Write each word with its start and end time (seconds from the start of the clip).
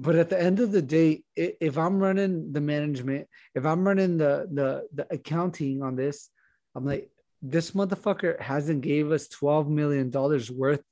but 0.00 0.16
at 0.16 0.30
the 0.30 0.40
end 0.40 0.60
of 0.60 0.72
the 0.72 0.80
day, 0.80 1.22
if 1.36 1.76
I'm 1.76 1.98
running 1.98 2.52
the 2.52 2.60
management, 2.60 3.28
if 3.54 3.66
I'm 3.66 3.86
running 3.86 4.16
the 4.16 4.48
the 4.50 4.88
the 4.94 5.06
accounting 5.12 5.82
on 5.82 5.94
this, 5.94 6.30
I'm 6.74 6.86
like, 6.86 7.10
this 7.42 7.72
motherfucker 7.72 8.40
hasn't 8.40 8.80
gave 8.80 9.12
us 9.12 9.28
12 9.28 9.68
million 9.68 10.08
dollars 10.08 10.50
worth 10.50 10.82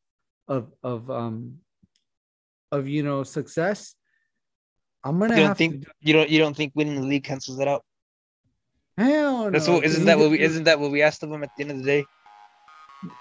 of 0.47 0.73
of 0.83 1.11
um 1.11 1.59
of 2.71 2.87
you 2.87 3.03
know 3.03 3.23
success. 3.23 3.95
I'm 5.03 5.19
gonna 5.19 5.37
you 5.37 5.45
don't 5.45 5.57
think 5.57 5.85
to... 5.85 5.91
you 6.01 6.13
don't 6.13 6.29
you 6.29 6.39
don't 6.39 6.57
think 6.57 6.73
winning 6.75 7.01
the 7.01 7.07
league 7.07 7.25
cancels 7.25 7.57
that 7.59 7.69
out? 7.69 7.85
Hell 8.99 9.45
no. 9.45 9.51
That's. 9.51 9.69
What, 9.69 9.85
isn't 9.85 10.05
that 10.05 10.19
what 10.19 10.31
we 10.31 10.41
isn't 10.41 10.65
that 10.65 10.81
what 10.81 10.91
we 10.91 11.01
asked 11.01 11.23
of 11.23 11.33
him 11.33 11.43
at 11.45 11.51
the 11.57 11.63
end 11.63 11.71
of 11.71 11.79
the 11.79 11.85
day? 11.85 12.05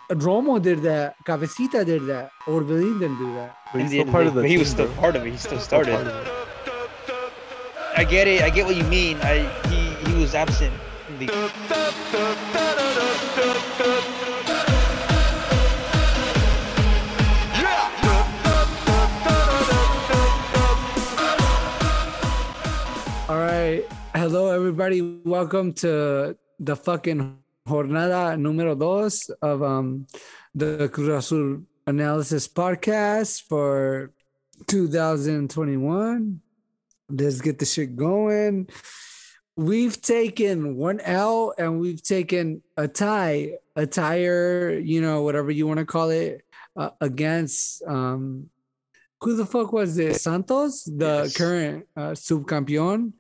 Romo 0.10 0.62
did 0.62 0.82
that. 0.82 1.16
Cabecita 1.24 1.86
did 1.86 2.08
that. 2.08 2.32
or 2.48 2.62
Orbelin 2.62 3.00
didn't 3.00 3.20
do 3.20 3.34
that. 3.36 3.58
But 3.72 3.82
he's 3.82 3.92
still 3.92 4.06
part 4.06 4.26
of 4.26 4.34
the 4.34 4.48
he 4.48 4.58
was 4.58 4.70
still 4.70 4.88
part 4.94 5.16
of 5.16 5.26
it. 5.26 5.32
He 5.32 5.38
still 5.38 5.60
started. 5.60 5.94
I 7.96 8.04
get 8.04 8.28
it. 8.28 8.42
I 8.42 8.50
get 8.50 8.66
what 8.66 8.76
you 8.76 8.84
mean. 8.86 9.18
I 9.22 9.46
he 9.68 10.10
he 10.10 10.18
was 10.20 10.34
absent. 10.34 10.74
The... 11.20 11.30
All 23.30 23.38
right. 23.38 23.84
Hello, 24.16 24.52
everybody. 24.52 25.22
Welcome 25.24 25.74
to 25.74 26.36
the 26.60 26.76
fucking 26.76 27.38
jornada 27.68 28.38
número 28.38 28.78
dos 28.78 29.30
of 29.42 29.62
um, 29.62 30.08
the 30.56 30.90
Cruz 30.90 31.10
Azul 31.10 31.64
analysis 31.86 32.48
podcast 32.48 33.44
for 33.44 34.12
2021. 34.68 36.40
Let's 37.10 37.42
get 37.42 37.60
the 37.60 37.66
shit 37.66 37.96
going. 37.96 38.70
We've 39.56 40.02
taken 40.02 40.78
one 40.78 41.00
L 41.02 41.54
and 41.58 41.80
we've 41.80 42.02
taken 42.02 42.62
a 42.78 42.88
tie, 42.88 43.58
a 43.76 43.86
tire, 43.86 44.78
you 44.78 45.02
know, 45.02 45.24
whatever 45.24 45.52
you 45.52 45.68
want 45.68 45.80
to 45.80 45.86
call 45.86 46.10
it, 46.10 46.44
uh, 46.76 46.92
against 47.02 47.84
um, 47.88 48.50
who 49.22 49.36
the 49.36 49.46
fuck 49.46 49.74
was 49.74 49.98
it? 49.98 50.16
Santos, 50.16 50.84
the 50.84 51.24
yes. 51.24 51.36
current 51.36 51.88
uh, 51.96 52.12
subcampeon, 52.12 53.14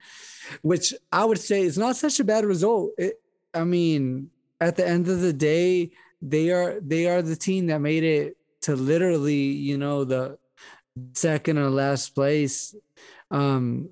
which 0.61 0.93
I 1.11 1.25
would 1.25 1.39
say 1.39 1.63
is 1.63 1.77
not 1.77 1.95
such 1.95 2.19
a 2.19 2.23
bad 2.23 2.45
result. 2.45 2.91
It, 2.97 3.19
I 3.53 3.63
mean, 3.63 4.29
at 4.59 4.75
the 4.75 4.87
end 4.87 5.07
of 5.07 5.21
the 5.21 5.33
day, 5.33 5.91
they 6.21 6.49
are 6.51 6.79
they 6.81 7.07
are 7.07 7.21
the 7.21 7.35
team 7.35 7.67
that 7.67 7.79
made 7.79 8.03
it 8.03 8.37
to 8.61 8.75
literally, 8.75 9.35
you 9.35 9.77
know, 9.77 10.03
the 10.03 10.37
second 11.13 11.57
or 11.57 11.69
last 11.69 12.15
place. 12.15 12.75
Um, 13.29 13.89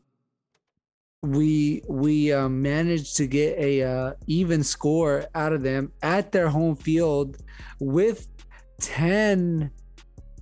we 1.22 1.84
we 1.88 2.32
uh, 2.32 2.50
managed 2.50 3.18
to 3.18 3.28
get 3.28 3.58
a 3.58 3.84
uh, 3.84 4.14
even 4.28 4.64
score 4.64 5.26
out 5.34 5.54
of 5.54 5.64
them 5.64 5.92
at 6.02 6.32
their 6.32 6.50
home 6.50 6.76
field 6.76 7.38
with 7.80 8.28
10 8.80 9.72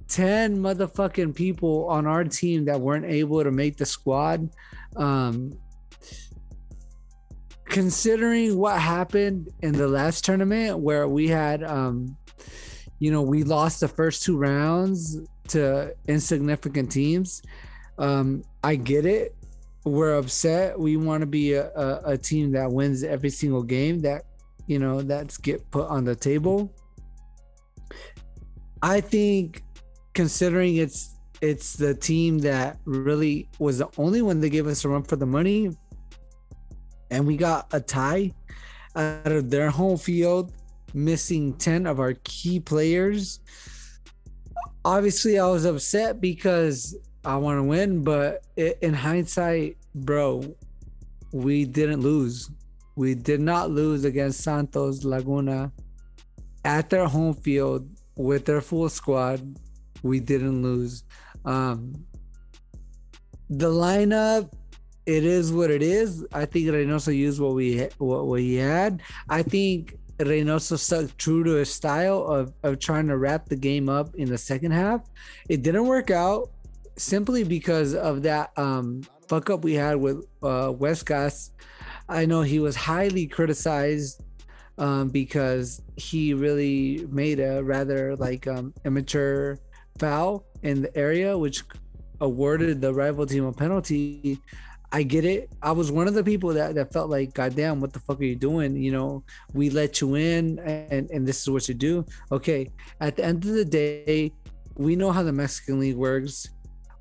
10 0.08 0.58
motherfucking 0.58 1.34
people 1.34 1.88
on 1.88 2.06
our 2.06 2.24
team 2.24 2.66
that 2.66 2.80
weren't 2.80 3.06
able 3.06 3.44
to 3.44 3.52
make 3.52 3.78
the 3.78 3.86
squad 3.86 4.50
um 4.98 5.58
considering 7.74 8.56
what 8.56 8.80
happened 8.80 9.50
in 9.64 9.74
the 9.74 9.88
last 9.88 10.24
tournament 10.24 10.78
where 10.78 11.08
we 11.08 11.28
had 11.28 11.64
um 11.64 12.16
you 13.00 13.12
know 13.12 13.22
we 13.22 13.44
lost 13.44 13.80
the 13.80 13.88
first 13.88 14.22
two 14.22 14.38
rounds 14.38 15.20
to 15.48 15.94
insignificant 16.08 16.92
teams 16.92 17.42
um 17.98 18.44
i 18.64 18.76
get 18.76 19.06
it. 19.06 19.36
We're 19.86 20.18
upset. 20.18 20.80
We 20.80 20.96
want 20.96 21.22
to 21.22 21.28
be 21.28 21.54
a, 21.54 21.70
a, 21.72 22.02
a 22.12 22.18
team 22.18 22.54
that 22.54 22.72
wins 22.72 23.04
every 23.04 23.30
single 23.30 23.64
game 23.64 24.00
that 24.02 24.24
you 24.66 24.80
know 24.80 25.02
that's 25.02 25.38
get 25.38 25.70
put 25.72 25.88
on 25.90 26.06
the 26.06 26.16
table. 26.16 26.74
I 28.82 29.02
think 29.02 29.62
considering 30.14 30.78
it's 30.78 31.18
it's 31.42 31.74
the 31.74 31.94
team 31.94 32.40
that 32.40 32.78
really 32.86 33.50
was 33.60 33.80
the 33.80 33.90
only 33.98 34.22
one 34.22 34.40
that 34.40 34.50
gave 34.50 34.68
us 34.68 34.86
a 34.86 34.90
run 34.90 35.04
for 35.04 35.18
the 35.18 35.26
money 35.26 35.70
and 37.14 37.28
we 37.28 37.38
got 37.38 37.68
a 37.72 37.80
tie 37.80 38.34
out 38.96 39.32
of 39.32 39.52
their 39.52 39.70
home 39.70 39.98
field, 39.98 40.52
missing 40.96 41.54
10 41.54 41.86
of 41.86 42.00
our 42.00 42.14
key 42.24 42.60
players. 42.60 43.40
Obviously, 44.84 45.38
I 45.38 45.48
was 45.48 45.66
upset 45.66 46.20
because 46.20 46.98
I 47.24 47.38
want 47.38 47.60
to 47.60 47.64
win, 47.64 48.04
but 48.04 48.42
in 48.58 48.96
hindsight, 48.96 49.78
bro, 49.94 50.56
we 51.32 51.66
didn't 51.66 52.02
lose. 52.02 52.50
We 52.96 53.14
did 53.14 53.42
not 53.42 53.70
lose 53.70 54.06
against 54.06 54.42
Santos 54.42 55.04
Laguna 55.04 55.72
at 56.66 56.90
their 56.90 57.08
home 57.08 57.36
field 57.36 57.88
with 58.16 58.46
their 58.46 58.62
full 58.62 58.90
squad. 58.90 59.60
We 60.02 60.20
didn't 60.20 60.64
lose. 60.64 61.04
Um, 61.46 62.06
the 63.50 63.70
lineup 63.70 64.52
it 65.06 65.24
is 65.24 65.52
what 65.52 65.70
it 65.70 65.82
is. 65.82 66.26
I 66.32 66.46
think 66.46 66.68
Reynoso 66.68 67.16
used 67.16 67.40
what 67.40 67.54
we 67.54 67.88
what 67.98 68.28
we 68.28 68.56
had. 68.56 69.02
I 69.30 69.44
think 69.44 69.98
Reynoso 70.20 70.78
stuck 70.78 71.16
true 71.18 71.44
to 71.44 71.52
his 71.52 71.74
style 71.74 72.24
of, 72.26 72.54
of 72.64 72.80
trying 72.80 73.08
to 73.08 73.18
wrap 73.18 73.48
the 73.48 73.56
game 73.56 73.90
up 73.90 74.16
in 74.16 74.30
the 74.30 74.38
second 74.38 74.72
half. 74.72 75.02
It 75.50 75.64
didn't 75.64 75.88
work 75.88 76.12
out 76.12 76.52
simply 76.96 77.44
because 77.44 77.96
of 77.96 78.22
that 78.24 78.58
um, 78.58 79.04
fuck 79.28 79.50
up 79.50 79.64
we 79.64 79.74
had 79.74 79.98
with 79.98 80.26
uh, 80.42 80.72
Huescas. 80.72 81.52
I 82.08 82.26
know 82.26 82.42
he 82.42 82.60
was 82.60 82.76
highly 82.76 83.28
criticized 83.28 84.22
um, 84.78 85.10
because 85.10 85.82
he 85.96 86.34
really 86.34 87.08
made 87.10 87.40
a 87.40 87.64
rather 87.64 88.16
like 88.16 88.48
um, 88.48 88.74
immature 88.86 89.60
foul 89.98 90.46
in 90.62 90.82
the 90.84 90.98
area, 90.98 91.38
which 91.38 91.64
awarded 92.22 92.82
the 92.82 92.94
rival 92.94 93.26
team 93.26 93.46
a 93.46 93.54
penalty. 93.54 94.40
I 94.96 95.02
get 95.02 95.26
it. 95.26 95.52
I 95.64 95.72
was 95.72 95.92
one 95.92 96.08
of 96.08 96.14
the 96.14 96.24
people 96.24 96.54
that, 96.54 96.76
that 96.76 96.94
felt 96.94 97.10
like, 97.10 97.34
God 97.34 97.56
damn, 97.56 97.82
what 97.82 97.94
the 97.94 98.00
fuck 98.00 98.20
are 98.20 98.26
you 98.26 98.36
doing? 98.36 98.76
You 98.76 98.92
know, 98.92 99.24
we 99.52 99.72
let 99.72 100.00
you 100.02 100.14
in 100.14 100.60
and, 100.60 101.10
and 101.10 101.28
this 101.28 101.42
is 101.42 101.50
what 101.50 101.68
you 101.68 101.74
do. 101.74 102.06
Okay. 102.32 102.70
At 103.02 103.16
the 103.16 103.26
end 103.26 103.44
of 103.44 103.56
the 103.56 103.66
day, 103.66 104.32
we 104.76 104.96
know 104.96 105.12
how 105.12 105.24
the 105.24 105.34
Mexican 105.34 105.80
League 105.80 105.96
works. 105.96 106.48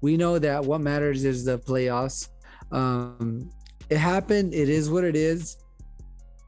We 0.00 0.16
know 0.16 0.38
that 0.38 0.64
what 0.64 0.80
matters 0.80 1.26
is 1.26 1.44
the 1.44 1.58
playoffs. 1.58 2.30
Um, 2.72 3.50
it 3.91 3.98
happened. 3.98 4.54
It 4.54 4.70
is 4.70 4.91
what 4.91 5.04
it 5.04 5.14
is. 5.14 5.59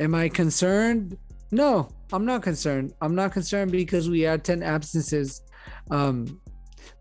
Am 0.00 0.14
I 0.14 0.30
concerned? 0.30 1.18
No, 1.50 1.90
I'm 2.10 2.24
not 2.24 2.42
concerned. 2.42 2.94
I'm 3.02 3.14
not 3.14 3.32
concerned 3.32 3.70
because 3.70 4.08
we 4.08 4.22
had 4.22 4.44
10 4.44 4.62
absences. 4.62 5.42
Um, 5.90 6.40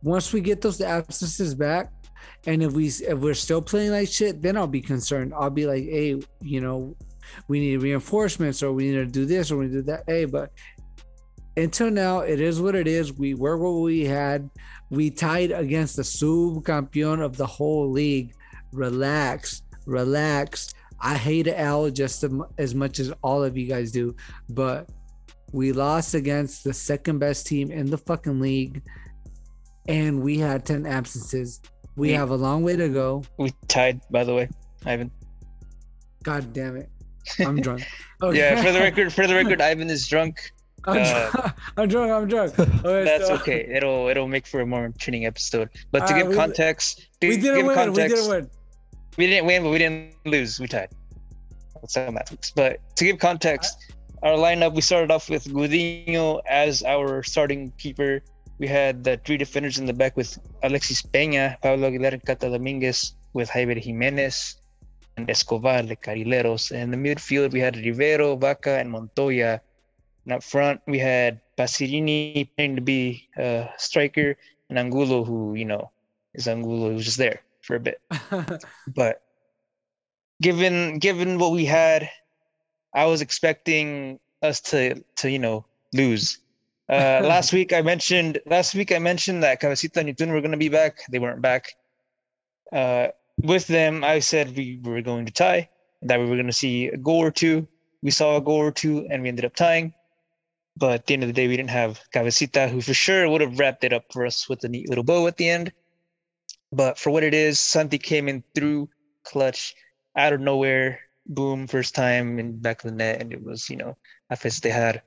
once 0.02 0.34
we 0.34 0.42
get 0.42 0.60
those 0.60 0.82
absences 0.82 1.56
back, 1.56 1.94
and 2.46 2.62
if 2.64 2.74
we 2.74 2.88
if 2.88 3.18
we're 3.18 3.34
still 3.34 3.62
playing 3.62 3.92
like 3.92 4.10
shit, 4.10 4.42
then 4.42 4.58
I'll 4.58 4.68
be 4.68 4.82
concerned. 4.82 5.34
I'll 5.36 5.50
be 5.50 5.66
like, 5.66 5.84
hey, 5.84 6.22
you 6.42 6.62
know, 6.62 6.96
we 7.48 7.60
need 7.60 7.78
reinforcements 7.78 8.62
or 8.64 8.72
we 8.74 8.88
need 8.88 8.96
to 8.96 9.06
do 9.06 9.26
this 9.26 9.52
or 9.52 9.58
we 9.58 9.68
do 9.68 9.82
that. 9.84 10.04
Hey, 10.08 10.26
but 10.26 10.52
until 11.56 11.92
now, 11.92 12.20
it 12.20 12.42
is 12.42 12.60
what 12.62 12.76
it 12.76 12.88
is. 12.88 13.14
We 13.14 13.34
were 13.36 13.58
what 13.58 13.82
we 13.82 14.06
had. 14.06 14.50
We 14.90 15.10
tied 15.10 15.52
against 15.52 15.96
the 15.96 16.04
subcampeon 16.04 17.22
of 17.24 17.38
the 17.38 17.46
whole 17.46 17.90
league. 17.90 18.34
Relax, 18.72 19.62
relax. 19.86 20.74
I 21.00 21.16
hate 21.16 21.48
Al 21.48 21.90
just 21.90 22.24
as 22.58 22.74
much 22.74 23.00
as 23.00 23.12
all 23.22 23.44
of 23.44 23.58
you 23.58 23.68
guys 23.68 23.92
do, 23.92 24.16
but 24.50 24.90
we 25.52 25.72
lost 25.72 26.16
against 26.16 26.64
the 26.64 26.74
second 26.74 27.20
best 27.20 27.46
team 27.46 27.72
in 27.72 27.90
the 27.90 27.98
fucking 27.98 28.40
league, 28.40 28.82
and 29.88 30.22
we 30.22 30.40
had 30.40 30.66
10 30.66 30.86
absences. 30.86 31.62
We, 31.96 32.12
have 32.12 32.32
a 32.32 32.36
long 32.36 32.64
way 32.64 32.76
to 32.76 32.90
go. 32.90 33.24
We 33.38 33.54
tied, 33.68 34.02
by 34.10 34.24
the 34.24 34.34
way, 34.34 34.50
Ivan. 34.86 35.12
God 36.24 36.54
damn 36.54 36.78
it. 36.78 36.90
I'm 37.40 37.62
drunk. 37.62 37.86
Okay. 38.22 38.38
Yeah, 38.38 38.62
for 38.62 38.72
the 38.72 38.80
record, 38.80 39.14
for 39.14 39.28
the 39.28 39.36
record, 39.36 39.62
Ivan 39.62 39.90
is 39.90 40.08
drunk. 40.08 40.52
I'm, 40.86 41.02
uh, 41.02 41.06
drunk. 41.06 41.56
I'm 41.78 41.88
drunk. 41.88 42.12
I'm 42.12 42.28
drunk. 42.28 42.60
Okay, 42.60 43.04
that's 43.04 43.28
so. 43.28 43.36
okay. 43.36 43.66
It'll 43.74 44.08
it'll 44.08 44.28
make 44.28 44.46
for 44.46 44.62
a 44.62 44.66
more 44.66 44.86
entertaining 44.86 45.26
episode. 45.26 45.70
But 45.92 46.08
to 46.08 46.14
uh, 46.14 46.18
give 46.18 46.28
we, 46.28 46.36
context, 46.36 47.08
to 47.22 47.30
we 47.30 47.38
didn't 47.38 47.56
give 47.56 47.66
win. 47.68 47.76
Context, 47.76 47.98
we 47.98 48.08
didn't 48.08 48.30
win. 48.30 48.50
We 49.18 49.28
didn't 49.28 49.46
win, 49.46 49.64
but 49.64 49.70
we 49.70 49.78
didn't 49.78 50.16
lose. 50.26 50.60
We 50.60 50.68
tied. 50.68 50.90
That's 51.76 51.96
how 51.96 52.12
that 52.12 52.32
works. 52.32 52.52
But 52.52 52.80
to 52.96 53.06
give 53.06 53.20
context, 53.20 53.94
our 54.24 54.34
lineup 54.34 54.74
we 54.74 54.82
started 54.82 55.12
off 55.12 55.30
with 55.30 55.46
Gudiño 55.46 56.42
as 56.50 56.84
our 56.84 57.24
starting 57.24 57.72
keeper 57.78 58.22
we 58.60 58.68
had 58.68 59.04
the 59.04 59.18
three 59.18 59.38
defenders 59.38 59.78
in 59.78 59.86
the 59.86 59.94
back 59.94 60.16
with 60.16 60.38
Alexis 60.62 61.02
Peña, 61.02 61.60
Pablo 61.62 61.88
Aguilar, 61.88 62.14
and 62.14 62.26
Cata 62.26 62.50
Dominguez, 62.50 63.16
with 63.34 63.50
Javier 63.50 63.82
Jimenez 63.82 64.58
and 65.18 65.30
Escobar, 65.30 65.84
the 65.84 65.96
Carrileros. 65.96 66.72
And 66.72 66.82
in 66.82 66.92
the 66.92 66.98
midfield, 66.98 67.52
we 67.52 67.60
had 67.60 67.78
Rivero, 67.78 68.36
Baca, 68.36 68.80
and 68.80 68.92
Montoya. 68.92 69.62
And 70.26 70.34
up 70.34 70.44
front, 70.44 70.82
we 70.88 71.00
had 71.00 71.42
Passerini 71.58 72.48
pretending 72.48 72.76
to 72.78 72.82
be 72.82 73.28
a 73.38 73.70
striker, 73.78 74.38
and 74.70 74.80
Angulo, 74.80 75.24
who, 75.24 75.56
you 75.56 75.66
know, 75.66 75.92
is 76.34 76.48
Angulo, 76.48 76.90
who 76.90 76.96
was 76.96 77.06
just 77.06 77.18
there. 77.18 77.42
for 77.62 77.76
a 77.76 77.80
bit. 77.80 78.02
but 78.96 79.22
given 80.42 81.00
given 81.00 81.40
what 81.40 81.52
we 81.52 81.66
had, 81.66 82.10
I 82.94 83.06
was 83.06 83.22
expecting 83.22 84.20
us 84.42 84.60
to 84.72 85.02
to 85.18 85.32
you 85.32 85.40
know 85.40 85.66
lose. 85.94 86.40
Uh, 86.90 87.22
last 87.24 87.54
week 87.54 87.74
I 87.74 87.82
mentioned 87.82 88.40
last 88.46 88.76
week 88.76 88.92
I 88.92 89.00
mentioned 89.00 89.44
that 89.44 89.62
Cabecita 89.62 89.98
and 89.98 90.10
Yotun 90.10 90.32
were 90.32 90.42
going 90.42 90.52
to 90.52 90.58
be 90.58 90.70
back. 90.70 91.00
They 91.10 91.20
weren't 91.20 91.42
back. 91.42 91.74
Uh, 92.72 93.08
with 93.38 93.68
them, 93.68 94.04
I 94.04 94.20
said 94.20 94.56
we 94.56 94.80
were 94.84 95.02
going 95.02 95.26
to 95.26 95.34
tie. 95.34 95.70
That 96.02 96.20
we 96.20 96.26
were 96.26 96.36
going 96.36 96.48
to 96.48 96.54
see 96.54 96.88
a 96.88 96.98
goal 96.98 97.20
or 97.20 97.32
two. 97.32 97.68
We 98.02 98.12
saw 98.12 98.38
a 98.38 98.42
goal 98.42 98.58
or 98.58 98.72
two, 98.72 99.08
and 99.10 99.24
we 99.24 99.30
ended 99.30 99.46
up 99.46 99.56
tying. 99.56 99.94
But 100.76 100.94
at 100.94 101.06
the 101.06 101.14
end 101.14 101.24
of 101.24 101.28
the 101.28 101.34
day, 101.34 101.48
we 101.48 101.56
didn't 101.56 101.70
have 101.70 102.02
Cabecita, 102.14 102.70
who 102.70 102.82
for 102.82 102.94
sure 102.94 103.30
would 103.30 103.42
have 103.42 103.60
wrapped 103.60 103.84
it 103.84 103.94
up 103.94 104.06
for 104.12 104.26
us 104.26 104.50
with 104.50 104.64
a 104.64 104.70
neat 104.70 104.90
little 104.90 105.04
bow 105.04 105.28
at 105.28 105.38
the 105.38 105.48
end. 105.48 105.72
But 106.72 106.98
for 106.98 107.12
what 107.12 107.24
it 107.24 107.34
is, 107.34 107.60
Santi 107.60 108.00
came 108.00 108.28
in 108.28 108.44
through 108.56 108.90
clutch 109.24 109.76
out 110.18 110.34
of 110.34 110.42
nowhere, 110.42 111.00
boom, 111.28 111.68
first 111.68 111.96
time 111.96 112.40
in 112.40 112.58
back 112.58 112.84
of 112.84 112.90
the 112.90 112.98
net, 112.98 113.22
and 113.22 113.32
it 113.32 113.44
was, 113.44 113.70
you 113.70 113.78
know, 113.78 113.96
a 114.30 114.72
had. 114.72 115.02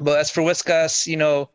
But 0.00 0.18
as 0.18 0.30
for 0.30 0.40
Huescas, 0.42 1.06
you 1.06 1.16
know, 1.16 1.50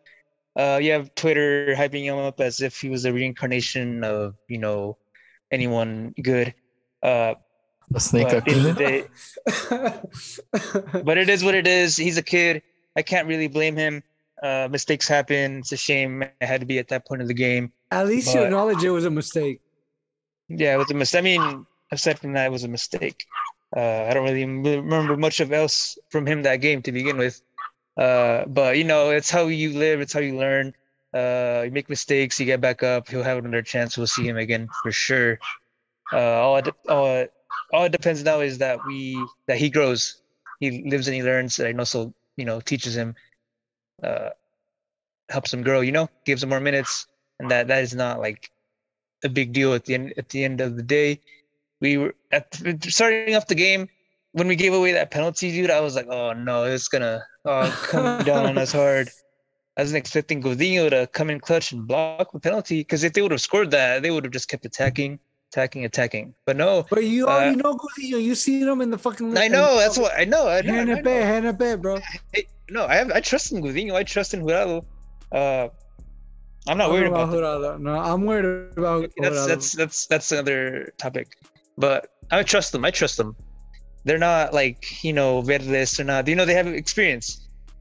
uh, 0.55 0.79
you 0.81 0.91
have 0.91 1.13
Twitter 1.15 1.73
hyping 1.77 2.03
him 2.03 2.17
up 2.17 2.39
as 2.39 2.61
if 2.61 2.79
he 2.79 2.89
was 2.89 3.05
a 3.05 3.11
reincarnation 3.13 4.03
of, 4.03 4.35
you 4.47 4.57
know, 4.57 4.97
anyone 5.51 6.13
good. 6.21 6.53
Uh, 7.03 7.35
A 7.93 7.99
snake 7.99 8.27
but, 8.27 8.35
at 8.35 8.45
the 8.45 8.51
end 8.51 8.65
of 8.67 8.75
the 8.77 8.85
activity. 8.85 9.07
day- 10.93 11.01
but 11.03 11.17
it 11.17 11.29
is 11.29 11.43
what 11.43 11.55
it 11.55 11.67
is. 11.67 11.97
He's 11.97 12.17
a 12.17 12.23
kid. 12.23 12.61
I 12.95 13.01
can't 13.01 13.27
really 13.27 13.47
blame 13.47 13.75
him. 13.75 14.01
Uh, 14.41 14.67
mistakes 14.71 15.07
happen. 15.07 15.59
It's 15.59 15.71
a 15.71 15.77
shame 15.77 16.21
it 16.23 16.33
had 16.41 16.59
to 16.61 16.65
be 16.67 16.77
at 16.79 16.87
that 16.89 17.05
point 17.07 17.21
of 17.21 17.27
the 17.27 17.33
game. 17.33 17.71
At 17.91 18.07
least 18.07 18.33
you 18.33 18.41
But- 18.41 18.45
acknowledge 18.47 18.83
it 18.83 18.89
was 18.91 19.05
a 19.05 19.11
mistake. 19.11 19.61
Yeah, 20.49 20.75
it 20.75 20.77
was 20.77 20.91
a 20.91 20.93
mistake. 20.93 21.19
I 21.19 21.23
mean, 21.23 21.65
aside 21.91 22.19
from 22.19 22.33
that, 22.33 22.45
it 22.45 22.51
was 22.51 22.63
a 22.63 22.67
mistake. 22.67 23.25
Uh, 23.75 24.03
I 24.09 24.13
don't 24.13 24.23
really 24.23 24.45
remember 24.45 25.17
much 25.17 25.39
of 25.39 25.51
else 25.51 25.97
from 26.11 26.25
him 26.27 26.43
that 26.43 26.57
game 26.57 26.81
to 26.83 26.91
begin 26.91 27.17
with. 27.17 27.41
Uh, 27.97 28.45
but 28.45 28.77
you 28.77 28.83
know, 28.83 29.09
it's 29.09 29.29
how 29.29 29.47
you 29.47 29.77
live. 29.77 30.01
It's 30.01 30.13
how 30.13 30.19
you 30.19 30.37
learn. 30.37 30.73
Uh, 31.13 31.63
you 31.63 31.71
make 31.71 31.89
mistakes, 31.89 32.39
you 32.39 32.45
get 32.45 32.59
back 32.59 32.83
up. 32.83 33.07
He'll 33.07 33.23
have 33.23 33.37
another 33.37 33.61
chance. 33.61 33.97
We'll 33.97 34.07
see 34.07 34.27
him 34.27 34.35
again 34.35 34.67
for 34.83 34.91
sure. 34.91 35.39
Uh, 36.11 36.17
all 36.19 36.57
it, 36.57 36.67
all, 36.89 37.07
it, 37.07 37.33
all 37.71 37.85
it 37.85 37.93
depends 37.93 38.21
now 38.23 38.41
is 38.41 38.57
that 38.57 38.85
we 38.85 39.17
that 39.47 39.57
he 39.57 39.69
grows. 39.69 40.21
He 40.59 40.83
lives 40.83 41.07
and 41.07 41.15
he 41.15 41.23
learns. 41.23 41.57
And 41.59 41.79
also, 41.79 42.13
you 42.35 42.43
know, 42.43 42.59
teaches 42.59 42.97
him, 42.97 43.15
uh, 44.03 44.31
helps 45.29 45.53
him 45.53 45.63
grow. 45.63 45.79
You 45.79 45.93
know, 45.93 46.09
gives 46.25 46.43
him 46.43 46.49
more 46.49 46.59
minutes, 46.59 47.07
and 47.39 47.49
that 47.49 47.67
that 47.69 47.81
is 47.81 47.95
not 47.95 48.19
like 48.19 48.51
a 49.23 49.29
big 49.29 49.53
deal 49.53 49.73
at 49.73 49.85
the 49.85 49.93
end. 49.93 50.13
At 50.17 50.27
the 50.27 50.43
end 50.43 50.59
of 50.59 50.75
the 50.75 50.83
day, 50.83 51.21
we 51.79 51.97
were 51.97 52.13
at 52.33 52.53
starting 52.83 53.35
off 53.35 53.47
the 53.47 53.55
game 53.55 53.87
when 54.35 54.49
we 54.49 54.55
gave 54.57 54.73
away 54.73 54.91
that 54.91 55.11
penalty, 55.11 55.49
dude. 55.51 55.71
I 55.71 55.79
was 55.79 55.95
like, 55.95 56.07
oh 56.07 56.33
no, 56.33 56.65
it's 56.65 56.89
gonna 56.89 57.23
uh, 57.45 57.71
come 57.83 58.23
down 58.25 58.45
on 58.45 58.57
us 58.57 58.71
hard. 58.73 59.09
I 59.77 59.81
wasn't 59.81 59.97
expecting 59.97 60.41
Gudiño 60.43 60.89
to 60.89 61.07
come 61.07 61.29
in 61.29 61.39
clutch 61.39 61.71
and 61.71 61.87
block 61.87 62.31
the 62.33 62.39
penalty 62.39 62.79
because 62.81 63.03
if 63.03 63.13
they 63.13 63.21
would 63.21 63.31
have 63.31 63.41
scored 63.41 63.71
that, 63.71 64.03
they 64.03 64.11
would 64.11 64.23
have 64.25 64.33
just 64.33 64.47
kept 64.49 64.65
attacking, 64.65 65.19
attacking, 65.51 65.85
attacking. 65.85 66.33
But 66.45 66.57
no, 66.57 66.85
But 66.89 67.05
you 67.05 67.27
Uh, 67.27 67.31
already 67.31 67.55
know 67.55 67.75
Gudiño. 67.75 68.21
You 68.21 68.35
seen 68.35 68.67
him 68.67 68.81
in 68.81 68.89
the 68.91 68.97
fucking. 68.97 69.37
I 69.37 69.47
know 69.47 69.77
that's 69.77 69.97
what 69.97 70.11
I 70.17 70.25
know. 70.25 70.47
I 70.49 70.61
know, 70.61 70.73
I 70.73 70.75
Hand 70.83 70.89
know, 70.89 71.01
back, 71.01 71.23
hand 71.23 71.57
back, 71.57 71.79
bro. 71.79 71.99
Hey, 72.33 72.47
no, 72.69 72.85
I 72.85 72.95
have 72.95 73.11
I 73.11 73.21
trust 73.21 73.53
in 73.53 73.61
Gudiño. 73.63 73.95
I 73.95 74.03
trust 74.03 74.33
in 74.33 74.41
Jurado. 74.43 74.83
Uh, 75.31 75.69
I'm 76.67 76.77
not 76.77 76.85
I 76.85 76.87
don't 76.87 76.93
worried 76.93 77.07
about. 77.07 77.29
Jurado. 77.29 77.79
No, 77.79 77.95
I'm 77.95 78.25
worried 78.25 78.77
about. 78.77 79.11
that's 79.17 79.37
Jurado. 79.37 79.47
that's 79.47 79.71
that's 79.71 80.07
that's 80.07 80.31
another 80.33 80.91
topic. 80.97 81.27
But 81.77 82.11
I 82.31 82.43
trust 82.43 82.71
them. 82.73 82.83
I 82.83 82.91
trust 82.91 83.15
them. 83.17 83.35
They're 84.05 84.19
not 84.29 84.53
like 84.53 85.03
you 85.03 85.13
know 85.13 85.41
Verdes. 85.41 85.97
They're 85.97 86.05
not. 86.05 86.27
You 86.27 86.35
know 86.35 86.45
they 86.45 86.53
have 86.53 86.67
experience. 86.67 87.27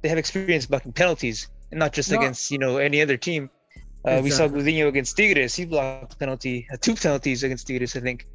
They 0.02 0.08
have 0.08 0.18
experience 0.18 0.66
blocking 0.66 0.92
penalties, 0.92 1.48
and 1.70 1.78
not 1.78 1.92
just 1.92 2.10
No. 2.10 2.18
against 2.18 2.50
you 2.50 2.58
know 2.58 2.78
any 2.78 3.00
other 3.02 3.16
team. 3.16 3.50
Uh, 4.04 4.20
We 4.22 4.30
saw. 4.30 4.48
Gudiño 4.48 4.88
against 4.88 5.16
Tigres. 5.16 5.54
He 5.54 5.64
blocked 5.64 6.18
penalty, 6.18 6.66
uh, 6.72 6.76
two 6.80 6.94
penalties 6.94 7.42
against 7.42 7.66
Tigres, 7.66 7.94
I 7.96 8.00
think. 8.00 8.26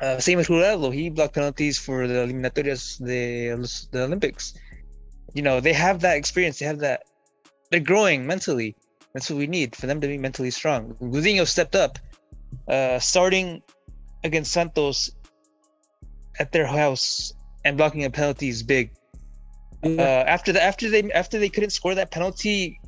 Uh, 0.00 0.18
same 0.20 0.38
with 0.38 0.46
Jurado. 0.48 0.92
He 0.94 1.10
blocked 1.10 1.34
penalties 1.34 1.76
for 1.78 2.06
the 2.06 2.22
eliminatorias, 2.22 2.98
the 2.98 3.56
the 3.92 4.02
Olympics. 4.04 4.54
You 5.34 5.42
know 5.42 5.60
they 5.60 5.72
have 5.72 6.00
that 6.00 6.16
experience. 6.16 6.58
They 6.58 6.66
have 6.66 6.78
that. 6.80 7.00
They're 7.70 7.80
growing 7.92 8.26
mentally. 8.26 8.76
That's 9.12 9.28
what 9.30 9.38
we 9.38 9.46
need 9.46 9.74
for 9.74 9.86
them 9.86 10.00
to 10.02 10.06
be 10.06 10.18
mentally 10.18 10.50
strong. 10.50 10.94
Gudiño 11.00 11.46
stepped 11.46 11.74
up, 11.84 11.98
uh, 12.68 12.98
starting 12.98 13.62
against 14.24 14.52
Santos 14.52 15.10
at 16.38 16.52
their 16.52 16.66
house 16.66 17.32
and 17.64 17.76
blocking 17.76 18.04
a 18.04 18.10
penalty 18.10 18.48
is 18.48 18.62
big. 18.62 18.90
Yeah. 19.82 20.02
Uh, 20.02 20.24
after 20.26 20.52
the 20.52 20.62
after 20.62 20.90
they 20.90 21.10
after 21.12 21.38
they 21.38 21.48
couldn't 21.48 21.70
score 21.70 21.94
that 21.94 22.10
penalty, 22.10 22.80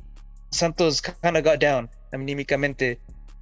Santos 0.51 0.99
kind 0.99 1.37
of 1.37 1.43
got 1.43 1.59
down 1.59 1.89
anímicamente, 2.13 2.97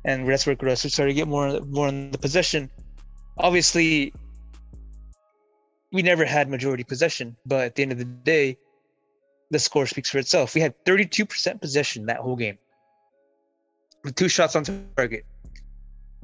and 0.06 0.28
that's 0.28 0.46
where 0.46 0.56
Cruz 0.56 0.82
started 0.82 1.14
to 1.14 1.16
get 1.16 1.28
more 1.28 1.60
more 1.62 1.88
in 1.88 2.12
the 2.12 2.18
possession. 2.18 2.70
Obviously, 3.40 4.14
we 5.92 6.02
never 6.02 6.26
had 6.26 6.50
majority 6.50 6.84
possession, 6.84 7.36
but 7.46 7.66
at 7.66 7.76
the 7.76 7.82
end 7.82 7.92
of 7.92 7.98
the 7.98 8.06
day, 8.06 8.58
the 9.50 9.58
score 9.58 9.88
speaks 9.88 10.10
for 10.10 10.20
itself. 10.20 10.54
We 10.54 10.62
had 10.62 10.74
32% 10.86 11.62
possession 11.62 12.06
that 12.06 12.18
whole 12.18 12.36
game, 12.36 12.58
with 14.04 14.16
two 14.16 14.30
shots 14.30 14.56
on 14.56 14.64
target. 14.96 15.26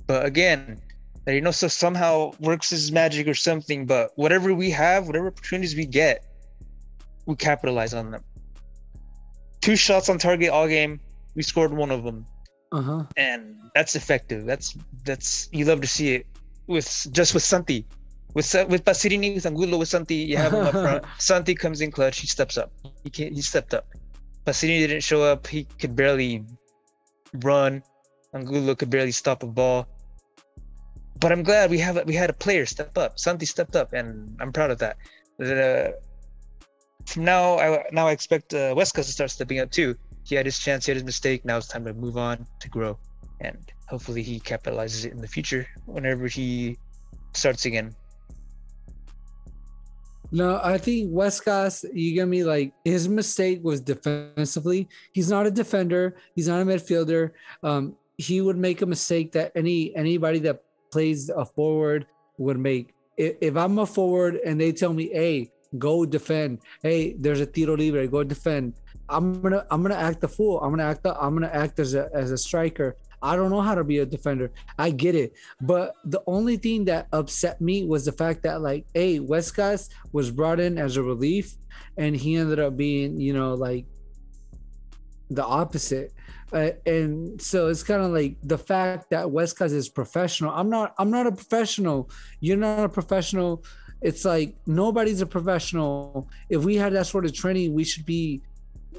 But 0.05 0.25
again, 0.25 0.79
you 1.33 1.41
know, 1.41 1.51
so 1.51 1.67
somehow 1.67 2.31
works 2.39 2.71
as 2.71 2.91
magic 2.91 3.27
or 3.27 3.33
something. 3.33 3.85
But 3.85 4.11
whatever 4.15 4.53
we 4.53 4.69
have, 4.71 5.07
whatever 5.07 5.27
opportunities 5.27 5.75
we 5.75 5.85
get, 5.85 6.23
we 7.25 7.35
capitalize 7.35 7.93
on 7.93 8.11
them. 8.11 8.23
Two 9.61 9.75
shots 9.75 10.09
on 10.09 10.17
target 10.19 10.49
all 10.49 10.67
game. 10.67 10.99
We 11.35 11.41
scored 11.41 11.73
one 11.73 11.91
of 11.91 12.03
them, 12.03 12.25
Uh 12.71 12.81
huh. 12.81 13.03
and 13.17 13.55
that's 13.73 13.95
effective. 13.95 14.45
That's 14.45 14.77
that's 15.03 15.49
you 15.51 15.65
love 15.65 15.81
to 15.81 15.87
see 15.87 16.13
it 16.13 16.27
with 16.67 17.07
just 17.11 17.33
with 17.33 17.43
Santi, 17.43 17.85
with 18.35 18.53
with 18.69 18.85
Passerini, 18.85 19.33
with 19.35 19.45
Angulo, 19.45 19.77
with 19.79 19.89
Santi. 19.89 20.15
You 20.15 20.37
have 20.37 20.53
him 20.53 20.65
up 20.65 20.71
front. 20.71 21.03
Santi 21.17 21.55
comes 21.55 21.81
in 21.81 21.91
clutch. 21.91 22.19
He 22.19 22.27
steps 22.27 22.57
up. 22.57 22.71
He 23.03 23.09
can't. 23.09 23.33
He 23.33 23.41
stepped 23.41 23.73
up. 23.73 23.87
Passerini 24.45 24.79
didn't 24.87 25.01
show 25.01 25.23
up. 25.23 25.47
He 25.47 25.63
could 25.79 25.95
barely 25.95 26.43
run. 27.41 27.81
Angulo 28.33 28.75
could 28.75 28.91
barely 28.91 29.11
stop 29.11 29.41
a 29.43 29.47
ball. 29.47 29.87
But 31.25 31.31
I'm 31.31 31.41
glad 31.41 31.71
we 31.71 31.79
have 31.79 32.05
we 32.05 32.13
had 32.13 32.29
a 32.29 32.33
player 32.33 32.67
step 32.67 32.95
up. 32.99 33.17
Santi 33.17 33.47
stepped 33.47 33.75
up, 33.75 33.93
and 33.93 34.37
I'm 34.39 34.53
proud 34.53 34.69
of 34.69 34.77
that. 34.77 34.95
From 37.07 37.25
now, 37.25 37.57
I 37.57 37.83
now 37.91 38.05
I 38.05 38.11
expect 38.11 38.53
uh, 38.53 38.75
Huescas 38.75 39.07
to 39.07 39.11
start 39.11 39.31
stepping 39.31 39.57
up 39.57 39.71
too. 39.71 39.95
He 40.23 40.35
had 40.35 40.45
his 40.45 40.59
chance, 40.59 40.85
he 40.85 40.91
had 40.91 40.97
his 40.97 41.03
mistake. 41.03 41.43
Now 41.43 41.57
it's 41.57 41.67
time 41.67 41.83
to 41.85 41.95
move 41.95 42.15
on 42.15 42.45
to 42.59 42.69
grow, 42.69 42.99
and 43.41 43.57
hopefully 43.89 44.21
he 44.21 44.39
capitalizes 44.39 45.03
it 45.03 45.13
in 45.13 45.19
the 45.19 45.27
future 45.27 45.65
whenever 45.87 46.27
he 46.27 46.77
starts 47.33 47.65
again. 47.65 47.95
No, 50.31 50.61
I 50.63 50.77
think 50.77 51.11
Huescas, 51.11 51.85
you 51.91 52.13
get 52.13 52.27
me 52.27 52.43
like 52.43 52.71
his 52.83 53.09
mistake 53.09 53.61
was 53.63 53.81
defensively. 53.81 54.87
He's 55.11 55.31
not 55.31 55.47
a 55.47 55.49
defender, 55.49 56.17
he's 56.35 56.47
not 56.47 56.61
a 56.61 56.65
midfielder. 56.65 57.31
Um, 57.63 57.95
he 58.17 58.41
would 58.41 58.57
make 58.57 58.83
a 58.83 58.85
mistake 58.85 59.31
that 59.31 59.53
any 59.55 59.95
anybody 59.95 60.37
that 60.45 60.61
plays 60.91 61.29
a 61.29 61.45
forward 61.45 62.07
would 62.37 62.59
make. 62.59 62.93
If, 63.17 63.55
I'm 63.55 63.79
a 63.79 63.85
forward 63.85 64.35
and 64.45 64.59
they 64.59 64.71
tell 64.71 64.93
me, 64.93 65.09
hey, 65.09 65.51
go 65.77 66.05
defend, 66.05 66.59
hey, 66.83 67.15
there's 67.17 67.39
a 67.39 67.45
tiro 67.45 67.75
libre, 67.75 68.07
go 68.07 68.23
defend. 68.23 68.73
I'm 69.07 69.41
gonna 69.41 69.65
I'm 69.69 69.83
gonna 69.83 69.95
act 69.95 70.21
the 70.21 70.27
fool. 70.27 70.59
I'm 70.59 70.71
gonna 70.71 70.83
act 70.83 71.03
the, 71.03 71.15
I'm 71.21 71.35
gonna 71.35 71.51
act 71.53 71.79
as 71.79 71.93
a 71.93 72.09
as 72.13 72.31
a 72.31 72.37
striker. 72.37 72.97
I 73.21 73.35
don't 73.35 73.49
know 73.49 73.61
how 73.61 73.75
to 73.75 73.83
be 73.83 73.99
a 73.99 74.05
defender. 74.05 74.51
I 74.77 74.91
get 74.91 75.15
it. 75.15 75.33
But 75.61 75.95
the 76.05 76.21
only 76.27 76.57
thing 76.57 76.85
that 76.85 77.07
upset 77.11 77.59
me 77.61 77.85
was 77.85 78.05
the 78.05 78.11
fact 78.11 78.43
that 78.43 78.61
like, 78.61 78.85
hey, 78.93 79.19
Huescas 79.19 79.89
was 80.11 80.31
brought 80.31 80.59
in 80.59 80.77
as 80.77 80.97
a 80.97 81.03
relief 81.03 81.55
and 81.97 82.15
he 82.15 82.35
ended 82.35 82.59
up 82.59 82.77
being, 82.77 83.19
you 83.19 83.33
know, 83.33 83.53
like 83.53 83.85
the 85.29 85.43
opposite. 85.43 86.13
Uh, 86.53 86.71
and 86.85 87.41
so 87.41 87.67
it's 87.67 87.83
kind 87.83 88.01
of 88.01 88.11
like 88.11 88.37
the 88.43 88.57
fact 88.57 89.09
that 89.09 89.25
Huescas 89.25 89.73
is 89.73 89.89
professional. 89.89 90.51
I'm 90.51 90.69
not 90.69 90.93
I'm 90.97 91.09
not 91.09 91.27
a 91.27 91.31
professional. 91.31 92.09
You're 92.39 92.57
not 92.57 92.83
a 92.83 92.89
professional. 92.89 93.63
It's 94.01 94.23
like 94.23 94.55
nobody's 94.65 95.21
a 95.21 95.25
professional. 95.25 96.29
If 96.49 96.63
we 96.63 96.75
had 96.75 96.93
that 96.93 97.07
sort 97.07 97.25
of 97.25 97.33
training, 97.33 97.73
we 97.73 97.83
should 97.83 98.05
be 98.05 98.41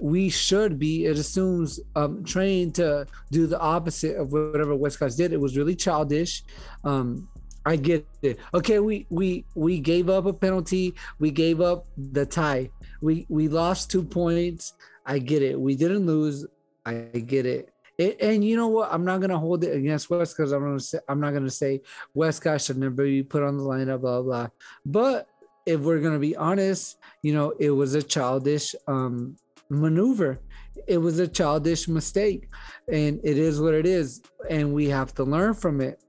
we 0.00 0.28
should 0.28 0.78
be 0.78 1.06
it 1.06 1.16
assumes 1.16 1.80
um 1.94 2.24
trained 2.24 2.74
to 2.74 3.06
do 3.30 3.46
the 3.46 3.58
opposite 3.58 4.16
of 4.16 4.32
whatever 4.32 4.76
Huescas 4.76 5.16
did. 5.16 5.32
It 5.32 5.40
was 5.40 5.56
really 5.56 5.76
childish. 5.76 6.42
Um 6.84 7.28
I 7.64 7.74
get 7.74 8.06
it. 8.22 8.38
Okay, 8.54 8.78
we 8.78 9.06
we 9.10 9.44
we 9.56 9.80
gave 9.80 10.08
up 10.08 10.26
a 10.26 10.32
penalty. 10.32 10.94
We 11.18 11.32
gave 11.32 11.60
up 11.60 11.86
the 11.96 12.24
tie. 12.24 12.70
We 13.00 13.26
we 13.28 13.48
lost 13.48 13.90
two 13.90 14.04
points. 14.04 14.74
I 15.06 15.20
get 15.20 15.42
it. 15.42 15.58
We 15.58 15.76
didn't 15.76 16.06
lose. 16.06 16.44
I 16.84 16.94
get 16.94 17.46
it. 17.46 17.70
It, 17.96 18.20
and 18.20 18.44
you 18.44 18.56
know 18.56 18.68
what? 18.68 18.92
I'm 18.92 19.04
not 19.04 19.20
gonna 19.20 19.38
hold 19.38 19.64
it 19.64 19.74
against 19.74 20.10
West 20.10 20.36
because 20.36 20.52
I'm 20.52 20.62
gonna 20.62 20.80
say 20.80 20.98
I'm 21.08 21.20
not 21.20 21.32
gonna 21.32 21.48
say 21.48 21.80
West 22.12 22.42
guy 22.42 22.58
should 22.58 22.76
never 22.76 23.04
be 23.04 23.22
put 23.22 23.42
on 23.42 23.56
the 23.56 23.62
lineup, 23.62 24.02
blah 24.02 24.20
blah. 24.20 24.48
But 24.84 25.28
if 25.64 25.80
we're 25.80 26.00
gonna 26.00 26.18
be 26.18 26.36
honest, 26.36 26.98
you 27.22 27.32
know, 27.32 27.54
it 27.58 27.70
was 27.70 27.94
a 27.94 28.02
childish 28.02 28.74
um 28.86 29.36
maneuver. 29.70 30.40
It 30.86 30.98
was 30.98 31.18
a 31.18 31.26
childish 31.26 31.88
mistake, 31.88 32.48
and 32.92 33.18
it 33.24 33.38
is 33.38 33.60
what 33.60 33.72
it 33.72 33.86
is, 33.86 34.20
and 34.50 34.74
we 34.74 34.88
have 34.88 35.14
to 35.14 35.24
learn 35.24 35.54
from 35.54 35.80
it. 35.80 36.02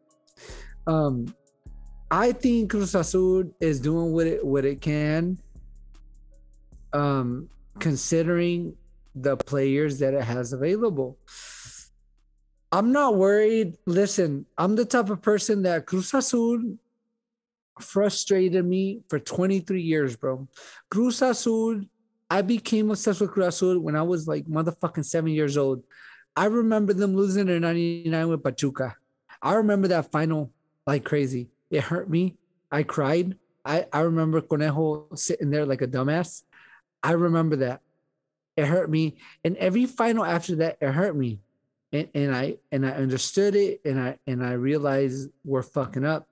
Um, 0.87 1.33
I 2.11 2.33
think 2.33 2.71
Cruz 2.71 2.95
Azul 2.95 3.53
is 3.61 3.79
doing 3.79 4.11
what 4.11 4.27
it 4.27 4.45
what 4.45 4.65
it 4.65 4.81
can. 4.81 5.37
Um, 6.91 7.49
considering 7.79 8.75
the 9.21 9.37
players 9.37 9.99
that 9.99 10.13
it 10.13 10.23
has 10.23 10.53
available. 10.53 11.17
I'm 12.71 12.91
not 12.91 13.15
worried. 13.15 13.77
Listen, 13.85 14.45
I'm 14.57 14.75
the 14.75 14.85
type 14.85 15.09
of 15.09 15.21
person 15.21 15.63
that 15.63 15.85
Cruz 15.85 16.13
Azul 16.13 16.77
frustrated 17.79 18.65
me 18.65 19.01
for 19.07 19.19
23 19.19 19.81
years, 19.81 20.15
bro. 20.15 20.47
Cruz 20.89 21.21
Azul, 21.21 21.81
I 22.29 22.41
became 22.41 22.91
obsessed 22.91 23.21
with 23.21 23.31
Cruz 23.31 23.47
Azul 23.47 23.79
when 23.79 23.95
I 23.95 24.01
was 24.01 24.27
like 24.27 24.45
motherfucking 24.45 25.05
seven 25.05 25.31
years 25.31 25.57
old. 25.57 25.83
I 26.35 26.45
remember 26.45 26.93
them 26.93 27.15
losing 27.15 27.47
in 27.47 27.61
99 27.61 28.27
with 28.27 28.43
Pachuca. 28.43 28.95
I 29.41 29.53
remember 29.53 29.87
that 29.89 30.11
final 30.11 30.51
like 30.85 31.03
crazy. 31.03 31.49
It 31.71 31.83
hurt 31.83 32.09
me. 32.09 32.35
I 32.71 32.83
cried. 32.83 33.37
I, 33.65 33.85
I 33.91 34.01
remember 34.01 34.41
Conejo 34.41 35.07
sitting 35.15 35.49
there 35.49 35.65
like 35.65 35.81
a 35.81 35.87
dumbass. 35.87 36.43
I 37.01 37.11
remember 37.11 37.57
that. 37.57 37.81
It 38.57 38.65
hurt 38.65 38.89
me. 38.89 39.17
And 39.45 39.55
every 39.57 39.85
final 39.85 40.25
after 40.25 40.55
that, 40.57 40.77
it 40.81 40.91
hurt 40.91 41.15
me. 41.15 41.39
And, 41.93 42.09
and 42.13 42.35
I 42.35 42.57
and 42.71 42.85
I 42.85 42.89
understood 42.91 43.55
it 43.55 43.79
and 43.85 43.99
I 43.99 44.17
and 44.27 44.43
I 44.45 44.53
realized 44.53 45.29
we're 45.45 45.61
fucking 45.61 46.03
up. 46.03 46.27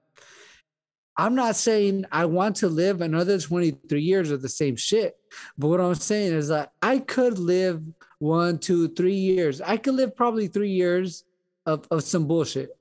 I'm 1.18 1.36
not 1.36 1.56
saying 1.56 2.06
I 2.12 2.26
want 2.26 2.58
to 2.58 2.68
live 2.68 3.00
another 3.00 3.40
23 3.40 4.02
years 4.02 4.32
of 4.32 4.42
the 4.42 4.50
same 4.50 4.76
shit. 4.76 5.16
But 5.58 5.70
what 5.70 5.80
I'm 5.80 5.96
saying 5.96 6.34
is 6.34 6.50
that 6.50 6.74
I 6.82 7.00
could 7.00 7.40
live 7.40 7.82
one, 8.20 8.58
two, 8.58 8.90
three 8.90 9.16
years. 9.16 9.62
I 9.62 9.78
could 9.78 9.94
live 9.94 10.14
probably 10.14 10.48
three 10.48 10.72
years 10.72 11.24
of, 11.66 11.88
of 11.90 12.04
some 12.04 12.28
bullshit. 12.28 12.78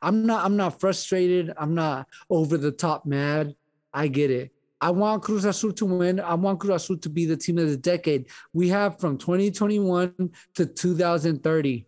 I'm 0.00 0.24
not 0.24 0.44
I'm 0.44 0.56
not 0.56 0.80
frustrated. 0.80 1.52
I'm 1.56 1.74
not 1.74 2.06
over 2.30 2.56
the 2.56 2.72
top 2.72 3.04
mad. 3.04 3.54
I 3.92 4.08
get 4.08 4.30
it. 4.30 4.53
I 4.84 4.90
want 4.90 5.22
Cruz 5.22 5.46
Azul 5.46 5.72
to 5.72 5.86
win. 5.86 6.20
I 6.20 6.34
want 6.34 6.60
Cruz 6.60 6.82
Azul 6.82 6.98
to 6.98 7.08
be 7.08 7.24
the 7.24 7.38
team 7.38 7.56
of 7.56 7.70
the 7.70 7.76
decade. 7.78 8.26
We 8.52 8.68
have 8.68 9.00
from 9.00 9.16
2021 9.16 10.30
to 10.56 10.66
2030. 10.66 11.86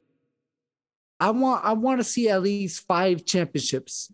I 1.21 1.31
want 1.31 1.63
I 1.63 1.75
want 1.75 2.01
to 2.01 2.05
see 2.05 2.31
at 2.31 2.41
least 2.41 2.87
five 2.87 3.27
championships. 3.27 4.11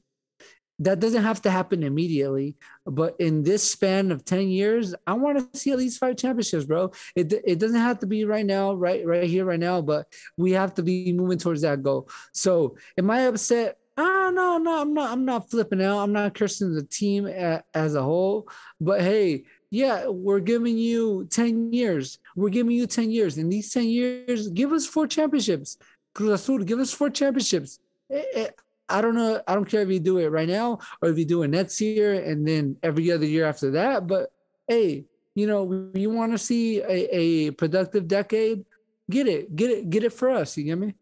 That 0.81 0.99
doesn't 0.99 1.23
have 1.23 1.41
to 1.43 1.51
happen 1.51 1.85
immediately, 1.85 2.57
but 2.85 3.15
in 3.21 3.45
this 3.45 3.71
span 3.71 4.11
of 4.11 4.25
10 4.25 4.49
years, 4.49 4.97
I 5.07 5.13
want 5.13 5.53
to 5.53 5.57
see 5.57 5.71
at 5.71 5.79
least 5.79 6.01
five 6.01 6.17
championships, 6.17 6.65
bro. 6.65 6.91
It, 7.15 7.33
it 7.47 7.61
doesn't 7.61 7.79
have 7.79 8.01
to 8.01 8.07
be 8.07 8.25
right 8.25 8.45
now, 8.45 8.75
right, 8.75 9.07
right 9.07 9.31
here, 9.31 9.45
right 9.45 9.61
now, 9.61 9.81
but 9.81 10.09
we 10.37 10.51
have 10.53 10.75
to 10.75 10.83
be 10.83 11.13
moving 11.13 11.39
towards 11.39 11.63
that 11.63 11.85
goal. 11.85 12.09
So 12.33 12.77
am 12.99 13.13
I 13.13 13.27
upset? 13.27 13.77
Ah, 13.97 14.31
no, 14.33 14.57
no, 14.59 14.81
I'm 14.81 14.95
not. 14.95 15.11
I'm 15.11 15.25
not 15.25 15.51
flipping 15.51 15.83
out. 15.83 15.99
I'm 15.99 16.13
not 16.13 16.35
cursing 16.35 16.75
the 16.75 16.83
team 16.83 17.27
as 17.27 17.95
a 17.95 18.03
whole. 18.03 18.49
But 18.81 19.03
hey, 19.03 19.45
yeah, 19.71 20.07
we're 20.07 20.41
giving 20.41 20.79
you 20.79 21.27
10 21.31 21.73
years. 21.73 22.19
We're 22.35 22.49
giving 22.51 22.73
you 22.73 22.87
10 22.87 23.11
years. 23.11 23.39
In 23.39 23.49
these 23.49 23.73
10 23.73 23.85
years, 23.85 24.49
give 24.49 24.73
us 24.73 24.87
four 24.87 25.07
championships. 25.07 25.77
Cruz 26.15 26.31
Azul, 26.31 26.59
give 26.59 26.79
us 26.79 26.93
four 26.93 27.11
championships. 27.11 27.79
Eh, 28.11 28.23
eh, 28.35 28.49
I 28.89 29.01
don't 29.01 29.15
know. 29.15 29.43
I 29.47 29.55
don't 29.55 29.65
care 29.65 29.83
if 29.83 29.89
you 29.89 30.01
do 30.01 30.19
it 30.19 30.29
right 30.29 30.49
now 30.49 30.79
or 31.01 31.09
if 31.09 31.19
you 31.19 31.25
do 31.25 31.43
it 31.43 31.49
next 31.49 31.81
year 31.81 32.15
and 32.15 32.47
then 32.47 32.77
every 32.83 33.11
other 33.11 33.27
year 33.27 33.47
after 33.47 33.71
that. 33.73 34.07
But 34.07 34.31
hey, 34.69 35.05
you 35.35 35.47
know, 35.47 35.91
you 35.95 36.11
want 36.11 36.33
to 36.33 36.39
see 36.39 36.81
a, 36.81 37.17
a 37.17 37.51
productive 37.53 38.07
decade, 38.07 38.65
get 39.11 39.27
it, 39.27 39.57
get 39.57 39.71
it, 39.71 39.91
get 39.91 40.05
it 40.05 40.13
for 40.13 40.31
us. 40.31 40.57
You 40.57 40.65
get 40.65 40.79
me? 40.79 40.95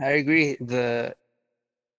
I 0.00 0.10
agree. 0.12 0.56
The 0.60 1.14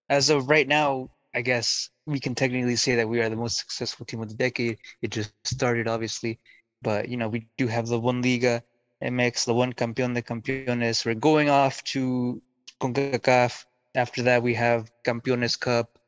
as 0.10 0.30
of 0.30 0.50
right 0.50 0.68
now, 0.68 1.10
I 1.36 1.42
guess 1.42 1.90
we 2.06 2.20
can 2.20 2.36
technically 2.36 2.76
say 2.76 2.96
that 2.96 3.10
we 3.10 3.22
are 3.22 3.30
the 3.30 3.36
most 3.36 3.58
successful 3.58 4.06
team 4.06 4.22
of 4.22 4.30
the 4.30 4.36
decade. 4.36 4.78
It 5.02 5.12
just 5.12 5.34
started, 5.44 5.88
obviously, 5.88 6.40
but 6.82 7.10
you 7.10 7.18
know 7.18 7.30
we 7.30 7.48
do 7.58 7.68
have 7.68 7.88
the 7.88 8.00
one 8.00 8.22
Liga 8.22 8.64
MX, 9.04 9.46
the 9.46 9.54
one 9.54 9.74
Campeón 9.74 10.14
de 10.14 10.22
Campeones. 10.22 11.06
We're 11.06 11.16
going 11.16 11.50
off 11.50 11.84
to 11.96 12.42
CONCACAF. 12.82 13.66
After 13.96 14.24
that, 14.24 14.44
we 14.44 14.54
have 14.54 14.92
Campeones 15.06 15.60
Cup, 15.60 16.00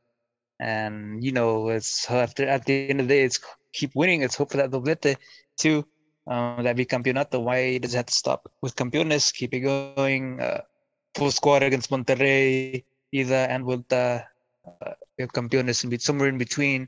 and 0.59 1.23
you 1.23 1.31
know 1.31 1.69
it's 1.69 2.09
after 2.09 2.47
at 2.47 2.65
the 2.65 2.89
end 2.89 3.01
of 3.01 3.07
the 3.07 3.15
day, 3.15 3.23
it's 3.23 3.39
keep 3.73 3.91
winning. 3.95 4.21
It's 4.21 4.35
hope 4.35 4.51
for 4.51 4.57
that 4.57 4.71
doblete 4.71 5.17
too. 5.57 5.85
Um, 6.27 6.63
that 6.63 6.75
bicampeonato. 6.75 7.41
Why 7.41 7.79
does 7.79 7.93
it 7.93 7.97
have 7.97 8.05
to 8.07 8.13
stop 8.13 8.51
with 8.61 8.75
Campeones? 8.75 9.33
Keep 9.33 9.53
it 9.55 9.61
going. 9.61 10.39
Uh, 10.39 10.61
full 11.15 11.31
squad 11.31 11.63
against 11.63 11.89
Monterrey, 11.89 12.83
ida 13.13 13.49
and 13.49 13.63
vuelta, 13.63 14.27
uh, 14.65 14.93
campeones 15.19 15.83
in 15.83 15.99
somewhere 15.99 16.29
in 16.29 16.37
between. 16.37 16.87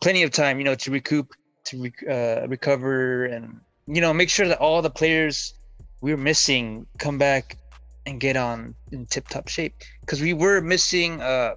Plenty 0.00 0.22
of 0.22 0.30
time, 0.30 0.58
you 0.58 0.64
know, 0.64 0.74
to 0.74 0.90
recoup, 0.90 1.32
to 1.66 1.82
re- 1.82 2.08
uh, 2.10 2.46
recover, 2.48 3.26
and 3.26 3.60
you 3.86 4.00
know, 4.00 4.12
make 4.12 4.28
sure 4.28 4.48
that 4.48 4.58
all 4.58 4.82
the 4.82 4.90
players 4.90 5.54
we're 6.00 6.16
missing 6.16 6.86
come 6.98 7.16
back 7.16 7.56
and 8.06 8.20
get 8.20 8.36
on 8.36 8.74
in 8.92 9.06
tip-top 9.06 9.48
shape. 9.48 9.74
Because 10.00 10.20
we 10.20 10.34
were 10.34 10.60
missing, 10.60 11.20
uh, 11.22 11.54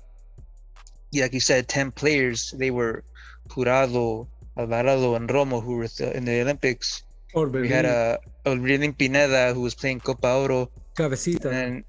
yeah, 1.12 1.24
like 1.24 1.34
you 1.34 1.40
said, 1.40 1.68
ten 1.68 1.92
players. 1.92 2.54
They 2.58 2.72
were 2.72 3.04
Jurado, 3.50 4.28
Alvarado, 4.58 5.16
and 5.16 5.28
Romo, 5.30 5.62
who 5.62 5.76
were 5.76 5.88
th- 5.88 6.16
in 6.16 6.26
the 6.26 6.42
Olympics. 6.42 7.04
we 7.36 7.68
had 7.68 7.86
a 7.86 8.20
uh, 8.46 8.94
Pineda, 8.98 9.54
who 9.54 9.62
was 9.62 9.76
playing 9.76 10.00
Copa 10.00 10.34
Oro. 10.36 10.72
Cabecita. 10.96 11.52
And 11.52 11.84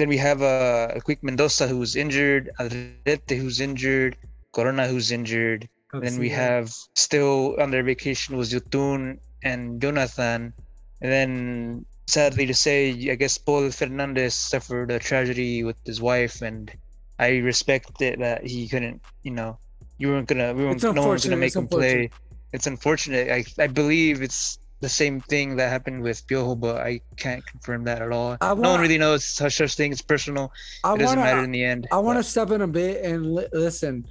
then 0.00 0.08
we 0.08 0.16
have 0.18 0.42
uh, 0.42 0.88
a 0.94 1.00
Quick 1.00 1.22
Mendoza 1.22 1.66
who's 1.66 1.96
injured, 1.96 2.50
Aldrete 2.58 3.36
who's 3.36 3.60
injured, 3.60 4.16
Corona 4.52 4.86
who's 4.86 5.10
injured. 5.10 5.68
then 5.92 6.18
we 6.18 6.28
have 6.28 6.70
still 6.94 7.56
on 7.60 7.70
their 7.70 7.82
vacation 7.82 8.36
was 8.36 8.52
Yotun 8.52 9.18
and 9.42 9.80
Jonathan. 9.80 10.52
And 11.00 11.12
then 11.12 11.86
sadly 12.06 12.46
to 12.46 12.54
say, 12.54 12.90
I 13.10 13.14
guess 13.14 13.38
Pol 13.38 13.70
Fernandez 13.70 14.34
suffered 14.34 14.90
a 14.90 14.98
tragedy 14.98 15.62
with 15.62 15.76
his 15.84 16.00
wife, 16.00 16.42
and 16.42 16.72
I 17.18 17.38
respect 17.38 18.00
it 18.02 18.18
that 18.18 18.46
he 18.46 18.68
couldn't. 18.68 19.00
You 19.22 19.32
know, 19.32 19.58
you 19.98 20.08
weren't 20.08 20.28
gonna, 20.28 20.54
we 20.54 20.64
weren't, 20.64 20.82
no 20.82 21.06
one's 21.06 21.24
gonna 21.24 21.36
make 21.36 21.54
him 21.54 21.68
play. 21.68 22.10
It's 22.52 22.66
unfortunate. 22.66 23.30
I 23.30 23.44
I 23.62 23.66
believe 23.66 24.22
it's 24.22 24.58
the 24.80 24.88
same 24.88 25.20
thing 25.20 25.56
that 25.56 25.68
happened 25.70 26.02
with 26.02 26.26
Piojo, 26.26 26.58
but 26.58 26.76
I 26.76 27.00
can't 27.16 27.44
confirm 27.44 27.84
that 27.84 28.00
at 28.00 28.12
all. 28.12 28.36
Want, 28.40 28.60
no 28.60 28.70
one 28.70 28.80
really 28.80 28.98
knows 28.98 29.24
such 29.24 29.56
such 29.56 29.74
thing. 29.74 29.92
It's 29.92 30.02
personal. 30.02 30.52
I 30.84 30.94
it 30.94 30.98
doesn't 30.98 31.18
matter 31.18 31.42
in 31.42 31.50
the 31.50 31.64
end. 31.64 31.88
I 31.90 31.98
want 31.98 32.18
to 32.18 32.22
step 32.22 32.50
in 32.50 32.62
a 32.62 32.66
bit 32.66 33.04
and 33.04 33.34
li- 33.34 33.48
listen. 33.52 34.06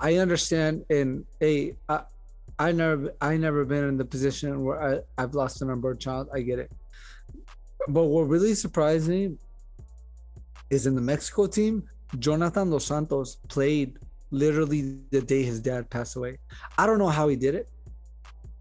I 0.00 0.16
understand. 0.16 0.84
And 0.88 1.24
hey, 1.40 1.74
I, 1.88 2.02
I 2.58 2.72
never, 2.72 3.12
I 3.20 3.36
never 3.36 3.64
been 3.64 3.84
in 3.84 3.96
the 3.96 4.04
position 4.04 4.64
where 4.64 4.80
I, 4.80 5.22
I've 5.22 5.34
lost 5.34 5.62
an 5.62 5.70
unborn 5.70 5.98
child. 5.98 6.28
I 6.32 6.40
get 6.40 6.58
it. 6.58 6.70
But 7.88 8.04
what 8.04 8.22
really 8.22 8.54
surprised 8.54 9.08
me 9.08 9.36
is 10.70 10.86
in 10.86 10.94
the 10.94 11.00
Mexico 11.00 11.46
team, 11.46 11.88
Jonathan 12.18 12.70
Dos 12.70 12.86
Santos 12.86 13.36
played 13.48 13.98
literally 14.30 14.98
the 15.10 15.20
day 15.20 15.42
his 15.42 15.60
dad 15.60 15.90
passed 15.90 16.16
away. 16.16 16.38
I 16.78 16.86
don't 16.86 16.98
know 16.98 17.08
how 17.08 17.28
he 17.28 17.36
did 17.36 17.54
it 17.54 17.68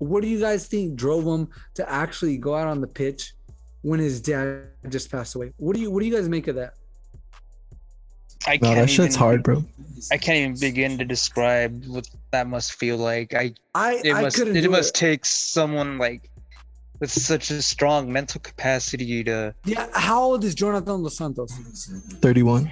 what 0.04 0.24
do 0.24 0.30
you 0.30 0.40
guys 0.40 0.68
think 0.68 0.96
drove 0.96 1.26
him 1.26 1.48
to 1.76 1.90
actually 1.90 2.38
go 2.38 2.56
out 2.56 2.68
on 2.68 2.82
the 2.82 2.88
pitch 2.88 3.34
when 3.82 4.00
his 4.00 4.22
dad 4.22 4.64
just 4.90 5.12
passed 5.12 5.36
away? 5.36 5.54
What 5.58 5.76
do 5.76 5.82
you 5.82 5.92
what 5.92 6.00
do 6.02 6.06
you 6.06 6.16
guys 6.16 6.30
make 6.30 6.48
of 6.48 6.56
that? 6.56 6.74
I 8.46 8.60
no, 8.62 8.76
that 8.76 8.90
shit's 8.90 9.16
hard, 9.16 9.44
bro. 9.44 9.64
I 10.12 10.18
can't 10.18 10.38
even 10.38 10.60
begin 10.60 10.98
to 10.98 11.06
describe 11.06 11.86
what 11.86 12.10
that 12.32 12.48
must 12.48 12.74
feel 12.74 12.98
like. 12.98 13.34
I 13.34 13.54
I 13.74 14.02
it 14.04 14.14
must 14.14 14.40
I 14.40 14.48
it 14.48 14.70
must 14.70 14.90
it. 14.96 15.00
take 15.00 15.26
someone 15.26 15.98
like 15.98 16.30
with 17.00 17.12
such 17.12 17.52
a 17.52 17.62
strong 17.62 18.12
mental 18.12 18.42
capacity 18.42 19.24
to 19.24 19.54
Yeah, 19.66 19.88
how 19.94 20.24
old 20.24 20.44
is 20.44 20.56
Jonathan 20.56 21.04
Dos 21.04 21.18
Santos? 21.18 21.52
31. 22.22 22.70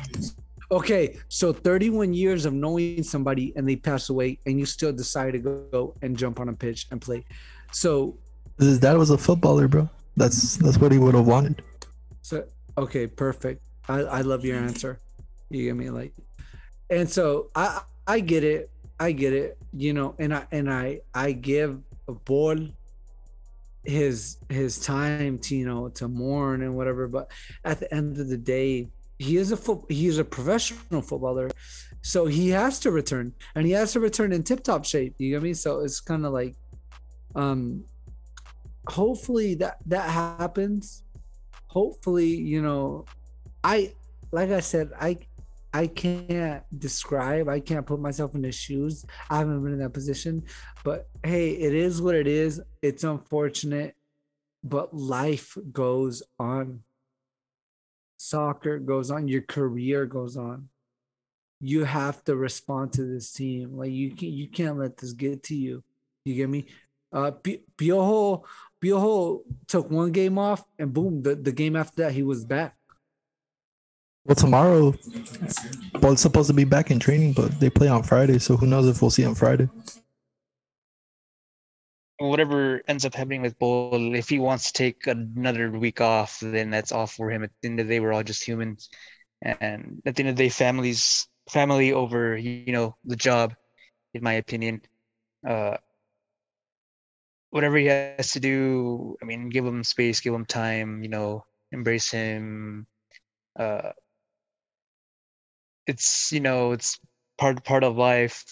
Okay, 0.72 1.18
so 1.28 1.52
31 1.52 2.14
years 2.14 2.46
of 2.46 2.54
knowing 2.54 3.04
somebody 3.04 3.52
and 3.58 3.68
they 3.68 3.76
pass 3.76 4.10
away, 4.10 4.40
and 4.46 4.58
you 4.58 4.66
still 4.66 4.94
decide 4.94 5.32
to 5.32 5.40
go 5.40 5.96
and 6.02 6.18
jump 6.18 6.40
on 6.40 6.48
a 6.48 6.54
pitch 6.54 6.88
and 6.92 7.02
play. 7.02 7.26
So 7.74 8.18
his 8.58 8.80
dad 8.80 8.98
was 8.98 9.10
a 9.10 9.18
footballer, 9.18 9.68
bro. 9.68 9.90
That's 10.16 10.56
that's 10.58 10.78
what 10.78 10.92
he 10.92 10.98
would 10.98 11.14
have 11.16 11.28
wanted. 11.28 11.62
So 12.22 12.46
okay, 12.78 13.08
perfect. 13.08 13.62
I, 13.90 14.00
I 14.00 14.22
love 14.22 14.46
your 14.46 14.58
answer. 14.58 15.00
You 15.50 15.66
get 15.66 15.76
me 15.76 15.90
like, 15.90 16.14
and 16.90 17.10
so 17.10 17.50
I 17.54 17.82
I 18.08 18.22
get 18.22 18.46
it. 18.46 18.70
I 18.98 19.12
get 19.12 19.34
it. 19.34 19.58
You 19.74 19.92
know, 19.92 20.16
and 20.20 20.34
I 20.34 20.48
and 20.52 20.72
I 20.72 21.02
I 21.14 21.34
give 21.34 21.80
a 22.08 22.14
ball 22.14 22.58
his 23.84 24.38
his 24.48 24.80
time 24.80 25.40
to 25.40 25.56
you 25.56 25.66
know 25.66 25.90
to 25.90 26.08
mourn 26.08 26.62
and 26.62 26.78
whatever. 26.78 27.10
But 27.10 27.30
at 27.66 27.80
the 27.80 27.94
end 27.94 28.20
of 28.20 28.30
the 28.30 28.38
day, 28.38 28.88
he 29.22 29.38
is 29.38 29.52
a 29.52 29.58
foot 29.58 29.86
he 29.90 30.08
is 30.08 30.18
a 30.18 30.26
professional 30.26 31.02
footballer, 31.02 31.50
so 32.02 32.26
he 32.26 32.50
has 32.50 32.80
to 32.80 32.92
return 32.92 33.34
and 33.56 33.66
he 33.66 33.74
has 33.74 33.94
to 33.94 34.00
return 34.00 34.34
in 34.34 34.44
tip 34.44 34.64
top 34.64 34.86
shape. 34.86 35.16
You 35.18 35.32
get 35.32 35.44
me? 35.44 35.54
So 35.54 35.82
it's 35.82 36.00
kind 36.00 36.26
of 36.26 36.34
like, 36.34 36.56
um, 37.36 37.86
hopefully 38.88 39.56
that 39.56 39.78
that 39.86 40.10
happens. 40.10 41.04
Hopefully, 41.68 42.28
you 42.28 42.62
know, 42.62 43.06
I 43.64 43.94
like 44.32 44.50
I 44.50 44.60
said, 44.60 44.92
I 45.00 45.20
I 45.74 45.88
can't 45.88 46.64
describe, 46.78 47.48
I 47.48 47.60
can't 47.60 47.86
put 47.86 48.00
myself 48.00 48.36
in 48.36 48.44
his 48.44 48.56
shoes. 48.56 49.06
I 49.30 49.38
haven't 49.38 49.64
been 49.64 49.74
in 49.74 49.80
that 49.80 49.94
position. 49.94 50.44
But 50.84 51.08
hey, 51.24 51.52
it 51.52 51.74
is 51.74 52.02
what 52.02 52.16
it 52.16 52.28
is. 52.28 52.62
It's 52.82 53.04
unfortunate, 53.04 53.96
but 54.64 54.94
life 54.94 55.58
goes 55.72 56.24
on. 56.40 56.84
Soccer 58.22 58.78
goes 58.78 59.10
on, 59.10 59.28
your 59.28 59.42
career 59.42 60.06
goes 60.06 60.38
on. 60.38 60.70
You 61.60 61.86
have 61.86 62.24
to 62.26 62.36
respond 62.36 62.94
to 62.94 63.04
this 63.04 63.34
team. 63.34 63.76
Like 63.76 63.92
you 63.92 64.16
can 64.16 64.30
you 64.30 64.48
can't 64.48 64.78
let 64.78 64.98
this 64.98 65.14
get 65.14 65.42
to 65.44 65.56
you. 65.56 65.84
You 66.24 66.36
get 66.36 66.48
me? 66.48 66.68
Uh 67.12 67.32
Piojo 67.32 68.44
Piojo 68.80 69.42
took 69.68 69.90
one 69.90 70.12
game 70.12 70.38
off 70.38 70.64
and 70.78 70.94
boom, 70.94 71.24
the, 71.24 71.34
the 71.36 71.52
game 71.52 71.76
after 71.76 72.04
that 72.04 72.14
he 72.14 72.22
was 72.22 72.46
back. 72.46 72.76
Well, 74.24 74.36
tomorrow, 74.36 74.94
Pol's 76.00 76.22
supposed 76.22 76.48
to 76.48 76.54
be 76.54 76.64
back 76.64 76.92
in 76.92 77.00
training, 77.00 77.34
but 77.34 77.60
they 77.60 77.72
play 77.72 77.88
on 77.88 78.04
Friday, 78.04 78.38
so 78.38 78.56
who 78.56 78.68
knows 78.68 78.88
if 78.88 79.02
we'll 79.02 79.10
see 79.10 79.24
him 79.24 79.34
Friday. 79.34 79.68
Whatever 82.22 82.82
ends 82.88 83.06
up 83.06 83.16
happening 83.16 83.42
with 83.42 83.58
Pol, 83.60 84.14
if 84.16 84.30
he 84.30 84.40
wants 84.40 84.72
to 84.72 84.74
take 84.74 85.08
another 85.08 85.72
week 85.72 86.02
off, 86.02 86.40
then 86.40 86.70
that's 86.70 86.92
all 86.92 87.08
for 87.08 87.32
him. 87.32 87.44
At 87.44 87.52
the 87.62 87.70
end 87.70 87.80
of 87.80 87.88
the 87.88 87.96
day, 87.96 88.00
we're 88.00 88.14
all 88.14 88.24
just 88.24 88.44
humans, 88.48 88.90
and 89.42 90.02
at 90.06 90.16
the 90.16 90.22
end 90.24 90.30
of 90.30 90.36
the 90.36 90.44
day, 90.44 90.50
families, 90.50 91.28
family 91.50 91.94
over 91.94 92.38
you 92.38 92.74
know 92.74 92.96
the 93.06 93.16
job, 93.16 93.56
in 94.14 94.24
my 94.24 94.34
opinion. 94.34 94.82
Uh, 95.48 95.78
whatever 97.52 97.78
he 97.78 97.86
has 97.88 98.32
to 98.34 98.40
do, 98.40 99.16
I 99.22 99.26
mean, 99.26 99.50
give 99.50 99.66
him 99.66 99.84
space, 99.84 100.22
give 100.22 100.34
him 100.34 100.46
time, 100.46 101.04
you 101.04 101.10
know, 101.10 101.46
embrace 101.72 102.12
him. 102.12 102.88
Uh, 103.58 103.92
it's 105.88 106.32
you 106.32 106.40
know 106.40 106.72
it's 106.72 107.00
part 107.38 107.64
part 107.64 107.84
of 107.84 107.98
life. 107.98 108.46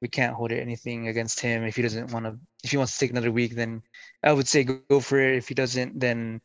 We 0.00 0.08
can't 0.08 0.34
hold 0.34 0.52
it 0.52 0.60
anything 0.60 1.08
against 1.08 1.40
him 1.40 1.64
if 1.64 1.76
he 1.76 1.82
doesn't 1.82 2.12
want 2.12 2.26
to. 2.26 2.38
If 2.64 2.70
he 2.70 2.76
wants 2.76 2.94
to 2.94 2.98
take 2.98 3.10
another 3.10 3.30
week, 3.30 3.54
then 3.54 3.82
I 4.22 4.32
would 4.32 4.48
say 4.48 4.64
go, 4.64 4.80
go 4.88 5.00
for 5.00 5.20
it. 5.20 5.36
If 5.36 5.48
he 5.48 5.54
doesn't, 5.54 6.00
then 6.00 6.40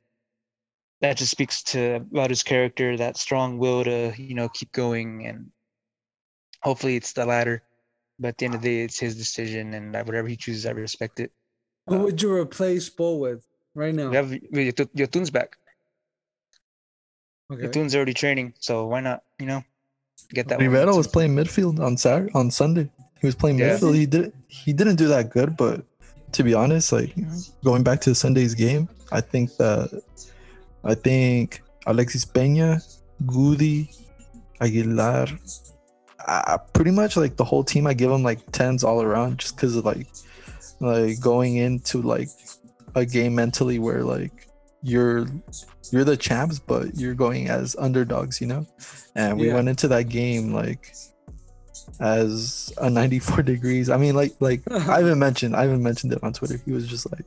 that 1.02 1.18
just 1.18 1.32
speaks 1.32 1.64
to 1.64 1.96
about 1.96 2.30
his 2.30 2.44
character, 2.44 2.98
that 2.98 3.18
strong 3.18 3.58
will 3.58 3.84
to 3.86 4.14
you 4.18 4.36
know 4.36 4.50
keep 4.50 4.72
going, 4.72 5.26
and 5.26 5.50
hopefully 6.62 6.96
it's 6.96 7.14
the 7.14 7.26
latter. 7.26 7.64
But 8.20 8.30
at 8.30 8.38
the 8.38 8.46
end 8.46 8.56
of 8.56 8.62
the 8.62 8.68
day, 8.68 8.82
it's 8.84 9.00
his 9.00 9.16
decision, 9.16 9.74
and 9.74 9.94
whatever 9.94 10.28
he 10.28 10.36
chooses, 10.36 10.66
I 10.66 10.72
respect 10.72 11.22
it. 11.22 11.32
Who 11.88 11.96
uh, 11.96 12.00
would 12.00 12.22
you 12.22 12.34
replace 12.34 12.90
Pol 12.90 13.20
with 13.20 13.48
right 13.74 13.96
now? 13.96 14.10
We 14.10 14.16
have 14.18 14.30
Yotun's 14.30 15.30
back. 15.30 15.56
Okay. 17.52 17.64
Yotun's 17.64 17.96
already 17.96 18.14
training, 18.14 18.54
so 18.60 18.86
why 18.86 19.00
not? 19.00 19.24
You 19.40 19.46
know, 19.46 19.64
get 20.34 20.50
that. 20.50 20.60
Rivera 20.60 20.94
was 20.94 21.08
playing 21.08 21.36
midfield 21.36 21.80
on 21.80 21.96
Saturday, 21.98 22.32
on 22.36 22.52
Sunday. 22.52 22.92
He 23.22 23.28
was 23.28 23.36
playing 23.36 23.60
yeah. 23.60 23.78
midfield. 23.78 23.96
He 23.96 24.06
did 24.06 24.34
he 24.48 24.74
didn't 24.74 24.98
do 24.98 25.08
that 25.08 25.30
good, 25.30 25.56
but 25.56 25.86
to 26.32 26.44
be 26.44 26.54
honest, 26.54 26.92
like 26.92 27.16
going 27.64 27.84
back 27.84 28.02
to 28.02 28.16
Sunday's 28.16 28.54
game, 28.54 28.90
I 29.12 29.22
think 29.22 29.56
that 29.58 30.02
I 30.84 30.96
think 30.96 31.62
Alexis 31.88 32.26
Peña, 32.26 32.82
Gudy, 33.26 33.90
Aguilar, 34.62 35.28
I, 36.28 36.58
pretty 36.74 36.92
much 36.92 37.18
like 37.18 37.38
the 37.38 37.44
whole 37.44 37.64
team. 37.64 37.88
I 37.88 37.94
give 37.94 38.12
them 38.12 38.24
like 38.24 38.40
tens 38.52 38.84
all 38.84 39.02
around, 39.02 39.40
just 39.40 39.56
because 39.56 39.76
of 39.76 39.86
like 39.86 40.08
like 40.80 41.20
going 41.20 41.58
into 41.58 42.02
like 42.02 42.30
a 42.96 43.06
game 43.06 43.36
mentally 43.36 43.80
where 43.80 44.04
like 44.04 44.48
you're 44.84 45.28
you're 45.92 46.04
the 46.04 46.18
champs, 46.18 46.60
but 46.60 46.96
you're 46.96 47.16
going 47.16 47.50
as 47.50 47.76
underdogs, 47.78 48.40
you 48.40 48.48
know. 48.48 48.66
And 49.16 49.40
we 49.40 49.48
yeah. 49.48 49.56
went 49.56 49.70
into 49.70 49.88
that 49.90 50.10
game 50.10 50.54
like 50.54 50.94
as 52.00 52.74
a 52.78 52.90
94 52.90 53.44
degrees. 53.44 53.90
I 53.90 53.98
mean, 53.98 54.16
like 54.16 54.34
like 54.40 54.62
I 54.72 55.02
even 55.02 55.20
mentioned 55.20 55.56
I 55.56 55.66
even 55.66 55.84
mentioned 55.84 56.14
it 56.14 56.24
on 56.24 56.34
Twitter. 56.34 56.60
He 56.66 56.72
was 56.72 56.88
just 56.88 57.12
like 57.12 57.26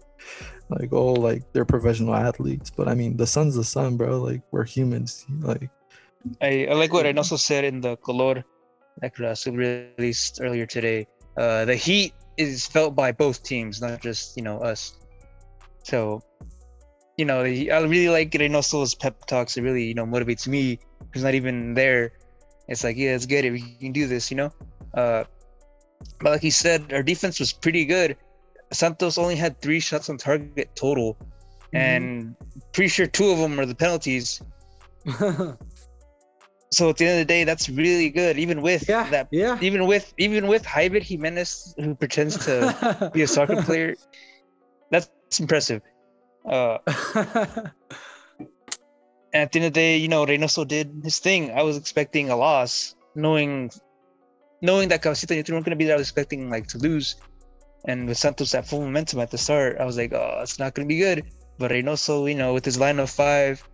like 0.69 0.93
oh 0.93 1.13
like 1.13 1.43
they're 1.53 1.65
professional 1.65 2.15
athletes, 2.15 2.71
but 2.71 2.89
I 2.89 2.95
mean 2.95 3.17
the 3.17 3.27
sun's 3.27 3.55
the 3.55 3.65
sun, 3.65 3.97
bro. 3.97 4.21
Like 4.21 4.43
we're 4.51 4.65
humans. 4.65 5.27
Like 5.41 5.71
I, 6.41 6.67
I 6.71 6.75
like 6.75 6.93
what 6.93 7.07
I 7.07 7.13
also 7.13 7.37
said 7.37 7.65
in 7.65 7.81
the 7.81 7.97
color 7.97 8.45
that 9.01 9.19
released 9.47 10.41
earlier 10.43 10.67
today. 10.67 11.07
Uh, 11.37 11.65
the 11.65 11.77
heat 11.77 12.15
is 12.37 12.67
felt 12.67 12.95
by 12.95 13.13
both 13.13 13.43
teams, 13.43 13.81
not 13.81 14.01
just 14.01 14.37
you 14.37 14.43
know 14.43 14.59
us. 14.59 14.97
So 15.85 16.23
you 17.19 17.25
know, 17.25 17.43
I 17.43 17.81
really 17.85 18.09
like 18.09 18.35
Reynoso's 18.35 18.95
pep 18.95 19.27
talks. 19.27 19.57
It 19.57 19.63
really, 19.63 19.85
you 19.85 19.95
know, 19.95 20.07
motivates 20.07 20.49
me 20.49 20.79
who's 21.13 21.23
not 21.23 21.35
even 21.35 21.75
there. 21.75 22.13
It's 22.73 22.85
like, 22.85 22.97
yeah, 22.97 23.13
let's 23.13 23.27
get 23.27 23.45
it. 23.45 23.51
We 23.51 23.61
can 23.79 23.93
do 23.93 24.07
this, 24.07 24.31
you 24.31 24.37
know? 24.39 24.51
Uh, 24.95 25.25
but 26.21 26.33
like 26.33 26.41
he 26.41 26.51
said, 26.51 26.93
our 26.93 27.03
defense 27.03 27.39
was 27.39 27.53
pretty 27.53 27.85
good. 27.85 28.17
Santos 28.73 29.19
only 29.19 29.37
had 29.37 29.61
three 29.61 29.79
shots 29.79 30.09
on 30.09 30.17
target 30.17 30.75
total. 30.75 31.15
Mm-hmm. 31.15 31.77
And 31.77 32.37
pretty 32.73 32.89
sure 32.89 33.07
two 33.07 33.31
of 33.31 33.39
them 33.39 33.61
are 33.61 33.67
the 33.67 33.75
penalties. 33.75 34.41
so 36.73 36.89
at 36.89 36.97
the 36.97 37.07
end 37.07 37.21
of 37.21 37.27
the 37.27 37.27
day, 37.27 37.45
that's 37.45 37.69
really 37.69 38.09
good. 38.09 38.39
Even 38.39 38.63
with 38.63 38.89
yeah, 38.89 39.09
that, 39.11 39.29
yeah. 39.31 39.59
Even 39.61 39.87
with 39.87 40.15
even 40.17 40.47
with 40.47 40.65
Javier 40.65 41.03
Jimenez, 41.03 41.75
who 41.77 41.95
pretends 41.95 42.43
to 42.47 43.11
be 43.13 43.23
a 43.23 43.27
soccer 43.27 43.61
player, 43.69 43.95
that's 44.91 45.11
impressive. 45.39 45.83
Uh, 46.47 46.79
at 49.35 49.53
the 49.53 49.59
end 49.59 49.67
of 49.67 49.73
the 49.73 49.81
day, 49.81 49.97
you 49.97 50.09
know, 50.09 50.27
Reynoso 50.27 50.67
did 50.67 51.01
his 51.05 51.19
thing. 51.19 51.51
I 51.53 51.63
was 51.63 51.77
expecting 51.77 52.31
a 52.31 52.37
loss, 52.37 52.95
knowing 53.15 53.71
knowing 54.61 54.89
that 54.89 55.03
Cabecita 55.03 55.31
and 55.31 55.49
weren't 55.49 55.65
going 55.65 55.77
to 55.77 55.77
be 55.77 55.85
there. 55.85 55.95
I 55.95 55.99
was 55.99 56.09
expecting 56.09 56.51
like 56.51 56.69
to 56.69 56.79
lose. 56.79 57.17
And 57.87 58.07
with 58.07 58.17
Santos 58.17 58.55
at 58.55 58.67
full 58.67 58.81
momentum 58.81 59.19
at 59.19 59.31
the 59.31 59.39
start, 59.39 59.79
I 59.81 59.85
was 59.85 59.97
like, 59.97 60.13
oh, 60.13 60.39
it's 60.41 60.59
not 60.59 60.75
going 60.75 60.87
to 60.87 60.95
be 60.95 61.01
good. 61.01 61.25
But 61.59 61.73
Reynoso, 61.73 62.29
you 62.29 62.37
know, 62.37 62.55
with 62.55 62.65
his 62.65 62.79
line 62.79 63.01
of 63.01 63.11
five 63.11 63.67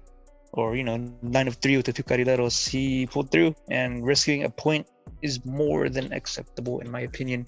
or, 0.53 0.77
you 0.77 0.85
know, 0.85 1.13
line 1.23 1.47
of 1.47 1.57
three 1.57 1.77
with 1.77 1.85
the 1.85 1.93
two 1.93 2.03
Carrileros, 2.03 2.67
he 2.67 3.07
pulled 3.07 3.31
through 3.31 3.55
and 3.71 4.07
rescuing 4.07 4.45
a 4.45 4.51
point 4.51 4.87
is 5.21 5.45
more 5.45 5.91
than 5.91 6.11
acceptable, 6.13 6.81
in 6.81 6.91
my 6.91 7.01
opinion 7.01 7.47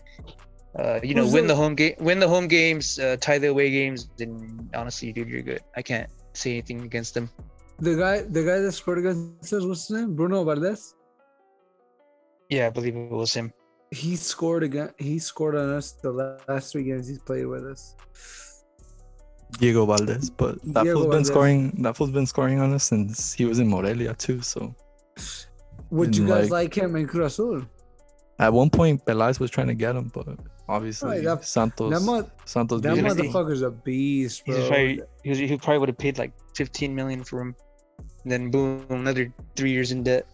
uh, 0.79 1.01
you 1.03 1.15
know, 1.15 1.25
Who's 1.25 1.33
win 1.33 1.47
the 1.47 1.57
home 1.57 1.75
game, 1.75 1.95
win 1.99 2.21
the 2.21 2.29
home 2.29 2.47
games, 2.47 2.99
uh, 2.99 3.17
tie 3.21 3.39
the 3.39 3.49
away 3.49 3.71
games, 3.71 4.09
then 4.17 4.71
honestly, 4.75 5.13
dude, 5.13 5.29
you're 5.29 5.43
good. 5.43 5.63
I 5.77 5.83
can't 5.83 6.09
say 6.33 6.53
anything 6.53 6.83
against 6.83 7.15
them. 7.15 7.29
The 7.81 7.97
guy, 7.97 8.23
the 8.23 8.43
guy 8.45 8.59
that 8.61 8.73
scored 8.73 8.99
against 8.99 9.53
us, 9.53 9.65
what's 9.65 9.89
his 9.89 9.97
name? 9.97 10.15
Bruno 10.15 10.45
Valdez. 10.45 10.95
Yeah, 12.51 12.67
I 12.67 12.71
believe 12.71 12.97
it 12.97 13.11
was 13.11 13.33
him. 13.33 13.53
He 13.91 14.17
scored 14.17 14.63
again. 14.63 14.91
He 14.99 15.19
scored 15.19 15.57
on 15.57 15.71
us 15.71 15.93
the 15.93 16.13
last 16.49 16.73
three 16.73 16.85
games 16.85 17.09
he's 17.09 17.19
played 17.19 17.47
with 17.47 17.65
us. 17.65 17.97
Diego 19.59 19.85
Valdez, 19.87 20.31
but 20.31 20.63
that 20.75 20.85
Diego 20.85 21.01
fool's 21.01 21.15
been 21.15 21.25
scoring. 21.25 21.83
That 21.83 21.97
fool's 21.97 22.11
been 22.11 22.27
scoring 22.27 22.61
on 22.61 22.73
us 22.73 22.85
since 22.85 23.33
he 23.33 23.45
was 23.45 23.59
in 23.59 23.69
Morelia 23.69 24.15
too. 24.15 24.43
So, 24.43 24.75
would 25.91 26.17
you 26.17 26.27
guys 26.27 26.51
like, 26.51 26.77
like 26.77 26.85
him 26.85 26.97
in 26.97 27.07
Cruz 27.07 27.33
Azul? 27.33 27.63
At 28.39 28.53
one 28.53 28.71
point, 28.71 29.05
Peláez 29.05 29.41
was 29.41 29.51
trying 29.51 29.67
to 29.67 29.75
get 29.75 29.97
him, 29.97 30.11
but 30.15 30.27
obviously 30.69 31.21
that, 31.23 31.45
Santos. 31.45 31.93
That, 31.93 32.01
mo- 32.01 32.31
Santos. 32.45 32.81
That 32.81 32.97
motherfucker's 32.97 33.63
a 33.63 33.71
beast, 33.71 34.47
bro. 34.47 34.69
Probably, 34.69 35.01
he, 35.25 35.47
he 35.49 35.57
probably 35.59 35.79
would 35.79 35.89
have 35.89 35.99
paid 35.99 36.17
like 36.17 36.33
15 36.57 36.95
million 36.95 37.25
for 37.25 37.41
him. 37.41 37.55
Then 38.25 38.51
boom, 38.51 38.87
another 38.91 39.33
three 39.57 39.71
years 39.71 39.93
in 39.93 40.03
debt. 40.03 40.27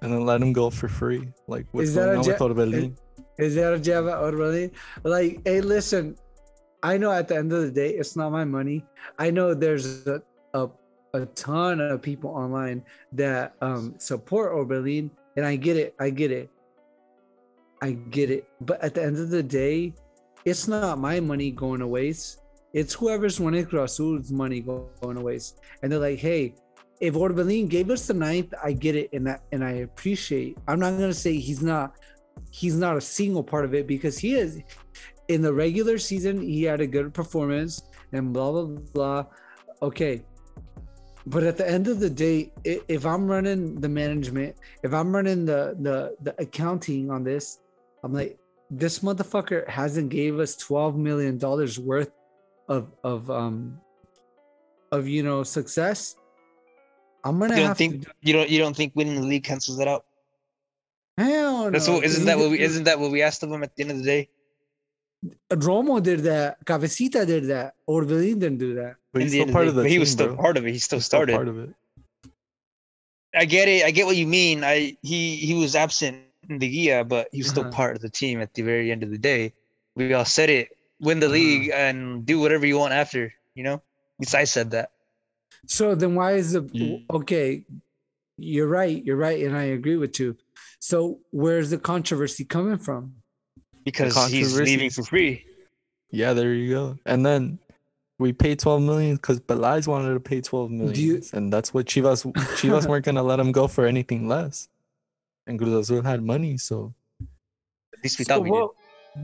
And 0.00 0.12
then 0.12 0.24
let 0.24 0.40
him 0.40 0.52
go 0.52 0.70
for 0.70 0.88
free. 0.88 1.28
Like 1.48 1.66
what's 1.72 1.88
is 1.90 1.96
going 1.96 2.18
on 2.18 2.26
with 2.26 2.38
Orbelin? 2.38 2.96
Is, 3.36 3.50
is 3.50 3.54
that 3.56 3.72
a 3.74 3.78
jab 3.78 4.06
at 4.06 4.18
Orbelin? 4.18 4.70
Like, 5.02 5.40
hey, 5.44 5.60
listen. 5.60 6.16
I 6.82 6.96
know 6.96 7.10
at 7.10 7.26
the 7.26 7.36
end 7.36 7.52
of 7.52 7.62
the 7.62 7.72
day, 7.72 7.90
it's 7.90 8.14
not 8.14 8.30
my 8.30 8.44
money. 8.44 8.86
I 9.18 9.30
know 9.30 9.54
there's 9.54 10.06
a 10.06 10.22
a, 10.54 10.68
a 11.14 11.26
ton 11.26 11.80
of 11.80 12.00
people 12.00 12.30
online 12.30 12.84
that 13.12 13.54
um 13.60 13.94
support 13.98 14.52
Orbelin, 14.52 15.10
and 15.36 15.44
I 15.44 15.56
get 15.56 15.76
it. 15.76 15.94
I 15.98 16.10
get 16.10 16.30
it. 16.30 16.48
I 17.82 17.92
get 17.92 18.30
it. 18.30 18.48
But 18.60 18.80
at 18.82 18.94
the 18.94 19.02
end 19.02 19.18
of 19.18 19.30
the 19.30 19.42
day, 19.42 19.94
it's 20.44 20.68
not 20.68 20.98
my 20.98 21.20
money 21.20 21.50
going 21.50 21.80
to 21.80 21.86
waste. 21.86 22.40
It's 22.72 22.94
whoever's 22.94 23.40
winning 23.40 23.66
Azul's 23.66 24.30
money 24.30 24.60
going 24.60 25.16
to 25.16 25.20
waste. 25.20 25.60
And 25.82 25.90
they're 25.90 25.98
like, 25.98 26.18
hey, 26.18 26.54
if 27.00 27.14
Orbelin 27.14 27.68
gave 27.68 27.90
us 27.90 28.06
the 28.06 28.14
ninth, 28.14 28.52
I 28.62 28.72
get 28.72 28.96
it 28.96 29.10
and 29.12 29.26
that 29.26 29.42
and 29.52 29.64
I 29.64 29.72
appreciate. 29.88 30.58
I'm 30.66 30.80
not 30.80 30.92
gonna 30.92 31.14
say 31.14 31.38
he's 31.38 31.62
not 31.62 31.96
he's 32.50 32.76
not 32.76 32.96
a 32.96 33.00
single 33.00 33.42
part 33.42 33.64
of 33.64 33.74
it 33.74 33.86
because 33.86 34.18
he 34.18 34.34
is 34.34 34.62
in 35.28 35.42
the 35.42 35.52
regular 35.52 35.98
season, 35.98 36.40
he 36.40 36.62
had 36.62 36.80
a 36.80 36.86
good 36.86 37.12
performance. 37.14 37.82
and 38.12 38.32
blah 38.32 38.50
blah 38.50 38.64
blah. 38.94 39.26
Okay, 39.82 40.24
but 41.26 41.44
at 41.44 41.56
the 41.56 41.68
end 41.68 41.88
of 41.88 42.00
the 42.00 42.10
day, 42.10 42.50
if 42.64 43.04
I'm 43.04 43.26
running 43.28 43.80
the 43.80 43.88
management, 43.88 44.56
if 44.82 44.92
I'm 44.94 45.14
running 45.14 45.44
the 45.44 45.76
the 45.78 46.16
the 46.22 46.34
accounting 46.40 47.10
on 47.10 47.22
this, 47.22 47.60
I'm 48.02 48.14
like, 48.14 48.38
this 48.70 49.00
motherfucker 49.00 49.68
hasn't 49.68 50.08
gave 50.08 50.38
us 50.40 50.56
twelve 50.56 50.96
million 50.96 51.36
dollars 51.38 51.78
worth 51.78 52.16
of 52.68 52.92
of 53.04 53.30
um 53.30 53.78
of 54.90 55.06
you 55.06 55.22
know 55.22 55.42
success. 55.42 56.16
I'm 57.24 57.38
gonna 57.38 57.56
you 57.56 57.64
don't 57.64 57.76
think 57.76 58.04
to, 58.04 58.10
you 58.22 58.32
don't 58.32 58.48
you 58.48 58.58
don't 58.58 58.76
think 58.76 58.92
winning 58.94 59.16
the 59.16 59.26
league 59.26 59.44
cancels 59.44 59.78
that 59.78 59.88
out? 59.88 60.04
Hell 61.16 61.70
That's 61.70 61.88
no. 61.88 61.94
what 61.94 62.04
isn't 62.04 62.24
that 62.26 62.38
what 62.38 62.50
we 62.50 62.60
isn't 62.60 62.84
that 62.84 62.98
what 63.00 63.10
we 63.10 63.22
asked 63.22 63.42
of 63.42 63.50
him 63.50 63.62
at 63.62 63.74
the 63.74 63.82
end 63.82 63.90
of 63.90 63.98
the 63.98 64.04
day? 64.04 64.28
Romo 65.50 66.00
did 66.00 66.20
that. 66.20 66.64
Cabecita 66.64 67.26
did 67.26 67.44
that. 67.48 67.74
Orbelin 67.88 68.38
didn't 68.38 68.58
do 68.58 68.74
that. 68.74 68.96
But 69.12 69.22
he's 69.22 69.32
still 69.32 69.46
part 69.46 69.64
the 69.64 69.70
of 69.70 69.74
the 69.74 69.82
but 69.82 69.88
he 69.90 69.94
team, 69.96 70.00
was 70.00 70.12
still 70.12 70.28
bro. 70.28 70.36
part 70.36 70.56
of 70.56 70.64
it. 70.66 70.72
He 70.72 70.78
still 70.78 70.98
He's 70.98 71.06
still 71.06 71.18
started. 71.18 71.34
part 71.34 71.48
of 71.48 71.58
it. 71.58 71.70
I 73.34 73.44
get 73.44 73.68
it. 73.68 73.84
I 73.84 73.90
get 73.90 74.06
what 74.06 74.16
you 74.16 74.26
mean. 74.28 74.62
I 74.62 74.96
he 75.02 75.36
he 75.36 75.54
was 75.54 75.74
absent 75.74 76.22
in 76.48 76.58
the 76.58 76.68
year, 76.68 77.02
but 77.04 77.28
he 77.32 77.38
was 77.38 77.48
still 77.48 77.64
Uh-huh. 77.64 77.72
part 77.72 77.96
of 77.96 78.02
the 78.02 78.08
team 78.08 78.40
at 78.40 78.54
the 78.54 78.62
very 78.62 78.92
end 78.92 79.02
of 79.02 79.10
the 79.10 79.18
day. 79.18 79.52
We 79.96 80.14
all 80.14 80.24
said 80.24 80.50
it. 80.50 80.68
Win 81.00 81.18
the 81.20 81.26
Uh-huh. 81.26 81.32
league 81.34 81.70
and 81.74 82.24
do 82.24 82.38
whatever 82.38 82.64
you 82.64 82.78
want 82.78 82.92
after. 82.94 83.34
You 83.54 83.64
know. 83.64 83.74
At 83.74 84.20
least 84.20 84.34
I 84.36 84.44
said 84.44 84.70
that. 84.70 84.92
So 85.68 85.94
then 85.94 86.14
why 86.14 86.32
is 86.32 86.52
the 86.52 86.62
Mm. 86.62 87.04
okay? 87.10 87.64
You're 88.38 88.68
right. 88.68 89.04
You're 89.04 89.16
right, 89.16 89.44
and 89.44 89.56
I 89.56 89.64
agree 89.78 89.96
with 89.96 90.18
you. 90.18 90.36
So 90.80 91.20
where's 91.30 91.70
the 91.70 91.78
controversy 91.78 92.44
coming 92.44 92.78
from? 92.78 93.14
because 93.84 94.14
he's 94.30 94.54
leaving 94.58 94.90
for 94.90 95.02
free. 95.02 95.44
Yeah, 96.10 96.34
there 96.34 96.52
you 96.52 96.68
go. 96.70 96.98
And 97.06 97.24
then 97.24 97.58
we 98.18 98.34
paid 98.34 98.58
12 98.58 98.82
million 98.82 99.16
because 99.16 99.40
Peláez 99.40 99.86
wanted 99.86 100.12
to 100.12 100.20
pay 100.20 100.40
12 100.42 100.70
million. 100.70 100.94
you- 100.94 101.22
and 101.32 101.50
that's 101.52 101.72
what 101.72 101.86
Chivas 101.86 102.24
Chivas 102.60 102.86
weren't 102.86 103.04
gonna 103.06 103.22
let 103.22 103.40
him 103.40 103.50
go 103.50 103.66
for 103.66 103.86
anything 103.86 104.28
less. 104.28 104.68
And 105.46 105.58
Cruz 105.58 105.72
Azul 105.72 106.02
had 106.02 106.22
money, 106.22 106.58
so 106.58 106.92
At 107.94 108.04
least 108.04 108.18
we 108.18 108.24
So 108.26 108.34
thought 108.34 108.42
we 108.42 108.50
did. 108.50 108.56
what, 108.60 108.70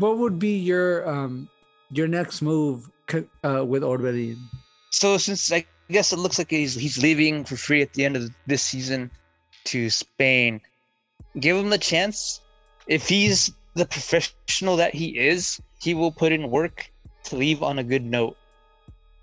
what 0.00 0.18
would 0.18 0.38
be 0.38 0.56
your 0.58 1.06
um 1.08 1.48
your 1.90 2.08
next 2.08 2.40
move 2.40 2.88
uh, 3.44 3.64
with 3.66 3.82
Orbelin? 3.82 4.36
So 4.90 5.18
since 5.18 5.50
I 5.88 5.92
guess 5.92 6.12
it 6.12 6.18
looks 6.18 6.38
like 6.38 6.50
he's 6.50 6.74
he's 6.74 7.02
leaving 7.02 7.44
for 7.44 7.56
free 7.56 7.82
at 7.82 7.92
the 7.92 8.04
end 8.04 8.16
of 8.16 8.30
this 8.46 8.62
season 8.62 9.10
to 9.64 9.90
Spain, 9.90 10.60
give 11.40 11.56
him 11.56 11.70
the 11.70 11.78
chance. 11.78 12.40
If 12.86 13.08
he's 13.08 13.50
the 13.74 13.86
professional 13.86 14.76
that 14.76 14.94
he 14.94 15.18
is, 15.18 15.60
he 15.80 15.94
will 15.94 16.12
put 16.12 16.32
in 16.32 16.50
work 16.50 16.90
to 17.24 17.36
leave 17.36 17.62
on 17.62 17.78
a 17.78 17.84
good 17.84 18.04
note. 18.04 18.36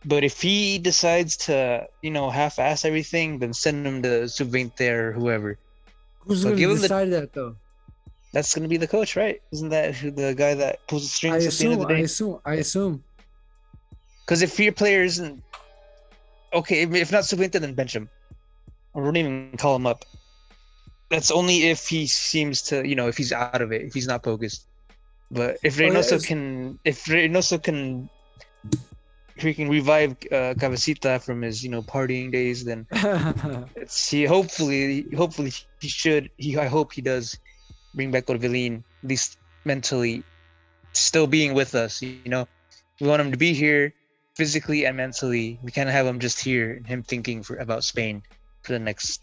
But 0.05 0.23
if 0.23 0.41
he 0.41 0.79
decides 0.79 1.37
to, 1.45 1.87
you 2.01 2.09
know, 2.09 2.29
half-ass 2.31 2.85
everything, 2.85 3.37
then 3.37 3.53
send 3.53 3.85
him 3.85 4.01
to 4.01 4.27
Sub-20 4.27 4.81
or 4.89 5.11
whoever. 5.11 5.59
Who's 6.25 6.41
So 6.41 6.49
going 6.49 6.57
to 6.57 6.63
him 6.63 6.75
the- 6.75 6.81
decide 6.81 7.09
that 7.11 7.33
though? 7.33 7.55
That's 8.33 8.55
gonna 8.55 8.69
be 8.69 8.77
the 8.77 8.87
coach, 8.87 9.15
right? 9.17 9.41
Isn't 9.51 9.69
that 9.69 9.93
who 9.93 10.09
the 10.09 10.33
guy 10.33 10.53
that 10.53 10.87
pulls 10.87 11.03
the 11.03 11.07
I 11.07 11.39
strings 11.39 11.45
at 11.47 11.53
the 11.53 11.65
end 11.65 11.73
of 11.73 11.79
the 11.87 11.93
day? 11.93 11.99
I 11.99 12.03
assume. 12.03 12.39
I 12.45 12.53
assume. 12.55 13.03
Because 14.23 14.41
if 14.41 14.57
your 14.57 14.71
player 14.71 15.03
isn't 15.03 15.43
okay, 16.53 16.83
if, 16.83 17.11
not 17.11 17.23
Subinta, 17.23 17.59
then 17.59 17.73
bench 17.73 17.95
him. 17.95 18.09
Or 18.93 19.03
don't 19.03 19.17
even 19.17 19.55
call 19.57 19.75
him 19.75 19.87
up. 19.87 20.05
That's 21.09 21.31
only 21.31 21.69
if 21.69 21.87
he 21.87 22.07
seems 22.07 22.61
to, 22.63 22.87
you 22.87 22.95
know, 22.95 23.07
if 23.07 23.17
he's 23.17 23.31
out 23.31 23.61
of 23.61 23.71
it, 23.71 23.81
if 23.81 23.93
he's 23.93 24.07
not 24.07 24.23
focused. 24.23 24.67
But 25.29 25.57
if 25.63 25.79
Oh, 25.79 25.83
yeah, 25.83 25.89
Reynoso 25.89 26.25
can, 26.25 26.79
if 26.83 27.05
Reynoso 27.05 27.61
can, 27.61 28.09
if 29.35 29.43
he 29.43 29.53
can 29.53 29.69
revive 29.69 30.11
uh, 30.31 30.53
Cabecita 30.59 31.21
from 31.21 31.41
his, 31.41 31.63
you 31.63 31.69
know, 31.69 31.81
partying 31.81 32.31
days, 32.31 32.65
then 32.65 32.85
it's 33.75 34.09
he. 34.09 34.25
Hopefully, 34.25 35.05
hopefully 35.15 35.53
he 35.79 35.87
should. 35.87 36.29
He, 36.37 36.57
I 36.57 36.67
hope 36.67 36.91
he 36.91 37.01
does 37.01 37.39
bring 37.93 38.11
back 38.11 38.25
Orbelin, 38.25 38.83
at 39.03 39.09
least 39.09 39.37
mentally, 39.63 40.23
still 40.91 41.27
being 41.27 41.53
with 41.53 41.75
us. 41.75 42.01
You 42.01 42.19
know, 42.25 42.47
we 42.99 43.07
want 43.07 43.21
him 43.21 43.31
to 43.31 43.37
be 43.37 43.53
here 43.53 43.93
physically 44.35 44.85
and 44.85 44.97
mentally. 44.97 45.59
We 45.63 45.71
can't 45.71 45.89
have 45.89 46.05
him 46.05 46.19
just 46.19 46.39
here 46.39 46.73
and 46.73 46.87
him 46.87 47.03
thinking 47.03 47.43
for 47.43 47.57
about 47.57 47.83
Spain 47.83 48.23
for 48.63 48.73
the 48.73 48.79
next, 48.79 49.21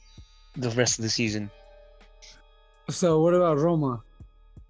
the 0.56 0.70
rest 0.70 0.98
of 0.98 1.02
the 1.02 1.10
season. 1.10 1.50
so 2.88 3.20
what 3.20 3.34
about 3.34 3.58
Roma? 3.58 4.02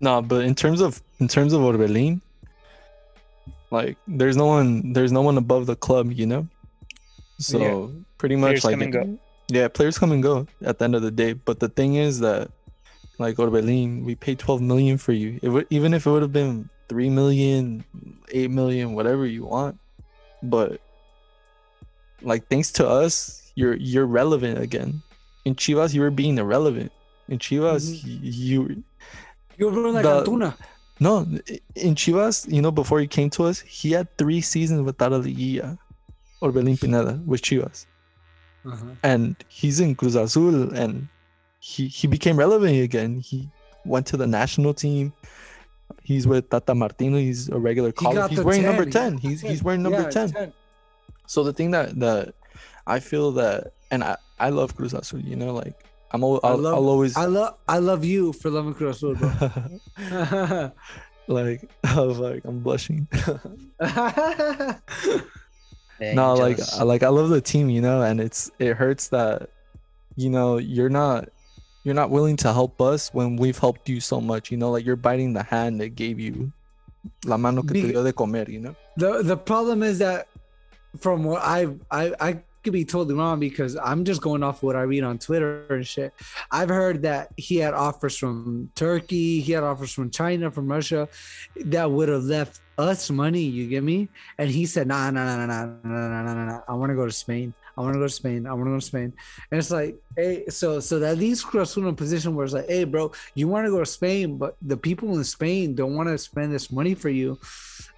no, 0.00 0.22
but 0.22 0.44
in 0.44 0.54
terms 0.54 0.80
of 0.80 1.02
in 1.18 1.28
terms 1.28 1.52
of 1.52 1.60
Orbelin, 1.60 2.20
like 3.70 3.96
there's 4.06 4.36
no 4.36 4.46
one 4.46 4.92
there's 4.92 5.12
no 5.12 5.22
one 5.22 5.38
above 5.38 5.66
the 5.66 5.76
club, 5.76 6.12
you 6.12 6.26
know? 6.26 6.46
So 7.38 7.92
pretty 8.18 8.36
much 8.36 8.60
Players 8.60 8.64
like 8.64 8.72
come 8.72 8.82
and 8.82 8.92
go. 8.92 9.18
Yeah, 9.48 9.68
players 9.68 9.98
come 9.98 10.12
and 10.12 10.22
go 10.22 10.46
at 10.62 10.78
the 10.78 10.84
end 10.84 10.94
of 10.94 11.02
the 11.02 11.10
day. 11.10 11.32
But 11.32 11.58
the 11.60 11.68
thing 11.68 11.94
is 11.94 12.20
that, 12.20 12.50
like 13.18 13.36
Orbelin, 13.36 14.04
we 14.04 14.14
paid 14.14 14.38
12 14.38 14.60
million 14.60 14.98
for 14.98 15.12
you. 15.12 15.40
It 15.42 15.48
would, 15.48 15.66
even 15.70 15.94
if 15.94 16.06
it 16.06 16.10
would 16.10 16.22
have 16.22 16.32
been 16.32 16.68
3 16.88 17.08
million, 17.08 17.84
8 18.30 18.50
million, 18.50 18.92
whatever 18.92 19.24
you 19.24 19.46
want. 19.46 19.78
But 20.42 20.80
like 22.22 22.48
thanks 22.48 22.72
to 22.72 22.86
us, 22.88 23.50
you're 23.54 23.76
you're 23.76 24.06
relevant 24.06 24.58
again. 24.58 25.02
In 25.44 25.54
Chivas, 25.54 25.94
you 25.94 26.00
were 26.00 26.10
being 26.10 26.38
irrelevant. 26.38 26.92
In 27.28 27.38
Chivas, 27.38 28.02
Mhm. 28.02 28.18
you 28.22 28.82
You 29.56 29.68
were 29.70 29.90
like 29.90 30.04
The- 30.04 30.22
Antuna. 30.24 30.54
no 31.00 31.20
in 31.74 31.94
Chivas, 31.94 32.50
you 32.52 32.62
know, 32.62 32.70
before 32.70 33.00
he 33.00 33.06
came 33.06 33.30
to 33.30 33.44
us, 33.44 33.60
he 33.60 33.92
had 33.92 34.06
three 34.18 34.40
seasons 34.40 34.82
without 34.82 35.12
a 35.12 35.18
liguilla. 35.18 35.78
Orbelin 36.42 36.80
Pineda 36.80 37.20
with 37.26 37.42
Chivas. 37.42 37.86
Uh-huh. 38.66 38.84
and 39.04 39.36
he's 39.48 39.78
in 39.80 39.94
Cruz 39.94 40.14
Azul 40.16 40.74
and 40.74 41.08
he 41.60 41.86
he 41.88 42.06
became 42.06 42.36
relevant 42.36 42.76
again. 42.82 43.20
He 43.20 43.48
went 43.84 44.06
to 44.08 44.16
the 44.16 44.26
national 44.26 44.74
team. 44.74 45.12
He's 46.08 46.26
with 46.26 46.48
Tata 46.48 46.74
Martino. 46.74 47.18
He's 47.18 47.50
a 47.50 47.58
regular 47.58 47.90
He 47.90 48.00
caller. 48.00 48.14
got 48.24 48.30
He's 48.30 48.40
wearing 48.40 48.62
10, 48.62 48.70
number 48.76 48.90
10. 48.90 49.12
got 49.12 49.20
He's 49.20 49.42
10. 49.42 49.50
he's 49.50 49.62
wearing 49.62 49.82
number 49.82 50.00
Yeah, 50.02 50.08
10. 50.10 50.30
10. 50.32 50.52
So 51.26 51.44
the 51.44 51.52
thing 51.52 51.70
that 51.72 52.00
that 52.00 52.32
I 52.86 52.98
feel 53.00 53.32
that 53.32 53.72
and 53.90 54.02
I, 54.02 54.16
I 54.40 54.48
love 54.48 54.74
Cruz 54.74 54.94
Azul, 54.94 55.20
you 55.20 55.36
know, 55.36 55.52
like 55.52 55.74
I'm 56.12 56.24
al- 56.24 56.40
I 56.42 56.48
I'll, 56.48 56.56
love- 56.56 56.74
I'll 56.76 56.88
always 56.88 57.14
I 57.14 57.26
love 57.26 57.56
I 57.68 57.76
love 57.78 58.06
you 58.06 58.32
for 58.32 58.48
loving 58.48 58.72
Cruz 58.72 58.96
Azul, 58.96 59.16
bro. 59.20 59.28
like 61.28 61.68
I 61.84 62.00
was 62.00 62.16
like 62.18 62.42
I'm 62.48 62.60
blushing. 62.60 63.06
No, 66.00 66.34
like. 66.34 66.58
I 66.78 66.84
like 66.84 67.02
I 67.02 67.08
love 67.08 67.28
the 67.28 67.40
team, 67.40 67.68
you 67.68 67.80
know, 67.80 68.02
and 68.02 68.20
it's 68.20 68.50
it 68.58 68.76
hurts 68.76 69.08
that 69.08 69.50
you 70.16 70.30
know 70.30 70.58
you're 70.58 70.88
not 70.88 71.28
you're 71.88 71.94
not 71.94 72.10
willing 72.10 72.36
to 72.36 72.52
help 72.52 72.80
us 72.80 73.12
when 73.14 73.36
we've 73.36 73.58
helped 73.58 73.88
you 73.88 74.00
so 74.00 74.20
much. 74.20 74.50
You 74.50 74.58
know, 74.58 74.70
like 74.70 74.84
you're 74.84 74.96
biting 74.96 75.32
the 75.32 75.42
hand 75.42 75.80
that 75.80 75.96
gave 75.96 76.20
you 76.20 76.52
la 77.24 77.38
mano 77.38 77.62
que 77.62 77.72
te 77.80 77.88
dio 77.88 78.04
de 78.04 78.12
comer. 78.12 78.48
You 78.48 78.60
know. 78.60 78.76
The 78.96 79.22
the 79.22 79.36
problem 79.36 79.82
is 79.82 79.98
that 79.98 80.28
from 80.98 81.24
what 81.24 81.40
I 81.42 81.68
I 81.90 82.12
I 82.20 82.42
could 82.62 82.72
be 82.72 82.84
totally 82.84 83.14
wrong 83.14 83.40
because 83.40 83.76
I'm 83.76 84.04
just 84.04 84.20
going 84.20 84.42
off 84.42 84.62
what 84.62 84.76
I 84.76 84.82
read 84.82 85.02
on 85.02 85.18
Twitter 85.18 85.64
and 85.70 85.86
shit. 85.86 86.12
I've 86.50 86.68
heard 86.68 87.02
that 87.02 87.30
he 87.36 87.56
had 87.56 87.72
offers 87.72 88.16
from 88.16 88.70
Turkey, 88.74 89.40
he 89.40 89.52
had 89.52 89.64
offers 89.64 89.92
from 89.92 90.10
China, 90.10 90.50
from 90.50 90.68
Russia, 90.68 91.08
that 91.56 91.90
would 91.90 92.08
have 92.10 92.24
left 92.24 92.60
us 92.76 93.10
money. 93.10 93.42
You 93.42 93.68
get 93.68 93.82
me? 93.82 94.08
And 94.36 94.50
he 94.50 94.66
said, 94.66 94.86
Nah, 94.86 95.10
nah, 95.10 95.24
nah, 95.24 95.46
nah, 95.46 95.66
nah, 95.82 96.08
nah, 96.08 96.34
nah, 96.34 96.44
nah. 96.44 96.60
I 96.68 96.74
want 96.74 96.90
to 96.90 96.96
go 96.96 97.06
to 97.06 97.12
Spain. 97.12 97.54
I 97.78 97.80
want 97.80 97.94
to 97.94 98.00
go 98.00 98.06
to 98.06 98.12
Spain. 98.12 98.44
I 98.44 98.52
want 98.54 98.64
to 98.64 98.70
go 98.70 98.80
to 98.80 98.84
Spain. 98.84 99.12
And 99.52 99.58
it's 99.60 99.70
like, 99.70 99.94
hey, 100.16 100.44
so 100.48 100.80
so 100.80 100.98
that 100.98 101.16
leaves 101.16 101.44
Cruz 101.44 101.70
Azul 101.70 101.84
in 101.84 101.90
a 101.90 101.92
position 101.92 102.34
where 102.34 102.44
it's 102.44 102.52
like, 102.52 102.66
hey, 102.66 102.82
bro, 102.82 103.12
you 103.34 103.46
want 103.46 103.66
to 103.66 103.70
go 103.70 103.78
to 103.78 103.86
Spain, 103.86 104.36
but 104.36 104.56
the 104.62 104.76
people 104.76 105.16
in 105.16 105.22
Spain 105.22 105.76
don't 105.76 105.94
want 105.94 106.08
to 106.08 106.18
spend 106.18 106.52
this 106.52 106.72
money 106.72 106.94
for 106.96 107.08
you. 107.08 107.38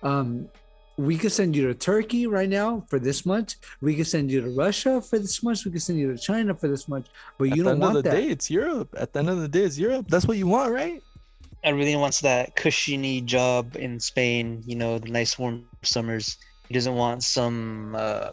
Um, 0.03 0.51
we 0.99 1.17
could 1.17 1.33
send 1.33 1.57
you 1.57 1.67
to 1.67 1.73
Turkey 1.73 2.27
right 2.27 2.49
now 2.49 2.85
for 2.91 2.99
this 2.99 3.25
much. 3.25 3.57
We 3.81 3.95
could 3.95 4.07
send 4.07 4.31
you 4.31 4.43
to 4.43 4.51
Russia 4.51 5.01
for 5.01 5.19
this 5.19 5.43
much. 5.43 5.65
We 5.65 5.71
could 5.71 5.81
send 5.81 5.99
you 5.99 6.13
to 6.13 6.19
China 6.19 6.55
for 6.55 6.69
this 6.69 6.87
much. 6.87 7.07
But 7.39 7.45
you 7.45 7.53
At 7.53 7.57
the 7.57 7.63
don't 7.71 7.79
want 7.81 7.81
that. 7.81 7.81
At 7.81 7.81
the 7.81 7.81
end 7.81 7.81
want 7.81 7.97
of 7.97 8.05
the 8.05 8.11
that. 8.11 8.17
day, 8.17 8.29
it's 8.29 8.51
Europe. 8.51 8.95
At 8.99 9.13
the 9.15 9.19
end 9.21 9.31
of 9.31 9.41
the 9.41 9.49
day, 9.49 9.63
it's 9.63 9.79
Europe. 9.79 10.07
That's 10.11 10.27
what 10.27 10.37
you 10.37 10.47
want, 10.47 10.73
right? 10.73 11.03
Everything 11.65 11.99
wants 12.01 12.21
that 12.21 12.55
cushiony 12.55 13.23
job 13.23 13.77
in 13.77 13.99
Spain, 13.99 14.63
you 14.67 14.77
know, 14.77 14.99
the 14.99 15.09
nice 15.09 15.39
warm 15.39 15.65
summers. 15.83 16.37
He 16.69 16.75
doesn't 16.75 16.95
want 16.95 17.23
some 17.23 17.95
uh 17.97 18.33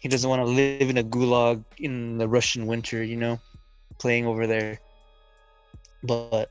he 0.00 0.08
doesn't 0.08 0.28
want 0.28 0.40
to 0.40 0.46
live 0.46 0.88
in 0.88 0.98
a 0.98 1.02
gulag 1.02 1.64
in 1.78 2.18
the 2.18 2.28
Russian 2.28 2.66
winter, 2.66 3.02
you 3.02 3.16
know, 3.16 3.40
playing 3.98 4.26
over 4.26 4.46
there. 4.46 4.80
But 6.02 6.50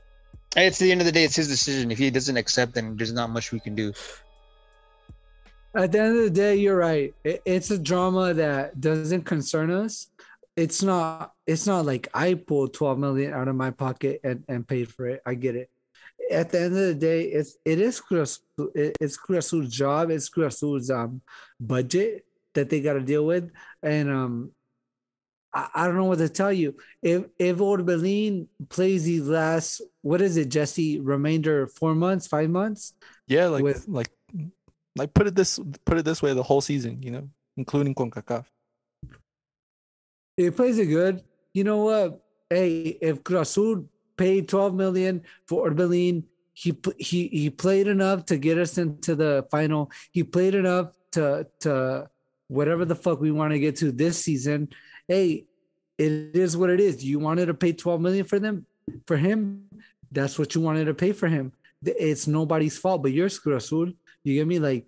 it's 0.56 0.78
the 0.78 0.92
end 0.92 1.00
of 1.00 1.06
the 1.06 1.12
day, 1.12 1.24
it's 1.24 1.36
his 1.36 1.48
decision. 1.48 1.90
If 1.90 1.98
he 1.98 2.10
doesn't 2.10 2.36
accept, 2.36 2.74
then 2.74 2.96
there's 2.96 3.12
not 3.12 3.30
much 3.30 3.52
we 3.52 3.60
can 3.60 3.74
do. 3.74 3.92
At 5.74 5.92
the 5.92 6.00
end 6.00 6.16
of 6.18 6.24
the 6.24 6.30
day, 6.30 6.56
you're 6.56 6.76
right. 6.76 7.14
It, 7.24 7.42
it's 7.44 7.70
a 7.70 7.78
drama 7.78 8.34
that 8.34 8.80
doesn't 8.80 9.24
concern 9.24 9.70
us. 9.70 10.08
It's 10.56 10.82
not. 10.82 11.32
It's 11.46 11.66
not 11.66 11.86
like 11.86 12.08
I 12.12 12.34
pulled 12.34 12.74
12 12.74 12.98
million 12.98 13.32
out 13.32 13.48
of 13.48 13.54
my 13.54 13.70
pocket 13.70 14.20
and, 14.24 14.44
and 14.48 14.66
paid 14.66 14.90
for 14.90 15.06
it. 15.06 15.22
I 15.24 15.34
get 15.34 15.54
it. 15.54 15.70
at 16.32 16.50
the 16.50 16.60
end 16.60 16.76
of 16.76 16.86
the 16.86 16.94
day, 16.94 17.22
it's 17.24 17.56
it 17.64 17.78
is 17.78 18.00
Cruz, 18.00 18.40
it's 18.74 19.16
Cruz 19.16 19.52
job, 19.70 20.10
it's 20.10 20.28
Cruz 20.28 20.56
Azul's 20.56 20.90
um 20.90 21.20
budget 21.60 22.24
that 22.54 22.70
they 22.70 22.80
got 22.80 22.94
to 22.94 23.00
deal 23.00 23.24
with, 23.24 23.50
and 23.82 24.10
um, 24.10 24.52
I, 25.52 25.68
I, 25.74 25.86
don't 25.86 25.96
know 25.96 26.04
what 26.04 26.18
to 26.18 26.28
tell 26.28 26.52
you. 26.52 26.76
If 27.02 27.24
if 27.38 27.56
Orbelin 27.58 28.46
plays 28.68 29.04
these 29.04 29.26
last, 29.26 29.80
what 30.02 30.20
is 30.20 30.36
it, 30.36 30.48
Jesse? 30.48 31.00
Remainder 31.00 31.66
four 31.66 31.94
months, 31.94 32.26
five 32.26 32.50
months? 32.50 32.94
Yeah, 33.26 33.46
like 33.46 33.62
with, 33.62 33.86
like 33.88 34.10
like 34.96 35.14
put 35.14 35.26
it 35.26 35.34
this 35.34 35.60
put 35.84 35.98
it 35.98 36.04
this 36.04 36.22
way, 36.22 36.34
the 36.34 36.42
whole 36.42 36.60
season, 36.60 37.02
you 37.02 37.10
know, 37.10 37.28
including 37.56 37.94
Concacaf. 37.94 38.44
He 40.36 40.50
plays 40.50 40.78
it 40.78 40.86
good, 40.86 41.22
you 41.52 41.64
know 41.64 41.84
what? 41.84 42.22
Hey, 42.48 42.96
if 43.02 43.24
Cruz 43.24 43.58
paid 44.18 44.48
12 44.48 44.74
million 44.74 45.22
for 45.46 45.70
Orbelin. 45.70 46.24
He 46.52 46.76
he 46.98 47.28
he 47.28 47.50
played 47.50 47.86
enough 47.86 48.26
to 48.26 48.36
get 48.36 48.58
us 48.58 48.76
into 48.76 49.14
the 49.14 49.46
final. 49.50 49.90
He 50.10 50.24
played 50.24 50.56
enough 50.56 50.92
to 51.12 51.46
to 51.60 52.10
whatever 52.48 52.84
the 52.84 52.94
fuck 52.94 53.20
we 53.20 53.30
want 53.30 53.52
to 53.52 53.58
get 53.58 53.76
to 53.76 53.92
this 53.92 54.24
season. 54.24 54.68
Hey, 55.06 55.44
it 55.96 56.36
is 56.36 56.56
what 56.56 56.70
it 56.70 56.80
is. 56.80 57.04
You 57.04 57.18
wanted 57.18 57.46
to 57.46 57.54
pay 57.54 57.72
12 57.72 58.00
million 58.00 58.24
for 58.24 58.38
them 58.38 58.66
for 59.06 59.16
him. 59.16 59.64
That's 60.10 60.38
what 60.38 60.54
you 60.54 60.60
wanted 60.60 60.86
to 60.86 60.94
pay 60.94 61.12
for 61.12 61.28
him. 61.28 61.52
It's 61.84 62.26
nobody's 62.26 62.78
fault, 62.78 63.02
but 63.02 63.12
you're 63.12 63.30
Cruz 63.30 63.64
Azul. 63.64 63.92
You 64.24 64.34
get 64.34 64.46
me? 64.46 64.58
Like 64.58 64.86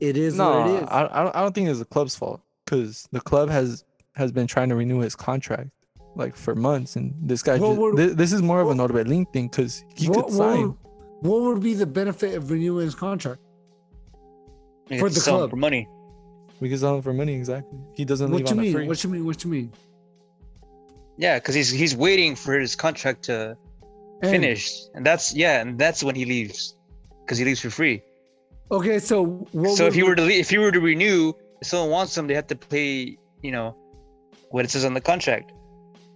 it 0.00 0.16
is 0.16 0.36
no, 0.36 0.50
what 0.50 0.70
it 0.70 0.82
is. 0.82 0.88
I 0.90 1.30
I 1.34 1.42
don't 1.42 1.54
think 1.54 1.68
it's 1.68 1.78
the 1.78 1.84
club's 1.84 2.16
fault 2.16 2.40
because 2.64 3.08
the 3.12 3.20
club 3.20 3.48
has 3.48 3.84
has 4.14 4.30
been 4.30 4.46
trying 4.46 4.68
to 4.68 4.74
renew 4.74 4.98
his 4.98 5.16
contract 5.16 5.70
like 6.14 6.36
for 6.36 6.54
months, 6.54 6.96
and 6.96 7.14
this 7.22 7.42
guy. 7.42 7.58
Just, 7.58 7.78
would, 7.78 7.96
this, 7.96 8.14
this, 8.14 8.32
is 8.32 8.42
more 8.42 8.60
of 8.60 8.68
an 8.70 8.78
Orbelin 8.78 9.30
thing 9.32 9.48
because 9.48 9.84
he 9.96 10.08
what, 10.08 10.26
could 10.26 10.34
sign. 10.34 10.68
What, 10.68 10.76
what 11.20 11.42
would 11.42 11.62
be 11.62 11.74
the 11.74 11.86
benefit 11.86 12.34
of 12.34 12.50
renewing 12.50 12.84
his 12.84 12.94
contract 12.94 13.40
for 14.98 15.08
the 15.08 15.20
club 15.20 15.50
for 15.50 15.56
money? 15.56 15.88
We 16.62 16.68
can 16.68 16.78
sell 16.78 16.94
him 16.94 17.02
for 17.02 17.12
money. 17.12 17.34
Exactly. 17.34 17.76
He 17.92 18.04
doesn't 18.04 18.30
what 18.30 18.36
leave 18.36 18.46
you 18.46 18.52
on 18.52 18.62
mean? 18.62 18.72
free. 18.72 18.86
What 18.86 19.02
you 19.02 19.10
mean? 19.10 19.24
What 19.26 19.42
you 19.42 19.50
mean? 19.50 19.72
Yeah, 21.18 21.40
because 21.40 21.56
he's 21.56 21.70
he's 21.70 21.96
waiting 21.96 22.36
for 22.36 22.56
his 22.56 22.76
contract 22.76 23.24
to 23.24 23.56
and, 24.22 24.30
finish, 24.30 24.70
and 24.94 25.04
that's 25.04 25.34
yeah, 25.34 25.60
and 25.60 25.76
that's 25.76 26.04
when 26.04 26.14
he 26.14 26.24
leaves, 26.24 26.76
because 27.24 27.36
he 27.36 27.44
leaves 27.44 27.60
for 27.60 27.70
free. 27.70 28.00
Okay, 28.70 29.00
so 29.00 29.44
so 29.74 29.86
if 29.86 29.94
he 29.94 30.04
were 30.04 30.14
to 30.14 30.22
leave, 30.22 30.38
if 30.38 30.50
he 30.50 30.58
were 30.58 30.70
to 30.70 30.78
renew, 30.78 31.32
if 31.60 31.66
someone 31.66 31.90
wants 31.90 32.16
him, 32.16 32.28
they 32.28 32.34
have 32.34 32.46
to 32.46 32.54
pay 32.54 33.18
you 33.42 33.50
know 33.50 33.76
what 34.50 34.64
it 34.64 34.70
says 34.70 34.84
on 34.84 34.94
the 34.94 35.00
contract 35.00 35.50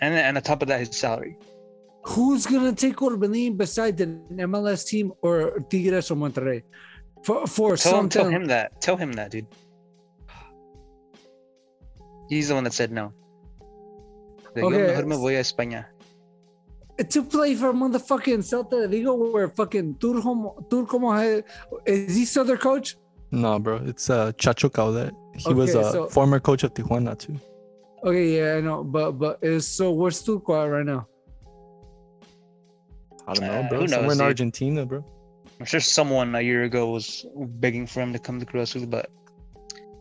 and 0.00 0.14
and 0.14 0.37
on 0.37 0.42
top 0.44 0.62
of 0.62 0.68
that, 0.68 0.78
his 0.78 0.96
salary. 0.96 1.37
Who's 2.04 2.46
gonna 2.46 2.72
take 2.72 2.98
Orbelin 2.98 3.56
besides 3.56 3.98
the 3.98 4.06
MLS 4.06 4.87
team 4.87 5.12
or 5.22 5.59
Tigres 5.70 6.09
or 6.12 6.14
Monterrey? 6.14 6.62
For 7.24 7.48
for 7.48 7.76
tell 7.76 7.98
him, 7.98 8.09
tell 8.09 8.28
him 8.28 8.44
that. 8.44 8.80
Tell 8.80 8.96
him 8.96 9.12
that, 9.14 9.32
dude. 9.32 9.48
He's 12.28 12.48
the 12.48 12.54
one 12.54 12.64
that 12.64 12.72
said 12.72 12.90
no. 12.90 13.12
okay. 14.56 15.02
me 15.02 15.16
voy 15.16 15.36
a 15.36 15.40
España. 15.40 15.86
To 17.10 17.22
play 17.22 17.54
for 17.54 17.72
motherfucking 17.74 18.42
Celta 18.42 18.82
de 18.82 18.88
Vigo, 18.88 19.14
where 19.14 19.48
fucking 19.48 19.96
Turco, 20.00 20.64
Turco 20.70 21.42
is 21.84 22.16
he 22.16 22.24
still 22.24 22.44
their 22.44 22.56
coach? 22.56 22.96
No, 23.30 23.58
bro. 23.58 23.76
It's 23.84 24.08
uh, 24.08 24.32
Chacho 24.32 24.72
Coudet. 24.72 25.12
He 25.34 25.44
okay, 25.44 25.54
was 25.54 25.74
a 25.74 25.92
so, 25.92 26.08
former 26.08 26.40
coach 26.40 26.62
of 26.64 26.72
Tijuana 26.72 27.18
too. 27.18 27.38
Okay, 28.02 28.38
yeah, 28.38 28.54
I 28.54 28.60
know, 28.60 28.82
but 28.82 29.12
but 29.12 29.38
is 29.42 29.68
so 29.68 29.92
where's 29.92 30.22
Turco 30.22 30.62
at 30.62 30.70
right 30.70 30.86
now? 30.86 31.06
I 33.28 33.34
don't 33.34 33.46
know, 33.46 33.60
uh, 33.60 33.68
bro. 33.68 33.84
Uh, 33.84 33.88
Somewhere 33.88 34.14
in? 34.14 34.20
Argentina, 34.20 34.86
bro. 34.86 35.04
I'm 35.58 35.66
sure 35.66 35.80
someone 35.80 36.34
a 36.34 36.40
year 36.40 36.64
ago 36.64 36.90
was 36.90 37.26
begging 37.34 37.86
for 37.86 38.00
him 38.00 38.12
to 38.12 38.18
come 38.18 38.38
to 38.40 38.46
Cruz 38.46 38.74
Azul, 38.74 38.86
but 38.86 39.10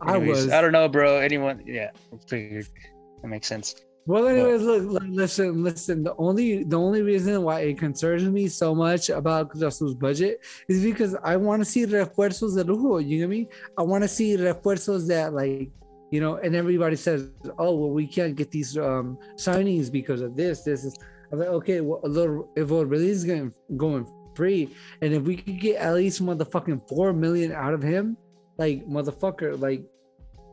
anyways, 0.02 0.28
I 0.28 0.44
was. 0.44 0.52
I 0.52 0.60
don't 0.60 0.72
know, 0.72 0.88
bro. 0.88 1.18
Anyone? 1.18 1.62
Yeah, 1.66 1.90
figured 2.26 2.68
that 3.22 3.28
makes 3.28 3.46
sense. 3.46 3.74
Well, 4.06 4.28
anyways, 4.28 4.62
but, 4.62 4.82
look, 4.82 5.02
listen, 5.08 5.64
listen. 5.64 6.04
The 6.04 6.14
only 6.16 6.62
the 6.62 6.78
only 6.78 7.02
reason 7.02 7.42
why 7.42 7.60
it 7.60 7.78
concerns 7.78 8.22
me 8.22 8.46
so 8.46 8.72
much 8.74 9.10
about 9.10 9.50
Cruz 9.50 9.94
budget 9.94 10.44
is 10.68 10.84
because 10.84 11.16
I 11.24 11.36
want 11.36 11.60
to 11.60 11.64
see 11.64 11.86
refuerzos 11.86 12.54
de 12.54 12.64
lujo. 12.64 13.04
You 13.04 13.18
get 13.18 13.28
me? 13.28 13.48
I 13.76 13.82
want 13.82 14.04
to 14.04 14.08
see 14.08 14.36
refuerzos 14.36 15.08
that 15.08 15.34
like 15.34 15.70
you 16.12 16.20
know, 16.20 16.36
and 16.36 16.54
everybody 16.54 16.94
says, 16.94 17.28
"Oh, 17.58 17.74
well, 17.74 17.90
we 17.90 18.06
can't 18.06 18.36
get 18.36 18.52
these 18.52 18.78
um, 18.78 19.18
signings 19.34 19.90
because 19.90 20.20
of 20.20 20.36
this. 20.36 20.62
This 20.62 20.84
is." 20.84 20.96
I'm 21.32 21.40
like, 21.40 21.48
okay, 21.48 21.80
well, 21.80 22.00
a 22.04 22.08
little 22.08 22.52
if 22.54 22.70
really 22.70 23.08
is 23.08 23.24
going 23.24 23.52
going 23.76 24.06
free, 24.36 24.70
and 25.02 25.12
if 25.12 25.24
we 25.24 25.36
could 25.36 25.58
get 25.58 25.76
at 25.76 25.94
least 25.94 26.22
motherfucking 26.22 26.88
four 26.88 27.12
million 27.12 27.50
out 27.50 27.74
of 27.74 27.82
him, 27.82 28.16
like 28.58 28.86
motherfucker, 28.86 29.60
like 29.60 29.82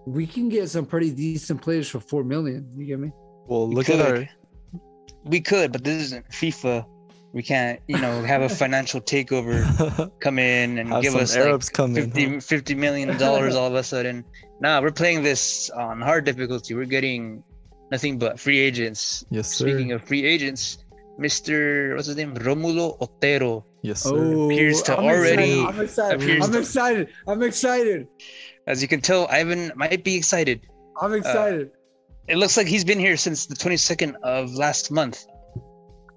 we 0.05 0.27
can 0.27 0.49
get 0.49 0.69
some 0.69 0.85
pretty 0.85 1.11
decent 1.11 1.61
players 1.61 1.89
for 1.89 1.99
four 1.99 2.23
million. 2.23 2.69
You 2.75 2.85
get 2.85 2.99
me? 2.99 3.11
Well, 3.47 3.69
look 3.69 3.89
at 3.89 3.99
our. 3.99 4.27
We 5.25 5.39
could, 5.39 5.71
but 5.71 5.83
this 5.83 6.03
isn't 6.03 6.27
FIFA. 6.29 6.85
We 7.31 7.41
can't, 7.41 7.79
you 7.87 7.97
know, 7.97 8.21
have 8.23 8.41
a 8.41 8.49
financial 8.63 9.01
takeover 9.01 10.11
come 10.19 10.37
in 10.37 10.77
and 10.77 10.89
have 10.89 11.01
give 11.01 11.15
us 11.15 11.35
Arabs 11.35 11.67
like 11.67 11.73
come 11.73 11.95
50, 11.95 12.23
in, 12.23 12.33
huh? 12.35 12.39
50 12.41 12.75
million 12.75 13.17
dollars 13.17 13.55
all 13.55 13.67
of 13.67 13.75
a 13.75 13.83
sudden 13.83 14.23
nah, 14.63 14.81
we're 14.81 14.91
playing 14.91 15.21
this 15.21 15.69
on 15.69 16.01
hard 16.01 16.25
difficulty. 16.25 16.73
We're 16.73 16.85
getting 16.85 17.43
nothing 17.91 18.17
but 18.17 18.39
free 18.39 18.57
agents. 18.57 19.25
Yes, 19.29 19.51
sir. 19.51 19.67
Speaking 19.67 19.91
of 19.91 20.01
free 20.03 20.25
agents, 20.25 20.79
Mr. 21.19 21.93
What's 21.95 22.07
his 22.07 22.15
name? 22.15 22.33
Romulo 22.35 22.97
Otero. 22.99 23.65
Yes, 23.83 24.01
sir. 24.01 24.15
Oh, 24.15 24.45
appears 24.45 24.81
to 24.83 24.97
I'm 24.97 25.03
already. 25.03 25.59
Excited. 25.59 25.67
I'm 25.67 25.81
excited. 25.81 26.41
I'm 26.41 26.55
excited. 26.55 27.09
I'm 27.27 27.43
excited. 27.43 28.07
As 28.65 28.81
you 28.81 28.87
can 28.87 29.01
tell, 29.01 29.27
Ivan 29.27 29.71
might 29.75 30.03
be 30.03 30.15
excited. 30.15 30.65
I'm 31.01 31.11
uh, 31.11 31.15
excited. 31.15 31.67
Uh, 31.67 32.29
it 32.29 32.37
looks 32.37 32.55
like 32.57 32.65
he's 32.65 32.85
been 32.85 32.99
here 32.99 33.17
since 33.17 33.45
the 33.45 33.55
22nd 33.55 34.15
of 34.23 34.55
last 34.55 34.89
month. 34.89 35.25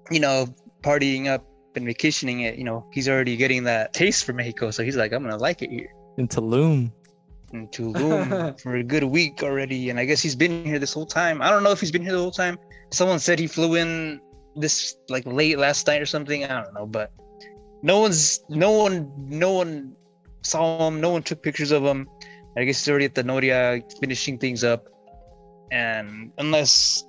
You 0.09 0.21
know, 0.21 0.47
partying 0.81 1.27
up 1.27 1.45
and 1.75 1.85
vacationing 1.85 2.41
it. 2.41 2.57
You 2.57 2.63
know, 2.63 2.89
he's 2.93 3.09
already 3.09 3.35
getting 3.35 3.63
that 3.65 3.93
taste 3.93 4.23
for 4.23 4.31
Mexico, 4.31 4.71
so 4.71 4.81
he's 4.81 4.95
like, 4.95 5.11
I'm 5.11 5.21
gonna 5.21 5.37
like 5.37 5.61
it 5.61 5.69
here. 5.69 5.89
In 6.17 6.27
Tulum 6.27 6.91
in 7.53 7.67
Tulum 7.69 8.59
for 8.61 8.75
a 8.75 8.83
good 8.83 9.03
week 9.03 9.43
already, 9.43 9.89
and 9.89 9.99
I 9.99 10.05
guess 10.05 10.21
he's 10.21 10.35
been 10.35 10.65
here 10.65 10.79
this 10.79 10.93
whole 10.93 11.05
time. 11.05 11.41
I 11.41 11.49
don't 11.49 11.63
know 11.63 11.71
if 11.71 11.79
he's 11.79 11.91
been 11.91 12.01
here 12.01 12.13
the 12.13 12.19
whole 12.19 12.31
time. 12.31 12.57
Someone 12.91 13.19
said 13.19 13.39
he 13.39 13.47
flew 13.47 13.75
in 13.75 14.21
this 14.55 14.95
like 15.09 15.25
late 15.25 15.57
last 15.57 15.87
night 15.87 16.01
or 16.01 16.05
something. 16.05 16.43
I 16.45 16.61
don't 16.61 16.73
know, 16.73 16.85
but 16.85 17.11
no 17.81 17.99
one's 17.99 18.39
no 18.49 18.71
one 18.71 19.11
no 19.17 19.53
one 19.53 19.95
saw 20.43 20.87
him. 20.87 21.01
No 21.01 21.09
one 21.09 21.23
took 21.23 21.43
pictures 21.43 21.71
of 21.71 21.83
him. 21.83 22.07
I 22.57 22.63
guess 22.63 22.79
he's 22.79 22.89
already 22.89 23.05
at 23.05 23.15
the 23.15 23.23
Noria 23.23 23.81
finishing 23.99 24.37
things 24.37 24.63
up, 24.63 24.85
and 25.71 26.31
unless 26.37 27.03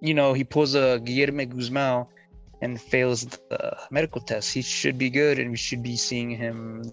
you 0.00 0.14
know 0.14 0.32
he 0.32 0.44
pulls 0.44 0.74
a 0.74 1.00
Guillermo 1.04 1.44
Guzmán 1.44 2.06
and 2.62 2.80
fails 2.80 3.24
the 3.24 3.76
medical 3.90 4.20
test, 4.20 4.52
he 4.52 4.62
should 4.62 4.98
be 4.98 5.08
good, 5.10 5.38
and 5.38 5.50
we 5.50 5.56
should 5.56 5.82
be 5.82 5.96
seeing 5.96 6.30
him 6.30 6.84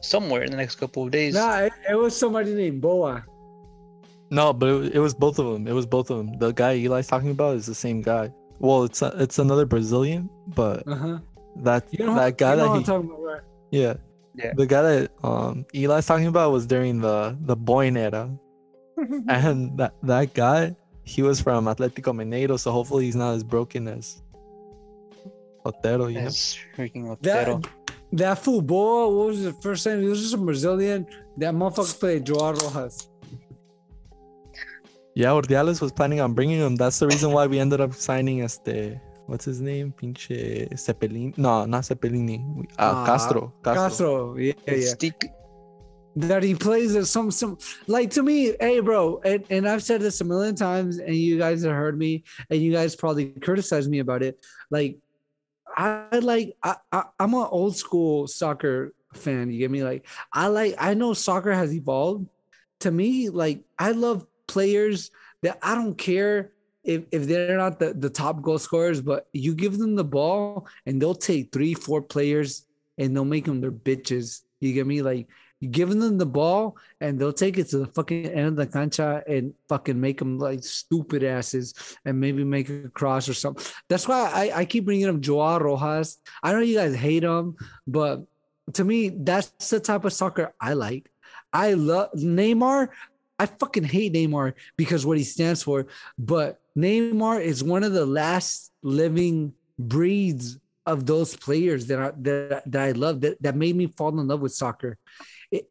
somewhere 0.00 0.42
in 0.42 0.50
the 0.50 0.56
next 0.56 0.76
couple 0.76 1.04
of 1.04 1.10
days. 1.10 1.34
Nah, 1.34 1.58
it, 1.58 1.72
it 1.90 1.94
was 1.94 2.16
somebody 2.16 2.54
named 2.54 2.80
Boa. 2.80 3.24
No, 4.30 4.52
but 4.52 4.68
it, 4.68 4.96
it, 4.96 4.98
was 4.98 5.14
both 5.14 5.38
of 5.38 5.52
them. 5.52 5.66
It 5.66 5.72
was 5.72 5.86
both 5.86 6.10
of 6.10 6.18
them. 6.18 6.38
The 6.38 6.52
guy 6.52 6.72
Eli's 6.72 7.06
talking 7.06 7.30
about 7.30 7.56
is 7.56 7.66
the 7.66 7.74
same 7.74 8.02
guy. 8.02 8.32
Well, 8.58 8.84
it's 8.84 9.02
a, 9.02 9.12
it's 9.18 9.38
another 9.38 9.66
Brazilian, 9.66 10.28
but 10.48 10.86
uh-huh. 10.86 11.18
That 11.62 11.86
you 11.90 12.04
know 12.04 12.14
that 12.14 12.38
guy 12.38 12.56
that 12.56 12.76
he, 12.76 12.82
about, 12.82 13.20
right? 13.20 13.40
yeah, 13.70 13.94
yeah, 14.34 14.52
the 14.54 14.66
guy 14.66 14.82
that 14.82 15.10
um 15.22 15.64
Eli's 15.74 16.06
talking 16.06 16.26
about 16.26 16.52
was 16.52 16.66
during 16.66 17.00
the 17.00 17.36
the 17.42 17.56
Boyne 17.56 17.96
era, 17.96 18.30
and 19.28 19.76
that 19.78 19.94
that 20.02 20.34
guy 20.34 20.74
he 21.06 21.22
was 21.22 21.40
from 21.40 21.66
Atletico 21.66 22.12
Mineiro, 22.12 22.58
so 22.58 22.72
hopefully 22.72 23.04
he's 23.04 23.16
not 23.16 23.34
as 23.34 23.44
broken 23.44 23.86
as 23.86 24.22
Otero. 25.64 26.08
You 26.08 26.20
That's 26.20 26.56
know? 26.56 26.84
freaking 26.84 27.08
Otero. 27.08 27.60
That, 27.60 27.70
that 28.12 28.38
football, 28.38 29.16
what 29.16 29.26
was 29.28 29.44
the 29.44 29.52
first 29.52 29.84
time? 29.84 30.02
He 30.02 30.08
was 30.08 30.20
just 30.20 30.34
a 30.34 30.38
Brazilian. 30.38 31.06
That 31.36 31.54
motherfucker 31.54 32.00
played 32.00 32.26
Joao 32.26 32.52
Rojas. 32.52 33.08
Yeah, 35.14 35.28
Ordiales 35.28 35.80
was 35.80 35.92
planning 35.92 36.20
on 36.20 36.34
bringing 36.34 36.58
him. 36.58 36.76
That's 36.76 36.98
the 36.98 37.06
reason 37.06 37.32
why 37.32 37.46
we 37.46 37.58
ended 37.58 37.80
up 37.80 37.94
signing 37.94 38.42
este. 38.42 39.00
What's 39.26 39.44
his 39.44 39.60
name? 39.60 39.92
Pinche 39.92 40.68
Cepelini. 40.74 41.36
No, 41.36 41.64
not 41.64 41.82
Cepelini. 41.82 42.64
Uh, 42.78 42.82
uh, 42.82 43.06
Castro. 43.06 43.52
Castro. 43.62 43.82
Castro. 43.82 44.36
Yeah, 44.36 44.52
yeah. 44.66 44.86
Stick. 44.86 45.32
That 46.18 46.42
he 46.42 46.54
plays 46.54 46.96
as 46.96 47.10
some 47.10 47.30
some 47.30 47.58
like 47.86 48.10
to 48.12 48.22
me, 48.22 48.54
hey 48.58 48.80
bro, 48.80 49.20
and, 49.22 49.44
and 49.50 49.68
I've 49.68 49.82
said 49.82 50.00
this 50.00 50.22
a 50.22 50.24
million 50.24 50.54
times, 50.54 50.96
and 50.96 51.14
you 51.14 51.36
guys 51.36 51.62
have 51.62 51.74
heard 51.74 51.98
me, 51.98 52.24
and 52.48 52.58
you 52.58 52.72
guys 52.72 52.96
probably 52.96 53.32
criticize 53.32 53.86
me 53.86 53.98
about 53.98 54.22
it. 54.22 54.42
Like 54.70 54.96
I 55.76 56.20
like 56.22 56.56
I, 56.62 56.76
I 56.90 57.02
I'm 57.18 57.34
an 57.34 57.46
old 57.50 57.76
school 57.76 58.26
soccer 58.28 58.94
fan. 59.12 59.50
You 59.50 59.58
get 59.58 59.70
me? 59.70 59.84
Like 59.84 60.06
I 60.32 60.46
like 60.46 60.76
I 60.78 60.94
know 60.94 61.12
soccer 61.12 61.52
has 61.52 61.74
evolved. 61.74 62.28
To 62.80 62.90
me, 62.90 63.28
like 63.28 63.64
I 63.78 63.90
love 63.90 64.26
players 64.46 65.10
that 65.42 65.58
I 65.62 65.74
don't 65.74 65.98
care 65.98 66.52
if, 66.86 67.02
if 67.10 67.26
they're 67.26 67.56
not 67.56 67.78
the, 67.78 67.92
the 67.92 68.10
top 68.10 68.40
goal 68.42 68.58
scorers, 68.58 69.00
but 69.00 69.26
you 69.32 69.54
give 69.54 69.78
them 69.78 69.96
the 69.96 70.04
ball 70.04 70.66
and 70.86 71.02
they'll 71.02 71.14
take 71.14 71.52
three, 71.52 71.74
four 71.74 72.00
players 72.00 72.66
and 72.96 73.14
they'll 73.14 73.24
make 73.24 73.44
them 73.44 73.60
their 73.60 73.72
bitches. 73.72 74.42
You 74.60 74.72
get 74.72 74.86
me? 74.86 75.02
Like 75.02 75.26
you 75.60 75.68
giving 75.68 75.98
them 75.98 76.18
the 76.18 76.26
ball 76.26 76.76
and 77.00 77.18
they'll 77.18 77.32
take 77.32 77.58
it 77.58 77.68
to 77.70 77.78
the 77.78 77.86
fucking 77.86 78.26
end 78.26 78.48
of 78.48 78.56
the 78.56 78.66
cancha 78.66 79.22
and 79.26 79.54
fucking 79.68 80.00
make 80.00 80.18
them 80.18 80.38
like 80.38 80.62
stupid 80.62 81.24
asses 81.24 81.74
and 82.04 82.20
maybe 82.20 82.44
make 82.44 82.68
a 82.68 82.88
cross 82.90 83.28
or 83.28 83.34
something. 83.34 83.64
That's 83.88 84.06
why 84.06 84.30
I, 84.32 84.60
I 84.60 84.64
keep 84.64 84.84
bringing 84.84 85.08
up 85.08 85.20
Joao 85.20 85.58
Rojas. 85.58 86.18
I 86.42 86.52
know 86.52 86.60
you 86.60 86.76
guys 86.76 86.94
hate 86.94 87.24
him, 87.24 87.56
but 87.86 88.22
to 88.74 88.84
me, 88.84 89.08
that's 89.08 89.50
the 89.68 89.80
type 89.80 90.04
of 90.04 90.12
soccer 90.12 90.52
I 90.60 90.74
like. 90.74 91.10
I 91.52 91.72
love 91.72 92.10
Neymar. 92.12 92.88
I 93.38 93.46
fucking 93.46 93.84
hate 93.84 94.12
Neymar 94.12 94.54
because 94.76 95.06
what 95.06 95.18
he 95.18 95.24
stands 95.24 95.62
for, 95.62 95.86
but 96.18 96.60
Neymar 96.76 97.42
is 97.42 97.64
one 97.64 97.84
of 97.84 97.92
the 97.92 98.06
last 98.06 98.72
living 98.82 99.54
breeds 99.78 100.58
of 100.84 101.06
those 101.06 101.34
players 101.34 101.86
that 101.86 101.98
I 101.98 102.12
that, 102.18 102.62
that 102.70 102.82
I 102.82 102.92
love 102.92 103.20
that, 103.22 103.42
that 103.42 103.56
made 103.56 103.76
me 103.76 103.86
fall 103.86 104.18
in 104.20 104.28
love 104.28 104.40
with 104.40 104.54
soccer 104.54 104.98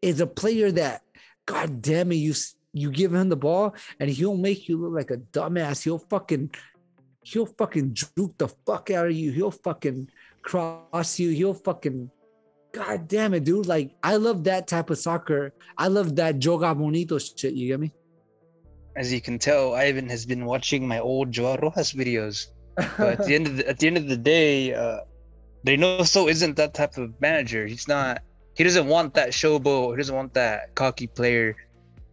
is 0.02 0.20
a 0.20 0.28
player 0.28 0.72
that, 0.72 1.02
god 1.46 1.82
damn 1.82 2.12
it, 2.12 2.16
you 2.16 2.34
you 2.74 2.92
give 2.92 3.14
him 3.14 3.30
the 3.30 3.38
ball 3.38 3.74
and 4.00 4.10
he'll 4.10 4.36
make 4.36 4.68
you 4.68 4.78
look 4.78 4.94
like 4.94 5.12
a 5.12 5.18
dumbass. 5.18 5.84
He'll 5.84 6.00
fucking 6.00 6.52
he'll 7.22 7.46
fucking 7.46 7.94
juke 7.94 8.38
the 8.38 8.50
fuck 8.66 8.92
out 8.92 9.08
of 9.08 9.14
you. 9.14 9.32
He'll 9.32 9.52
fucking 9.52 10.10
cross 10.42 11.18
you. 11.20 11.30
He'll 11.30 11.54
fucking 11.54 12.12
god 12.74 13.08
damn 13.08 13.34
it, 13.34 13.46
dude. 13.46 13.66
Like 13.68 13.96
I 14.04 14.18
love 14.18 14.44
that 14.44 14.68
type 14.68 14.90
of 14.90 14.98
soccer. 14.98 15.54
I 15.78 15.88
love 15.88 16.16
that 16.18 16.40
joga 16.40 16.78
bonito 16.78 17.18
shit. 17.18 17.54
You 17.54 17.68
get 17.68 17.80
me? 17.80 17.92
As 18.96 19.12
you 19.12 19.22
can 19.22 19.40
tell, 19.40 19.74
Ivan 19.74 20.10
has 20.10 20.26
been 20.26 20.46
watching 20.46 20.88
my 20.88 21.00
old 21.00 21.32
Joao 21.32 21.58
Rojas 21.58 21.94
videos. 21.94 22.48
But 22.76 23.20
at 23.20 23.26
the 23.26 23.36
end 23.36 23.48
of 23.48 23.58
the, 23.58 23.68
at 23.68 23.80
the 23.80 23.88
end 23.88 23.98
of 23.98 24.08
the 24.08 24.18
day, 24.18 24.74
uh, 24.74 25.00
Reynoso 25.66 26.30
isn't 26.30 26.56
that 26.58 26.74
type 26.74 26.98
of 26.98 27.20
manager. 27.20 27.66
He's 27.66 27.88
not 27.88 28.22
he 28.56 28.64
doesn't 28.64 28.88
want 28.88 29.14
that 29.16 29.30
showboat. 29.30 29.92
He 29.92 29.98
doesn't 29.98 30.16
want 30.16 30.34
that 30.34 30.74
cocky 30.76 31.08
player. 31.08 31.56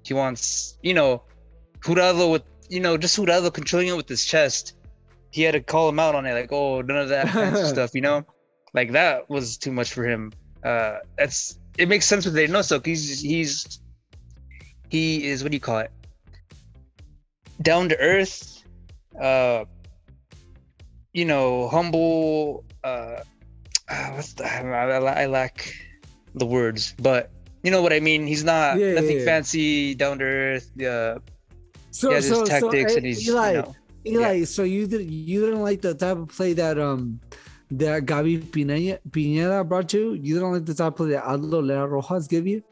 He 0.05 0.13
wants, 0.13 0.77
you 0.83 0.93
know, 0.93 1.23
Jurado 1.81 2.31
with, 2.31 2.43
you 2.69 2.81
know, 2.81 2.97
just 2.97 3.17
Jurado 3.17 3.53
controlling 3.53 3.89
it 3.89 3.97
with 3.97 4.09
his 4.09 4.25
chest. 4.25 4.75
He 5.31 5.43
had 5.43 5.53
to 5.53 5.61
call 5.61 5.89
him 5.89 5.99
out 5.99 6.15
on 6.15 6.27
it, 6.27 6.35
like, 6.35 6.53
oh, 6.53 6.83
none 6.83 6.99
of 6.99 7.09
that 7.09 7.29
fancy 7.29 7.65
stuff, 7.69 7.95
you 7.95 8.01
know, 8.01 8.27
like 8.75 8.93
that 8.93 9.31
was 9.31 9.57
too 9.57 9.73
much 9.73 9.93
for 9.93 10.05
him. 10.05 10.33
Uh, 10.65 10.99
that's 11.17 11.59
it 11.79 11.89
makes 11.89 12.07
sense 12.07 12.25
with 12.25 12.35
Reynoso. 12.35 12.85
He's 12.85 13.21
he's 13.21 13.81
he 14.91 15.27
is 15.27 15.43
what 15.43 15.53
do 15.53 15.57
you 15.57 15.61
call 15.61 15.79
it? 15.79 15.91
Down 17.63 17.89
to 17.89 17.99
earth, 17.99 18.65
uh, 19.21 19.65
you 21.13 21.25
know, 21.25 21.69
humble. 21.69 22.65
Uh, 22.83 23.23
uh 23.89 24.11
what's 24.11 24.35
the, 24.35 24.45
I, 24.45 24.63
I, 24.63 25.23
I 25.23 25.27
lack 25.27 25.73
the 26.35 26.47
words, 26.47 26.95
but 26.99 27.31
you 27.63 27.71
know 27.71 27.83
what 27.83 27.93
I 27.93 28.01
mean. 28.01 28.27
He's 28.27 28.45
not 28.45 28.79
yeah, 28.79 28.95
nothing 28.95 29.19
yeah, 29.19 29.25
fancy, 29.25 29.95
down 29.95 30.19
to 30.19 30.25
earth. 30.25 30.71
Yeah, 30.75 31.19
so, 31.91 32.09
he 32.09 32.15
has 32.17 32.29
so, 32.29 32.41
his 32.41 32.49
tactics 32.49 32.93
so, 32.93 32.97
and 32.99 33.07
he's 33.07 33.29
Eli. 33.29 33.53
You 33.53 33.63
know, 33.63 33.75
Eli, 34.05 34.33
yeah. 34.33 34.45
so 34.45 34.65
you 34.65 34.87
did 34.87 35.09
you 35.09 35.41
didn't 35.45 35.63
like 35.63 35.81
the 35.81 35.95
type 35.95 36.17
of 36.17 36.29
play 36.29 36.55
that 36.55 36.79
um 36.79 37.21
that 37.71 38.05
Gabi 38.05 38.51
Pineda, 38.51 38.99
Pineda 39.11 39.63
brought 39.65 39.93
you? 39.93 40.15
You 40.15 40.35
didn't 40.35 40.53
like 40.53 40.65
the 40.65 40.75
type 40.75 40.89
of 40.89 40.97
play 40.97 41.11
that 41.11 41.25
Aldo 41.25 41.63
Lera 41.63 41.87
Rojas 41.87 42.27
gave 42.27 42.47
you? 42.47 42.63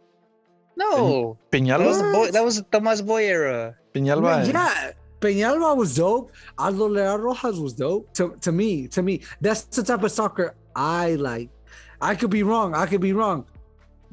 No, 0.81 1.37
Peñalba. 1.53 1.79
That 1.79 1.89
was 1.89 1.99
the 1.99 2.13
boy. 2.13 2.31
That 2.31 2.45
was 2.45 2.57
the 2.57 2.67
Tomas 2.73 3.03
Boy 3.03 3.25
era. 3.25 3.77
Peñalba. 3.95 4.47
Yeah, 4.47 4.93
Peñalba 5.21 5.77
was 5.77 5.95
dope. 5.95 6.33
Aldo 6.59 6.89
Lera 6.89 7.19
Rojas 7.19 7.57
was 7.59 7.75
dope. 7.75 8.13
To 8.15 8.35
to 8.41 8.51
me, 8.51 8.89
to 8.89 9.03
me, 9.03 9.21
that's 9.41 9.63
the 9.65 9.83
type 9.83 10.03
of 10.03 10.13
soccer 10.13 10.55
I 10.75 11.17
like. 11.17 11.51
I 12.01 12.15
could 12.15 12.31
be 12.31 12.43
wrong. 12.43 12.75
I 12.75 12.87
could 12.87 13.03
be 13.03 13.13
wrong. 13.13 13.45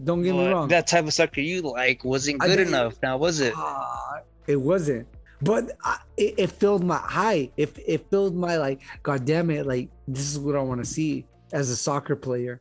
Don't 0.04 0.22
get 0.22 0.36
me 0.36 0.48
wrong. 0.48 0.68
That 0.68 0.88
type 0.88 1.06
of 1.06 1.14
soccer 1.14 1.42
you 1.42 1.62
like 1.62 2.04
wasn't 2.04 2.40
good 2.40 2.60
enough. 2.60 2.96
Now 3.02 3.18
was 3.18 3.40
it? 3.40 3.54
Uh, 3.56 4.20
it 4.46 4.58
wasn't. 4.58 5.08
But 5.42 5.72
I, 5.84 5.98
it, 6.18 6.34
it, 6.38 6.52
filled 6.52 6.84
my 6.84 6.98
high. 6.98 7.50
It 7.58 7.78
it 7.86 8.10
filled 8.10 8.36
my 8.36 8.58
like. 8.58 8.82
God 9.04 9.26
damn 9.26 9.50
it! 9.52 9.66
Like 9.66 9.90
this 10.08 10.30
is 10.32 10.38
what 10.38 10.56
I 10.56 10.62
want 10.62 10.84
to 10.84 10.90
see 10.90 11.26
as 11.54 11.70
a 11.70 11.76
soccer 11.76 12.16
player. 12.16 12.60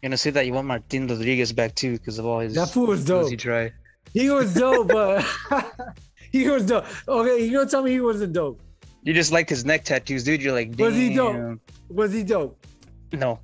You're 0.00 0.10
gonna 0.10 0.16
say 0.16 0.30
that 0.30 0.46
you 0.46 0.52
want 0.52 0.68
Martin 0.68 1.08
Rodriguez 1.08 1.52
back 1.52 1.74
too 1.74 1.92
because 1.92 2.18
of 2.18 2.26
all 2.26 2.38
his. 2.38 2.54
That 2.54 2.70
fool 2.70 2.86
was 2.86 3.04
dope. 3.04 3.30
He 3.30 3.36
try. 3.36 3.72
He 4.12 4.30
was 4.30 4.54
dope, 4.54 4.88
but 4.98 5.24
he 6.32 6.48
was 6.48 6.66
dope. 6.66 6.86
Okay, 7.08 7.44
you 7.44 7.52
gonna 7.52 7.68
tell 7.68 7.82
me 7.82 7.90
he 7.90 8.00
wasn't 8.00 8.32
dope? 8.32 8.60
You 9.02 9.12
just 9.12 9.32
like 9.32 9.48
his 9.48 9.64
neck 9.64 9.84
tattoos, 9.84 10.22
dude. 10.22 10.42
You're 10.42 10.52
like, 10.52 10.76
Damn. 10.76 10.86
was 10.86 10.94
he 10.94 11.14
dope? 11.14 11.60
Was 11.88 12.12
he 12.12 12.22
dope? 12.22 12.66
No. 13.12 13.40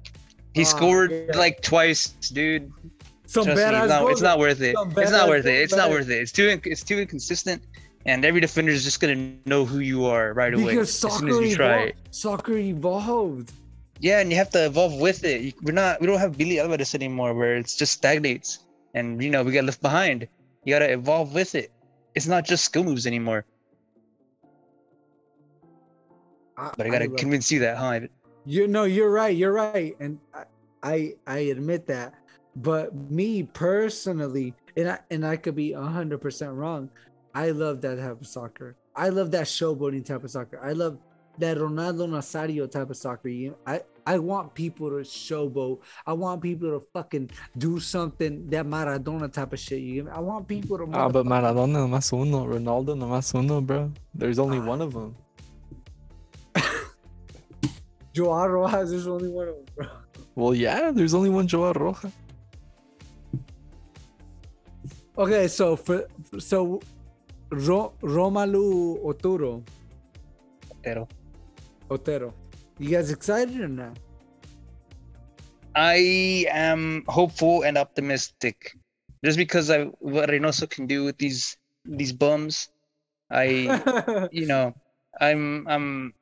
He 0.53 0.63
uh, 0.63 0.67
scored 0.67 1.11
yeah. 1.11 1.37
like 1.37 1.61
twice, 1.61 2.09
dude. 2.33 2.73
Some 3.27 3.45
Trust 3.47 3.57
bad 3.61 3.73
me, 3.73 3.79
it's, 3.81 3.89
not, 3.89 4.11
it's 4.11 4.21
not 4.21 4.39
worth 4.39 4.61
it. 4.61 4.77
It's 4.97 5.11
not 5.11 5.29
worth 5.29 5.47
it. 5.47 5.55
It's 5.55 5.75
not 5.75 5.91
worth 5.91 6.09
it. 6.09 6.21
It's 6.21 6.31
too 6.31 6.61
it's 6.65 6.85
too 6.85 6.99
inconsistent, 7.01 7.63
and 8.07 8.25
every 8.25 8.41
defender 8.41 8.71
is 8.71 8.85
just 8.85 9.01
gonna 9.01 9.33
know 9.47 9.65
who 9.65 9.81
you 9.81 10.05
are 10.05 10.35
right 10.35 10.55
away 10.55 10.67
because 10.67 11.05
as 11.05 11.19
soon 11.19 11.31
as 11.31 11.41
you 11.41 11.57
try 11.57 11.75
evolved. 11.75 11.95
Soccer 12.11 12.59
evolved. 12.59 13.53
Yeah, 14.01 14.21
and 14.21 14.31
you 14.31 14.37
have 14.37 14.51
to 14.51 14.67
evolve 14.67 15.01
with 15.01 15.25
it. 15.25 15.55
We're 15.63 15.73
not. 15.73 16.01
We 16.01 16.07
don't 16.07 16.19
have 16.19 16.37
Billy 16.37 16.61
Alvarez 16.61 16.95
anymore, 16.95 17.35
where 17.35 17.57
it's 17.57 17.77
just 17.77 17.93
stagnates, 17.93 18.67
and 18.95 19.23
you 19.23 19.31
know 19.31 19.43
we 19.43 19.53
get 19.53 19.65
left 19.65 19.81
behind. 19.81 20.29
You 20.65 20.75
gotta 20.75 20.93
evolve 20.93 21.33
with 21.35 21.55
it. 21.55 21.71
It's 22.15 22.27
not 22.27 22.45
just 22.45 22.65
skill 22.65 22.85
moves 22.85 23.07
anymore. 23.07 23.45
I, 26.57 26.73
but 26.77 26.87
I 26.87 26.91
gotta 26.91 27.05
I 27.05 27.17
convince 27.17 27.51
you 27.51 27.61
that, 27.61 27.77
huh? 27.77 28.01
You 28.45 28.67
know, 28.67 28.85
you're 28.85 29.11
right. 29.11 29.35
You're 29.35 29.53
right, 29.53 29.97
and 30.01 30.19
I 30.83 31.15
I 31.27 31.39
admit 31.51 31.87
that. 31.87 32.15
But 32.57 32.95
me 32.95 33.43
personally, 33.43 34.55
and 34.77 34.91
I 34.91 34.99
and 35.11 35.27
I 35.27 35.37
could 35.37 35.57
be 35.57 35.73
hundred 35.73 36.19
percent 36.21 36.53
wrong. 36.53 36.91
I 37.35 37.51
love 37.51 37.81
that 37.83 37.99
type 37.99 38.21
of 38.21 38.27
soccer. 38.27 38.77
I 38.95 39.09
love 39.09 39.31
that 39.33 39.47
showboating 39.47 40.05
type 40.05 40.23
of 40.23 40.31
soccer. 40.31 40.61
I 40.63 40.73
love 40.73 40.99
that 41.39 41.57
Ronaldo 41.57 42.09
Nazario 42.09 42.71
type 42.71 42.91
of 42.91 42.97
soccer. 42.97 43.29
You 43.29 43.57
I 43.67 43.81
I 44.07 44.19
want 44.19 44.55
people 44.55 44.91
to 44.91 44.97
showboat. 44.97 45.81
I 46.07 46.13
want 46.13 46.43
people 46.43 46.79
to 46.79 46.87
fucking 46.93 47.31
do 47.57 47.81
something 47.81 48.49
that 48.51 48.67
Maradona 48.67 49.33
type 49.33 49.53
of 49.53 49.59
shit. 49.59 49.81
You 49.81 50.09
I 50.11 50.21
want 50.21 50.47
people 50.47 50.79
to. 50.79 50.89
Ah, 50.93 51.09
but 51.09 51.27
Maradona 51.27 51.89
más 51.89 52.13
uno, 52.13 52.45
Ronaldo 52.47 52.97
no 52.97 53.07
más 53.09 53.35
uno, 53.35 53.61
bro. 53.61 53.91
There's 54.15 54.39
only 54.39 54.61
one 54.61 54.83
of 54.83 54.93
them. 54.93 55.17
Joao 58.15 58.47
Rojas 58.47 58.93
is 58.93 59.07
only 59.07 59.29
one 59.29 59.49
of 59.49 59.55
them, 59.57 59.65
bro. 59.77 59.87
Well, 60.37 60.55
yeah, 60.55 60.91
there's 60.93 61.15
only 61.15 61.31
one 61.31 61.47
Joao 61.47 61.73
Rojas. 61.73 62.13
Okay, 65.17 65.47
so 65.47 65.77
for 65.77 66.07
so 66.39 66.81
Ro, 67.51 67.95
Rómulo 68.03 68.99
Oturo. 69.05 69.63
Otero. 70.85 71.09
Otero. 71.91 72.35
You 72.79 72.91
guys 72.91 73.11
excited 73.11 73.61
or 73.61 73.69
not? 73.69 73.99
I 75.75 76.47
am 76.51 77.05
hopeful 77.09 77.63
and 77.63 77.77
optimistic. 77.77 78.77
Just 79.25 79.39
because 79.39 79.71
I 79.71 79.85
what 80.01 80.29
Reynoso 80.29 80.69
can 80.69 80.87
do 80.87 81.05
with 81.05 81.19
these 81.19 81.57
these 81.85 82.13
bums, 82.13 82.69
I 83.31 84.29
you 84.33 84.47
know, 84.47 84.75
I'm 85.21 85.67
I'm 85.67 86.15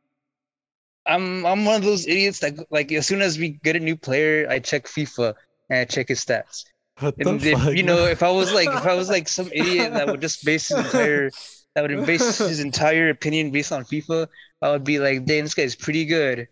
I'm 1.06 1.44
I'm 1.44 1.64
one 1.64 1.76
of 1.76 1.82
those 1.82 2.06
idiots 2.06 2.40
that 2.40 2.54
like 2.70 2.92
as 2.92 3.06
soon 3.06 3.22
as 3.22 3.38
we 3.38 3.60
get 3.64 3.76
a 3.76 3.80
new 3.80 3.96
player, 3.96 4.46
I 4.48 4.58
check 4.58 4.86
FIFA 4.86 5.34
and 5.68 5.78
I 5.80 5.84
check 5.84 6.08
his 6.08 6.24
stats. 6.24 6.64
What 7.00 7.16
and 7.18 7.42
if, 7.42 7.58
fuck, 7.58 7.74
you 7.74 7.82
know, 7.82 8.06
if 8.06 8.22
I 8.22 8.30
was 8.30 8.52
like 8.52 8.68
if 8.68 8.86
I 8.86 8.94
was 8.94 9.08
like 9.08 9.28
some 9.28 9.50
idiot 9.52 9.92
that 9.94 10.06
would 10.06 10.20
just 10.20 10.44
base 10.44 10.68
his 10.68 10.78
entire 10.78 11.30
that 11.74 11.82
would 11.82 12.06
base 12.06 12.38
his 12.38 12.60
entire 12.60 13.08
opinion 13.08 13.50
based 13.50 13.72
on 13.72 13.84
FIFA, 13.84 14.28
I 14.60 14.70
would 14.70 14.84
be 14.84 14.98
like, 14.98 15.24
"Damn, 15.24 15.44
this 15.44 15.54
guy's 15.54 15.74
pretty 15.74 16.04
good." 16.04 16.48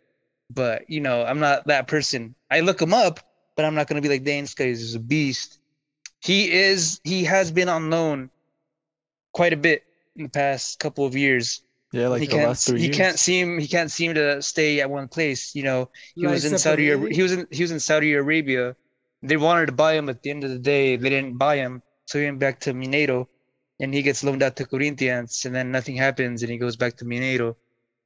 But 0.52 0.88
you 0.88 1.00
know, 1.00 1.24
I'm 1.24 1.40
not 1.40 1.66
that 1.66 1.88
person. 1.88 2.34
I 2.50 2.60
look 2.60 2.80
him 2.80 2.94
up, 2.94 3.20
but 3.56 3.64
I'm 3.64 3.74
not 3.74 3.86
gonna 3.86 4.00
be 4.00 4.08
like, 4.08 4.24
"Damn, 4.24 4.44
this 4.44 4.54
guy 4.54 4.66
is 4.66 4.94
a 4.94 5.00
beast." 5.00 5.58
He 6.20 6.50
is. 6.50 7.00
He 7.04 7.24
has 7.24 7.50
been 7.50 7.68
on 7.68 7.90
loan 7.90 8.30
quite 9.32 9.52
a 9.52 9.56
bit 9.56 9.84
in 10.16 10.24
the 10.24 10.30
past 10.30 10.78
couple 10.78 11.06
of 11.06 11.16
years 11.16 11.62
yeah, 11.92 12.08
like 12.08 12.20
he 12.20 12.26
can't. 12.26 12.56
he 12.56 12.84
years. 12.84 12.96
can't 12.96 13.18
seem. 13.18 13.58
He 13.58 13.66
can't 13.66 13.90
seem 13.90 14.14
to 14.14 14.40
stay 14.42 14.80
at 14.80 14.88
one 14.88 15.08
place. 15.08 15.54
You 15.56 15.64
know, 15.64 15.90
he 16.14 16.26
was 16.26 16.44
in 16.44 16.56
Saudi. 16.56 16.86
He 17.12 17.22
was 17.22 17.32
in. 17.32 17.46
He 17.50 17.62
was 17.62 17.72
in 17.72 17.80
Saudi 17.80 18.12
Arabia. 18.12 18.76
They 19.22 19.36
wanted 19.36 19.66
to 19.66 19.72
buy 19.72 19.94
him. 19.94 20.08
At 20.08 20.22
the 20.22 20.30
end 20.30 20.44
of 20.44 20.50
the 20.50 20.58
day, 20.58 20.96
they 20.96 21.10
didn't 21.10 21.36
buy 21.36 21.56
him. 21.56 21.82
So 22.06 22.18
he 22.18 22.26
went 22.26 22.38
back 22.38 22.60
to 22.60 22.74
Mineiro, 22.74 23.26
and 23.80 23.92
he 23.92 24.02
gets 24.02 24.22
loaned 24.22 24.42
out 24.42 24.56
to 24.56 24.66
Corinthians, 24.66 25.44
and 25.44 25.54
then 25.54 25.72
nothing 25.72 25.96
happens, 25.96 26.42
and 26.42 26.52
he 26.52 26.58
goes 26.58 26.76
back 26.76 26.96
to 26.98 27.04
Mineiro, 27.04 27.56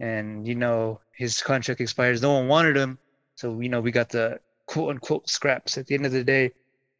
and 0.00 0.46
you 0.46 0.54
know 0.54 1.00
his 1.12 1.42
contract 1.42 1.80
expires. 1.80 2.22
No 2.22 2.34
one 2.34 2.48
wanted 2.48 2.76
him, 2.76 2.98
so 3.34 3.60
you 3.60 3.68
know 3.68 3.80
we 3.80 3.90
got 3.90 4.08
the 4.08 4.40
quote 4.66 4.90
unquote 4.90 5.28
scraps 5.28 5.76
at 5.76 5.86
the 5.86 5.94
end 5.94 6.06
of 6.06 6.12
the 6.12 6.24
day. 6.24 6.52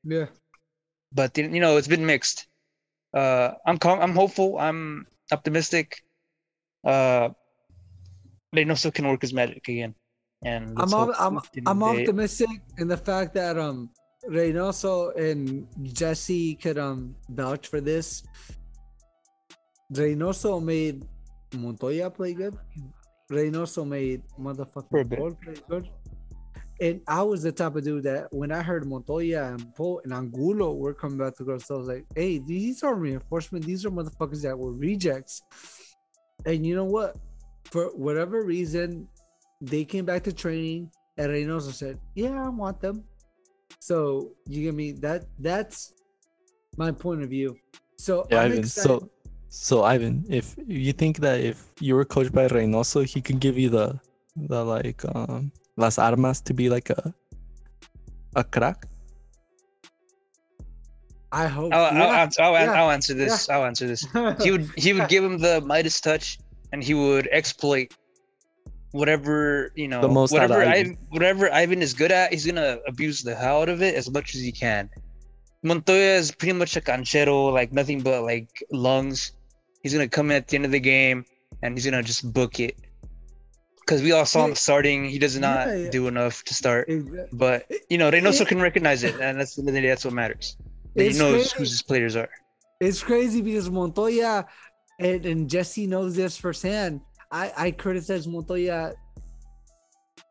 Yeah. 0.05 0.27
But 1.12 1.39
you 1.39 1.61
know 1.61 1.77
it's 1.77 1.89
been 1.89 2.05
mixed. 2.05 2.47
Uh, 3.14 3.53
I'm 3.64 3.79
calm, 3.79 4.01
I'm 4.01 4.14
hopeful. 4.14 4.59
I'm 4.59 5.07
optimistic 5.31 6.05
uh, 6.85 7.31
Reynoso 8.55 8.93
can 8.93 9.09
work 9.09 9.22
his 9.22 9.33
magic 9.33 9.66
again. 9.68 9.95
And 10.45 10.75
I'm 10.79 10.93
op- 10.93 11.16
I'm 11.18 11.41
I'm 11.66 11.83
optimistic 11.83 12.49
in 12.77 12.87
the 12.87 12.97
fact 12.97 13.33
that 13.35 13.59
um 13.59 13.91
Reynoso 14.29 15.16
and 15.16 15.66
Jesse 15.83 16.55
could 16.57 16.79
um 16.79 17.16
vouch 17.31 17.68
for 17.68 17.81
this. 17.81 18.22
Reynoso 19.95 20.62
made 20.62 21.05
Montoya 21.57 22.11
play 22.11 22.34
good. 22.34 22.57
Reynoso 23.30 23.86
made 23.86 24.22
motherfucking. 24.38 25.16
Pol 25.16 25.34
play 25.42 25.55
good. 25.68 25.88
And 26.80 27.01
I 27.07 27.22
was 27.22 27.42
the 27.45 27.53
type 27.53 27.76
of 27.76 27.84
dude 27.84 28.03
that 28.03 28.32
when 28.32 28.51
I 28.51 28.61
heard 28.61 28.84
Montoya 28.86 29.45
and 29.53 29.74
Pol 29.76 30.01
and 30.03 30.12
Angulo 30.12 30.72
were 30.74 30.92
coming 30.92 31.18
back 31.18 31.36
to 31.36 31.45
girls, 31.45 31.70
I 31.70 31.74
was 31.74 31.86
like, 31.86 32.05
hey, 32.16 32.38
these 32.38 32.82
are 32.82 32.95
reinforcement. 32.97 33.64
These 33.64 33.86
are 33.86 33.90
motherfuckers 33.90 34.42
that 34.42 34.59
were 34.59 34.72
rejects. 34.72 35.42
And 36.45 36.66
you 36.66 36.74
know 36.74 36.84
what? 36.84 37.16
For 37.70 37.86
whatever 37.97 38.42
reason, 38.42 39.09
they 39.61 39.84
came 39.84 40.05
back 40.05 40.24
to 40.24 40.32
training 40.32 40.90
and 41.16 41.30
Reynoso 41.30 41.72
said, 41.72 41.99
Yeah, 42.14 42.45
I 42.45 42.49
want 42.49 42.80
them. 42.80 43.05
So 43.78 44.32
you 44.49 44.62
get 44.64 44.74
me 44.74 44.92
that 44.92 45.24
that's 45.38 45.95
my 46.76 46.90
point 46.90 47.22
of 47.22 47.30
view. 47.30 47.57
So 47.97 48.26
Yeah, 48.30 48.40
I'm 48.42 48.53
excited- 48.53 48.68
So, 49.01 49.11
so 49.55 49.84
Ivan, 49.84 50.24
if 50.28 50.57
you 50.66 50.92
think 50.92 51.18
that 51.18 51.40
if 51.40 51.70
you 51.80 51.94
were 51.94 52.05
coached 52.05 52.32
by 52.32 52.48
Reynoso, 52.48 53.07
he 53.07 53.22
could 53.22 53.38
give 53.38 53.57
you 53.57 53.70
the, 53.70 54.00
the 54.36 54.64
like, 54.64 55.02
um, 55.14 55.52
las 55.76 55.96
armas 55.96 56.40
to 56.42 56.52
be 56.52 56.68
like 56.68 56.90
a, 56.90 57.14
a 58.34 58.42
crack. 58.42 58.86
I 61.30 61.46
hope 61.46 61.72
I'll, 61.72 61.84
I'll, 61.84 61.94
yeah. 61.94 62.28
I'll, 62.38 62.44
I'll, 62.44 62.64
yeah, 62.64 62.72
I'll 62.72 62.90
answer 62.90 63.14
this. 63.14 63.48
I'll 63.48 63.64
answer 63.64 63.86
this. 63.86 64.07
He 64.42 64.50
would 64.50 64.70
he 64.76 64.92
would 64.92 65.09
give 65.09 65.24
him 65.24 65.38
the 65.38 65.61
Midas 65.61 66.00
touch, 66.00 66.38
and 66.72 66.82
he 66.82 66.94
would 66.94 67.28
exploit 67.32 67.94
whatever 68.92 69.72
you 69.74 69.88
know, 69.88 70.00
The 70.00 70.09
most 70.09 70.32
out 70.34 70.44
of 70.44 70.50
whatever 70.50 70.62
Ivan. 70.62 70.78
Ivan, 70.78 70.98
whatever 71.11 71.52
Ivan 71.52 71.82
is 71.82 71.92
good 71.92 72.12
at. 72.12 72.32
He's 72.32 72.46
gonna 72.46 72.78
abuse 72.86 73.22
the 73.22 73.34
hell 73.34 73.62
out 73.62 73.68
of 73.68 73.82
it 73.82 73.94
as 73.94 74.11
much 74.11 74.34
as 74.34 74.40
he 74.40 74.52
can. 74.52 74.90
Montoya 75.64 76.16
is 76.18 76.30
pretty 76.30 76.52
much 76.52 76.76
a 76.76 76.80
canchero, 76.80 77.52
like 77.52 77.72
nothing 77.72 78.00
but 78.00 78.22
like 78.22 78.50
lungs. 78.70 79.32
He's 79.85 79.93
gonna 79.93 80.09
come 80.09 80.30
in 80.30 80.39
at 80.39 80.49
the 80.49 80.57
end 80.57 80.64
of 80.64 80.70
the 80.72 80.80
game, 80.80 81.26
and 81.62 81.76
he's 81.76 81.85
gonna 81.85 82.03
just 82.03 82.32
book 82.32 82.59
it. 82.59 82.74
Because 83.80 84.01
we 84.03 84.12
all 84.12 84.24
saw 84.24 84.47
him 84.47 84.55
starting, 84.55 85.05
he 85.05 85.18
does 85.18 85.39
not 85.39 85.68
Yeah, 85.68 85.74
yeah. 85.76 85.91
do 85.91 86.09
enough 86.09 86.43
to 86.45 86.55
start. 86.55 86.91
But 87.35 87.70
you 87.91 87.99
know, 87.99 88.11
Reynoso 88.11 88.41
It- 88.41 88.49
can 88.49 88.61
recognize 88.62 89.05
it, 89.05 89.14
and 89.20 89.39
that's 89.39 89.55
the 89.57 89.61
end 89.61 89.68
of 89.68 89.74
the 89.74 89.82
day, 89.82 89.89
that's 89.89 90.07
what 90.07 90.14
matters. 90.14 90.57
He 90.97 91.11
knows 91.11 91.53
crazy. 91.53 91.55
who 91.57 91.62
his 91.64 91.82
players 91.82 92.16
are. 92.16 92.30
It's 92.80 93.03
crazy 93.03 93.43
because 93.43 93.68
Montoya 93.70 94.47
and, 94.99 95.26
and 95.26 95.51
Jesse 95.51 95.87
knows 95.87 96.16
this 96.16 96.37
firsthand. 96.39 97.03
I, 97.30 97.53
I 97.57 97.70
criticize 97.72 98.26
Montoya 98.26 98.95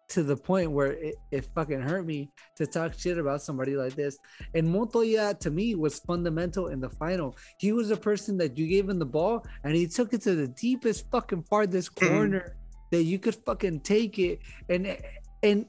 to 0.10 0.24
the 0.24 0.36
point 0.36 0.72
where 0.72 0.94
it, 0.94 1.16
it 1.32 1.48
fucking 1.56 1.82
hurt 1.82 2.06
me 2.06 2.30
to 2.56 2.68
talk 2.68 2.94
shit 2.98 3.18
about 3.18 3.42
somebody 3.42 3.76
like 3.76 3.96
this. 3.96 4.18
And 4.54 4.70
Montoya 4.70 5.36
to 5.40 5.50
me 5.52 5.76
was 5.76 6.00
fundamental 6.00 6.68
in 6.68 6.80
the 6.80 6.90
final. 6.90 7.36
He 7.58 7.72
was 7.72 7.90
a 7.92 7.98
person 7.98 8.38
that 8.38 8.58
you 8.58 8.68
gave 8.68 8.90
him 8.90 9.00
the 9.00 9.06
ball 9.06 9.46
and 9.64 9.76
he 9.76 9.88
took 9.88 10.14
it 10.14 10.22
to 10.24 10.36
the 10.36 10.48
deepest 10.48 11.10
fucking 11.10 11.44
farthest 11.44 11.96
Mhm. 11.96 12.10
corner 12.10 12.56
that 12.92 13.04
you 13.04 13.18
could 13.18 13.36
fucking 13.46 13.80
take 13.82 14.20
it 14.20 14.40
and 14.70 14.98
and 15.42 15.66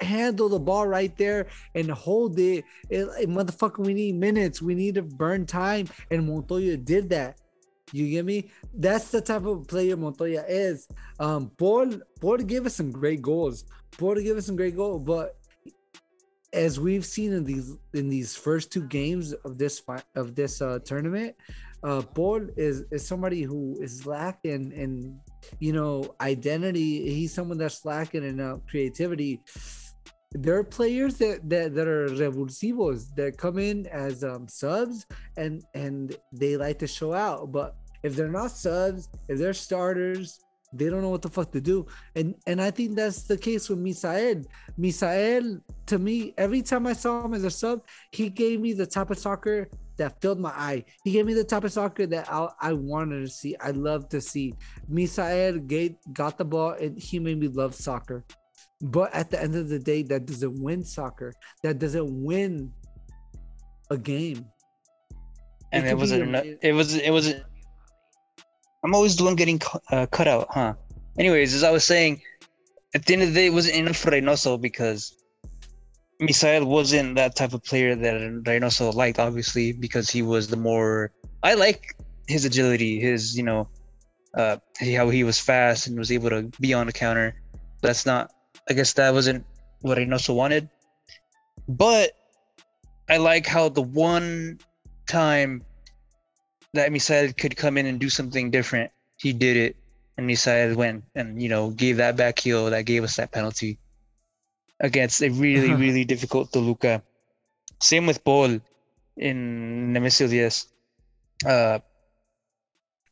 handle 0.00 0.48
the 0.48 0.58
ball 0.58 0.86
right 0.86 1.16
there 1.16 1.46
and 1.74 1.90
hold 1.90 2.38
it. 2.38 2.64
it 2.90 3.04
like, 3.06 3.28
motherfucker, 3.28 3.84
we 3.84 3.94
need 3.94 4.16
minutes. 4.16 4.60
We 4.60 4.74
need 4.74 4.96
to 4.96 5.02
burn 5.02 5.46
time. 5.46 5.86
And 6.10 6.26
Montoya 6.26 6.76
did 6.76 7.08
that. 7.10 7.38
You 7.92 8.08
get 8.08 8.24
me? 8.24 8.50
That's 8.72 9.10
the 9.10 9.20
type 9.20 9.44
of 9.44 9.68
player 9.68 9.96
Montoya 9.96 10.44
is. 10.48 10.88
Um, 11.18 11.50
Pol, 11.56 11.92
Pol 12.20 12.38
gave 12.38 12.66
us 12.66 12.74
some 12.74 12.90
great 12.90 13.22
goals. 13.22 13.64
Pol 13.98 14.16
gave 14.16 14.36
us 14.36 14.46
some 14.46 14.56
great 14.56 14.76
goals, 14.76 15.02
but 15.04 15.36
as 16.52 16.78
we've 16.78 17.04
seen 17.04 17.32
in 17.32 17.44
these 17.44 17.76
in 17.92 18.08
these 18.08 18.36
first 18.36 18.72
two 18.72 18.86
games 18.86 19.32
of 19.44 19.58
this 19.58 19.80
fi- 19.80 20.02
of 20.14 20.34
this 20.34 20.62
uh, 20.62 20.78
tournament, 20.84 21.34
uh, 21.82 22.00
Pol 22.02 22.46
is 22.56 22.84
is 22.90 23.06
somebody 23.06 23.42
who 23.42 23.76
is 23.80 24.06
lacking 24.06 24.72
in 24.72 25.20
you 25.58 25.72
know 25.72 26.14
identity. 26.20 27.14
He's 27.14 27.34
someone 27.34 27.58
that's 27.58 27.84
lacking 27.84 28.24
in 28.24 28.40
uh, 28.40 28.58
creativity. 28.68 29.40
There 30.34 30.58
are 30.58 30.64
players 30.64 31.16
that, 31.18 31.48
that 31.48 31.74
that 31.74 31.86
are 31.86 32.08
revulsivos 32.08 33.14
that 33.14 33.38
come 33.38 33.58
in 33.58 33.86
as 33.86 34.24
um, 34.24 34.48
subs 34.48 35.06
and 35.36 35.62
and 35.74 36.16
they 36.32 36.56
like 36.56 36.78
to 36.80 36.86
show 36.86 37.12
out. 37.14 37.52
But 37.52 37.76
if 38.02 38.16
they're 38.16 38.28
not 38.28 38.50
subs, 38.50 39.08
if 39.28 39.38
they're 39.38 39.54
starters, 39.54 40.40
they 40.72 40.90
don't 40.90 41.02
know 41.02 41.10
what 41.10 41.22
the 41.22 41.30
fuck 41.30 41.52
to 41.52 41.60
do. 41.60 41.86
And 42.16 42.34
and 42.46 42.60
I 42.60 42.70
think 42.70 42.96
that's 42.96 43.22
the 43.22 43.38
case 43.38 43.68
with 43.68 43.78
Misael. 43.78 44.44
Misael, 44.78 45.60
to 45.86 45.98
me, 45.98 46.34
every 46.36 46.62
time 46.62 46.86
I 46.86 46.94
saw 46.94 47.24
him 47.24 47.34
as 47.34 47.44
a 47.44 47.50
sub, 47.50 47.86
he 48.10 48.28
gave 48.28 48.60
me 48.60 48.72
the 48.72 48.86
type 48.86 49.10
of 49.10 49.18
soccer 49.18 49.68
that 49.96 50.20
filled 50.20 50.40
my 50.40 50.50
eye. 50.50 50.84
He 51.04 51.12
gave 51.12 51.26
me 51.26 51.34
the 51.34 51.44
type 51.44 51.64
of 51.64 51.72
soccer 51.72 52.06
that 52.06 52.30
I, 52.30 52.48
I 52.60 52.72
wanted 52.72 53.20
to 53.20 53.28
see. 53.28 53.56
I 53.60 53.70
love 53.70 54.08
to 54.08 54.20
see. 54.20 54.54
Misael 54.90 55.64
gave, 55.66 55.94
got 56.12 56.38
the 56.38 56.44
ball 56.44 56.72
and 56.72 56.98
he 56.98 57.18
made 57.18 57.38
me 57.38 57.48
love 57.48 57.74
soccer. 57.74 58.24
But 58.84 59.14
at 59.14 59.30
the 59.30 59.40
end 59.42 59.56
of 59.56 59.70
the 59.70 59.78
day, 59.78 60.02
that 60.02 60.26
doesn't 60.26 60.62
win 60.62 60.84
soccer. 60.84 61.32
That 61.62 61.78
doesn't 61.78 62.22
win 62.22 62.70
a 63.90 63.96
game. 63.96 64.44
and 65.72 65.86
It 65.86 65.92
it, 65.92 65.96
wasn't. 65.96 66.58
It 66.62 66.72
was 66.72 66.94
it 66.94 67.10
was. 67.10 67.34
I'm 68.84 68.94
always 68.94 69.16
the 69.16 69.24
one 69.24 69.36
getting 69.36 69.58
cu- 69.58 69.78
uh, 69.90 70.04
cut 70.06 70.28
out, 70.28 70.48
huh? 70.50 70.74
Anyways, 71.18 71.54
as 71.54 71.64
I 71.64 71.70
was 71.70 71.84
saying, 71.84 72.20
at 72.94 73.06
the 73.06 73.14
end 73.14 73.22
of 73.22 73.28
the 73.28 73.34
day, 73.34 73.46
it 73.46 73.54
wasn't 73.54 73.76
enough 73.76 73.96
for 73.96 74.10
Reynoso 74.10 74.60
because 74.60 75.16
Misael 76.20 76.66
wasn't 76.66 77.14
that 77.16 77.36
type 77.36 77.54
of 77.54 77.64
player 77.64 77.96
that 77.96 78.14
Reynoso 78.44 78.92
liked, 78.92 79.18
obviously, 79.18 79.72
because 79.72 80.10
he 80.10 80.20
was 80.20 80.48
the 80.48 80.58
more. 80.58 81.10
I 81.42 81.54
like 81.54 81.96
his 82.28 82.44
agility, 82.44 83.00
his 83.00 83.34
you 83.34 83.44
know, 83.44 83.66
uh, 84.36 84.58
how 84.94 85.08
he 85.08 85.24
was 85.24 85.38
fast 85.38 85.86
and 85.86 85.98
was 85.98 86.12
able 86.12 86.28
to 86.28 86.50
be 86.60 86.74
on 86.74 86.86
the 86.86 86.92
counter. 86.92 87.40
That's 87.80 88.04
not. 88.04 88.30
I 88.68 88.72
guess 88.72 88.92
that 88.94 89.12
wasn't 89.12 89.44
what 89.80 89.98
Reynoso 89.98 90.34
wanted. 90.34 90.68
But 91.68 92.12
I 93.08 93.18
like 93.18 93.46
how 93.46 93.68
the 93.68 93.82
one 93.82 94.58
time 95.06 95.62
that 96.72 96.90
Misael 96.90 97.36
could 97.36 97.56
come 97.56 97.78
in 97.78 97.86
and 97.86 98.00
do 98.00 98.08
something 98.08 98.50
different, 98.50 98.90
he 99.16 99.32
did 99.32 99.56
it, 99.56 99.76
and 100.16 100.28
Misael 100.28 100.74
went 100.74 101.04
and 101.14 101.40
you 101.40 101.48
know 101.48 101.70
gave 101.70 101.96
that 101.98 102.16
back 102.16 102.38
heel 102.38 102.70
that 102.70 102.84
gave 102.84 103.04
us 103.04 103.16
that 103.16 103.32
penalty 103.32 103.78
against 104.80 105.22
a 105.22 105.28
really 105.28 105.72
really 105.84 106.04
difficult 106.04 106.52
Toluca. 106.52 107.02
Same 107.80 108.06
with 108.06 108.24
Pol 108.24 108.60
in 109.16 109.92
Nemesio 109.92 110.28
Díez. 110.28 110.66
Uh, 111.44 111.78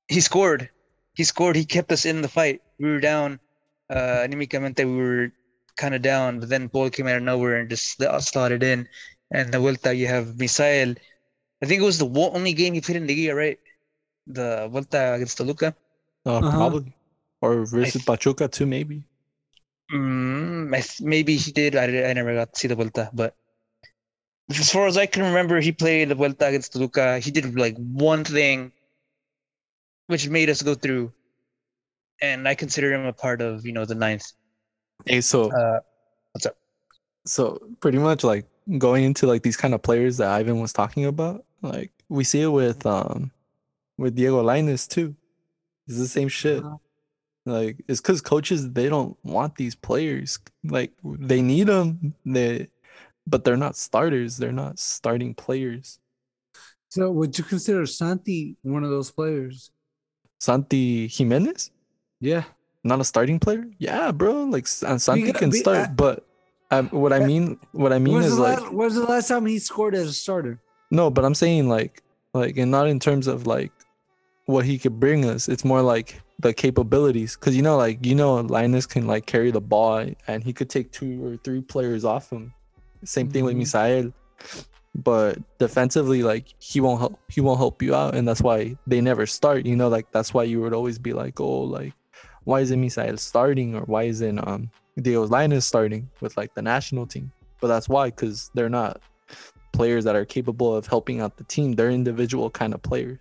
he 0.09 0.21
scored. 0.21 0.71
He 1.15 1.25
scored. 1.25 1.57
He 1.57 1.65
kept 1.65 1.93
us 1.93 2.07
in 2.07 2.23
the 2.23 2.29
fight. 2.29 2.63
We 2.79 2.91
were 2.91 3.01
down. 3.01 3.39
Uh, 3.91 4.25
anímicamente, 4.25 4.87
we 4.87 4.97
were 4.97 5.33
kind 5.83 5.95
of 5.99 6.03
down, 6.03 6.41
but 6.41 6.49
then 6.49 6.69
Pol 6.71 6.91
came 6.91 7.09
out 7.11 7.19
of 7.19 7.27
nowhere 7.27 7.57
and 7.59 7.69
just 7.71 7.85
sl- 7.99 8.19
slotted 8.31 8.63
in. 8.63 8.89
And 9.35 9.53
the 9.53 9.59
Vuelta, 9.59 9.91
you 9.95 10.07
have 10.07 10.27
Misael. 10.43 10.97
I 11.63 11.67
think 11.67 11.83
it 11.83 11.91
was 11.93 11.99
the 11.99 12.11
only 12.39 12.53
game 12.55 12.75
he 12.75 12.81
played 12.83 12.99
in 13.03 13.07
Liga, 13.07 13.35
right? 13.35 13.59
The 14.27 14.69
Vuelta 14.71 15.15
against 15.17 15.39
Toluca. 15.39 15.75
Uh, 16.27 16.39
Uh-huh. 16.39 16.51
Probably. 16.51 16.95
Or 17.43 17.67
versus 17.67 18.05
th- 18.05 18.07
Pachuca 18.07 18.47
too, 18.49 18.67
maybe. 18.67 19.03
Mm, 19.93 20.75
I 20.75 20.81
th- 20.81 21.01
maybe 21.03 21.37
he 21.37 21.51
did. 21.53 21.77
I, 21.77 21.85
I 22.11 22.13
never 22.15 22.35
got 22.35 22.55
to 22.55 22.59
see 22.59 22.69
the 22.69 22.77
Vuelta, 22.77 23.11
but 23.13 23.35
as 24.51 24.71
far 24.71 24.87
as 24.87 24.97
I 24.97 25.07
can 25.07 25.23
remember, 25.23 25.61
he 25.61 25.73
played 25.73 26.09
the 26.09 26.15
Vuelta 26.15 26.47
against 26.47 26.73
Toluca. 26.73 27.19
He 27.19 27.31
did 27.31 27.59
like 27.59 27.77
one 27.77 28.25
thing, 28.25 28.73
which 30.07 30.29
made 30.29 30.51
us 30.51 30.63
go 30.63 30.75
through, 30.75 31.13
and 32.21 32.47
I 32.49 32.55
consider 32.55 32.93
him 32.93 33.07
a 33.07 33.13
part 33.13 33.41
of 33.41 33.67
you 33.67 33.73
know 33.73 33.85
the 33.85 33.95
ninth. 33.95 34.27
Hey, 35.07 35.21
so 35.21 35.51
Uh, 35.51 35.81
what's 36.33 36.47
up? 36.47 36.57
so 37.27 37.59
pretty 37.81 37.99
much 37.99 38.25
like 38.25 38.47
going 38.79 39.05
into 39.05 39.27
like 39.27 39.43
these 39.43 39.57
kind 39.57 39.75
of 39.75 39.83
players 39.83 40.17
that 40.19 40.31
Ivan 40.31 40.61
was 40.61 40.73
talking 40.73 41.07
about, 41.07 41.45
like 41.63 41.93
we 42.09 42.25
see 42.25 42.43
it 42.43 42.49
with 42.49 42.85
um 42.87 43.31
with 43.99 44.15
Diego 44.17 44.43
Lainez 44.43 44.89
too. 44.89 45.15
It's 45.89 45.99
the 45.99 46.09
same 46.09 46.29
shit. 46.29 46.65
Uh-huh. 46.65 46.77
Like 47.47 47.83
it's 47.89 48.01
because 48.01 48.21
coaches 48.21 48.71
they 48.73 48.89
don't 48.89 49.17
want 49.25 49.57
these 49.57 49.75
players. 49.75 50.39
Like 50.65 50.93
they 51.05 51.43
need 51.43 51.67
them. 51.69 52.15
They, 52.25 52.69
but 53.27 53.45
they're 53.45 53.57
not 53.57 53.77
starters. 53.77 54.37
They're 54.37 54.53
not 54.53 54.79
starting 54.79 55.35
players. 55.35 55.99
So 56.91 57.11
would 57.11 57.37
you 57.39 57.45
consider 57.45 57.87
Santi 57.87 58.57
one 58.63 58.85
of 58.85 58.91
those 58.91 59.11
players? 59.11 59.71
Santi 60.41 61.09
Giménez, 61.09 61.71
Yeah. 62.21 62.45
Not 62.85 63.01
a 63.01 63.05
starting 63.05 63.39
player. 63.39 63.65
Yeah, 63.79 64.11
bro. 64.11 64.45
Like 64.45 64.67
Santi 64.67 65.33
can 65.33 65.53
start, 65.53 65.89
uh, 65.89 65.93
but 65.95 66.27
um, 66.71 66.89
what 66.89 67.13
I 67.13 67.23
uh, 67.23 67.27
mean, 67.27 67.59
what 67.73 67.93
I 67.93 67.99
mean 67.99 68.21
is 68.23 68.39
like 68.39 68.61
last, 68.61 68.73
when's 68.73 68.95
the 68.95 69.05
last 69.05 69.29
time 69.29 69.47
he 69.47 69.59
scored 69.59 69.95
as 69.95 70.09
a 70.09 70.13
starter? 70.13 70.61
No, 70.91 71.11
but 71.11 71.25
I'm 71.25 71.35
saying 71.35 71.69
like 71.69 72.03
like 72.35 72.57
and 72.57 72.71
not 72.71 72.89
in 72.89 72.99
terms 72.99 73.27
of 73.27 73.47
like 73.47 73.73
what 74.47 74.65
he 74.65 74.79
could 74.79 74.99
bring 74.99 75.25
us. 75.25 75.49
It's 75.49 75.65
more 75.65 75.83
like 75.83 76.21
the 76.41 76.53
capabilities, 76.53 77.37
because 77.37 77.55
you 77.55 77.63
know, 77.63 77.77
like 77.77 78.05
you 78.05 78.15
know, 78.15 78.43
Lainez 78.43 78.89
can 78.89 79.07
like 79.07 79.27
carry 79.27 79.51
the 79.51 79.61
ball, 79.61 80.05
and 80.27 80.43
he 80.43 80.53
could 80.53 80.69
take 80.69 80.91
two 80.91 81.25
or 81.25 81.37
three 81.37 81.61
players 81.61 82.05
off 82.05 82.31
him. 82.31 82.53
Same 83.05 83.31
thing 83.31 83.45
with 83.45 83.57
Mhm. 83.57 83.63
Misael, 83.63 84.13
but 84.95 85.39
defensively, 85.59 86.23
like 86.23 86.47
he 86.59 86.81
won't 86.81 87.01
help. 87.01 87.19
He 87.29 87.41
won't 87.41 87.59
help 87.59 87.83
you 87.83 87.95
out, 87.95 88.15
and 88.15 88.27
that's 88.27 88.41
why 88.43 88.77
they 88.87 89.01
never 89.01 89.27
start. 89.27 89.67
You 89.67 89.77
know, 89.77 89.89
like 89.89 90.11
that's 90.11 90.35
why 90.35 90.45
you 90.45 90.61
would 90.63 90.73
always 90.73 90.99
be 90.99 91.13
like, 91.13 91.39
oh, 91.41 91.63
like 91.63 91.93
why 92.45 92.61
isn't 92.61 92.81
Misael 92.81 93.19
starting, 93.19 93.75
or 93.75 93.83
why 93.83 94.05
isn't 94.05 94.39
um 94.47 94.71
Diego 95.01 95.27
Lainez 95.27 95.63
starting 95.63 96.09
with 96.21 96.37
like 96.37 96.55
the 96.55 96.63
national 96.63 97.07
team? 97.07 97.33
But 97.61 97.69
that's 97.69 97.89
why, 97.89 98.11
because 98.11 98.51
they're 98.55 98.69
not 98.69 99.01
players 99.73 100.05
that 100.05 100.15
are 100.15 100.25
capable 100.25 100.75
of 100.75 100.87
helping 100.87 101.21
out 101.21 101.37
the 101.37 101.45
team. 101.45 101.73
They're 101.73 101.91
individual 101.91 102.51
kind 102.51 102.75
of 102.75 102.83
players. 102.83 103.19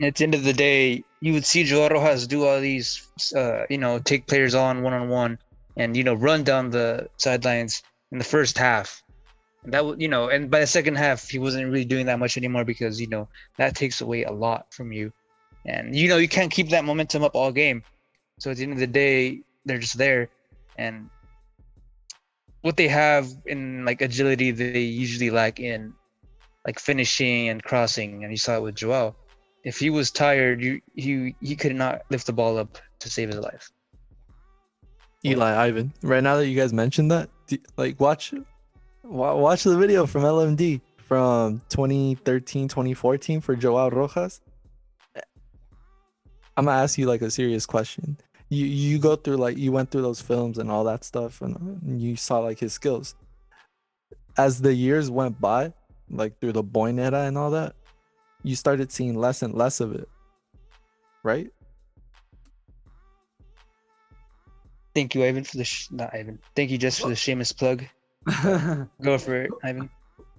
at 0.00 0.14
the 0.16 0.24
end 0.24 0.34
of 0.34 0.44
the 0.44 0.52
day, 0.52 1.04
you 1.20 1.32
would 1.32 1.44
see 1.44 1.64
Joao 1.64 1.88
Rojas 1.88 2.26
do 2.26 2.46
all 2.46 2.60
these, 2.60 3.06
uh, 3.34 3.64
you 3.68 3.78
know, 3.78 3.98
take 3.98 4.26
players 4.26 4.54
on 4.54 4.82
one 4.82 4.92
on 4.92 5.08
one, 5.08 5.38
and 5.76 5.96
you 5.96 6.04
know, 6.04 6.14
run 6.14 6.44
down 6.44 6.70
the 6.70 7.08
sidelines 7.16 7.82
in 8.12 8.18
the 8.18 8.24
first 8.24 8.56
half. 8.56 9.02
And 9.64 9.74
that 9.74 9.84
would, 9.84 10.00
you 10.00 10.08
know, 10.08 10.28
and 10.28 10.50
by 10.50 10.60
the 10.60 10.66
second 10.66 10.96
half, 10.96 11.28
he 11.28 11.38
wasn't 11.38 11.66
really 11.66 11.84
doing 11.84 12.06
that 12.06 12.18
much 12.18 12.36
anymore 12.36 12.64
because 12.64 13.00
you 13.00 13.08
know 13.08 13.28
that 13.58 13.74
takes 13.74 14.00
away 14.00 14.24
a 14.24 14.32
lot 14.32 14.72
from 14.72 14.92
you, 14.92 15.12
and 15.66 15.94
you 15.96 16.08
know 16.08 16.16
you 16.16 16.28
can't 16.28 16.50
keep 16.52 16.70
that 16.70 16.84
momentum 16.84 17.24
up 17.24 17.34
all 17.34 17.52
game. 17.52 17.82
So 18.38 18.50
at 18.50 18.56
the 18.56 18.62
end 18.62 18.72
of 18.72 18.78
the 18.78 18.86
day, 18.86 19.42
they're 19.64 19.78
just 19.78 19.98
there, 19.98 20.30
and 20.76 21.10
what 22.62 22.76
they 22.76 22.88
have 22.88 23.28
in 23.46 23.84
like 23.84 24.00
agility, 24.00 24.50
they 24.50 24.80
usually 24.80 25.30
lack 25.30 25.60
in 25.60 25.94
like 26.66 26.78
finishing 26.78 27.48
and 27.48 27.62
crossing, 27.62 28.24
and 28.24 28.32
you 28.32 28.38
saw 28.38 28.56
it 28.56 28.62
with 28.62 28.74
Joao 28.74 29.14
if 29.64 29.78
he 29.78 29.90
was 29.90 30.10
tired, 30.10 30.62
you 30.62 30.80
he 30.94 31.34
he 31.40 31.56
could 31.56 31.74
not 31.74 32.02
lift 32.10 32.26
the 32.26 32.32
ball 32.32 32.58
up 32.58 32.78
to 33.00 33.10
save 33.10 33.28
his 33.28 33.38
life. 33.38 33.70
Eli 35.24 35.66
Ivan. 35.66 35.92
Right 36.02 36.22
now 36.22 36.36
that 36.36 36.46
you 36.46 36.56
guys 36.56 36.72
mentioned 36.72 37.10
that, 37.10 37.28
like 37.76 37.98
watch 38.00 38.32
watch 39.02 39.64
the 39.64 39.76
video 39.76 40.06
from 40.06 40.22
LMD 40.22 40.80
from 41.04 41.60
2013, 41.68 42.68
2014 42.68 43.40
for 43.40 43.56
Joao 43.56 43.90
Rojas. 43.90 44.40
I'm 46.56 46.64
gonna 46.64 46.82
ask 46.82 46.98
you 46.98 47.06
like 47.06 47.22
a 47.22 47.30
serious 47.30 47.66
question. 47.66 48.16
You 48.50 48.64
you 48.64 48.98
go 48.98 49.16
through 49.16 49.36
like 49.36 49.58
you 49.58 49.72
went 49.72 49.90
through 49.90 50.02
those 50.02 50.20
films 50.20 50.58
and 50.58 50.70
all 50.70 50.84
that 50.84 51.04
stuff 51.04 51.42
and 51.42 51.56
uh, 51.56 51.96
you 51.98 52.16
saw 52.16 52.38
like 52.38 52.58
his 52.58 52.72
skills. 52.72 53.14
As 54.36 54.60
the 54.62 54.72
years 54.72 55.10
went 55.10 55.40
by, 55.40 55.72
like 56.10 56.38
through 56.40 56.52
the 56.52 56.62
Boyne 56.62 56.98
era 56.98 57.22
and 57.22 57.36
all 57.36 57.50
that, 57.50 57.74
you 58.42 58.56
started 58.56 58.90
seeing 58.92 59.14
less 59.14 59.42
and 59.42 59.54
less 59.54 59.80
of 59.80 59.94
it. 59.94 60.08
Right? 61.22 61.50
Thank 64.94 65.14
you, 65.14 65.24
Ivan, 65.24 65.44
for 65.44 65.56
the 65.58 65.64
sh- 65.64 65.88
not 65.90 66.14
Ivan. 66.14 66.38
Thank 66.56 66.70
you, 66.70 66.78
just 66.78 67.00
for 67.00 67.08
the 67.08 67.16
shameless 67.16 67.52
plug. 67.52 67.84
Go 69.02 69.18
for 69.18 69.42
it, 69.42 69.50
Ivan. 69.62 69.90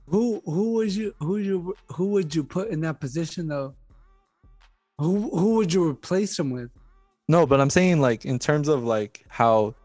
who 0.07 0.41
who 0.45 0.73
would 0.73 0.93
you 0.93 1.13
who 1.19 1.37
you 1.37 1.75
who 1.93 2.07
would 2.07 2.33
you 2.33 2.43
put 2.43 2.69
in 2.69 2.81
that 2.81 2.99
position 2.99 3.47
though? 3.47 3.75
Who 4.97 5.29
who 5.37 5.55
would 5.55 5.71
you 5.71 5.87
replace 5.87 6.37
him 6.37 6.49
with? 6.49 6.71
No, 7.29 7.45
but 7.45 7.61
I'm 7.61 7.69
saying 7.69 8.01
like 8.01 8.25
in 8.25 8.39
terms 8.39 8.67
of 8.67 8.83
like 8.83 9.23
how 9.29 9.75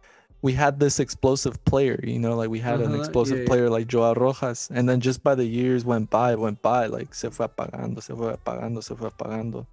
we 0.42 0.52
had 0.54 0.80
this 0.80 0.98
explosive 0.98 1.62
player, 1.64 2.00
you 2.02 2.18
know, 2.18 2.34
like 2.36 2.50
we 2.50 2.58
had 2.58 2.80
an 2.80 2.92
Uh-huh, 2.92 3.00
explosive 3.00 3.38
yeah, 3.38 3.42
yeah. 3.44 3.48
player 3.48 3.68
like 3.70 3.86
Joao 3.86 4.14
Rojas, 4.14 4.68
and 4.72 4.88
then 4.88 5.00
just 5.00 5.22
by 5.22 5.34
the 5.34 5.44
years 5.44 5.84
went 5.84 6.10
by, 6.10 6.34
went 6.34 6.60
by, 6.62 6.86
like 6.86 7.14
se 7.14 7.28
fue 7.30 7.46
apagando, 7.46 8.02
se 8.02 8.14
fue 8.14 8.32
apagando, 8.36 8.82
se 8.82 8.94
fue 8.94 9.08
apagando, 9.10 9.66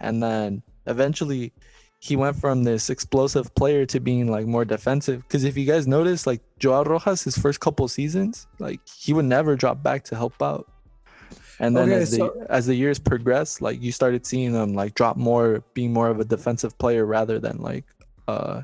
and 0.00 0.22
then 0.22 0.62
eventually 0.86 1.52
he 2.00 2.14
went 2.16 2.36
from 2.36 2.64
this 2.64 2.88
explosive 2.90 3.54
player 3.54 3.84
to 3.86 4.00
being 4.00 4.26
like 4.30 4.46
more 4.46 4.64
defensive. 4.64 5.22
Because 5.22 5.44
if 5.44 5.56
you 5.56 5.66
guys 5.66 5.86
notice, 5.86 6.26
like 6.26 6.40
Joao 6.58 6.84
Rojas, 6.84 7.24
his 7.24 7.36
first 7.36 7.60
couple 7.60 7.88
seasons, 7.88 8.46
like 8.58 8.80
he 8.86 9.12
would 9.12 9.24
never 9.26 9.56
drop 9.56 9.82
back 9.82 10.04
to 10.04 10.14
help 10.16 10.40
out. 10.42 10.66
And 11.60 11.76
then 11.76 11.88
Okay, 11.90 12.02
as 12.02 12.10
the 12.12 12.16
so- 12.18 12.46
as 12.48 12.66
the 12.66 12.74
years 12.74 12.98
progressed, 12.98 13.60
like 13.60 13.82
you 13.82 13.90
started 13.92 14.24
seeing 14.26 14.52
them 14.52 14.74
like 14.74 14.94
drop 14.94 15.16
more, 15.16 15.62
being 15.74 15.92
more 15.92 16.08
of 16.08 16.20
a 16.20 16.24
defensive 16.24 16.76
player 16.78 17.04
rather 17.04 17.38
than 17.38 17.58
like 17.58 17.84
uh 18.28 18.62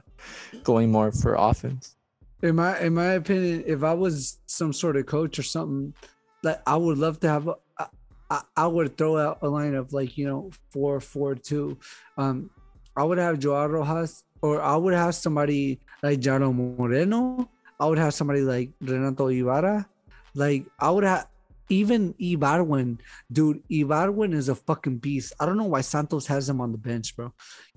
going 0.63 0.93
more 0.93 1.11
for 1.11 1.35
offense. 1.35 1.97
In 2.43 2.57
my 2.57 2.79
in 2.81 2.95
my 2.95 3.13
opinion, 3.13 3.65
if 3.67 3.83
I 3.83 3.95
was 3.95 4.39
some 4.47 4.73
sort 4.73 4.97
of 4.97 5.07
coach 5.07 5.39
or 5.39 5.43
something, 5.43 5.95
like 6.43 6.61
I 6.67 6.77
would 6.77 6.99
love 6.99 7.19
to 7.21 7.29
have. 7.29 7.49
A, 7.49 7.55
I, 7.79 7.87
I, 8.31 8.41
I 8.57 8.67
would 8.67 8.97
throw 8.97 9.19
out 9.19 9.39
a 9.43 9.49
line 9.49 9.75
of 9.75 9.93
like 9.93 10.17
you 10.17 10.27
know 10.27 10.51
four 10.71 11.01
four 11.01 11.35
two. 11.35 11.79
Um, 12.17 12.51
I 12.97 13.03
would 13.03 13.19
have 13.19 13.39
Joao 13.39 13.67
Rojas, 13.67 14.25
or 14.41 14.63
I 14.63 14.77
would 14.77 14.95
have 14.95 15.15
somebody 15.15 15.81
like 16.03 16.21
Jaro 16.21 16.55
Moreno. 16.55 17.49
I 17.81 17.87
would 17.87 17.99
have 17.99 18.15
somebody 18.15 18.43
like 18.43 18.71
Renato 18.81 19.29
Ibarra. 19.29 19.89
Like 20.35 20.67
I 20.79 20.91
would 20.91 21.05
have 21.05 21.27
even 21.69 22.15
Ibarwen, 22.15 22.99
dude. 23.33 23.63
Ibarwen 23.71 24.35
is 24.35 24.49
a 24.49 24.55
fucking 24.55 24.99
beast. 24.99 25.33
I 25.41 25.47
don't 25.47 25.57
know 25.57 25.65
why 25.65 25.81
Santos 25.81 26.27
has 26.27 26.49
him 26.49 26.61
on 26.61 26.73
the 26.73 26.79
bench, 26.79 27.17
bro. 27.17 27.33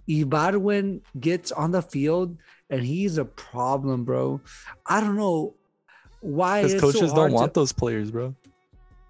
Ibarwen 0.07 1.01
gets 1.19 1.51
on 1.51 1.71
the 1.71 1.81
field 1.81 2.37
and 2.69 2.81
he's 2.81 3.17
a 3.17 3.25
problem, 3.25 4.03
bro. 4.03 4.41
I 4.85 4.99
don't 5.01 5.15
know 5.15 5.55
why 6.21 6.63
Because 6.63 6.81
coaches 6.81 7.09
so 7.11 7.15
don't 7.15 7.33
want 7.33 7.53
to, 7.53 7.59
those 7.59 7.71
players, 7.71 8.11
bro. 8.11 8.35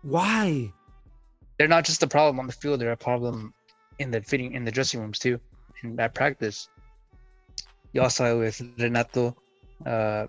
why. 0.01 0.71
They're 1.57 1.67
not 1.67 1.85
just 1.85 2.03
a 2.03 2.07
problem 2.07 2.39
on 2.39 2.47
the 2.47 2.53
field; 2.53 2.79
they're 2.79 2.91
a 2.91 2.97
problem 2.97 3.53
in 3.97 4.11
the 4.11 4.21
fitting 4.21 4.53
in 4.53 4.63
the 4.63 4.71
dressing 4.71 4.99
rooms 4.99 5.17
too, 5.17 5.39
in 5.83 5.99
at 5.99 6.13
practice. 6.13 6.69
You 7.93 8.01
also 8.01 8.25
saw 8.25 8.31
it 8.31 8.37
with 8.37 8.61
Renato. 8.77 9.35
Uh, 9.83 10.27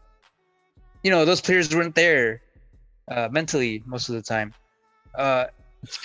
you 1.03 1.11
know, 1.11 1.25
those 1.25 1.41
players 1.41 1.75
weren't 1.75 1.95
there 1.95 2.41
uh, 3.11 3.29
mentally 3.31 3.83
most 3.87 4.09
of 4.09 4.15
the 4.15 4.23
time. 4.23 4.55
Uh, 5.15 5.47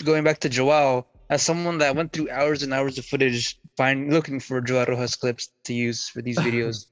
going 0.03 0.23
back 0.23 0.39
to 0.39 0.49
Joao, 0.49 1.05
as 1.29 1.41
someone 1.41 1.77
that 1.79 1.95
went 1.95 2.13
through 2.13 2.29
hours 2.29 2.63
and 2.63 2.73
hours 2.73 2.97
of 2.97 3.05
footage, 3.05 3.59
find 3.77 4.13
looking 4.13 4.39
for 4.39 4.61
Joao 4.61 4.85
Rojas 4.85 5.15
clips 5.15 5.49
to 5.65 5.73
use 5.73 6.07
for 6.07 6.21
these 6.21 6.37
videos. 6.47 6.87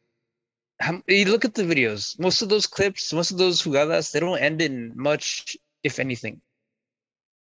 how, 0.80 1.02
you 1.08 1.26
look 1.26 1.46
at 1.46 1.54
the 1.54 1.64
videos. 1.64 2.20
Most 2.20 2.42
of 2.42 2.50
those 2.50 2.68
clips, 2.68 3.14
most 3.14 3.32
of 3.32 3.38
those 3.38 3.62
jugadas, 3.62 4.12
they 4.12 4.20
don't 4.20 4.40
end 4.40 4.62
in 4.62 4.94
much, 4.96 5.56
if 5.84 6.00
anything. 6.00 6.42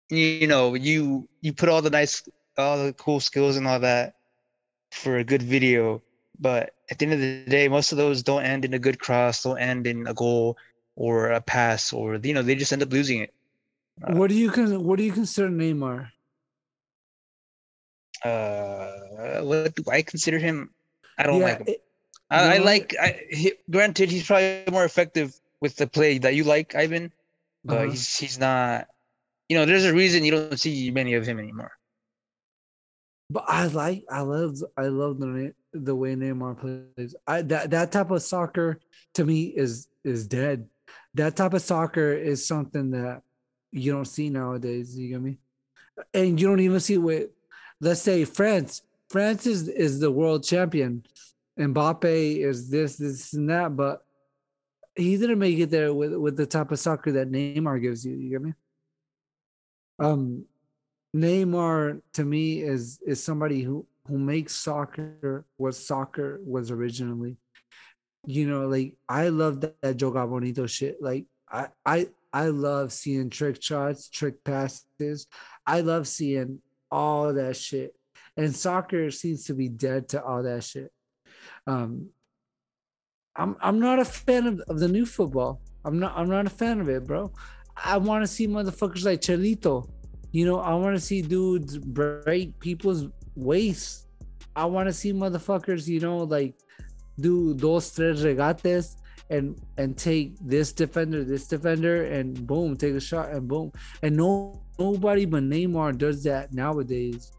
You, 0.09 0.25
you 0.25 0.47
know, 0.47 0.73
you 0.73 1.29
you 1.41 1.53
put 1.53 1.69
all 1.69 1.81
the 1.81 1.91
nice, 1.91 2.23
all 2.57 2.83
the 2.83 2.93
cool 2.93 3.19
skills 3.19 3.57
and 3.57 3.67
all 3.67 3.79
that 3.79 4.15
for 4.91 5.17
a 5.17 5.23
good 5.23 5.43
video, 5.43 6.01
but 6.39 6.73
at 6.89 6.97
the 6.97 7.05
end 7.05 7.13
of 7.13 7.19
the 7.19 7.45
day, 7.47 7.67
most 7.67 7.91
of 7.91 7.97
those 7.99 8.23
don't 8.23 8.43
end 8.43 8.65
in 8.65 8.73
a 8.73 8.79
good 8.79 8.99
cross, 8.99 9.43
don't 9.43 9.59
end 9.59 9.85
in 9.85 10.07
a 10.07 10.13
goal 10.13 10.57
or 10.99 11.31
a 11.31 11.39
pass, 11.39 11.93
or 11.95 12.19
you 12.19 12.33
know, 12.35 12.43
they 12.43 12.55
just 12.59 12.73
end 12.75 12.83
up 12.83 12.91
losing 12.91 13.23
it. 13.23 13.31
Uh, 14.03 14.13
What 14.19 14.27
do 14.27 14.35
you 14.35 14.51
con- 14.51 14.83
What 14.83 14.99
do 14.99 15.03
you 15.07 15.15
consider 15.15 15.47
Neymar? 15.49 16.11
Uh, 18.23 19.41
what 19.41 19.73
do 19.75 19.83
I 19.89 20.01
consider 20.01 20.37
him? 20.39 20.69
I 21.17 21.23
don't 21.23 21.39
like 21.41 21.59
him. 21.59 21.67
it- 21.67 21.83
I, 22.31 22.55
I 22.55 22.57
like. 22.59 22.93
I, 23.01 23.21
he, 23.31 23.53
granted, 23.71 24.11
he's 24.11 24.27
probably 24.27 24.61
more 24.69 24.85
effective 24.85 25.33
with 25.61 25.75
the 25.77 25.87
play 25.87 26.19
that 26.19 26.35
you 26.35 26.43
like, 26.43 26.75
Ivan, 26.75 27.11
but 27.65 27.77
Uh-huh. 27.79 27.89
he's 27.89 28.17
he's 28.17 28.37
not. 28.37 28.85
You 29.49 29.57
know, 29.57 29.65
there's 29.65 29.85
a 29.85 29.93
reason 29.95 30.23
you 30.23 30.31
don't 30.37 30.59
see 30.59 30.91
many 30.91 31.15
of 31.15 31.25
him 31.25 31.39
anymore. 31.39 31.71
But 33.31 33.45
I 33.47 33.65
like, 33.65 34.05
I 34.11 34.21
love, 34.21 34.61
I 34.77 34.87
love 34.93 35.17
the 35.19 35.55
the 35.73 35.95
way 35.95 36.13
Neymar 36.15 36.59
plays. 36.61 37.15
I 37.25 37.41
that 37.49 37.71
that 37.71 37.91
type 37.91 38.11
of 38.11 38.21
soccer 38.21 38.77
to 39.15 39.25
me 39.25 39.45
is 39.57 39.87
is 40.03 40.27
dead. 40.27 40.69
That 41.15 41.35
type 41.35 41.53
of 41.53 41.61
soccer 41.61 42.13
is 42.13 42.45
something 42.45 42.91
that 42.91 43.23
you 43.71 43.91
don't 43.91 44.05
see 44.05 44.29
nowadays. 44.29 44.97
You 44.97 45.09
get 45.09 45.21
me? 45.21 45.37
And 46.13 46.39
you 46.39 46.47
don't 46.47 46.59
even 46.59 46.79
see 46.79 46.97
with, 46.97 47.29
let's 47.81 48.01
say 48.01 48.25
France. 48.25 48.81
France 49.09 49.47
is 49.47 49.67
is 49.67 49.99
the 49.99 50.11
world 50.11 50.43
champion. 50.43 51.03
Mbappe 51.57 52.37
is 52.37 52.69
this, 52.69 52.95
this, 52.97 53.33
and 53.33 53.49
that, 53.49 53.75
but 53.75 54.05
he 54.95 55.17
didn't 55.17 55.39
make 55.39 55.57
it 55.57 55.69
there 55.69 55.93
with 55.93 56.13
with 56.13 56.37
the 56.37 56.45
type 56.45 56.71
of 56.71 56.79
soccer 56.79 57.11
that 57.13 57.31
Neymar 57.31 57.81
gives 57.81 58.05
you. 58.05 58.15
You 58.15 58.29
get 58.29 58.41
me? 58.41 58.53
Um, 59.97 60.45
Neymar 61.15 62.01
to 62.13 62.23
me 62.23 62.61
is 62.61 62.99
is 63.05 63.21
somebody 63.21 63.61
who 63.61 63.85
who 64.07 64.17
makes 64.17 64.55
soccer 64.55 65.45
what 65.57 65.75
soccer 65.75 66.39
was 66.45 66.71
originally. 66.71 67.37
You 68.25 68.47
know, 68.47 68.67
like 68.67 68.95
I 69.07 69.29
love 69.29 69.61
that, 69.61 69.81
that 69.81 69.97
Joga 69.97 70.29
Bonito 70.29 70.67
shit. 70.67 71.01
Like 71.01 71.25
I 71.49 71.67
I 71.85 72.07
I 72.31 72.47
love 72.47 72.91
seeing 72.91 73.29
trick 73.29 73.61
shots, 73.61 74.09
trick 74.09 74.43
passes. 74.43 75.27
I 75.65 75.81
love 75.81 76.07
seeing 76.07 76.61
all 76.91 77.33
that 77.33 77.55
shit. 77.55 77.95
And 78.37 78.55
soccer 78.55 79.11
seems 79.11 79.45
to 79.45 79.53
be 79.53 79.67
dead 79.67 80.09
to 80.09 80.23
all 80.23 80.43
that 80.43 80.63
shit. 80.63 80.91
Um 81.65 82.09
I'm 83.35 83.55
I'm 83.61 83.79
not 83.79 83.99
a 83.99 84.05
fan 84.05 84.47
of, 84.47 84.59
of 84.67 84.79
the 84.79 84.87
new 84.87 85.05
football. 85.05 85.61
I'm 85.85 85.99
not 85.99 86.17
I'm 86.17 86.29
not 86.29 86.45
a 86.45 86.49
fan 86.49 86.81
of 86.81 86.89
it, 86.89 87.05
bro. 87.05 87.31
I 87.75 87.97
want 87.97 88.23
to 88.23 88.27
see 88.27 88.47
motherfuckers 88.47 89.05
like 89.05 89.21
Chelito. 89.21 89.89
You 90.31 90.45
know, 90.45 90.59
I 90.59 90.73
want 90.75 90.95
to 90.95 91.01
see 91.01 91.21
dudes 91.21 91.77
break 91.77 92.59
people's 92.59 93.07
waist. 93.35 94.07
I 94.55 94.65
want 94.65 94.87
to 94.89 94.93
see 94.93 95.13
motherfuckers, 95.13 95.87
you 95.87 95.99
know, 95.99 96.17
like 96.17 96.55
do 97.19 97.53
those 97.53 97.91
tres 97.93 98.23
regates 98.23 98.97
and 99.29 99.59
and 99.77 99.97
take 99.97 100.37
this 100.39 100.71
defender, 100.73 101.23
this 101.23 101.47
defender, 101.47 102.05
and 102.05 102.47
boom, 102.47 102.75
take 102.75 102.93
a 102.95 102.99
shot 102.99 103.29
and 103.29 103.47
boom. 103.47 103.71
And 104.01 104.17
no 104.17 104.61
nobody 104.79 105.25
but 105.25 105.43
Neymar 105.43 105.97
does 105.97 106.23
that 106.23 106.53
nowadays. 106.53 107.31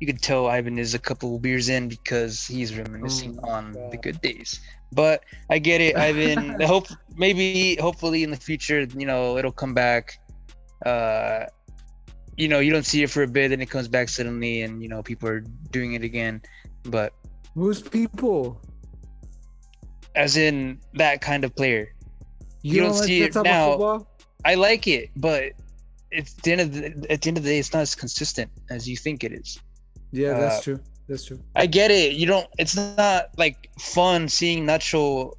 You 0.00 0.06
could 0.08 0.20
tell 0.20 0.48
Ivan 0.48 0.78
is 0.78 0.94
a 0.94 0.98
couple 0.98 1.36
of 1.36 1.42
beers 1.42 1.68
in 1.68 1.88
because 1.88 2.44
he's 2.46 2.76
reminiscing 2.76 3.38
Oh, 3.44 3.48
on 3.50 3.72
God. 3.72 3.92
the 3.92 3.96
good 3.96 4.20
days. 4.20 4.60
But 4.92 5.22
I 5.48 5.58
get 5.58 5.80
it, 5.80 5.96
Ivan. 5.96 6.60
I 6.60 6.66
hope 6.74 6.88
maybe 7.16 7.76
hopefully 7.76 8.22
in 8.24 8.30
the 8.30 8.36
future, 8.36 8.86
you 8.96 9.06
know, 9.06 9.38
it'll 9.38 9.52
come 9.52 9.74
back. 9.74 10.18
Uh 10.84 11.46
you 12.36 12.48
know, 12.48 12.58
you 12.58 12.72
don't 12.72 12.84
see 12.84 13.04
it 13.04 13.10
for 13.10 13.22
a 13.22 13.28
bit, 13.28 13.50
then 13.50 13.60
it 13.60 13.70
comes 13.70 13.86
back 13.86 14.08
suddenly, 14.08 14.62
and 14.62 14.82
you 14.82 14.88
know, 14.88 15.04
people 15.04 15.28
are 15.28 15.40
doing 15.70 15.94
it 15.94 16.02
again. 16.02 16.42
But 16.82 17.12
Who's 17.54 17.82
people? 17.82 18.60
as 20.16 20.36
in 20.36 20.78
that 20.94 21.20
kind 21.20 21.44
of 21.44 21.54
player, 21.56 21.92
You, 22.62 22.74
You 22.74 22.80
don't, 22.82 22.92
don't 22.92 23.02
see 23.04 23.22
it 23.22 23.34
now. 23.34 24.06
I 24.44 24.54
like 24.54 24.86
it, 24.86 25.10
but 25.16 25.52
it's 26.10 26.34
the 26.34 26.52
end 26.52 26.60
of 26.60 26.72
the, 26.72 26.84
at 27.10 27.22
the 27.22 27.28
end 27.28 27.38
of 27.38 27.42
the 27.42 27.50
day, 27.50 27.58
it's 27.58 27.72
not 27.72 27.80
as 27.80 27.94
consistent 27.94 28.50
as 28.70 28.88
you 28.88 28.96
think 28.96 29.24
it 29.24 29.32
is. 29.32 29.58
Yeah, 30.12 30.38
that's 30.38 30.58
Uh, 30.58 30.62
true. 30.62 30.80
That's 31.08 31.24
true. 31.24 31.40
I 31.56 31.66
get 31.66 31.90
it. 31.90 32.12
You 32.14 32.26
don't. 32.26 32.46
It's 32.58 32.76
not 32.76 33.30
like 33.36 33.68
fun 33.80 34.28
seeing 34.28 34.64
Nacho 34.64 35.32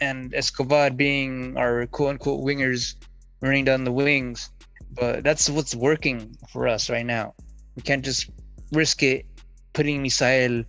and 0.00 0.32
Escobar 0.34 0.90
being 0.90 1.56
our 1.56 1.86
quote 1.86 2.10
unquote 2.10 2.44
wingers 2.44 2.94
running 3.40 3.64
down 3.64 3.84
the 3.84 3.92
wings, 3.92 4.50
but 4.92 5.24
that's 5.24 5.50
what's 5.50 5.74
working 5.74 6.34
for 6.52 6.68
us 6.68 6.88
right 6.88 7.04
now. 7.04 7.34
We 7.74 7.82
can't 7.82 8.04
just 8.04 8.30
risk 8.72 9.02
it 9.02 9.26
putting 9.72 10.02
Misael 10.02 10.64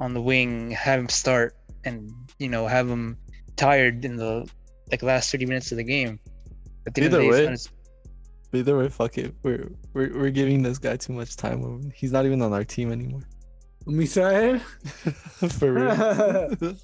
on 0.00 0.14
the 0.14 0.20
wing, 0.22 0.70
have 0.72 0.98
him 1.00 1.08
start, 1.08 1.54
and 1.84 2.10
you 2.38 2.48
know 2.48 2.66
have 2.66 2.88
him 2.88 3.16
tired 3.56 4.04
in 4.04 4.16
the 4.16 4.48
like 4.90 5.02
last 5.02 5.30
thirty 5.30 5.46
minutes 5.46 5.70
of 5.72 5.78
the 5.78 5.84
game. 5.84 6.18
At 6.86 6.94
the 6.94 7.02
end 7.02 7.14
of 7.14 7.20
the 7.20 7.26
Either 7.28 7.46
day, 7.46 7.52
it's 7.52 7.68
way. 7.68 7.74
not 8.52 8.58
Either 8.60 8.78
way, 8.78 8.88
fuck 8.88 9.16
it. 9.18 9.34
We're 9.44 9.70
we're 9.94 10.12
we're 10.18 10.30
giving 10.30 10.62
this 10.62 10.78
guy 10.78 10.96
too 10.96 11.12
much 11.12 11.36
time. 11.36 11.92
He's 11.94 12.10
not 12.10 12.26
even 12.26 12.42
on 12.42 12.52
our 12.52 12.64
team 12.64 12.90
anymore. 12.90 13.22
Misael? 13.86 14.60
For 15.58 15.72
real. 15.72 15.94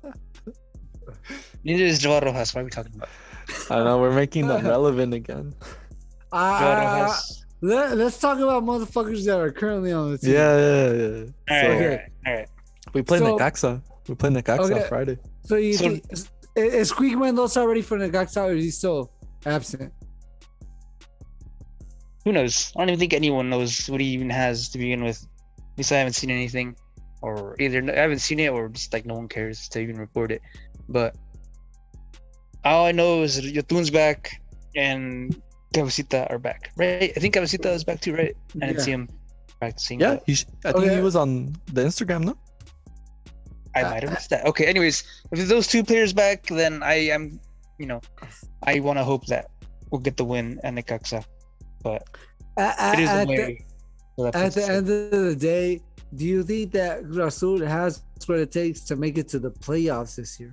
neither 1.64 1.84
is 1.84 1.98
Joao 1.98 2.20
Rojas. 2.20 2.54
What 2.54 2.60
are 2.60 2.64
we 2.64 2.70
talking 2.70 2.92
about? 2.94 3.08
I 3.70 3.82
know 3.84 3.98
we're 3.98 4.14
making 4.14 4.46
them 4.46 4.64
relevant 4.74 5.14
again. 5.14 5.54
Joao 6.32 6.38
Uh, 6.40 7.14
let, 7.62 7.96
let's 7.96 8.18
talk 8.18 8.38
about 8.38 8.62
motherfuckers 8.64 9.24
that 9.26 9.38
are 9.38 9.50
currently 9.52 9.92
on 9.92 10.12
the 10.12 10.18
team. 10.18 10.32
Yeah, 10.34 10.56
yeah, 10.58 10.92
yeah. 10.92 11.06
All 11.06 11.16
right, 11.16 11.26
So 11.26 11.66
all 11.66 11.72
Okay. 11.72 11.88
right, 11.88 12.00
all 12.26 12.34
right. 12.34 12.48
We 12.96 13.02
play 13.02 13.18
So- 13.18 13.36
Necaxa. 13.36 13.72
We 14.08 14.14
play 14.14 14.30
Necaxa 14.30 14.60
Okay. 14.70 14.82
on 14.82 14.88
Friday. 14.88 15.16
So 15.48 15.56
you 15.56 15.74
So- 15.74 15.84
think 15.84 16.04
is, 16.10 16.20
is 16.20 16.28
eh, 16.56 16.78
eh, 16.80 16.84
Squeak 16.84 17.16
Mendoza 17.18 17.66
ready 17.66 17.82
for 17.82 17.96
Necaxa 17.98 18.40
or 18.48 18.52
is 18.58 18.64
he 18.64 18.70
still 18.70 19.10
absent? 19.44 19.92
who 22.24 22.32
knows? 22.32 22.72
I 22.74 22.80
don't 22.80 22.88
even 22.90 22.98
think 22.98 23.12
anyone 23.12 23.48
knows 23.48 23.86
what 23.88 24.00
he 24.00 24.08
even 24.08 24.30
has 24.30 24.68
to 24.70 24.78
begin 24.78 25.04
with. 25.04 25.18
At 25.58 25.78
least 25.78 25.92
I 25.92 25.98
haven't 25.98 26.14
seen 26.14 26.30
anything, 26.30 26.74
or 27.22 27.54
either 27.60 27.78
I 27.92 28.00
haven't 28.00 28.18
seen 28.18 28.40
it, 28.40 28.48
or 28.50 28.68
just 28.68 28.92
like 28.92 29.06
no 29.06 29.14
one 29.14 29.28
cares 29.28 29.68
to 29.68 29.78
even 29.78 29.96
report 29.96 30.32
it. 30.32 30.42
But 30.88 31.14
all 32.64 32.84
I 32.86 32.90
know 32.92 33.22
is 33.22 33.36
that 33.36 33.44
Yotun's 33.44 33.90
back 33.90 34.42
and 34.74 35.40
Cabecita 35.72 36.28
are 36.30 36.38
back, 36.40 36.70
right? 36.76 37.12
I 37.16 37.20
think 37.20 37.34
Cabecita 37.34 37.66
is 37.72 37.84
back 37.84 38.00
too, 38.00 38.14
right? 38.16 38.34
I 38.56 38.66
didn't 38.66 38.78
Yeah. 38.78 38.84
see 38.84 38.90
him 38.92 39.08
practicing. 39.60 40.00
Yeah, 40.00 40.18
he 40.26 40.34
sh- 40.34 40.46
I 40.64 40.72
think 40.72 40.84
Okay. 40.86 40.96
he 40.96 41.02
was 41.02 41.14
on 41.14 41.54
the 41.72 41.82
Instagram, 41.84 42.24
no? 42.24 42.36
I 43.76 43.82
might 43.90 44.02
have 44.02 44.12
missed 44.12 44.30
that. 44.30 44.46
Okay, 44.46 44.66
anyways, 44.66 45.04
if 45.32 45.48
those 45.48 45.66
two 45.66 45.84
players 45.84 46.12
back, 46.12 46.46
then 46.46 46.82
I 46.82 46.94
am, 47.16 47.40
you 47.78 47.86
know, 47.86 48.00
I 48.64 48.80
want 48.80 48.98
to 48.98 49.04
hope 49.04 49.26
that 49.26 49.50
we'll 49.90 50.00
get 50.00 50.16
the 50.16 50.24
win 50.24 50.60
at 50.64 50.74
Necaxa. 50.74 51.24
But 51.82 52.02
At, 52.56 52.98
it 52.98 53.02
is 53.02 53.10
at 53.10 53.26
the, 53.26 53.30
way. 53.30 53.64
So 54.18 54.26
at 54.28 54.52
the 54.54 54.64
end 54.64 54.88
of 54.88 55.10
the 55.10 55.36
day, 55.36 55.80
do 56.14 56.24
you 56.24 56.42
think 56.42 56.72
that 56.72 57.06
Rasul 57.06 57.64
has 57.66 58.02
what 58.26 58.38
it 58.38 58.50
takes 58.50 58.80
to 58.88 58.96
make 58.96 59.18
it 59.18 59.28
to 59.28 59.38
the 59.38 59.50
playoffs 59.50 60.16
this 60.16 60.40
year? 60.40 60.52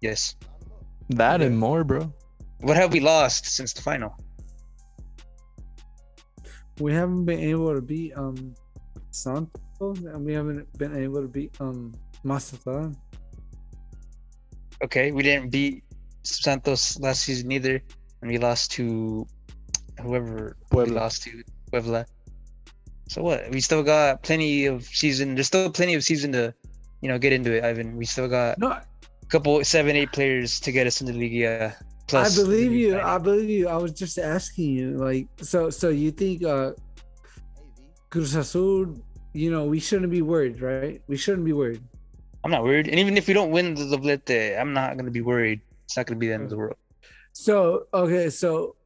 yes. 0.00 0.36
That 1.10 1.36
Okay. 1.40 1.46
and 1.46 1.58
more, 1.58 1.84
bro. 1.84 2.12
What 2.60 2.76
have 2.76 2.92
we 2.92 3.00
lost 3.00 3.46
since 3.46 3.74
the 3.74 3.82
final? 3.82 4.16
We 6.80 6.92
haven't 6.94 7.26
been 7.26 7.40
able 7.40 7.74
to 7.74 7.82
beat 7.82 8.16
um 8.16 8.54
Santos 9.10 9.50
and 9.54 9.63
we 9.80 10.32
haven't 10.32 10.66
been 10.78 10.96
able 10.96 11.22
to 11.22 11.28
beat 11.28 11.54
um 11.60 11.94
Mazatlan. 12.22 12.96
Okay, 14.82 15.12
we 15.12 15.22
didn't 15.22 15.50
beat 15.50 15.84
Santos 16.22 16.98
last 17.00 17.22
season 17.22 17.52
either, 17.52 17.82
and 18.22 18.30
we 18.30 18.38
lost 18.38 18.72
to 18.72 19.26
whoever 20.00 20.56
we 20.72 20.84
lost 20.84 21.22
to 21.24 21.42
Puebla. 21.70 22.06
So 23.08 23.22
what? 23.22 23.50
We 23.50 23.60
still 23.60 23.82
got 23.82 24.22
plenty 24.22 24.66
of 24.66 24.84
season. 24.84 25.34
There's 25.34 25.46
still 25.46 25.70
plenty 25.70 25.94
of 25.94 26.02
season 26.02 26.32
to, 26.32 26.54
you 27.02 27.08
know, 27.08 27.18
get 27.18 27.32
into 27.32 27.52
it, 27.52 27.62
Ivan. 27.64 27.96
We 27.96 28.06
still 28.06 28.28
got 28.28 28.58
No, 28.58 28.70
a 28.70 28.84
couple 29.28 29.62
seven, 29.64 29.94
eight 29.94 30.12
players 30.12 30.58
to 30.60 30.72
get 30.72 30.86
us 30.86 31.00
into 31.00 31.12
the 31.12 31.18
Liga. 31.18 31.76
Plus, 32.06 32.38
I 32.38 32.42
believe 32.42 32.72
you. 32.72 32.92
Liga. 32.92 33.06
I 33.06 33.18
believe 33.18 33.50
you. 33.50 33.68
I 33.68 33.76
was 33.76 33.92
just 33.92 34.18
asking 34.18 34.70
you, 34.70 34.96
like, 34.96 35.28
so, 35.40 35.70
so 35.70 35.90
you 35.90 36.10
think 36.10 36.44
uh 36.44 36.72
Cruz 38.10 38.34
Azul, 38.34 38.94
you 39.34 39.50
know, 39.50 39.64
we 39.64 39.80
shouldn't 39.80 40.10
be 40.10 40.22
worried, 40.22 40.62
right? 40.62 41.02
We 41.08 41.16
shouldn't 41.16 41.44
be 41.44 41.52
worried. 41.52 41.82
I'm 42.44 42.50
not 42.50 42.62
worried, 42.62 42.88
and 42.88 42.98
even 42.98 43.16
if 43.16 43.26
we 43.26 43.34
don't 43.34 43.50
win 43.50 43.74
the 43.74 43.84
Doblete, 43.84 44.58
I'm 44.58 44.72
not 44.72 44.96
gonna 44.96 45.10
be 45.10 45.22
worried. 45.22 45.60
It's 45.84 45.96
not 45.96 46.06
gonna 46.06 46.18
be 46.18 46.28
the 46.28 46.34
end 46.34 46.44
of 46.44 46.50
the 46.50 46.56
world. 46.56 46.76
So, 47.32 47.86
okay, 47.92 48.30
so 48.30 48.76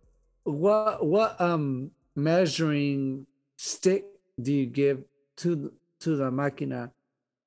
what 0.45 1.05
what 1.05 1.41
um 1.41 1.91
measuring 2.17 3.27
stick 3.57 4.07
do 4.41 4.53
you 4.53 4.67
give 4.67 5.05
to 5.37 5.73
to 6.01 6.17
the 6.17 6.31
máquina 6.31 6.91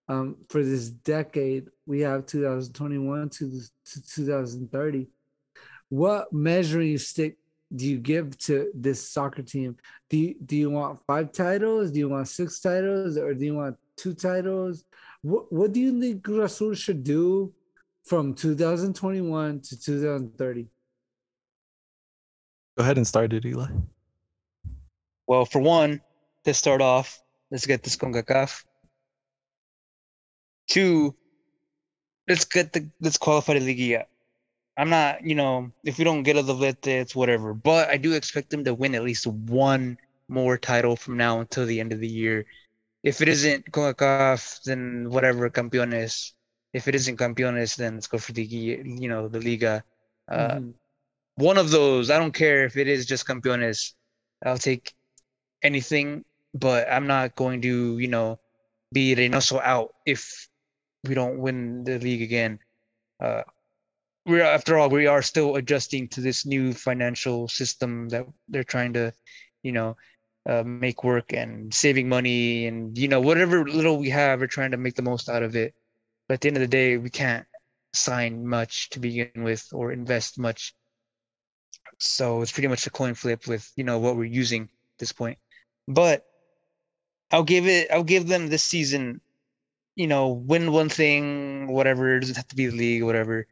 um 0.08 0.38
for 0.50 0.64
this 0.64 0.90
decade? 0.90 1.70
We 1.88 2.02
have 2.02 2.26
2021 2.28 3.30
to, 3.30 3.62
to 3.86 4.02
2030. 4.16 5.08
What 5.90 6.32
measuring 6.32 6.98
stick 7.00 7.38
do 7.76 7.86
you 7.88 7.98
give 7.98 8.38
to 8.40 8.70
this 8.74 9.08
soccer 9.08 9.42
team? 9.42 9.78
Do 10.10 10.18
you, 10.18 10.36
do 10.46 10.56
you 10.56 10.70
want 10.70 11.00
five 11.08 11.32
titles? 11.32 11.92
Do 11.92 12.00
you 12.00 12.10
want 12.10 12.28
six 12.28 12.60
titles, 12.60 13.18
or 13.18 13.34
do 13.34 13.46
you 13.46 13.56
want 13.56 13.78
two 13.96 14.14
titles? 14.14 14.86
What 15.22 15.52
what 15.52 15.72
do 15.72 15.80
you 15.80 16.00
think 16.00 16.24
Cruz 16.24 16.52
Azul 16.52 16.74
should 16.74 17.04
do 17.04 17.54
from 18.04 18.34
2021 18.34 19.62
to 19.62 19.80
2030? 19.80 20.68
Go 22.78 22.84
ahead 22.84 22.98
and 22.98 23.08
start 23.08 23.34
it, 23.34 23.46
Eli. 23.46 23.68
Well, 25.28 25.46
for 25.46 25.62
one, 25.62 26.02
to 26.46 26.54
start 26.54 26.82
off, 26.82 27.22
let's 27.52 27.66
get 27.66 27.84
this 27.84 27.96
CONCACAF. 27.96 28.64
Two, 30.68 31.16
let's 32.28 32.46
get 32.46 32.74
the 32.74 32.90
let's 33.00 33.18
qualify 33.18 33.54
the 33.54 33.60
Liga. 33.60 34.06
I'm 34.82 34.90
not, 34.90 35.22
you 35.22 35.36
know, 35.38 35.72
if 35.86 36.00
we 36.00 36.04
don't 36.04 36.24
get 36.24 36.38
a 36.38 36.42
Doblete, 36.42 36.88
it's 36.88 37.16
whatever. 37.16 37.54
But 37.54 37.90
I 37.90 37.98
do 37.98 38.14
expect 38.14 38.50
them 38.50 38.66
to 38.66 38.74
win 38.74 38.96
at 38.96 39.04
least 39.06 39.28
one 39.28 39.98
more 40.28 40.58
title 40.58 40.96
from 40.96 41.18
now 41.18 41.40
until 41.40 41.68
the 41.68 41.80
end 41.80 41.94
of 41.94 42.00
the 42.02 42.10
year. 42.10 42.46
If 43.04 43.22
it 43.22 43.30
isn't 43.30 43.72
CONCACAF, 43.72 44.64
then 44.64 45.10
whatever, 45.10 45.50
Campeones. 45.50 46.34
If 46.74 46.88
it 46.88 46.96
isn't 46.96 47.18
Campeones, 47.20 47.78
then 47.78 47.96
let's 47.96 48.08
go 48.08 48.18
for 48.18 48.34
the, 48.34 48.44
you 48.44 49.08
know, 49.08 49.28
the 49.28 49.40
Liga. 49.40 49.84
Uh, 50.28 50.58
Mhm. 50.58 50.74
one 51.36 51.58
of 51.58 51.70
those. 51.70 52.10
I 52.10 52.18
don't 52.18 52.34
care 52.34 52.66
if 52.66 52.78
it 52.78 52.88
is 52.88 53.06
just 53.06 53.28
campeones. 53.28 53.94
I'll 54.46 54.58
take 54.58 54.94
anything, 55.62 56.26
but 56.54 56.90
I'm 56.90 57.08
not 57.08 57.36
going 57.36 57.62
to, 57.62 58.00
you 58.00 58.08
know, 58.08 58.40
be 58.92 59.16
Reynoso 59.16 59.62
out 59.62 59.94
if 60.06 60.50
we 61.04 61.14
don't 61.14 61.40
win 61.40 61.84
the 61.84 62.00
league 62.00 62.22
again. 62.24 62.60
Uh, 63.20 63.44
we're 64.26 64.44
after 64.44 64.78
all, 64.78 64.90
we 64.90 65.08
are 65.08 65.22
still 65.22 65.56
adjusting 65.56 66.08
to 66.10 66.22
this 66.22 66.46
new 66.46 66.74
financial 66.74 67.48
system 67.48 68.10
that 68.10 68.26
they're 68.48 68.64
trying 68.64 68.94
to, 68.94 69.14
you 69.64 69.72
know, 69.72 69.98
uh, 70.48 70.64
make 70.64 71.04
work 71.04 71.34
and 71.34 71.74
saving 71.74 72.10
money 72.10 72.66
and 72.66 72.98
you 72.98 73.08
know 73.08 73.22
whatever 73.22 73.64
little 73.64 73.98
we 73.98 74.10
have, 74.10 74.40
we're 74.40 74.48
trying 74.48 74.72
to 74.72 74.78
make 74.78 74.96
the 74.96 75.02
most 75.02 75.30
out 75.30 75.44
of 75.44 75.56
it. 75.56 75.74
But 76.28 76.36
at 76.36 76.42
the 76.42 76.48
end 76.48 76.58
of 76.58 76.62
the 76.62 76.68
day, 76.68 76.98
we 76.98 77.10
can't 77.10 77.46
sign 77.94 78.48
much 78.48 78.90
to 78.92 79.00
begin 79.00 79.44
with 79.44 79.68
or 79.74 79.92
invest 79.92 80.40
much. 80.40 80.74
So 82.00 82.42
it's 82.42 82.52
pretty 82.52 82.70
much 82.70 82.88
a 82.88 82.90
coin 82.90 83.14
flip 83.14 83.48
with 83.48 83.72
you 83.76 83.84
know 83.84 84.00
what 84.00 84.16
we're 84.16 84.26
using 84.26 84.64
at 84.64 85.00
this 85.00 85.12
point. 85.12 85.38
But 85.88 86.26
i'll 87.32 87.44
give 87.44 87.66
it 87.68 87.90
i'll 87.92 88.04
give 88.04 88.28
them 88.28 88.48
this 88.48 88.64
season 88.64 89.22
you 89.96 90.08
know 90.08 90.30
win 90.30 90.72
one 90.72 90.90
thing 90.90 91.68
whatever 91.68 92.16
it 92.16 92.22
doesn't 92.22 92.36
have 92.36 92.48
to 92.48 92.56
be 92.56 92.68
the 92.68 92.76
league 92.76 93.04
whatever 93.04 93.48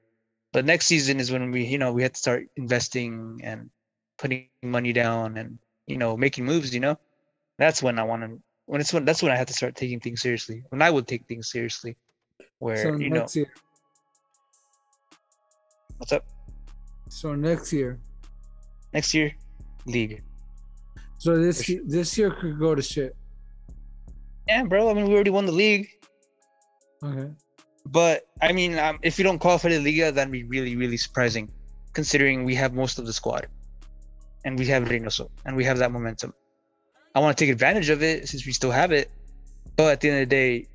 but 0.53 0.65
next 0.65 0.87
season 0.87 1.19
is 1.19 1.31
when 1.31 1.51
we 1.51 1.65
you 1.65 1.77
know 1.77 1.91
we 1.93 2.03
had 2.03 2.13
to 2.13 2.19
start 2.19 2.47
investing 2.55 3.39
and 3.43 3.69
putting 4.17 4.49
money 4.63 4.93
down 4.93 5.37
and 5.37 5.59
you 5.87 5.97
know 5.97 6.17
making 6.17 6.45
moves 6.45 6.73
you 6.73 6.79
know 6.79 6.97
That's 7.59 7.83
when 7.83 7.99
I 7.99 8.03
want 8.03 8.23
to. 8.23 8.39
When 8.65 8.79
it's 8.81 8.93
when 8.93 9.03
that's 9.03 9.21
when 9.21 9.31
I 9.31 9.35
have 9.35 9.47
to 9.47 9.53
start 9.53 9.75
taking 9.75 9.99
things 9.99 10.21
seriously. 10.21 10.63
When 10.71 10.81
I 10.81 10.89
would 10.89 11.07
take 11.07 11.27
things 11.27 11.51
seriously, 11.51 11.97
where 12.59 12.87
So 12.87 12.95
you 12.95 13.09
know 13.11 13.27
year. 13.35 13.51
what's 15.97 16.13
up 16.15 16.23
So 17.09 17.35
next 17.35 17.73
year. 17.73 17.99
next 18.93 19.13
year, 19.13 19.35
league. 19.85 20.23
So 21.19 21.35
this 21.35 21.67
this 21.85 22.17
year 22.17 22.31
could 22.31 22.55
go 22.57 22.75
to 22.75 22.81
shit. 22.81 23.11
Yeah, 24.47 24.63
bro. 24.63 24.89
I 24.89 24.93
mean, 24.93 25.05
we 25.05 25.13
already 25.13 25.35
won 25.35 25.45
the 25.45 25.51
league, 25.51 25.89
Okay. 27.03 27.27
But 27.85 28.27
I 28.41 28.51
mean, 28.51 28.77
um, 28.77 28.99
if 29.01 29.17
you 29.17 29.23
don't 29.23 29.39
qualify 29.39 29.69
for 29.69 29.69
the 29.69 29.79
Liga, 29.79 30.11
that'd 30.11 30.31
be 30.31 30.43
really, 30.43 30.75
really 30.75 30.97
surprising, 30.97 31.49
considering 31.93 32.43
we 32.43 32.55
have 32.55 32.73
most 32.73 32.99
of 32.99 33.05
the 33.05 33.13
squad, 33.13 33.47
and 34.45 34.57
we 34.57 34.65
have 34.67 34.83
Reynoso, 34.85 35.29
and 35.45 35.55
we 35.55 35.63
have 35.65 35.77
that 35.79 35.91
momentum. 35.91 36.33
I 37.15 37.19
want 37.19 37.37
to 37.37 37.43
take 37.43 37.51
advantage 37.51 37.89
of 37.89 38.03
it 38.03 38.27
since 38.27 38.45
we 38.45 38.53
still 38.53 38.71
have 38.71 38.91
it, 38.91 39.11
but 39.75 39.91
at 39.93 40.01
the 40.01 40.09
end 40.09 40.21
of 40.21 40.29
the 40.29 40.35
day, 40.35 40.67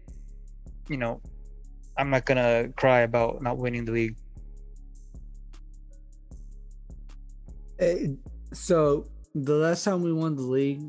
you 0.89 0.97
know, 0.97 1.21
I'm 1.97 2.11
not 2.11 2.25
gonna 2.25 2.69
cry 2.77 3.01
about 3.01 3.43
not 3.43 3.59
winning 3.59 3.85
the 3.85 3.93
league. 3.93 4.17
Eh, 7.79 8.09
so 8.53 9.07
the 9.35 9.55
last 9.55 9.85
time 9.85 10.03
we 10.03 10.13
won 10.13 10.37
the 10.37 10.43
league, 10.43 10.83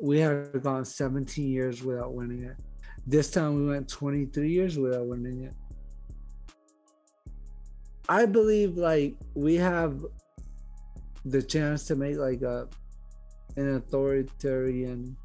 we 0.00 0.18
had 0.18 0.62
gone 0.62 0.84
17 0.84 1.48
years 1.48 1.82
without 1.82 2.12
winning 2.12 2.44
it. 2.44 2.56
This 3.06 3.30
time 3.30 3.56
we 3.56 3.68
went 3.68 3.88
23 3.88 4.50
years 4.50 4.78
without 4.78 5.06
winning 5.06 5.44
it. 5.44 5.54
I 8.08 8.26
believe 8.26 8.76
like 8.76 9.16
we 9.34 9.56
have 9.56 10.04
the 11.24 11.42
chance 11.42 11.84
to 11.86 11.96
make 11.96 12.16
like 12.16 12.42
a 12.42 12.68
an 13.56 13.76
authoritarian 13.76 15.16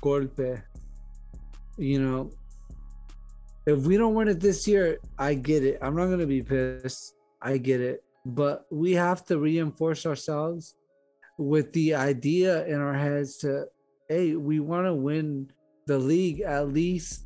golpe. 0.00 0.62
You 1.78 2.02
know, 2.02 2.30
if 3.66 3.80
we 3.80 3.96
don't 3.96 4.14
win 4.14 4.28
it 4.28 4.40
this 4.40 4.66
year, 4.68 4.98
I 5.18 5.34
get 5.34 5.62
it. 5.62 5.78
I'm 5.82 5.96
not 5.96 6.06
gonna 6.06 6.26
be 6.26 6.42
pissed. 6.42 7.14
I 7.40 7.58
get 7.58 7.80
it. 7.80 8.02
But 8.24 8.66
we 8.70 8.92
have 8.92 9.24
to 9.26 9.38
reinforce 9.38 10.04
ourselves 10.06 10.74
with 11.38 11.72
the 11.72 11.94
idea 11.94 12.66
in 12.66 12.80
our 12.80 12.94
heads 12.94 13.38
to 13.38 13.66
hey, 14.08 14.36
we 14.36 14.60
want 14.60 14.86
to 14.86 14.94
win 14.94 15.50
the 15.86 15.98
league 15.98 16.40
at 16.40 16.68
least 16.72 17.24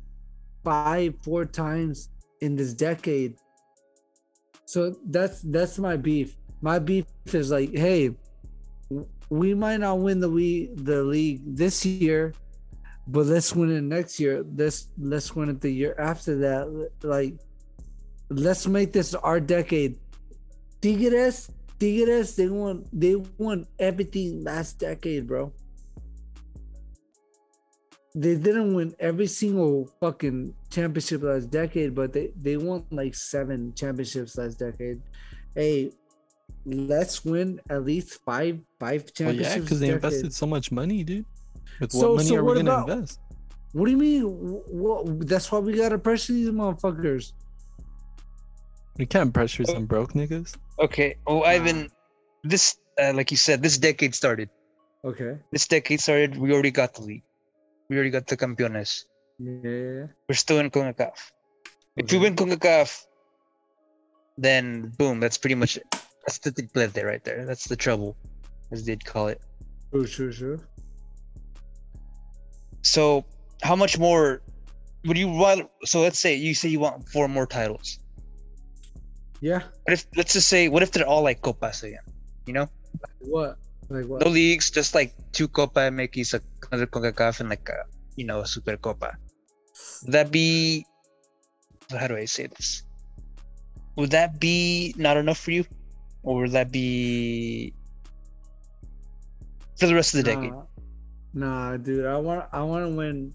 five, 0.63 1.15
four 1.23 1.45
times 1.45 2.09
in 2.41 2.55
this 2.55 2.73
decade. 2.73 3.35
So 4.65 4.95
that's 5.05 5.41
that's 5.41 5.77
my 5.79 5.97
beef. 5.97 6.37
My 6.61 6.79
beef 6.79 7.05
is 7.33 7.51
like, 7.51 7.75
hey, 7.75 8.15
we 9.29 9.53
might 9.53 9.79
not 9.79 9.99
win 9.99 10.19
the 10.19 10.29
we 10.29 10.69
the 10.75 11.03
league 11.03 11.41
this 11.43 11.85
year, 11.85 12.33
but 13.07 13.25
let's 13.25 13.53
win 13.55 13.71
it 13.71 13.81
next 13.81 14.19
year. 14.19 14.45
Let's 14.55 14.87
let's 14.97 15.35
win 15.35 15.49
it 15.49 15.59
the 15.59 15.71
year 15.71 15.95
after 15.97 16.37
that. 16.39 16.89
Like, 17.03 17.35
let's 18.29 18.67
make 18.67 18.93
this 18.93 19.15
our 19.15 19.39
decade. 19.39 19.97
Tigres, 20.81 21.49
Tigres, 21.79 22.35
they 22.35 22.47
won 22.47 22.85
they 22.93 23.15
won 23.37 23.67
everything 23.79 24.43
last 24.43 24.79
decade, 24.79 25.27
bro. 25.27 25.51
They 28.13 28.35
didn't 28.35 28.73
win 28.73 28.93
every 28.99 29.27
single 29.27 29.89
fucking 30.01 30.53
championship 30.69 31.23
last 31.23 31.49
decade, 31.49 31.95
but 31.95 32.11
they, 32.11 32.31
they 32.39 32.57
won 32.57 32.85
like 32.91 33.15
seven 33.15 33.73
championships 33.73 34.37
last 34.37 34.59
decade. 34.59 35.01
Hey, 35.55 35.91
let's 36.65 37.23
win 37.23 37.59
at 37.69 37.85
least 37.85 38.19
five 38.25 38.59
five 38.79 39.03
Well, 39.03 39.11
championships. 39.15 39.55
yeah, 39.55 39.61
because 39.61 39.79
they 39.79 39.87
decade. 39.87 40.03
invested 40.03 40.33
so 40.33 40.45
much 40.45 40.71
money, 40.71 41.03
dude. 41.03 41.25
With 41.79 41.91
So- 41.93 42.09
what 42.09 42.15
money 42.17 42.27
so 42.29 42.35
are 42.35 42.43
what 42.43 42.57
we 42.57 42.63
gonna 42.63 42.83
about- 42.83 42.89
invest? 42.89 43.19
What 43.73 43.85
do 43.85 43.91
you 43.91 43.97
mean? 43.97 44.23
What, 44.23 45.25
that's 45.25 45.49
why 45.49 45.59
we 45.59 45.71
gotta 45.77 45.97
pressure 45.97 46.33
these 46.33 46.49
motherfuckers. 46.49 47.31
We 48.97 49.05
can't 49.05 49.33
pressure 49.33 49.63
some 49.63 49.85
broke 49.85 50.11
niggas. 50.11 50.57
Okay. 50.79 51.15
Oh, 51.25 51.43
Ivan, 51.43 51.89
this, 52.43 52.75
uh, 53.01 53.13
like 53.15 53.31
you 53.31 53.37
said, 53.37 53.63
this 53.63 53.77
decade 53.77 54.13
started. 54.13 54.49
Okay. 55.05 55.37
This 55.53 55.65
decade 55.67 56.01
started. 56.01 56.37
We 56.37 56.51
already 56.51 56.71
got 56.71 56.93
the 56.95 57.03
league. 57.03 57.23
We 57.91 57.97
already 57.97 58.09
got 58.09 58.25
the 58.25 58.37
campeones. 58.37 59.03
Yeah. 59.37 60.07
We're 60.29 60.35
still 60.35 60.59
in 60.59 60.71
CONCACAF. 60.71 61.11
If 61.97 62.05
Okay. 62.05 62.17
we 62.17 62.23
win 62.23 62.37
CONCACAF, 62.37 63.05
then 64.37 64.93
boom, 64.97 65.19
that's 65.19 65.37
pretty 65.37 65.55
much 65.55 65.75
it. 65.75 65.83
That's 66.25 66.37
the 66.39 66.53
triplete 66.53 67.03
right 67.03 67.21
there. 67.25 67.45
That's 67.45 67.67
the 67.67 67.75
trouble, 67.75 68.15
as 68.71 68.85
they'd 68.85 69.03
call 69.03 69.27
it. 69.27 69.41
True, 69.91 70.07
true, 70.07 70.31
true. 70.31 70.59
So, 72.81 73.25
how 73.61 73.75
much 73.75 73.99
more 73.99 74.41
would 75.03 75.17
you 75.17 75.27
want? 75.27 75.67
So, 75.83 75.99
let's 75.99 76.17
say 76.17 76.35
you 76.35 76.55
say 76.55 76.69
you 76.69 76.79
want 76.79 77.09
four 77.09 77.27
more 77.27 77.45
titles. 77.45 77.99
Yeah. 79.41 79.63
What 79.83 79.91
if, 79.99 80.05
let's 80.15 80.31
just 80.31 80.47
say, 80.47 80.69
what 80.69 80.81
if 80.81 80.91
they're 80.91 81.05
all 81.05 81.23
like 81.23 81.41
Copas 81.41 81.83
again? 81.83 82.07
You 82.45 82.53
know, 82.53 82.69
What? 83.19 83.57
Like 83.91 84.07
what? 84.07 84.23
no 84.23 84.31
leagues, 84.31 84.71
just 84.71 84.95
like 84.95 85.13
two 85.33 85.47
Copa 85.47 85.91
MX, 85.91 86.33
like 86.33 86.43
another 86.71 86.87
CONCACAF, 86.87 87.41
and 87.41 87.49
like 87.49 87.67
a, 87.67 87.83
you 88.15 88.25
know, 88.25 88.39
a 88.39 88.47
Super 88.47 88.77
Copa. 88.77 89.17
Would 90.03 90.13
that 90.13 90.31
be? 90.31 90.85
How 91.91 92.07
do 92.07 92.15
I 92.15 92.23
say 92.23 92.47
this? 92.47 92.83
Would 93.97 94.11
that 94.11 94.39
be 94.39 94.95
not 94.97 95.17
enough 95.17 95.39
for 95.39 95.51
you, 95.51 95.65
or 96.23 96.41
would 96.41 96.51
that 96.51 96.71
be 96.71 97.73
for 99.77 99.87
the 99.87 99.95
rest 99.95 100.15
of 100.15 100.23
the 100.23 100.31
decade? 100.31 100.51
Nah, 100.51 101.71
nah, 101.71 101.77
dude. 101.77 102.05
I 102.05 102.15
want 102.15 102.45
I 102.53 102.63
want 102.63 102.87
to 102.87 102.95
win. 102.95 103.33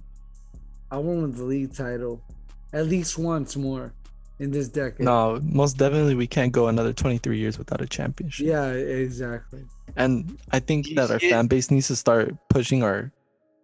I 0.91 0.97
want 0.97 1.19
to 1.19 1.23
win 1.23 1.33
the 1.33 1.45
league 1.45 1.75
title, 1.77 2.25
at 2.73 2.87
least 2.87 3.19
once 3.19 3.57
more, 3.57 3.93
in 4.39 4.51
this 4.51 4.69
decade. 4.69 5.05
No, 5.05 5.39
most 5.43 5.77
definitely 5.77 6.15
we 6.15 6.27
can't 6.27 6.53
go 6.53 6.69
another 6.69 6.95
23 6.95 7.37
years 7.37 7.59
without 7.59 7.83
a 7.83 7.87
championship. 7.87 8.47
Yeah, 8.47 8.71
exactly. 8.71 9.65
And 9.97 10.39
I 10.53 10.61
think 10.61 10.89
You 10.89 10.97
that 10.97 11.11
our 11.11 11.19
see 11.19 11.31
fan 11.31 11.47
base 11.47 11.71
needs 11.71 11.89
to 11.89 11.97
start 11.97 12.35
pushing 12.49 12.83
our 12.83 13.13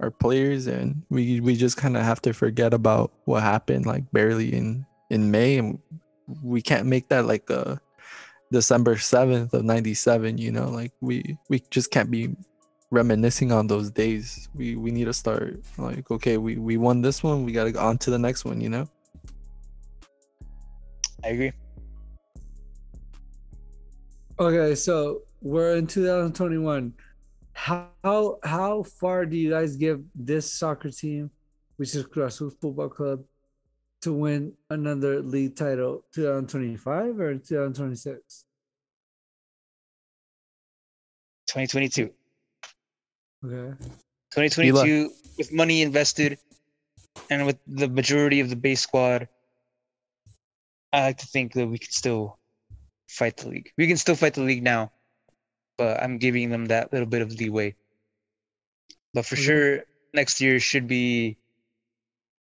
our 0.00 0.10
players 0.10 0.66
and 0.66 1.00
we 1.10 1.38
we 1.40 1.54
just 1.54 1.76
kind 1.76 1.96
of 1.96 2.02
have 2.02 2.20
to 2.22 2.32
forget 2.34 2.74
about 2.74 3.12
what 3.24 3.40
happened 3.42 3.86
like 3.86 4.02
barely 4.10 4.52
in 4.52 4.84
in 5.10 5.30
May 5.30 5.58
and 5.58 5.78
we 6.42 6.60
can't 6.60 6.86
make 6.86 7.08
that 7.08 7.26
like 7.26 7.48
a 7.50 7.80
December 8.50 8.96
7th 8.96 9.54
of 9.54 9.64
97, 9.64 10.38
you 10.38 10.52
know, 10.52 10.68
like 10.68 10.92
we 11.00 11.38
we 11.48 11.62
just 11.70 11.90
can't 11.90 12.10
be 12.10 12.36
reminiscing 12.90 13.50
on 13.50 13.66
those 13.66 13.90
days. 13.90 14.48
We 14.54 14.76
we 14.76 14.90
need 14.90 15.06
to 15.06 15.14
start 15.14 15.60
like 15.78 16.10
okay, 16.10 16.36
we 16.36 16.56
we 16.56 16.76
won 16.76 17.00
this 17.00 17.22
one, 17.22 17.44
we 17.44 17.52
got 17.52 17.64
to 17.64 17.72
go 17.72 17.80
on 17.80 17.98
to 17.98 18.10
the 18.10 18.18
next 18.18 18.44
one, 18.44 18.60
you 18.60 18.68
know? 18.68 18.86
I 21.24 21.28
agree. 21.28 21.52
Okay, 24.38 24.74
so 24.74 25.22
we're 25.42 25.76
in 25.76 25.86
2021. 25.86 26.94
How 27.52 28.38
how 28.42 28.82
far 28.82 29.26
do 29.26 29.36
you 29.36 29.50
guys 29.50 29.76
give 29.76 30.02
this 30.14 30.50
soccer 30.50 30.90
team, 30.90 31.30
which 31.76 31.94
is 31.94 32.06
Cruz 32.06 32.38
Football 32.38 32.88
Club, 32.88 33.24
to 34.02 34.12
win 34.12 34.54
another 34.70 35.20
league 35.20 35.56
title? 35.56 36.04
2025 36.14 37.20
or 37.20 37.34
2026? 37.34 38.44
2022. 41.46 42.10
Okay. 43.44 43.76
2022 44.32 45.10
with 45.36 45.52
money 45.52 45.82
invested 45.82 46.38
and 47.28 47.44
with 47.44 47.58
the 47.66 47.88
majority 47.88 48.40
of 48.40 48.48
the 48.48 48.56
base 48.56 48.80
squad 48.80 49.28
i 50.92 51.02
like 51.02 51.18
to 51.18 51.26
think 51.26 51.52
that 51.52 51.66
we 51.66 51.76
can 51.76 51.90
still 51.90 52.38
fight 53.08 53.36
the 53.36 53.48
league 53.48 53.70
we 53.76 53.86
can 53.86 53.96
still 53.96 54.14
fight 54.14 54.32
the 54.32 54.40
league 54.40 54.62
now 54.62 54.90
but 55.78 56.02
i'm 56.02 56.18
giving 56.18 56.50
them 56.50 56.66
that 56.66 56.92
little 56.92 57.06
bit 57.06 57.22
of 57.22 57.32
leeway 57.32 57.74
but 59.14 59.24
for 59.26 59.34
Okay. 59.34 59.42
sure 59.42 59.84
next 60.14 60.40
year 60.40 60.58
should 60.60 60.86
be 60.86 61.36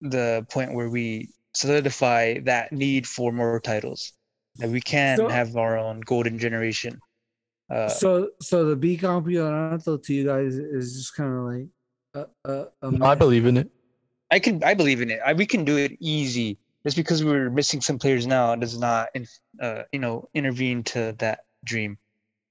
the 0.01 0.45
point 0.49 0.73
where 0.73 0.89
we 0.89 1.29
solidify 1.53 2.39
that 2.41 2.71
need 2.71 3.07
for 3.07 3.31
more 3.31 3.59
titles 3.59 4.13
that 4.57 4.69
we 4.69 4.81
can 4.81 5.17
So- 5.17 5.29
have 5.29 5.55
our 5.55 5.77
own 5.77 6.01
golden 6.01 6.37
generation 6.37 6.99
uh, 7.73 7.87
so 7.89 8.29
so 8.41 8.65
the 8.65 8.75
bicampeonato 8.77 10.01
to 10.03 10.13
you 10.13 10.25
guys 10.25 10.55
is 10.55 10.93
just 10.97 11.15
kind 11.15 11.33
of 11.33 11.43
like 11.49 11.67
a, 12.13 12.51
a, 12.51 12.67
a 12.87 12.91
No, 12.91 13.05
I 13.07 13.15
believe 13.15 13.47
in 13.47 13.57
it. 13.57 13.71
I 14.31 14.37
can 14.37 14.63
I 14.63 14.75
believe 14.75 15.01
in 15.01 15.09
it. 15.09 15.19
I, 15.25 15.33
we 15.33 15.47
can 15.47 15.65
do 15.65 15.77
it 15.77 15.97
easy. 15.99 16.59
Just 16.85 16.95
because 16.95 17.23
we're 17.23 17.49
missing 17.49 17.81
some 17.81 17.97
players 17.97 18.27
now 18.27 18.53
does 18.55 18.77
not, 18.77 19.09
uh, 19.59 19.81
you 19.91 19.97
know, 19.97 20.29
intervene 20.35 20.83
to 20.93 21.15
that 21.17 21.39
dream. 21.63 21.97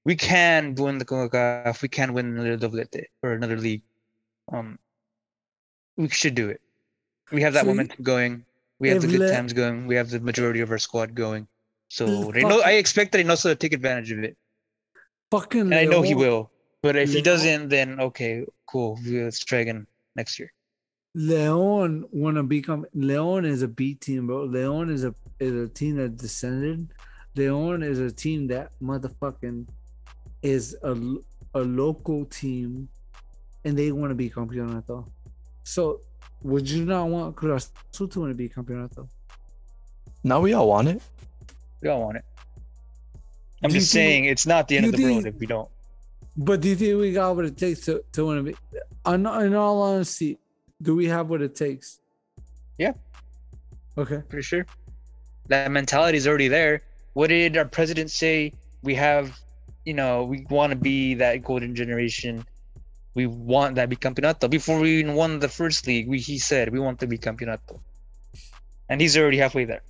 We 0.05 0.15
can 0.15 0.75
win 0.75 0.99
the 0.99 1.05
CONCACAF. 1.05 1.81
We 1.81 1.89
can 1.89 2.13
win 2.13 2.37
another 2.37 2.57
doblete 2.57 3.05
or 3.23 3.33
another 3.33 3.57
league. 3.57 3.81
Um, 4.51 4.77
we 5.97 6.09
should 6.09 6.35
do 6.35 6.49
it. 6.49 6.61
We 7.31 7.41
have 7.41 7.53
that 7.53 7.63
So 7.63 7.67
momentum 7.67 8.03
going. 8.03 8.45
We 8.79 8.89
have 8.89 9.01
the 9.01 9.07
good 9.07 9.31
times 9.31 9.53
going. 9.53 9.87
We 9.87 9.95
have 9.95 10.09
the 10.09 10.19
majority 10.19 10.59
of 10.59 10.69
our 10.69 10.77
squad 10.77 11.15
going. 11.15 11.47
So 11.89 12.31
Reyno. 12.31 12.61
I 12.63 12.73
expect 12.73 13.13
Reynoso 13.13 13.43
to 13.43 13.55
take 13.55 13.73
advantage 13.73 14.11
of 14.11 14.19
it, 14.19 14.37
fucking 15.31 15.61
and 15.61 15.73
I 15.73 15.85
know 15.85 16.01
he 16.01 16.15
will. 16.15 16.51
But 16.81 16.95
if 16.95 17.13
he 17.13 17.21
doesn't, 17.21 17.69
then 17.69 17.99
okay, 17.99 18.45
cool. 18.67 18.99
Let's 19.05 19.39
try 19.39 19.59
again 19.59 19.87
next 20.15 20.37
year. 20.37 20.51
Leon 21.15 22.05
wanna 22.11 22.43
become 22.43 22.85
Leon 22.93 23.45
is 23.45 23.61
a 23.61 23.67
B 23.67 23.95
team, 23.95 24.27
bro. 24.27 24.43
Leon 24.43 24.89
is 24.89 25.03
a 25.05 25.15
is 25.39 25.53
a 25.53 25.69
team 25.69 25.95
that 25.97 26.17
descended. 26.17 26.89
Leon 27.35 27.81
is 27.83 27.99
a 27.99 28.11
team 28.11 28.47
that 28.47 28.71
motherfucking 28.81 29.67
is 30.45 30.75
a 30.83 30.93
a 31.55 31.61
local 31.61 32.25
team, 32.25 32.87
and 33.63 33.77
they 33.79 33.91
want 33.91 34.09
to 34.15 34.17
bicampeonato. 34.23 35.05
So, 35.63 36.01
would 36.43 36.69
you 36.69 36.85
not 36.85 37.05
want 37.07 37.35
Cruz 37.35 37.71
Azul 37.93 38.07
to 38.09 38.19
want 38.21 38.37
to 38.37 38.43
bicampeonato? 38.43 39.07
Now 40.23 40.39
we 40.41 40.53
all 40.53 40.67
want 40.67 40.87
it. 40.89 41.01
We 41.81 41.89
all 41.89 42.01
want 42.01 42.17
it. 42.17 42.25
I'm 43.63 43.69
Do 43.69 43.75
you 43.75 43.79
just 43.81 43.93
think- 43.93 44.01
saying 44.03 44.25
it's 44.25 44.45
not 44.45 44.67
the 44.67 44.77
end 44.77 44.85
of 44.87 44.99
you 44.99 45.07
the 45.07 45.13
world 45.13 45.25
if 45.25 45.35
we 45.39 45.47
don't. 45.47 45.69
But 46.37 46.61
do 46.61 46.67
you 46.69 46.75
think 46.75 46.99
we 46.99 47.13
got 47.13 47.35
what 47.35 47.45
it 47.45 47.57
takes 47.57 47.81
to, 47.85 48.03
to 48.11 48.25
want 48.25 48.37
to 48.39 48.43
be? 48.51 48.55
In, 49.07 49.25
in 49.25 49.55
all 49.55 49.81
honesty, 49.81 50.37
do 50.81 50.93
we 50.95 51.05
have 51.07 51.29
what 51.29 51.41
it 51.41 51.55
takes? 51.55 52.01
Yeah. 52.77 52.93
Okay. 53.97 54.21
Pretty 54.27 54.43
sure. 54.43 54.65
That 55.47 55.71
mentality 55.71 56.17
is 56.17 56.27
already 56.27 56.49
there. 56.49 56.81
What 57.13 57.27
did 57.27 57.55
our 57.55 57.63
president 57.65 58.11
say? 58.11 58.51
We 58.83 58.93
have, 58.95 59.39
you 59.85 59.93
know, 59.93 60.23
we 60.25 60.45
want 60.49 60.71
to 60.71 60.75
be 60.75 61.13
that 61.15 61.43
golden 61.43 61.75
generation. 61.75 62.45
We 63.15 63.27
want 63.27 63.75
that 63.75 63.89
bicampeonato. 63.89 64.49
Before 64.49 64.79
we 64.79 64.99
even 64.99 65.13
won 65.15 65.39
the 65.39 65.47
first 65.49 65.87
league, 65.87 66.07
we, 66.09 66.19
he 66.19 66.37
said 66.37 66.69
we 66.71 66.79
want 66.79 66.99
to 66.99 67.07
bicampeonato, 67.07 67.79
and 68.89 69.01
he's 69.01 69.17
already 69.17 69.37
halfway 69.37 69.65
there. 69.65 69.83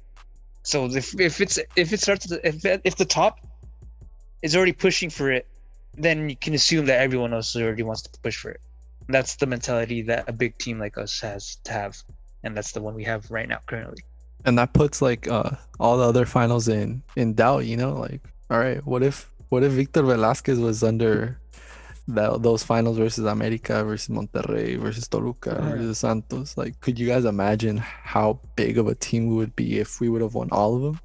So 0.63 0.85
if, 0.85 1.19
if 1.19 1.41
it's 1.41 1.59
if 1.75 1.93
it 1.93 1.99
starts 2.01 2.31
if 2.43 2.65
if 2.65 2.95
the 2.97 3.05
top 3.05 3.39
is 4.41 4.55
already 4.55 4.73
pushing 4.73 5.09
for 5.09 5.31
it, 5.31 5.47
then 5.95 6.29
you 6.29 6.35
can 6.35 6.53
assume 6.53 6.85
that 6.87 6.99
everyone 7.01 7.33
else 7.33 7.55
already 7.55 7.83
wants 7.83 8.01
to 8.03 8.19
push 8.21 8.37
for 8.37 8.51
it. 8.51 8.61
That's 9.07 9.35
the 9.35 9.45
mentality 9.47 10.01
that 10.03 10.27
a 10.27 10.33
big 10.33 10.57
team 10.57 10.79
like 10.79 10.97
us 10.97 11.19
has 11.21 11.57
to 11.65 11.71
have, 11.71 11.97
and 12.43 12.55
that's 12.55 12.71
the 12.73 12.81
one 12.81 12.95
we 12.95 13.03
have 13.05 13.29
right 13.31 13.47
now 13.47 13.59
currently. 13.67 14.03
and 14.45 14.57
that 14.59 14.73
puts 14.73 15.01
like 15.01 15.27
uh 15.27 15.51
all 15.79 15.97
the 15.97 16.03
other 16.03 16.25
finals 16.25 16.67
in 16.67 17.01
in 17.15 17.33
doubt 17.33 17.65
you 17.65 17.75
know 17.77 17.93
like 17.93 18.21
all 18.51 18.59
right 18.59 18.85
what 18.85 19.01
if 19.01 19.31
what 19.49 19.63
if 19.63 19.71
victor 19.71 20.01
velázquez 20.03 20.59
was 20.61 20.83
under 20.83 21.39
that 22.07 22.41
those 22.43 22.63
finals 22.63 22.97
versus 22.97 23.25
america 23.25 23.83
versus 23.83 24.09
monterrey 24.15 24.77
versus 24.77 25.07
toluca 25.07 25.57
Right. 25.59 25.71
versus 25.75 25.97
santos 25.99 26.55
like 26.57 26.79
could 26.79 26.99
you 26.99 27.07
guys 27.07 27.25
imagine 27.25 27.77
how 27.77 28.39
big 28.55 28.77
of 28.77 28.87
a 28.87 28.95
team 28.95 29.27
we 29.29 29.35
would 29.35 29.55
be 29.55 29.79
if 29.79 29.99
we 30.01 30.09
would 30.09 30.21
have 30.21 30.33
won 30.35 30.49
all 30.51 30.75
of 30.75 30.81
them 30.83 30.99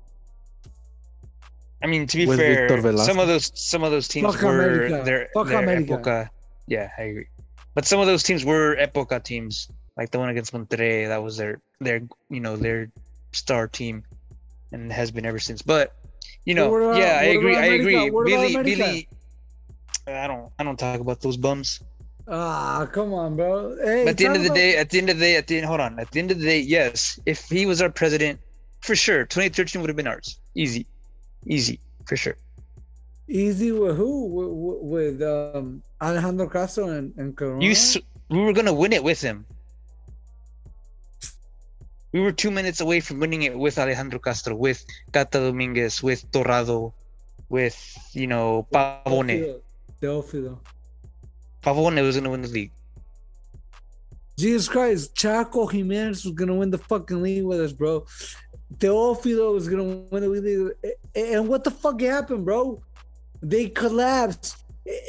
I 1.83 1.87
mean, 1.87 2.07
to 2.09 2.17
be 2.19 2.27
With 2.27 2.39
fair, 2.39 2.69
Victor 2.69 2.87
Velázquez. 2.89 3.07
some 3.07 3.19
of 3.19 3.27
those 3.27 3.51
some 3.55 3.83
of 3.83 3.91
those 3.91 4.07
teams 4.07 4.35
Fuck 4.35 4.43
were 4.43 4.53
America. 4.61 5.03
their 5.03 5.29
Fuck 5.33 5.49
their 5.49 5.63
America. 5.63 5.97
época. 5.97 6.29
Yeah, 6.67 6.91
I 6.99 7.03
agree. 7.05 7.27
But 7.75 7.87
some 7.87 8.01
of 8.01 8.07
those 8.07 8.23
teams 8.23 8.45
were 8.45 8.77
epoca 8.77 9.19
teams, 9.19 9.71
like 9.97 10.11
the 10.11 10.19
one 10.19 10.29
against 10.29 10.53
Monterrey. 10.53 11.09
That 11.09 11.23
was 11.23 11.39
their 11.39 11.59
their 11.81 12.03
you 12.29 12.41
know 12.41 12.57
their 12.59 12.91
star 13.33 13.67
team, 13.67 14.05
and 14.73 14.93
has 14.93 15.11
been 15.11 15.25
ever 15.25 15.39
since. 15.39 15.63
But 15.63 15.97
you 16.45 16.55
know, 16.55 16.75
about- 16.75 16.97
yeah, 16.99 17.19
I 17.21 17.25
agree. 17.37 17.57
I 17.57 17.67
agree. 17.67 18.11
Billy, 18.11 18.55
Billy. 18.63 19.09
I 20.07 20.27
don't 20.27 20.51
I 20.59 20.65
don't 20.65 20.79
talk 20.79 21.01
about 21.01 21.21
those 21.21 21.37
bums. 21.37 21.81
Ah, 22.29 22.87
come 22.93 23.13
on, 23.13 23.37
bro. 23.37 23.77
Hey, 23.83 24.05
But 24.05 24.11
at 24.11 24.17
the 24.19 24.27
end 24.27 24.37
of 24.37 24.43
the 24.43 24.51
day, 24.51 24.77
at 24.77 24.89
the 24.91 24.99
end 24.99 25.11
of 25.11 25.19
the 25.19 25.25
day, 25.25 25.37
at 25.37 25.47
the 25.49 25.57
end, 25.59 25.67
hold 25.67 25.81
on. 25.81 25.99
At 25.99 26.11
the 26.13 26.21
end 26.21 26.31
of 26.31 26.39
the 26.39 26.45
day, 26.45 26.61
yes, 26.61 27.19
if 27.27 27.49
he 27.49 27.67
was 27.67 27.83
our 27.83 27.91
president, 27.91 28.39
for 28.81 28.95
sure, 28.95 29.25
2013 29.25 29.81
would 29.81 29.91
have 29.91 29.97
been 29.97 30.07
ours. 30.07 30.39
Easy, 30.55 30.87
easy, 31.47 31.81
for 32.07 32.17
sure. 32.17 32.37
easy 33.29 33.73
with 33.73 33.97
who? 33.97 34.27
With, 34.27 35.19
with 35.19 35.23
um 35.23 35.83
Alejandro 36.01 36.49
Castro 36.49 36.89
and, 36.89 37.13
and 37.17 37.37
Corona? 37.37 37.65
You, 37.65 37.75
we 38.29 38.39
were 38.39 38.53
gonna 38.53 38.73
win 38.75 38.93
it 38.93 39.03
with 39.03 39.21
him. 39.21 39.45
We 42.13 42.21
were 42.21 42.33
two 42.33 42.51
minutes 42.51 42.81
away 42.81 43.01
from 43.01 43.21
winning 43.21 43.43
it 43.43 43.57
with 43.57 43.79
Alejandro 43.79 44.19
Castro, 44.19 44.55
with 44.57 44.85
Cata 45.13 45.39
Dominguez, 45.39 46.03
with 46.03 46.29
Torrado, 46.33 46.93
with 47.49 47.79
you 48.13 48.27
know 48.27 48.67
Pavone. 48.73 49.61
Teófilo. 50.01 50.59
Pavone 51.63 52.03
was 52.03 52.17
gonna 52.17 52.31
win 52.31 52.43
the 52.43 52.49
league. 52.49 52.73
Jesus 54.39 54.69
Christ, 54.69 55.15
Chaco 55.15 55.67
Giménez 55.67 56.25
was 56.25 56.33
gonna 56.35 56.55
win 56.55 56.71
the 56.71 56.79
fucking 56.79 57.23
league 57.23 57.45
with 57.45 57.61
us, 57.61 57.73
bro. 57.73 58.07
Teófilo 58.79 59.55
was 59.55 59.69
gonna 59.69 59.85
win 60.11 60.23
the 60.23 60.29
league. 60.29 60.73
Eh, 60.83 60.91
eh, 61.15 61.37
and 61.37 61.47
what 61.47 61.63
the 61.63 61.71
fuck 61.71 62.01
happened, 62.01 62.45
bro? 62.45 62.83
They 63.43 63.69
collapsed 63.69 64.57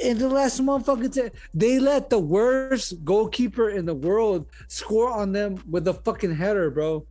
in 0.02 0.18
the 0.18 0.28
last 0.28 0.62
motherfucking 0.62 1.16
time. 1.16 1.32
They 1.54 1.80
let 1.80 2.10
the 2.10 2.20
worst 2.20 3.04
goalkeeper 3.04 3.70
in 3.70 3.86
the 3.86 3.94
world 3.94 4.48
score 4.68 5.12
on 5.12 5.32
them 5.32 5.64
with 5.70 5.88
a 5.88 5.94
fucking 5.94 6.36
header, 6.36 6.70
bro. 6.70 7.06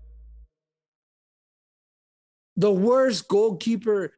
The 2.57 2.71
worst 2.71 3.29
goalkeeper 3.29 4.13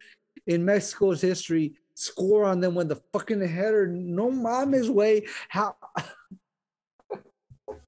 in 0.46 0.64
Mexico's 0.64 1.20
history 1.20 1.74
score 1.94 2.44
on 2.44 2.60
them 2.60 2.74
with 2.74 2.88
the 2.88 3.00
fucking 3.12 3.46
header. 3.46 3.86
No 3.86 4.30
mama's 4.30 4.90
way. 4.90 5.26
How 5.48 5.76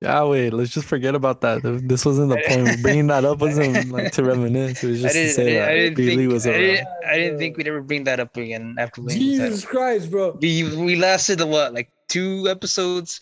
yeah 0.01 0.22
wait 0.24 0.53
let's 0.53 0.70
just 0.70 0.86
forget 0.86 1.14
about 1.14 1.40
that 1.40 1.62
this 1.84 2.05
wasn't 2.05 2.28
the 2.28 2.40
point 2.49 2.82
bringing 2.82 3.07
that 3.07 3.24
up 3.24 3.38
wasn't 3.40 3.90
like 3.90 4.12
to 4.12 4.22
reminisce 4.24 4.82
it 4.84 4.88
was 4.88 5.05
I 5.05 5.09
just 5.09 5.14
to 5.14 5.20
didn't, 5.20 5.30
I 5.30 5.32
say 5.32 5.45
didn't, 5.45 5.61
that 5.61 5.68
I 5.68 5.74
didn't 5.74 5.97
Billy 5.97 6.16
think, 6.16 6.32
was 6.32 6.47
I 6.47 6.51
around 6.51 6.61
didn't, 6.61 6.88
I 7.09 7.14
didn't 7.16 7.38
think 7.38 7.57
we'd 7.57 7.68
ever 7.68 7.82
bring 7.82 8.05
that 8.05 8.20
up 8.20 8.36
again 8.36 8.76
after 8.78 9.01
winning 9.03 9.18
the 9.18 9.32
title. 9.38 9.47
Jesus 9.51 9.64
Christ, 9.64 10.11
bro. 10.11 10.36
We 10.40 10.62
we 10.76 10.97
lasted 10.97 11.40
a 11.40 11.47
what, 11.47 11.72
like 11.72 11.90
two 12.09 12.49
episodes 12.49 13.20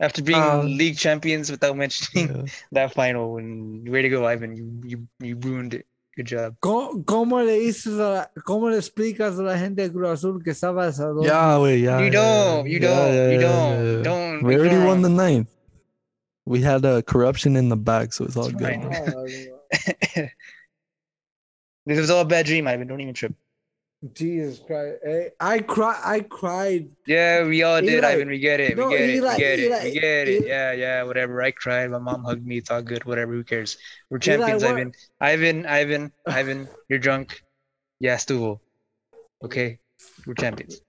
after 0.00 0.22
being 0.22 0.40
Um, 0.40 0.66
league 0.78 0.96
champions 0.96 1.50
without 1.50 1.76
mentioning 1.76 2.28
Yeah. 2.28 2.44
that 2.72 2.94
final. 2.94 3.36
And 3.36 3.86
way 3.88 4.02
to 4.02 4.08
go, 4.08 4.24
Ivan! 4.26 4.56
You 4.56 4.66
you 4.84 5.08
you 5.20 5.36
ruined 5.36 5.74
it. 5.74 5.86
Good 6.16 6.26
job. 6.26 6.54
¿Cómo, 6.60 7.04
cómo 7.04 7.44
le 7.44 7.60
dices 7.60 7.94
a 7.98 8.08
la- 8.10 8.30
cómo 8.44 8.70
le 8.70 8.76
explicas 8.78 9.38
a 9.38 9.42
la 9.42 9.56
gente 9.56 9.82
de 9.82 9.92
Cruz 9.92 10.08
Azul 10.10 10.42
que 10.42 10.50
estaba 10.50 10.88
a? 10.88 11.14
Yeah, 11.22 11.58
wait, 11.60 11.78
yeah. 11.80 11.98
you 12.00 12.06
yeah, 12.06 12.10
don't. 12.10 12.66
You 12.66 12.78
yeah, 12.80 12.88
don't. 12.88 13.14
yeah, 13.14 13.30
you 13.30 13.40
yeah, 13.40 13.48
don't. 13.48 13.84
yeah, 13.84 13.96
yeah. 13.98 14.02
Don't. 14.02 14.42
We 14.42 14.54
you're 14.54 14.66
already 14.66 14.84
won 14.84 15.02
the 15.02 15.08
ninth. 15.10 15.48
We 16.48 16.62
had 16.62 16.84
uh, 16.84 17.02
corruption 17.02 17.56
in 17.56 17.68
the 17.68 17.76
back, 17.76 18.12
so 18.14 18.24
it's 18.24 18.36
all 18.36 18.46
It's 18.46 18.54
good. 18.54 18.68
fine. 18.68 18.80
bro. 18.80 19.24
Oh, 20.16 20.26
this 21.86 21.98
was 21.98 22.10
all 22.10 22.22
a 22.22 22.24
bad 22.24 22.46
dream, 22.46 22.66
Ivan. 22.66 22.86
Don't 22.88 23.00
even 23.00 23.14
trip. 23.14 23.34
Jesus 24.14 24.60
Christ. 24.64 24.98
Hey, 25.04 25.30
I 25.40 25.58
cry 25.58 26.00
I 26.04 26.20
cried. 26.20 26.88
Yeah, 27.06 27.44
we 27.44 27.62
all 27.64 27.80
did, 27.80 27.94
Eli- 27.98 28.08
Ivan. 28.12 28.28
We 28.28 28.38
get 28.38 28.60
it. 28.60 28.76
No, 28.76 28.88
we 28.88 28.96
get 28.96 29.08
it. 29.10 29.22
We 29.22 29.36
get 29.36 29.58
it. 29.58 29.84
We 29.84 29.90
get 29.92 30.28
it. 30.28 30.42
Eli- 30.42 30.46
Yeah, 30.48 30.72
yeah. 30.72 31.02
Whatever. 31.02 31.42
I 31.42 31.50
cried. 31.50 31.90
My 31.90 31.98
mom 31.98 32.22
hugged 32.24 32.46
me. 32.46 32.58
It's 32.58 32.70
all 32.70 32.80
good. 32.82 33.04
Whatever. 33.04 33.32
Who 33.32 33.42
cares? 33.44 33.76
We're 34.08 34.18
Eli, 34.18 34.36
champions, 34.36 34.62
what- 34.62 34.70
Ivan. 34.72 34.92
Ivan. 35.20 35.66
Ivan. 35.66 36.12
Ivan. 36.26 36.68
You're 36.88 37.00
drunk. 37.00 37.42
Yeah, 38.00 38.16
Stuvo. 38.16 38.60
Okay. 39.44 39.78
We're 40.26 40.34
champions. 40.34 40.80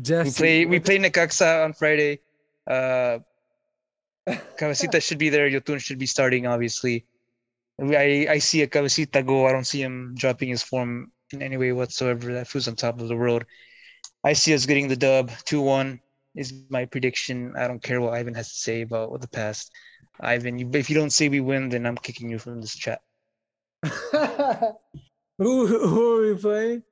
Jesse, 0.00 0.28
We 0.30 0.32
play. 0.32 0.66
We 0.66 0.80
play 0.80 0.98
Necaxa 0.98 1.64
on 1.64 1.72
Friday. 1.72 2.20
Uh, 2.70 3.18
Cabecita 4.28 5.02
should 5.02 5.18
be 5.18 5.28
there. 5.28 5.48
Yotun 5.48 5.80
should 5.80 5.98
be 5.98 6.06
starting, 6.06 6.46
obviously. 6.46 7.04
I, 7.80 8.26
I 8.30 8.38
see 8.38 8.62
a 8.62 8.68
Cabecita 8.68 9.26
go. 9.26 9.46
I 9.46 9.52
don't 9.52 9.66
see 9.66 9.82
him 9.82 10.14
dropping 10.16 10.48
his 10.48 10.62
form 10.62 11.10
in 11.32 11.42
any 11.42 11.56
way 11.56 11.72
whatsoever. 11.72 12.32
That 12.32 12.46
fool's 12.46 12.68
on 12.68 12.76
top 12.76 13.00
of 13.00 13.08
the 13.08 13.16
world. 13.16 13.44
I 14.24 14.34
see 14.34 14.54
us 14.54 14.66
getting 14.66 14.88
the 14.88 14.96
dub. 14.96 15.30
2 15.46 15.60
1 15.60 16.00
is 16.36 16.54
my 16.70 16.84
prediction. 16.84 17.54
I 17.56 17.66
don't 17.66 17.82
care 17.82 18.00
what 18.00 18.14
Ivan 18.14 18.34
has 18.34 18.48
to 18.48 18.54
say 18.54 18.82
about 18.82 19.10
what 19.10 19.20
the 19.20 19.28
past. 19.28 19.72
Ivan, 20.20 20.58
you, 20.58 20.70
if 20.74 20.88
you 20.88 20.96
don't 20.96 21.10
say 21.10 21.28
we 21.28 21.40
win, 21.40 21.68
then 21.68 21.86
I'm 21.86 21.96
kicking 21.96 22.30
you 22.30 22.38
from 22.38 22.60
this 22.60 22.76
chat. 22.76 23.00
who 23.82 25.66
who 25.66 26.16
are 26.16 26.34
we 26.34 26.40
playing? 26.40 26.82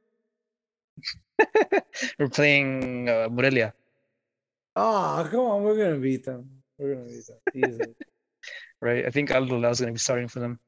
We're 2.18 2.28
playing 2.28 3.08
uh, 3.08 3.28
Morelia. 3.30 3.72
Oh, 4.74 5.26
come 5.30 5.40
on, 5.40 5.62
we're 5.62 5.76
gonna 5.76 5.98
beat 5.98 6.24
them. 6.24 6.59
We're 6.80 6.94
gonna 6.94 7.06
beat 7.06 7.26
them. 7.26 7.38
Easily. 7.70 7.94
right? 8.80 9.04
I 9.06 9.10
think 9.10 9.30
Aldo 9.30 9.56
is 9.68 9.80
going 9.80 9.88
to 9.88 9.92
be 9.92 9.98
starting 9.98 10.28
for 10.28 10.40
them. 10.40 10.58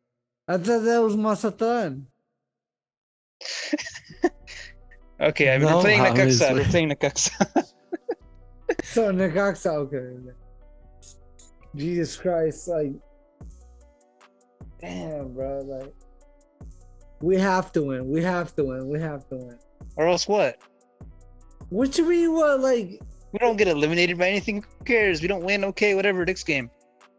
I 0.46 0.58
thought 0.58 0.80
that 0.84 0.98
was 1.02 1.16
Mazatlan. 1.16 2.06
Okay, 5.20 5.54
I 5.54 5.58
mean, 5.58 5.68
No, 5.68 5.76
we're 5.76 5.82
playing 5.82 6.16
James. 6.16 6.40
Necaxa. 6.40 6.54
We're 6.54 6.64
playing 6.64 6.90
Necaxa. 6.90 7.64
So 8.84 9.12
Necaxa, 9.12 9.70
okay. 9.84 10.32
Jesus 11.76 12.16
Christ, 12.16 12.66
like, 12.68 12.92
damn, 14.80 15.32
bro, 15.32 15.60
like, 15.60 15.94
we 17.20 17.36
have 17.36 17.70
to 17.72 17.84
win. 17.84 18.08
We 18.08 18.22
have 18.22 18.54
to 18.56 18.64
win. 18.64 18.88
We 18.88 18.98
have 19.00 19.28
to 19.28 19.36
win. 19.36 19.58
or 19.96 20.08
else 20.08 20.26
what? 20.26 20.58
What 21.68 21.96
you 21.96 22.08
mean? 22.08 22.32
What 22.32 22.60
like? 22.60 23.00
We 23.32 23.38
don't 23.38 23.56
get 23.56 23.68
eliminated 23.68 24.18
by 24.18 24.28
anything. 24.28 24.62
Who 24.62 24.84
cares? 24.84 25.22
We 25.22 25.28
don't 25.28 25.44
win. 25.44 25.64
Okay, 25.64 25.94
whatever. 25.94 26.24
Next 26.24 26.44
game. 26.44 26.70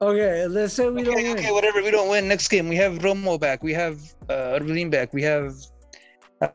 Okay, 0.02 0.46
let's 0.48 0.74
say 0.74 0.90
we 0.90 1.02
okay, 1.02 1.04
don't 1.04 1.24
win. 1.24 1.38
okay, 1.38 1.52
whatever. 1.52 1.82
We 1.82 1.92
don't 1.92 2.10
win. 2.10 2.28
Next 2.28 2.48
game. 2.50 2.68
We 2.68 2.76
have 2.76 3.00
Romo 3.00 3.40
back. 3.40 3.64
We 3.64 3.74
have 3.74 4.00
uh, 4.30 4.58
Orbelin 4.60 4.92
back. 4.92 5.14
We 5.14 5.24
have 5.24 5.54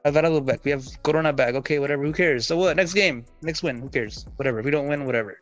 Alvarado 0.04 0.40
back. 0.40 0.64
We 0.64 0.70
have 0.70 0.86
Corona 1.02 1.32
back. 1.32 1.54
Okay, 1.54 1.78
whatever. 1.78 2.04
Who 2.04 2.12
cares? 2.12 2.46
So 2.46 2.56
what? 2.56 2.76
Next 2.76 2.92
game. 2.92 3.24
Next 3.42 3.62
win. 3.62 3.80
Who 3.80 3.88
cares? 3.88 4.26
Whatever. 4.36 4.62
We 4.62 4.70
don't 4.70 4.86
win. 4.86 5.06
Whatever. 5.06 5.38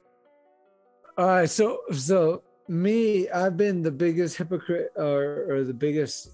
All 1.19 1.27
right, 1.27 1.51
so 1.51 1.81
so 1.93 2.43
me, 2.69 3.29
I've 3.31 3.57
been 3.57 3.83
the 3.83 3.91
biggest 3.91 4.37
hypocrite 4.37 4.91
or, 4.97 5.47
or 5.49 5.65
the 5.65 5.75
biggest 5.75 6.31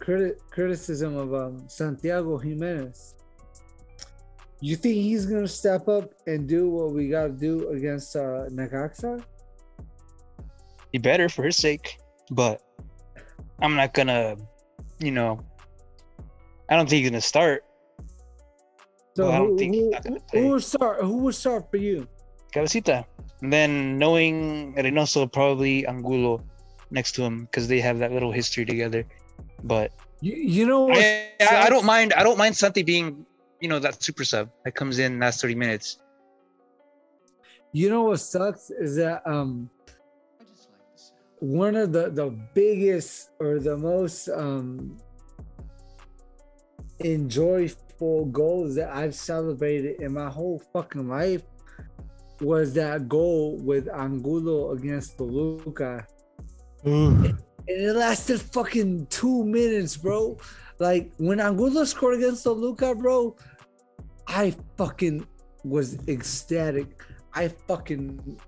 criti- 0.00 0.38
criticism 0.50 1.16
of 1.16 1.34
um, 1.34 1.68
Santiago 1.68 2.38
Giménez. 2.38 3.14
You 4.60 4.76
think 4.76 4.96
he's 4.96 5.24
gonna 5.26 5.48
step 5.48 5.88
up 5.88 6.12
and 6.26 6.46
do 6.48 6.68
what 6.68 6.92
we 6.92 7.08
gotta 7.08 7.32
do 7.32 7.68
against 7.70 8.14
uh, 8.14 8.46
Necaxa? 8.52 9.24
He 10.92 10.98
better 10.98 11.28
for 11.28 11.44
his 11.44 11.56
sake, 11.56 11.98
but 12.30 12.60
I'm 13.62 13.74
not 13.74 13.94
gonna, 13.94 14.36
you 14.98 15.12
know, 15.12 15.40
I 16.68 16.76
don't 16.76 16.88
think 16.88 17.02
he's 17.02 17.10
gonna 17.10 17.20
start. 17.20 17.64
So 19.16 19.24
Well, 19.26 19.32
I 19.32 19.38
don't 19.38 19.50
who, 19.50 19.58
think 19.58 19.74
he's 19.74 19.94
who, 20.06 20.18
who 20.32 20.48
would 20.48 20.62
start? 20.62 21.00
Who 21.02 21.16
would 21.18 21.34
start 21.34 21.70
for 21.70 21.78
you? 21.78 22.06
Cabecita. 22.54 23.04
And 23.42 23.52
then 23.52 23.98
knowing 23.98 24.74
Reynoso, 24.74 25.30
probably 25.32 25.86
Angulo 25.86 26.44
next 26.90 27.12
to 27.12 27.22
him 27.22 27.44
because 27.44 27.66
they 27.68 27.80
have 27.80 27.98
that 28.00 28.12
little 28.12 28.32
history 28.32 28.64
together. 28.66 29.04
But 29.64 29.92
You, 30.20 30.34
you 30.34 30.66
know? 30.66 30.90
I, 30.92 31.30
I, 31.40 31.66
I 31.66 31.68
don't 31.70 31.86
mind. 31.86 32.12
I 32.12 32.22
don't 32.22 32.36
mind 32.36 32.56
Santi 32.56 32.82
being, 32.82 33.24
you 33.60 33.68
know, 33.68 33.78
that 33.78 34.02
super 34.02 34.24
sub 34.24 34.50
that 34.64 34.74
comes 34.74 34.98
in 34.98 35.20
last 35.20 35.40
30 35.40 35.54
minutes. 35.54 35.98
You 37.72 37.88
know 37.88 38.04
what 38.04 38.18
sucks 38.18 38.70
is 38.70 38.96
that 38.96 39.22
um 39.26 39.70
one 41.38 41.76
of 41.76 41.92
the 41.92 42.10
the 42.10 42.30
biggest 42.54 43.30
or 43.38 43.60
the 43.60 43.76
most 43.76 44.28
um 44.28 44.98
enjoyable 47.00 48.26
goals 48.26 48.74
that 48.74 48.90
I've 48.90 49.14
celebrated 49.14 50.00
in 50.00 50.14
my 50.14 50.28
whole 50.28 50.60
fucking 50.72 51.08
life 51.08 51.42
was 52.40 52.72
that 52.74 53.08
goal 53.08 53.58
with 53.58 53.88
Angulo 53.88 54.72
against 54.72 55.18
Toluca. 55.18 56.06
And 57.68 57.78
it 57.78 57.94
lasted 57.94 58.40
fucking 58.40 59.06
two 59.06 59.44
minutes, 59.44 59.96
bro. 59.96 60.38
Like 60.78 61.12
when 61.18 61.40
Angulo 61.40 61.84
scored 61.84 62.16
against 62.16 62.44
Toluca, 62.44 62.94
bro, 62.98 63.36
I 64.30 64.54
fucking 64.78 65.26
was 65.64 65.98
ecstatic. 66.08 66.86
I 67.34 67.48
fucking, 67.48 68.40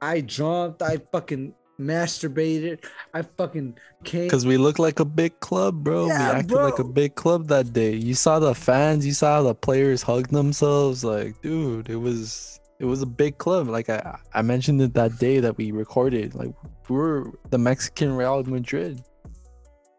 I 0.00 0.20
jumped. 0.20 0.82
I 0.82 0.98
fucking 1.10 1.54
masturbated. 1.80 2.84
I 3.14 3.22
fucking 3.22 3.78
came. 4.04 4.24
Because 4.24 4.46
we 4.46 4.58
look 4.58 4.78
like 4.78 5.00
a 5.00 5.04
big 5.04 5.40
club, 5.40 5.82
bro. 5.82 6.06
Yeah, 6.06 6.32
we 6.32 6.38
acted 6.38 6.56
like 6.56 6.78
a 6.78 6.84
big 6.84 7.14
club 7.14 7.48
that 7.48 7.72
day. 7.72 7.94
You 7.94 8.14
saw 8.14 8.38
the 8.38 8.54
fans, 8.54 9.06
you 9.06 9.12
saw 9.12 9.42
the 9.42 9.54
players 9.54 10.02
hug 10.02 10.28
themselves. 10.28 11.02
Like, 11.02 11.40
dude, 11.40 11.88
it 11.88 11.96
was 11.96 12.60
it 12.78 12.84
was 12.84 13.02
a 13.02 13.06
big 13.06 13.38
club. 13.38 13.68
Like 13.68 13.88
I 13.88 14.18
I 14.34 14.42
mentioned 14.42 14.80
it 14.82 14.94
that 14.94 15.18
day 15.18 15.40
that 15.40 15.56
we 15.56 15.72
recorded. 15.72 16.34
Like 16.34 16.52
we 16.88 16.96
were 16.96 17.32
the 17.50 17.58
Mexican 17.58 18.12
Real 18.12 18.42
Madrid. 18.44 19.02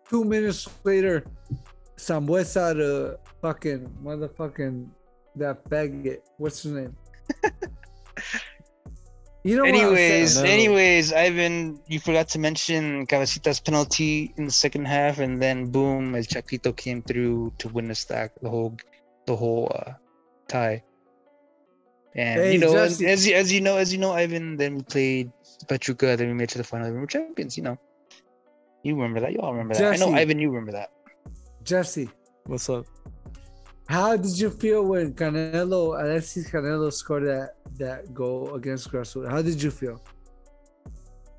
Two 0.10 0.24
minutes 0.24 0.70
later, 0.84 1.26
Sambueza 1.98 2.74
to 2.76 3.20
fucking 3.42 3.90
motherfucking 4.04 4.90
that 5.40 5.64
faggot. 5.70 6.20
What's 6.38 6.64
his 6.64 6.72
name? 6.74 6.96
you 9.44 9.58
know 9.58 9.64
anyways, 9.64 10.36
saying? 10.36 10.48
Anyways, 10.48 11.14
Ivan, 11.14 11.80
you 11.88 12.00
forgot 12.00 12.28
to 12.30 12.40
mention 12.40 13.06
Cabecita's 13.08 13.60
penalty 13.60 14.34
in 14.38 14.46
the 14.46 14.52
second 14.52 14.86
half, 14.86 15.20
and 15.20 15.42
then 15.42 15.72
boom, 15.72 16.16
El 16.16 16.24
Chaquito 16.24 16.76
came 16.76 17.02
through 17.02 17.54
to 17.60 17.70
win 17.70 17.88
the 17.88 17.96
stack, 17.96 18.32
the 18.42 18.50
whole, 18.50 18.76
the 19.26 19.36
whole 19.36 19.72
uh, 19.74 19.94
tie. 20.48 20.84
And 22.16 22.40
Hey, 22.40 22.54
you 22.54 22.60
know, 22.60 22.76
as, 22.76 22.98
Jesse. 22.98 23.06
as 23.06 23.28
you 23.28 23.36
as 23.36 23.54
you 23.54 23.62
know, 23.62 23.78
as 23.78 23.94
you 23.94 24.00
know, 24.00 24.12
Ivan, 24.12 24.58
then 24.58 24.78
we 24.78 24.82
played 24.84 25.32
Pachuca, 25.68 26.18
then 26.18 26.28
we 26.30 26.34
made 26.34 26.46
it 26.46 26.50
to 26.52 26.58
the 26.58 26.64
final, 26.64 26.86
then 26.88 26.96
we 26.96 27.02
were 27.02 27.08
champions. 27.08 27.58
You 27.58 27.64
know, 27.64 27.78
you 28.84 28.96
remember 28.96 29.20
that? 29.20 29.34
You 29.34 29.40
all 29.40 29.52
remember 29.52 29.76
that? 29.76 29.94
I 29.94 29.98
know, 29.98 30.14
Ivan, 30.14 30.40
you 30.40 30.50
remember 30.50 30.72
that. 30.72 30.92
Jesse, 31.64 32.10
What's 32.48 32.70
up? 32.70 32.86
How 33.88 34.18
did 34.18 34.38
you 34.38 34.50
feel 34.50 34.84
when 34.84 35.14
Canelo, 35.14 36.02
Alexis 36.02 36.50
Canelo 36.50 36.92
scored 36.92 37.26
that 37.26 37.56
that 37.78 38.14
goal 38.14 38.54
against 38.56 38.92
Grassroots? 38.92 39.30
How 39.30 39.42
did 39.42 39.62
you 39.64 39.72
feel? 39.72 40.04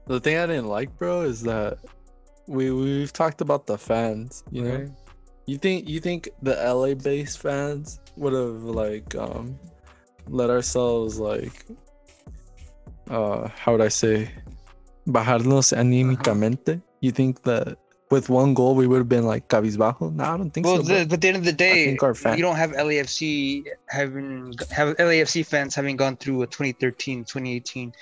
The 0.06 0.18
thing 0.18 0.38
I 0.38 0.46
didn't 0.46 0.68
like, 0.68 0.96
bro, 0.96 1.22
is 1.22 1.42
that 1.42 1.78
we 2.46 2.72
we've 2.72 3.12
talked 3.12 3.42
about 3.42 3.66
the 3.66 3.76
fans. 3.76 4.44
You 4.50 4.64
know, 4.64 4.96
you 5.46 5.58
think 5.58 5.88
you 5.88 6.00
think 6.00 6.30
the 6.42 6.56
LA 6.56 6.94
based 6.94 7.38
fans 7.38 8.00
would 8.16 8.32
have 8.32 8.64
like 8.64 9.14
um 9.14 9.58
let 10.26 10.48
ourselves 10.48 11.18
like 11.18 11.66
uh 13.10 13.48
how 13.48 13.72
would 13.72 13.82
I 13.82 13.88
say 13.88 14.30
bajarnos 15.06 15.76
anímicamente? 15.76 16.80
You 17.00 17.12
think 17.12 17.42
that 17.42 17.76
with 18.10 18.28
one 18.28 18.54
goal 18.54 18.74
we 18.74 18.86
would 18.86 18.98
have 18.98 19.08
been 19.08 19.26
like 19.26 19.48
cabizbajo? 19.48 20.14
No, 20.14 20.24
I 20.24 20.36
don't 20.36 20.50
think 20.50 20.66
Well, 20.66 20.76
so. 20.78 20.82
the, 20.82 21.06
but 21.06 21.14
at 21.14 21.20
the 21.20 21.28
end 21.28 21.36
of 21.36 21.44
the 21.44 21.52
day, 21.52 21.90
you 21.90 22.42
don't 22.42 22.56
have 22.56 22.72
LAFC 22.72 23.64
having 23.88 24.54
have 24.70 24.96
LAFC 24.96 25.44
fans 25.44 25.74
having 25.74 25.96
gone 25.96 26.16
through 26.16 26.42
a 26.42 26.46
2013, 26.46 27.24
2018, 27.24 27.92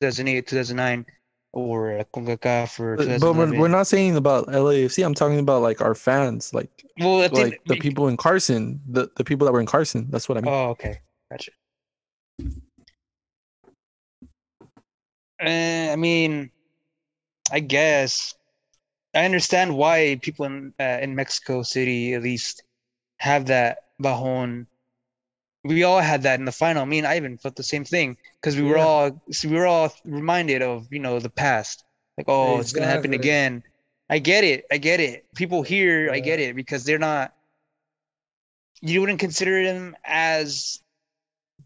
2008, 0.00 0.46
2009, 0.46 1.06
or 1.52 1.92
a 1.98 2.04
CONCACAF 2.04 2.80
or 2.80 2.96
But, 2.96 3.20
but 3.20 3.34
we're, 3.34 3.58
we're 3.58 3.68
not 3.68 3.86
saying 3.86 4.16
about 4.16 4.46
LAFC. 4.46 5.04
I'm 5.04 5.14
talking 5.14 5.38
about 5.38 5.62
like 5.62 5.80
our 5.80 5.94
fans, 5.94 6.52
like 6.54 6.84
well, 6.98 7.22
at 7.22 7.32
the, 7.32 7.42
like 7.42 7.60
the 7.66 7.76
people 7.76 8.08
in 8.08 8.16
Carson, 8.16 8.80
the, 8.88 9.10
the 9.16 9.24
people 9.24 9.46
that 9.46 9.52
were 9.52 9.60
in 9.60 9.66
Carson. 9.66 10.06
That's 10.10 10.28
what 10.28 10.38
I 10.38 10.40
mean. 10.40 10.52
Oh, 10.52 10.70
okay, 10.70 11.00
gotcha. 11.30 11.52
Uh, 15.44 15.92
I 15.92 15.96
mean, 15.96 16.50
I 17.50 17.60
guess 17.60 18.34
I 19.14 19.24
understand 19.24 19.76
why 19.76 20.18
people 20.22 20.46
in 20.46 20.72
uh, 20.80 20.98
in 21.02 21.14
Mexico 21.14 21.62
City 21.62 22.14
at 22.14 22.22
least 22.22 22.62
have 23.18 23.46
that 23.46 23.78
bajon. 24.02 24.66
We 25.64 25.84
all 25.84 26.00
had 26.00 26.22
that 26.22 26.40
in 26.40 26.44
the 26.44 26.52
final. 26.52 26.84
Me 26.86 26.98
and 26.98 27.06
Ivan 27.06 27.38
felt 27.38 27.54
the 27.54 27.62
same 27.62 27.84
thing 27.84 28.16
because 28.40 28.56
we 28.56 28.62
were 28.62 28.78
all 28.78 29.22
so 29.30 29.48
we 29.48 29.56
were 29.56 29.66
all 29.66 29.92
reminded 30.04 30.60
of 30.62 30.88
you 30.90 30.98
know 30.98 31.20
the 31.20 31.30
past. 31.30 31.84
Like, 32.16 32.26
oh, 32.28 32.58
it's 32.58 32.72
gonna 32.72 32.86
happen 32.86 33.12
again. 33.12 33.62
I 34.10 34.18
get 34.18 34.44
it. 34.44 34.66
I 34.70 34.78
get 34.78 34.98
it. 35.00 35.24
People 35.36 35.62
here, 35.62 36.10
I 36.12 36.18
get 36.20 36.40
it 36.40 36.56
because 36.56 36.84
they're 36.84 36.98
not. 36.98 37.32
You 38.80 39.00
wouldn't 39.00 39.20
consider 39.20 39.62
them 39.62 39.94
as 40.04 40.80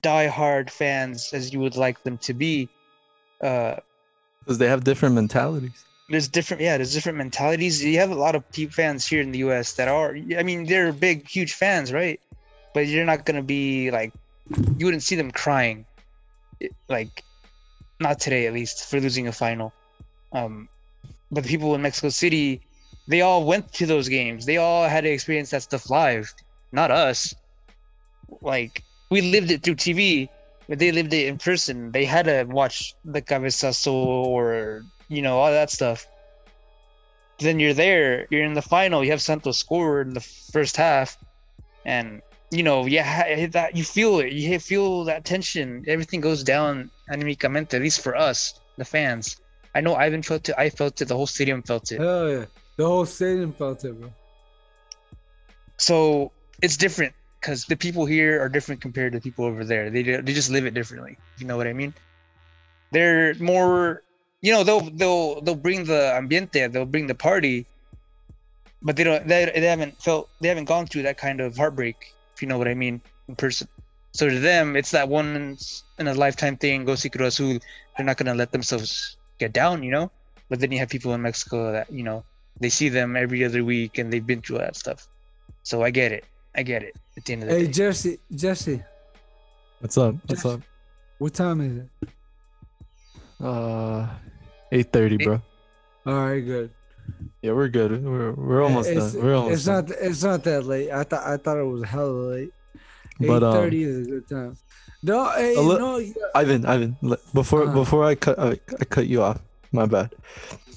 diehard 0.03 0.69
fans 0.69 1.33
as 1.33 1.53
you 1.53 1.61
would 1.61 1.77
like 1.77 2.03
them 2.03 2.19
to 2.19 2.35
be. 2.35 2.69
Uh, 3.41 3.77
Because 4.41 4.59
they 4.59 4.69
have 4.69 4.85
different 4.85 5.15
mentalities. 5.15 5.86
There's 6.09 6.29
different, 6.29 6.63
yeah, 6.63 6.77
there's 6.77 6.95
different 6.95 7.19
mentalities. 7.19 7.85
You 7.85 7.99
have 7.99 8.11
a 8.11 8.15
lot 8.15 8.35
of 8.35 8.51
pe- 8.53 8.67
fans 8.67 9.07
here 9.07 9.21
in 9.21 9.33
the 9.33 9.39
U.S. 9.39 9.73
that 9.75 9.89
are, 9.89 10.17
I 10.37 10.43
mean, 10.43 10.65
they're 10.67 10.93
big, 10.93 11.29
huge 11.29 11.55
fans, 11.55 11.93
right? 11.93 12.21
But 12.75 12.87
you're 12.87 13.05
not 13.05 13.25
gonna 13.25 13.43
be 13.43 13.91
like, 13.91 14.13
you 14.79 14.87
wouldn't 14.87 15.03
see 15.03 15.17
them 15.17 15.31
crying, 15.31 15.85
like, 16.89 17.25
not 17.99 18.21
today 18.21 18.47
at 18.47 18.53
least 18.53 18.89
for 18.89 19.01
losing 19.01 19.27
a 19.27 19.33
final. 19.33 19.73
Um, 20.33 20.69
but 21.31 21.43
the 21.43 21.49
people 21.49 21.75
in 21.75 21.83
Mexico 21.83 22.11
City, 22.11 22.61
they 23.09 23.23
all 23.23 23.45
went 23.45 23.73
to 23.75 23.87
those 23.87 24.09
games. 24.09 24.47
They 24.47 24.59
all 24.59 24.89
had 24.89 25.03
to 25.05 25.11
experience 25.11 25.51
that 25.51 25.63
stuff 25.63 25.91
live, 25.91 26.33
not 26.73 26.91
us. 26.91 27.35
Like 28.43 28.83
we 29.11 29.23
lived 29.23 29.51
it 29.51 29.63
through 29.63 29.77
TV, 29.77 30.29
but 30.69 30.79
they 30.79 30.93
lived 30.93 31.13
it 31.13 31.27
in 31.27 31.39
person. 31.39 31.91
They 31.91 32.05
had 32.05 32.27
to 32.27 32.45
watch 32.45 32.95
the 33.05 33.23
cabezazo 33.23 33.93
or 33.93 34.85
you 35.09 35.23
know 35.23 35.39
all 35.39 35.51
that 35.51 35.71
stuff. 35.71 36.07
Then 37.39 37.61
you're 37.61 37.75
there. 37.75 38.27
You're 38.31 38.45
in 38.45 38.55
the 38.55 38.63
final. 38.63 39.05
You 39.05 39.11
have 39.11 39.21
Santos 39.23 39.59
score 39.59 40.01
in 40.01 40.15
the 40.15 40.21
first 40.21 40.77
half, 40.77 41.19
and 41.85 42.23
you 42.51 42.63
know 42.63 42.87
yeah 42.87 43.47
that 43.49 43.77
you 43.77 43.85
feel 43.85 44.21
it. 44.21 44.33
You 44.33 44.59
feel 44.59 45.05
that 45.05 45.25
tension. 45.25 45.85
Everything 45.87 46.21
goes 46.21 46.43
down 46.43 46.91
anímicamente. 47.11 47.75
At 47.75 47.83
least 47.83 48.01
for 48.01 48.17
us, 48.17 48.61
the 48.79 48.85
fans. 48.85 49.41
I 49.75 49.81
know 49.83 49.95
Ivan 49.95 50.23
felt 50.23 50.49
it. 50.49 50.55
I 50.57 50.71
felt 50.71 51.01
it. 51.03 51.09
The 51.09 51.17
whole 51.17 51.27
stadium 51.27 51.63
felt 51.63 51.93
it. 51.93 52.01
Hell 52.01 52.31
yeah. 52.31 52.45
The 52.77 52.87
whole 52.87 53.05
stadium 53.07 53.53
felt 53.53 53.85
it, 53.85 53.99
bro. 54.01 54.11
so 55.77 56.33
it's 56.63 56.77
different 56.77 57.13
because 57.41 57.65
the 57.67 57.77
people 57.77 58.07
here 58.07 58.41
are 58.43 58.49
different 58.49 58.81
compared 58.81 59.13
to 59.13 59.21
people 59.21 59.45
over 59.45 59.65
there. 59.65 59.91
They 59.91 60.03
they 60.03 60.33
just 60.33 60.51
live 60.51 60.65
it 60.67 60.73
differently. 60.75 61.19
You 61.39 61.47
know 61.47 61.57
what 61.57 61.67
I 61.67 61.75
mean? 61.75 61.93
They're 62.93 63.35
more, 63.35 64.03
you 64.43 64.53
know, 64.53 64.63
they'll 64.65 64.91
they'll 64.91 65.41
they'll 65.41 65.55
bring 65.55 65.85
the 65.85 66.13
ambiente, 66.15 66.67
they'll 66.73 66.85
bring 66.85 67.07
the 67.07 67.15
party, 67.15 67.67
but 68.83 68.97
they 68.97 69.05
don't. 69.05 69.27
They, 69.27 69.45
they 69.55 69.67
haven't 69.67 70.01
felt 70.03 70.29
they 70.41 70.49
haven't 70.49 70.67
gone 70.67 70.87
through 70.87 71.03
that 71.03 71.19
kind 71.19 71.41
of 71.41 71.57
heartbreak. 71.57 72.15
If 72.35 72.43
you 72.43 72.49
know 72.49 72.59
what 72.59 72.69
I 72.69 72.75
mean 72.75 73.01
in 73.29 73.37
person. 73.37 73.69
So 74.13 74.29
to 74.29 74.39
them, 74.39 74.77
it's 74.77 74.91
that 74.93 75.09
once 75.09 75.85
in 75.99 76.09
a 76.09 76.15
lifetime 76.15 76.57
thing. 76.57 76.85
Go 76.85 76.95
see 76.95 77.09
Cruz 77.11 77.35
Azul. 77.41 77.59
They're 77.97 78.07
not 78.07 78.17
gonna 78.17 78.35
let 78.35 78.53
themselves 78.53 79.17
get 79.39 79.53
down, 79.53 79.83
you 79.83 79.91
know. 79.91 80.11
But 80.49 80.61
then 80.61 80.71
you 80.71 80.79
have 80.79 80.89
people 80.89 81.13
in 81.15 81.23
Mexico 81.23 81.73
that 81.73 81.91
you 81.91 82.03
know 82.03 82.25
they 82.61 82.69
see 82.69 82.89
them 82.89 83.17
every 83.17 83.45
other 83.45 83.65
week 83.65 83.99
and 83.99 84.13
they've 84.13 84.27
been 84.27 84.43
through 84.43 84.59
that 84.59 84.77
stuff. 84.77 85.09
So 85.63 85.83
I 85.83 85.91
get 85.91 86.13
it. 86.13 86.25
I 86.55 86.63
get 86.63 86.83
it. 86.83 86.95
At 87.17 87.25
the 87.25 87.33
end 87.33 87.43
of 87.43 87.49
the 87.49 87.55
Hey 87.55 87.67
day. 87.67 87.73
Jesse, 87.73 88.19
Jesse, 88.35 88.83
What's 89.81 89.99
up? 89.99 90.15
What's 90.27 90.43
Just- 90.43 90.47
up? 90.47 90.61
what 91.19 91.35
time 91.35 91.61
is 91.61 91.77
it? 91.79 92.09
Uh, 93.41 94.07
eight 94.73 94.93
thirty, 94.93 95.17
bro. 95.17 95.41
All 96.07 96.15
right, 96.15 96.41
good. 96.41 96.71
Yeah, 97.43 97.53
we're 97.53 97.69
good. 97.69 98.03
We're 98.05 98.33
we're 98.33 98.63
almost 98.63 98.89
it's, 98.89 99.13
done. 99.13 99.23
We're 99.25 99.35
almost 99.37 99.55
It's 99.55 99.65
done. 99.65 99.87
not. 99.87 99.97
It's 100.01 100.23
not 100.25 100.45
that 100.45 100.63
late. 100.67 100.91
I 100.91 101.05
thought. 101.05 101.27
I 101.27 101.37
thought 101.37 101.59
it 101.59 101.65
was 101.65 101.85
hella 101.85 102.11
late. 102.11 102.51
Eight 103.21 103.41
thirty 103.41 103.85
um, 103.85 103.91
is 103.91 104.07
a 104.07 104.11
good 104.11 104.29
time. 104.29 104.57
No, 105.03 105.31
hey, 105.31 105.57
li- 105.57 105.79
no. 105.79 105.99
yeah. 105.99 106.13
Ivan, 106.35 106.67
Ivan, 106.67 106.97
before 107.33 107.69
Uh. 107.69 107.73
before 107.73 108.05
I 108.05 108.15
cut 108.15 108.39
I, 108.39 108.59
I 108.81 108.85
cut 108.85 109.07
you 109.07 109.23
off, 109.23 109.41
my 109.73 109.87
bad. 109.87 110.13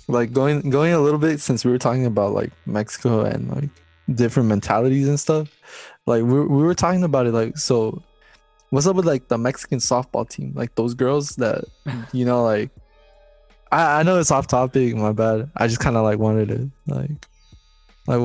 Like 0.07 0.32
going 0.34 0.70
going 0.70 0.93
a 0.93 0.99
little 0.99 1.20
bit 1.20 1.39
since 1.39 1.64
we 1.66 1.72
were 1.72 1.78
talking 1.80 2.05
about 2.05 2.34
like 2.34 2.51
Mexico 2.66 3.22
and 3.22 3.49
like 3.49 3.70
different 4.14 4.49
mentalities 4.49 5.07
and 5.07 5.20
stuff. 5.20 5.49
Like 6.05 6.24
we 6.24 6.41
we 6.41 6.64
were 6.64 6.76
talking 6.76 7.03
about 7.03 7.26
it 7.28 7.34
like 7.34 7.57
so. 7.57 8.01
What's 8.70 8.86
up 8.88 8.95
with 8.95 9.05
like 9.05 9.28
the 9.28 9.38
Mexican 9.38 9.80
softball 9.80 10.28
team? 10.30 10.53
Like 10.55 10.76
those 10.76 10.93
girls 10.93 11.36
that 11.38 11.63
you 12.13 12.26
know 12.26 12.43
like. 12.43 12.70
I 13.72 13.99
I 13.99 14.03
know 14.03 14.20
it's 14.20 14.32
off 14.32 14.47
topic. 14.47 14.95
My 14.95 15.11
bad. 15.11 15.49
I 15.55 15.67
just 15.67 15.80
kind 15.80 15.95
of 15.97 16.03
like 16.03 16.17
wanted 16.20 16.47
to 16.49 16.72
like, 16.88 17.11
like 18.07 18.20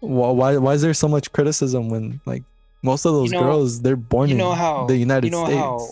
wh- 0.00 0.34
why 0.34 0.56
why 0.56 0.74
is 0.74 0.82
there 0.82 0.94
so 0.94 1.08
much 1.08 1.32
criticism 1.32 1.88
when 1.88 2.20
like 2.26 2.42
most 2.82 3.04
of 3.04 3.12
those 3.12 3.30
know- 3.32 3.40
girls 3.42 3.80
they're 3.82 3.96
born 3.96 4.28
you 4.28 4.34
in 4.34 4.38
know 4.38 4.52
how 4.52 4.86
the 4.86 4.96
United 4.96 5.26
you 5.26 5.30
know 5.30 5.44
States. 5.44 5.58
how 5.60 5.88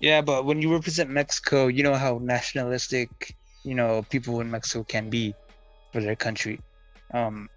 yeah 0.00 0.20
but 0.22 0.44
when 0.46 0.60
you 0.62 0.72
represent 0.72 1.10
mexico 1.10 1.66
you 1.68 1.82
know 1.82 1.94
how 1.94 2.18
nationalistic 2.22 3.36
you 3.62 3.74
know 3.74 4.02
people 4.08 4.40
in 4.40 4.50
mexico 4.50 4.82
can 4.84 5.10
be 5.10 5.34
for 5.92 6.00
their 6.00 6.16
country 6.16 6.60
um 7.12 7.48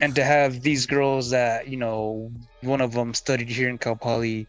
and 0.00 0.14
to 0.14 0.22
have 0.24 0.62
these 0.62 0.86
girls 0.86 1.30
that 1.30 1.66
you 1.68 1.76
know 1.76 2.30
one 2.62 2.80
of 2.80 2.92
them 2.92 3.12
studied 3.14 3.48
here 3.48 3.68
in 3.68 3.78
cal 3.78 3.96
poly 3.96 4.46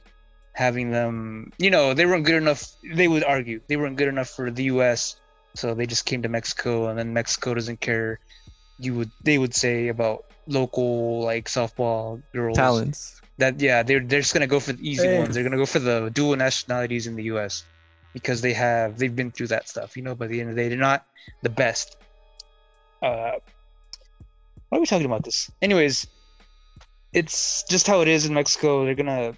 having 0.57 0.89
them 0.89 1.51
you 1.59 1.69
know 1.69 1.93
they 1.93 2.05
weren't 2.05 2.25
good 2.25 2.35
enough 2.35 2.65
they 2.95 3.07
would 3.07 3.23
argue 3.23 3.61
they 3.69 3.77
weren't 3.77 3.95
good 3.95 4.07
enough 4.09 4.29
for 4.29 4.49
the 4.49 4.63
us 4.73 5.15
so 5.55 5.75
they 5.75 5.85
just 5.85 6.05
came 6.05 6.21
to 6.23 6.29
mexico 6.29 6.87
and 6.89 6.97
then 6.97 7.13
mexico 7.13 7.53
doesn't 7.53 7.79
care. 7.79 8.19
You 8.79 8.93
would 8.95 9.11
they 9.23 9.37
would 9.37 9.53
say 9.55 9.87
about 9.89 10.25
local 10.47 11.21
like 11.23 11.45
softball 11.45 12.21
girls. 12.33 12.57
Talents. 12.57 13.21
that 13.37 13.59
yeah 13.61 13.83
they're 13.83 13.99
they're 14.01 14.21
just 14.21 14.33
gonna 14.33 14.47
go 14.47 14.59
for 14.59 14.73
the 14.73 14.81
easy 14.87 15.07
Hey. 15.07 15.17
ones. 15.19 15.33
They're 15.33 15.43
gonna 15.43 15.57
go 15.57 15.65
for 15.65 15.79
the 15.79 16.09
dual 16.13 16.35
nationalities 16.35 17.05
in 17.07 17.15
the 17.15 17.23
us 17.25 17.63
because 18.13 18.41
they 18.41 18.53
have 18.53 18.97
they've 18.97 19.15
been 19.15 19.31
through 19.31 19.47
that 19.47 19.67
stuff 19.69 19.95
you 19.97 20.03
know 20.03 20.15
by 20.15 20.27
the 20.27 20.39
end 20.41 20.49
of 20.49 20.55
the 20.55 20.61
day 20.63 20.69
they're 20.69 20.77
not 20.91 21.05
the 21.43 21.49
best. 21.49 21.97
Uh 23.01 23.37
why 24.69 24.77
are 24.77 24.81
we 24.81 24.85
talking 24.85 25.05
about 25.05 25.23
this? 25.23 25.49
Anyways 25.61 26.07
it's 27.13 27.63
just 27.69 27.87
how 27.87 28.01
it 28.01 28.07
is 28.07 28.25
in 28.25 28.33
mexico. 28.33 28.85
They're 28.85 28.95
gonna 28.95 29.33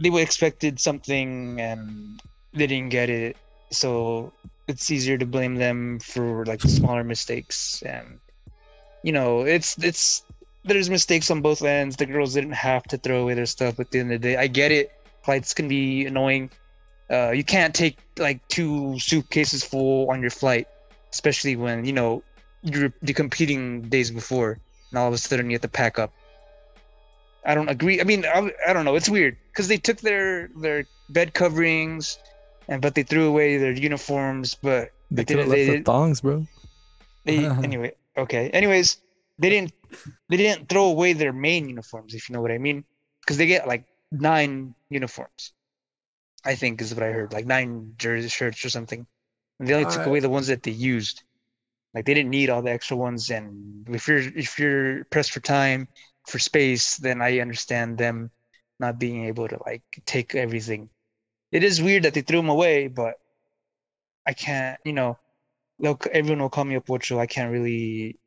they 0.00 0.10
would 0.10 0.22
expected 0.22 0.80
something 0.80 1.60
and 1.60 2.20
they 2.52 2.66
didn't 2.66 2.90
get 2.90 3.08
it 3.10 3.36
so 3.70 4.32
it's 4.66 4.90
easier 4.90 5.18
to 5.18 5.26
blame 5.26 5.56
them 5.56 5.98
for 6.00 6.44
like 6.46 6.60
smaller 6.62 7.04
mistakes 7.04 7.82
and 7.82 8.18
you 9.02 9.12
know 9.12 9.42
it's 9.42 9.76
it's 9.78 10.24
there's 10.64 10.90
mistakes 10.90 11.30
on 11.30 11.40
both 11.40 11.62
ends. 11.62 11.96
The 11.96 12.06
girls 12.06 12.34
didn't 12.34 12.52
have 12.52 12.82
to 12.84 12.98
throw 12.98 13.22
away 13.22 13.34
their 13.34 13.46
stuff 13.46 13.80
at 13.80 13.90
the 13.90 14.00
end 14.00 14.12
of 14.12 14.20
the 14.20 14.28
day. 14.28 14.36
I 14.36 14.46
get 14.46 14.72
it. 14.72 14.92
Flights 15.22 15.54
can 15.54 15.68
be 15.68 16.06
annoying. 16.06 16.50
Uh, 17.10 17.30
you 17.30 17.44
can't 17.44 17.74
take 17.74 17.98
like 18.18 18.46
two 18.48 18.98
suitcases 18.98 19.64
full 19.64 20.10
on 20.10 20.20
your 20.20 20.30
flight, 20.30 20.68
especially 21.12 21.56
when 21.56 21.84
you 21.84 21.92
know 21.92 22.22
you're, 22.62 22.92
you're 23.02 23.14
competing 23.14 23.82
days 23.88 24.10
before, 24.10 24.58
and 24.90 24.98
all 24.98 25.08
of 25.08 25.14
a 25.14 25.18
sudden 25.18 25.50
you 25.50 25.54
have 25.54 25.62
to 25.62 25.68
pack 25.68 25.98
up. 25.98 26.12
I 27.44 27.54
don't 27.54 27.68
agree. 27.68 28.00
I 28.00 28.04
mean, 28.04 28.24
I, 28.26 28.52
I 28.68 28.72
don't 28.72 28.84
know. 28.84 28.94
It's 28.94 29.08
weird 29.08 29.36
because 29.52 29.68
they 29.68 29.78
took 29.78 30.00
their 30.00 30.48
their 30.60 30.86
bed 31.10 31.34
coverings, 31.34 32.18
and 32.68 32.82
but 32.82 32.94
they 32.94 33.02
threw 33.04 33.28
away 33.28 33.56
their 33.58 33.72
uniforms. 33.72 34.54
But 34.54 34.90
They 35.10 35.22
At 35.22 35.26
could 35.26 35.36
the 35.36 35.40
end 35.40 35.42
have 35.42 35.46
of 35.46 35.50
the 35.50 35.56
left 35.56 35.66
day, 35.66 35.66
the 35.66 35.82
thongs, 35.84 36.20
bro. 36.20 36.46
they 37.24 37.52
anyway 37.62 37.92
okay 38.16 38.50
anyways 38.50 38.98
they 39.38 39.50
didn't 39.50 39.72
they 40.28 40.36
didn't 40.36 40.68
throw 40.68 40.86
away 40.86 41.12
their 41.12 41.32
main 41.32 41.68
uniforms 41.68 42.14
if 42.14 42.28
you 42.28 42.34
know 42.34 42.42
what 42.42 42.50
i 42.50 42.58
mean 42.58 42.84
because 43.20 43.36
they 43.36 43.46
get 43.46 43.66
like 43.68 43.84
nine 44.12 44.74
uniforms 44.90 45.52
i 46.44 46.54
think 46.54 46.80
is 46.82 46.94
what 46.94 47.04
i 47.04 47.12
heard 47.12 47.32
like 47.32 47.46
nine 47.46 47.94
jersey 47.98 48.28
shirts 48.28 48.64
or 48.64 48.70
something 48.70 49.06
and 49.58 49.68
they 49.68 49.74
only 49.74 49.86
took 49.86 50.06
Alright. 50.06 50.06
away 50.06 50.20
the 50.20 50.30
ones 50.30 50.46
that 50.48 50.62
they 50.62 50.70
used 50.70 51.24
like 51.94 52.04
they 52.06 52.14
didn't 52.14 52.30
need 52.30 52.50
all 52.50 52.62
the 52.62 52.70
extra 52.72 52.96
ones 52.96 53.30
and 53.30 53.86
if 53.90 54.08
you're 54.08 54.18
if 54.20 54.58
you're 54.58 55.04
pressed 55.06 55.32
for 55.32 55.40
time 55.40 55.88
for 56.26 56.38
space 56.38 56.96
then 56.98 57.22
i 57.22 57.38
understand 57.40 57.98
them 57.98 58.30
not 58.80 58.98
being 58.98 59.26
able 59.26 59.46
to 59.46 59.58
like 59.64 59.82
take 60.06 60.34
everything 60.34 60.88
it 61.52 61.62
is 61.62 61.82
weird 61.82 62.02
that 62.04 62.14
they 62.14 62.22
threw 62.22 62.38
them 62.38 62.48
away 62.48 62.88
but 62.88 63.14
i 64.26 64.32
can't 64.32 64.78
you 64.84 64.92
know 64.92 65.16
they'll, 65.80 65.98
everyone 66.12 66.42
will 66.42 66.50
call 66.50 66.64
me 66.64 66.74
a 66.74 66.80
pocho. 66.80 67.18
I 67.18 67.26
can't 67.26 67.50
really 67.50 68.18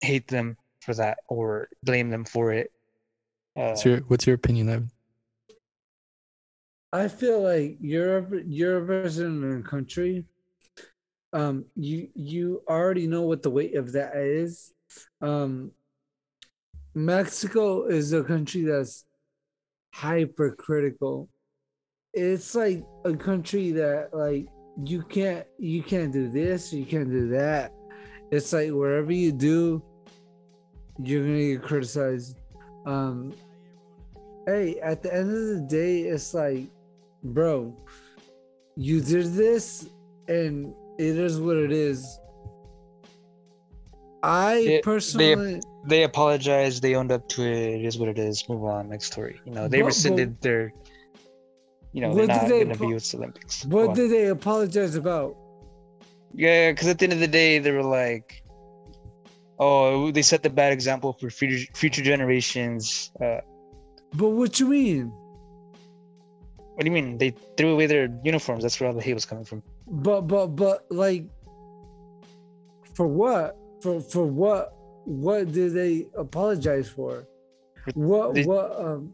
hate 0.00 0.28
them 0.28 0.56
for 0.80 0.94
that 0.94 1.18
or 1.28 1.68
blame 1.82 2.10
them 2.10 2.24
for 2.24 2.52
it. 2.52 2.70
Uh, 3.56 3.68
What's 3.68 3.84
your 3.84 3.98
What's 4.08 4.26
your 4.26 4.34
opinion, 4.34 4.68
Ivan? 4.68 4.90
I 6.92 7.08
feel 7.08 7.42
like 7.42 7.78
you're 7.80 8.18
a, 8.18 8.42
you're 8.44 8.82
a 8.82 8.86
president 8.86 9.44
of 9.44 9.60
a 9.60 9.62
country. 9.62 10.24
Um, 11.32 11.66
you 11.74 12.08
you 12.14 12.62
already 12.68 13.06
know 13.06 13.22
what 13.22 13.42
the 13.42 13.50
weight 13.50 13.76
of 13.76 13.92
that 13.92 14.16
is. 14.16 14.72
Um, 15.20 15.72
Mexico 16.94 17.86
is 17.86 18.12
a 18.12 18.22
country 18.22 18.62
that's 18.62 19.04
hypercritical. 19.94 21.28
It's 22.12 22.54
like 22.54 22.84
a 23.04 23.14
country 23.14 23.70
that 23.72 24.10
like 24.12 24.46
you 24.84 25.02
can't 25.02 25.46
you 25.58 25.82
can't 25.82 26.12
do 26.12 26.28
this, 26.28 26.72
you 26.72 26.84
can't 26.84 27.10
do 27.10 27.28
that. 27.28 27.72
It's 28.30 28.52
like 28.52 28.70
wherever 28.70 29.12
you 29.12 29.30
do, 29.30 29.82
you're 30.98 31.22
gonna 31.22 31.54
get 31.54 31.62
criticized. 31.62 32.36
Um, 32.86 33.32
hey, 34.46 34.80
at 34.80 35.02
the 35.02 35.14
end 35.14 35.30
of 35.30 35.46
the 35.54 35.66
day, 35.68 36.00
it's 36.02 36.34
like, 36.34 36.66
bro, 37.22 37.76
you 38.76 39.00
did 39.00 39.32
this, 39.34 39.88
and 40.28 40.74
it 40.98 41.16
is 41.16 41.40
what 41.40 41.56
it 41.56 41.72
is. 41.72 42.18
I 44.24 44.54
They- 44.54 44.66
they- 44.66 44.80
personally, 44.80 45.60
they 45.86 46.02
apologized. 46.04 46.82
They 46.82 46.94
owned 46.94 47.12
up 47.12 47.28
to 47.30 47.42
it. 47.42 47.80
It 47.80 47.84
is 47.84 47.98
what 47.98 48.08
it 48.08 48.18
is. 48.18 48.48
Move 48.48 48.64
on. 48.64 48.88
Next 48.88 49.06
story. 49.12 49.38
You 49.44 49.52
know, 49.52 49.68
they 49.68 49.78
But- 49.78 49.84
but- 49.84 49.86
rescinded 49.86 50.40
their. 50.40 50.72
You 51.92 52.00
know, 52.00 52.08
What 52.08 52.16
they're 52.16 52.26
did 52.26 52.32
not 52.42 52.48
they 52.48 52.64
going 52.64 52.76
to 52.76 52.86
be 52.88 52.94
with 52.94 53.08
the 53.10 53.16
Olympics. 53.18 53.64
Go 53.64 53.76
what 53.76 53.88
on. 53.90 53.94
did 53.94 54.10
they 54.10 54.26
apologize 54.26 54.94
about? 54.96 55.36
Yeah, 56.34 56.72
because 56.72 56.88
at 56.88 56.98
the 56.98 57.04
end 57.04 57.12
of 57.12 57.20
the 57.20 57.28
day, 57.28 57.58
they 57.60 57.70
were 57.70 57.84
like, 57.84 58.42
"Oh, 59.60 60.10
they 60.10 60.22
set 60.22 60.42
the 60.42 60.50
bad 60.50 60.72
example 60.72 61.12
for 61.12 61.30
future 61.30 61.64
future 61.74 62.02
generations." 62.02 63.12
Uh, 63.22 63.40
But 64.16 64.30
what 64.30 64.58
you 64.58 64.66
mean? 64.66 65.12
what 66.74 66.80
do 66.80 66.86
you 66.86 66.92
mean? 66.92 67.18
They 67.18 67.30
threw 67.56 67.70
away 67.74 67.86
their 67.86 68.08
uniforms. 68.24 68.62
That's 68.64 68.80
where 68.80 68.88
all 68.88 68.94
the 68.96 69.00
hate 69.08 69.14
was 69.14 69.24
coming 69.24 69.44
from. 69.44 69.62
But 69.86 70.22
but 70.22 70.46
but 70.56 70.86
like, 70.90 71.24
for 72.96 73.06
what? 73.06 73.56
For 73.84 74.00
for 74.00 74.24
what? 74.24 74.72
What 75.04 75.52
did 75.52 75.74
they 75.74 76.06
apologize 76.16 76.88
for? 76.88 77.26
What 77.92 78.32
They- 78.32 78.44
what 78.44 78.80
um? 78.80 79.12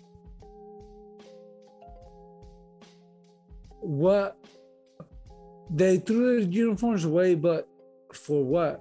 What? 3.81 4.37
They 5.71 5.99
threw 5.99 6.39
their 6.41 6.49
uniforms 6.49 7.05
away, 7.05 7.35
but 7.35 7.67
for 8.13 8.45
what? 8.45 8.81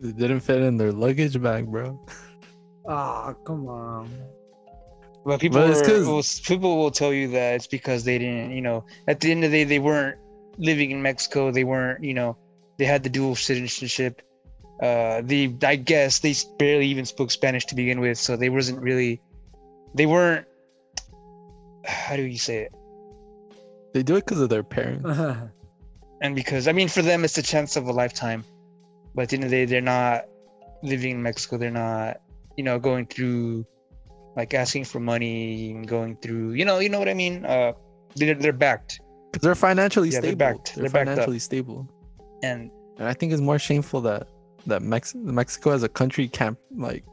It 0.00 0.16
didn't 0.16 0.40
fit 0.40 0.60
in 0.62 0.76
their 0.76 0.90
luggage 0.90 1.40
bag, 1.40 1.70
bro. 1.70 2.04
Ah, 2.88 3.34
come 3.44 3.68
on. 3.68 4.08
But 5.24 5.38
people 5.40 5.60
But 5.60 5.70
it's 5.70 5.80
were- 5.82 5.86
'cause- 5.86 6.06
will, 6.08 6.46
people 6.46 6.78
will 6.78 6.90
tell 6.90 7.12
you 7.12 7.28
that 7.28 7.54
it's 7.54 7.66
because 7.68 8.02
they 8.02 8.18
didn't, 8.18 8.50
you 8.50 8.60
know, 8.62 8.84
at 9.06 9.20
the 9.20 9.30
end 9.30 9.44
of 9.44 9.52
the 9.52 9.58
day, 9.58 9.64
they 9.64 9.78
weren't 9.78 10.18
living 10.56 10.90
in 10.90 11.00
Mexico. 11.00 11.52
They 11.52 11.62
weren't, 11.64 12.02
you 12.02 12.14
know, 12.14 12.36
they 12.78 12.86
had 12.86 13.04
the 13.04 13.10
dual 13.10 13.36
citizenship. 13.36 14.22
Uh, 14.82 15.22
the 15.24 15.52
I 15.64 15.76
guess 15.76 16.20
they 16.20 16.34
barely 16.58 16.86
even 16.86 17.04
spoke 17.04 17.30
Spanish 17.30 17.64
to 17.66 17.74
begin 17.74 18.00
with, 18.00 18.16
so 18.18 18.36
they 18.36 18.48
wasn't 18.48 18.80
really, 18.80 19.20
they 19.94 20.06
weren't. 20.06 20.46
How 21.84 22.16
do 22.16 22.22
you 22.22 22.38
say 22.38 22.58
it? 22.64 22.72
They 23.94 24.02
do 24.02 24.16
it 24.16 24.24
because 24.24 24.40
of 24.40 24.48
their 24.48 24.62
parents. 24.62 25.08
And 26.20 26.34
because 26.34 26.66
I 26.66 26.72
mean, 26.72 26.88
for 26.88 27.00
them, 27.00 27.22
it's 27.22 27.34
the 27.36 27.42
chance 27.42 27.76
of 27.76 27.86
a 27.86 27.92
lifetime. 27.92 28.44
But 29.14 29.22
at 29.22 29.28
the 29.28 29.36
end 29.36 29.44
of 29.44 29.50
the 29.50 29.56
day, 29.58 29.64
they're 29.66 29.80
not 29.80 30.24
living 30.82 31.12
in 31.12 31.22
Mexico. 31.22 31.58
They're 31.58 31.70
not, 31.70 32.20
you 32.56 32.64
know, 32.64 32.76
going 32.80 33.06
through 33.06 33.64
like 34.34 34.52
asking 34.52 34.84
for 34.86 34.98
money 34.98 35.70
and 35.70 35.86
going 35.86 36.16
through, 36.16 36.54
you 36.54 36.64
know, 36.64 36.80
you 36.80 36.88
know 36.88 36.98
what 36.98 37.08
I 37.08 37.14
mean. 37.14 37.44
Uh, 37.46 37.70
they're 38.16 38.34
they're 38.34 38.52
backed, 38.52 38.98
Because 39.30 39.44
they're 39.44 39.54
financially 39.54 40.08
Yeah, 40.08 40.18
they're 40.18 40.30
stable. 40.32 40.38
backed. 40.38 40.74
They're, 40.74 40.82
They're 40.82 40.90
backed 40.90 41.08
up. 41.10 41.14
financially 41.14 41.38
stable. 41.38 41.88
and 42.42 42.68
And 42.98 43.06
I 43.06 43.14
think 43.14 43.32
it's 43.32 43.40
more 43.40 43.60
shameful 43.60 44.00
that 44.00 44.26
that 44.68 44.82
Mex- 44.82 45.14
Mexico 45.14 45.70
as 45.70 45.82
a 45.82 45.88
country 45.88 46.28
can't 46.28 46.58
like 46.76 47.04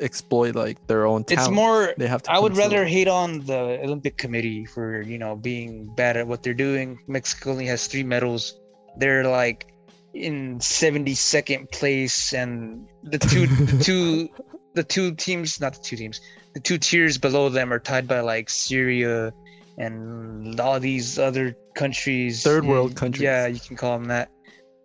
exploit 0.00 0.54
like 0.54 0.84
their 0.86 1.06
own 1.06 1.24
talent. 1.24 1.48
It's 1.48 1.54
more. 1.54 1.94
they 1.96 2.06
have 2.06 2.22
to. 2.22 2.32
I 2.32 2.38
would 2.38 2.56
rather 2.56 2.84
hate 2.84 3.08
on 3.08 3.44
the 3.46 3.80
Olympic 3.82 4.16
Committee 4.16 4.64
for 4.64 5.02
you 5.02 5.18
know 5.18 5.36
being 5.36 5.86
bad 5.94 6.16
at 6.16 6.26
what 6.26 6.42
they're 6.42 6.54
doing. 6.54 6.98
Mexico 7.06 7.50
only 7.52 7.66
has 7.66 7.86
three 7.86 8.02
medals. 8.02 8.58
They're 8.96 9.24
like 9.24 9.72
in 10.14 10.58
72nd 10.58 11.70
place, 11.70 12.32
and 12.32 12.86
the 13.02 13.18
two, 13.18 13.46
the 13.46 13.84
two, 13.84 14.28
the 14.74 14.82
two 14.82 15.14
teams, 15.14 15.60
not 15.60 15.74
the 15.74 15.82
two 15.82 15.96
teams, 15.96 16.20
the 16.54 16.60
two 16.60 16.78
tiers 16.78 17.18
below 17.18 17.48
them 17.48 17.72
are 17.72 17.78
tied 17.78 18.08
by 18.08 18.20
like 18.20 18.50
Syria 18.50 19.32
and 19.78 20.58
all 20.60 20.80
these 20.80 21.18
other 21.18 21.56
countries. 21.74 22.42
Third 22.42 22.64
world 22.64 22.96
countries. 22.96 23.22
Yeah, 23.22 23.46
you 23.46 23.60
can 23.60 23.76
call 23.76 23.98
them 23.98 24.08
that. 24.08 24.30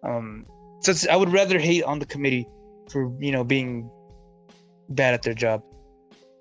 Um, 0.04 0.46
so 0.94 1.10
I 1.12 1.16
would 1.16 1.32
rather 1.32 1.60
hate 1.60 1.84
on 1.84 2.00
the 2.00 2.06
committee 2.06 2.48
for 2.90 3.12
you 3.20 3.32
know 3.32 3.44
being 3.44 3.90
bad 4.90 5.14
at 5.14 5.24
their 5.24 5.34
job 5.34 5.64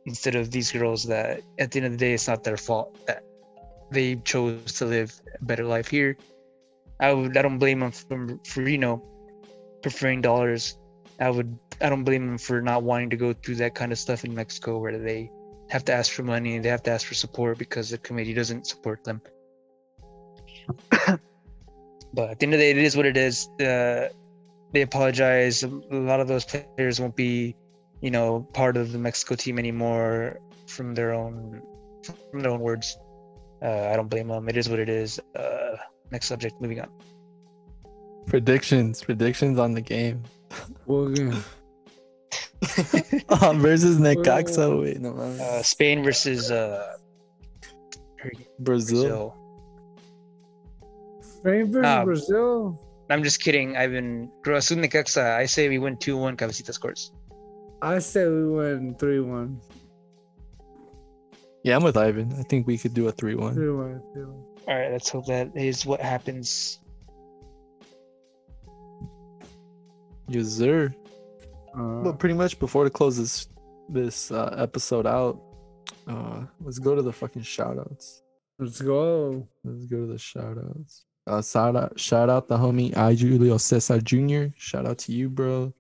instead 0.07 0.35
of 0.35 0.51
these 0.51 0.71
girls 0.71 1.05
that 1.05 1.41
at 1.59 1.71
the 1.71 1.79
end 1.79 1.87
of 1.87 1.93
the 1.93 1.99
day 1.99 2.13
it's 2.13 2.29
not 2.29 2.45
their 2.45 2.59
fault 2.59 2.95
that 3.07 3.23
they 3.91 4.17
chose 4.17 4.73
to 4.75 4.85
live 4.85 5.19
a 5.41 5.45
better 5.45 5.65
life 5.65 5.89
here. 5.89 6.17
I 7.01 7.13
would 7.13 7.37
i 7.37 7.43
don't 7.43 7.59
blame 7.59 7.81
them 7.81 7.91
for, 7.91 8.39
for 8.47 8.69
you 8.69 8.79
know 8.79 9.03
preferring 9.83 10.21
dollars. 10.21 10.79
I 11.21 11.31
would 11.31 11.59
i 11.81 11.89
don't 11.89 12.05
blame 12.05 12.27
them 12.27 12.39
for 12.39 12.61
not 12.61 12.83
wanting 12.83 13.11
to 13.11 13.17
go 13.17 13.33
through 13.33 13.57
that 13.57 13.75
kind 13.75 13.93
of 13.93 13.99
stuff 13.99 14.25
in 14.25 14.35
mexico 14.35 14.79
where 14.79 14.99
they 14.99 15.31
have 15.71 15.85
to 15.87 15.93
ask 15.93 16.13
for 16.13 16.23
money 16.23 16.57
and 16.57 16.65
they 16.65 16.69
have 16.69 16.83
to 16.83 16.91
ask 16.91 17.07
for 17.07 17.15
support 17.15 17.57
because 17.59 17.91
the 17.91 17.99
committee 17.99 18.35
doesn't 18.35 18.67
support 18.67 19.03
them. 19.05 19.21
But 22.15 22.31
at 22.31 22.39
the 22.39 22.47
end 22.47 22.55
of 22.55 22.61
the 22.61 22.65
day 22.67 22.71
it 22.71 22.79
is 22.79 22.97
what 22.97 23.07
it 23.07 23.17
is. 23.17 23.49
Uh, 23.61 24.09
they 24.75 24.83
apologize 24.83 25.63
a 25.63 25.69
lot 26.11 26.21
of 26.21 26.27
those 26.29 26.45
players 26.45 27.01
won't 27.01 27.17
be 27.17 27.55
you 28.03 28.11
know 28.11 28.47
part 28.53 28.77
of 28.77 28.93
the 28.93 28.99
Mexico 28.99 29.35
team 29.37 29.59
anymore 29.59 30.41
from 30.67 30.95
their 30.95 31.13
own 31.15 31.63
from 32.31 32.41
their 32.43 32.51
own 32.53 32.61
words. 32.61 32.99
Uh, 33.63 33.89
I 33.91 33.97
don't 33.97 34.09
blame 34.11 34.29
them. 34.29 34.49
It 34.49 34.57
is 34.59 34.69
what 34.69 34.79
it 34.79 34.91
is. 34.91 35.19
Uh, 35.35 35.77
next 36.11 36.27
subject. 36.27 36.61
Moving 36.61 36.81
on. 36.81 36.91
predictions. 38.27 39.03
Predictions 39.03 39.59
on 39.59 39.73
the 39.73 39.81
game. 39.81 40.23
Well, 40.87 41.11
yeah. 41.17 41.41
Uh, 43.29 43.53
versus 43.57 43.99
Necaxa. 43.99 44.67
Wait, 44.83 45.01
no. 45.01 45.15
Uh, 45.17 45.63
Spain 45.63 46.03
versus 46.03 46.51
uh, 46.51 46.97
Brazil. 48.61 49.03
Brazil. 49.03 49.37
Spain 51.21 51.73
versus 51.73 51.87
Um, 51.87 52.05
Brazil. 52.05 52.81
I'm 53.11 53.23
just 53.23 53.41
kidding. 53.41 53.77
I've 53.77 53.91
been 53.91 54.31
Azul 54.47 54.79
Necaxa. 54.79 55.37
I 55.37 55.47
say 55.47 55.69
we 55.69 55.79
win 55.79 55.97
two 55.97 56.17
one. 56.17 56.37
Cabecita 56.37 56.73
scores. 56.73 57.13
I 57.83 57.99
say 57.99 58.27
we 58.27 58.49
win 58.49 58.95
three 58.95 59.21
one. 59.21 59.61
Yeah, 61.65 61.77
I'm 61.77 61.83
with 61.83 61.97
Ivan. 61.97 62.33
I 62.39 62.43
think 62.43 62.67
we 62.67 62.77
could 62.77 62.93
do 62.93 63.09
a 63.09 63.13
three-one. 63.13 63.55
Three 63.55 63.71
one. 63.73 64.03
Three 64.13 64.25
one. 64.25 64.45
All 64.69 64.75
right. 64.79 64.93
Let's 64.93 65.09
hope 65.09 65.27
that 65.27 65.51
is 65.57 65.87
what 65.87 66.01
happens. 66.01 66.79
Yes, 70.29 70.49
sir. 70.49 70.95
Uh, 71.79 72.03
But 72.03 72.19
pretty 72.19 72.35
much 72.35 72.59
before 72.59 72.85
to 72.85 72.91
close 72.91 73.17
this 73.17 73.49
this 73.89 74.31
uh, 74.31 74.55
episode 74.59 75.07
out, 75.07 75.41
uh, 76.07 76.45
let's 76.61 76.79
go 76.79 76.95
to 76.95 77.03
the 77.03 77.13
fucking 77.13 77.43
shout 77.43 77.79
outs. 77.79 78.23
let's 78.59 78.81
go. 78.81 79.47
Let's 79.65 79.85
go 79.87 80.01
to 80.01 80.07
the 80.07 80.19
shout 80.19 80.57
outs. 80.59 81.05
Uh, 81.27 81.41
shout 81.41 81.75
out, 81.75 81.99
shout 81.99 82.29
out 82.29 82.49
the 82.49 82.57
homie 82.57 82.95
I 82.97 83.15
Julio 83.15 83.57
Cesar 83.57 84.01
Jr. 84.01 84.47
Shout 84.57 84.87
out 84.87 84.99
to 84.99 85.13
you, 85.13 85.31
bro. 85.31 85.73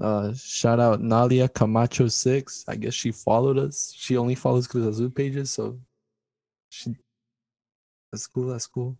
Uh, 0.00 0.32
shout 0.34 0.80
out 0.80 1.00
Nalia 1.00 1.52
Camacho 1.52 2.08
six. 2.08 2.64
I 2.66 2.76
guess 2.76 2.94
she 2.94 3.12
followed 3.12 3.58
us. 3.58 3.94
She 3.96 4.16
only 4.16 4.34
follows 4.34 4.66
Cruz 4.66 4.86
Azul 4.86 5.10
pages, 5.10 5.50
so 5.52 5.78
she. 6.70 6.96
That's 8.10 8.26
cool. 8.26 8.48
That's 8.48 8.66
cool. 8.66 8.96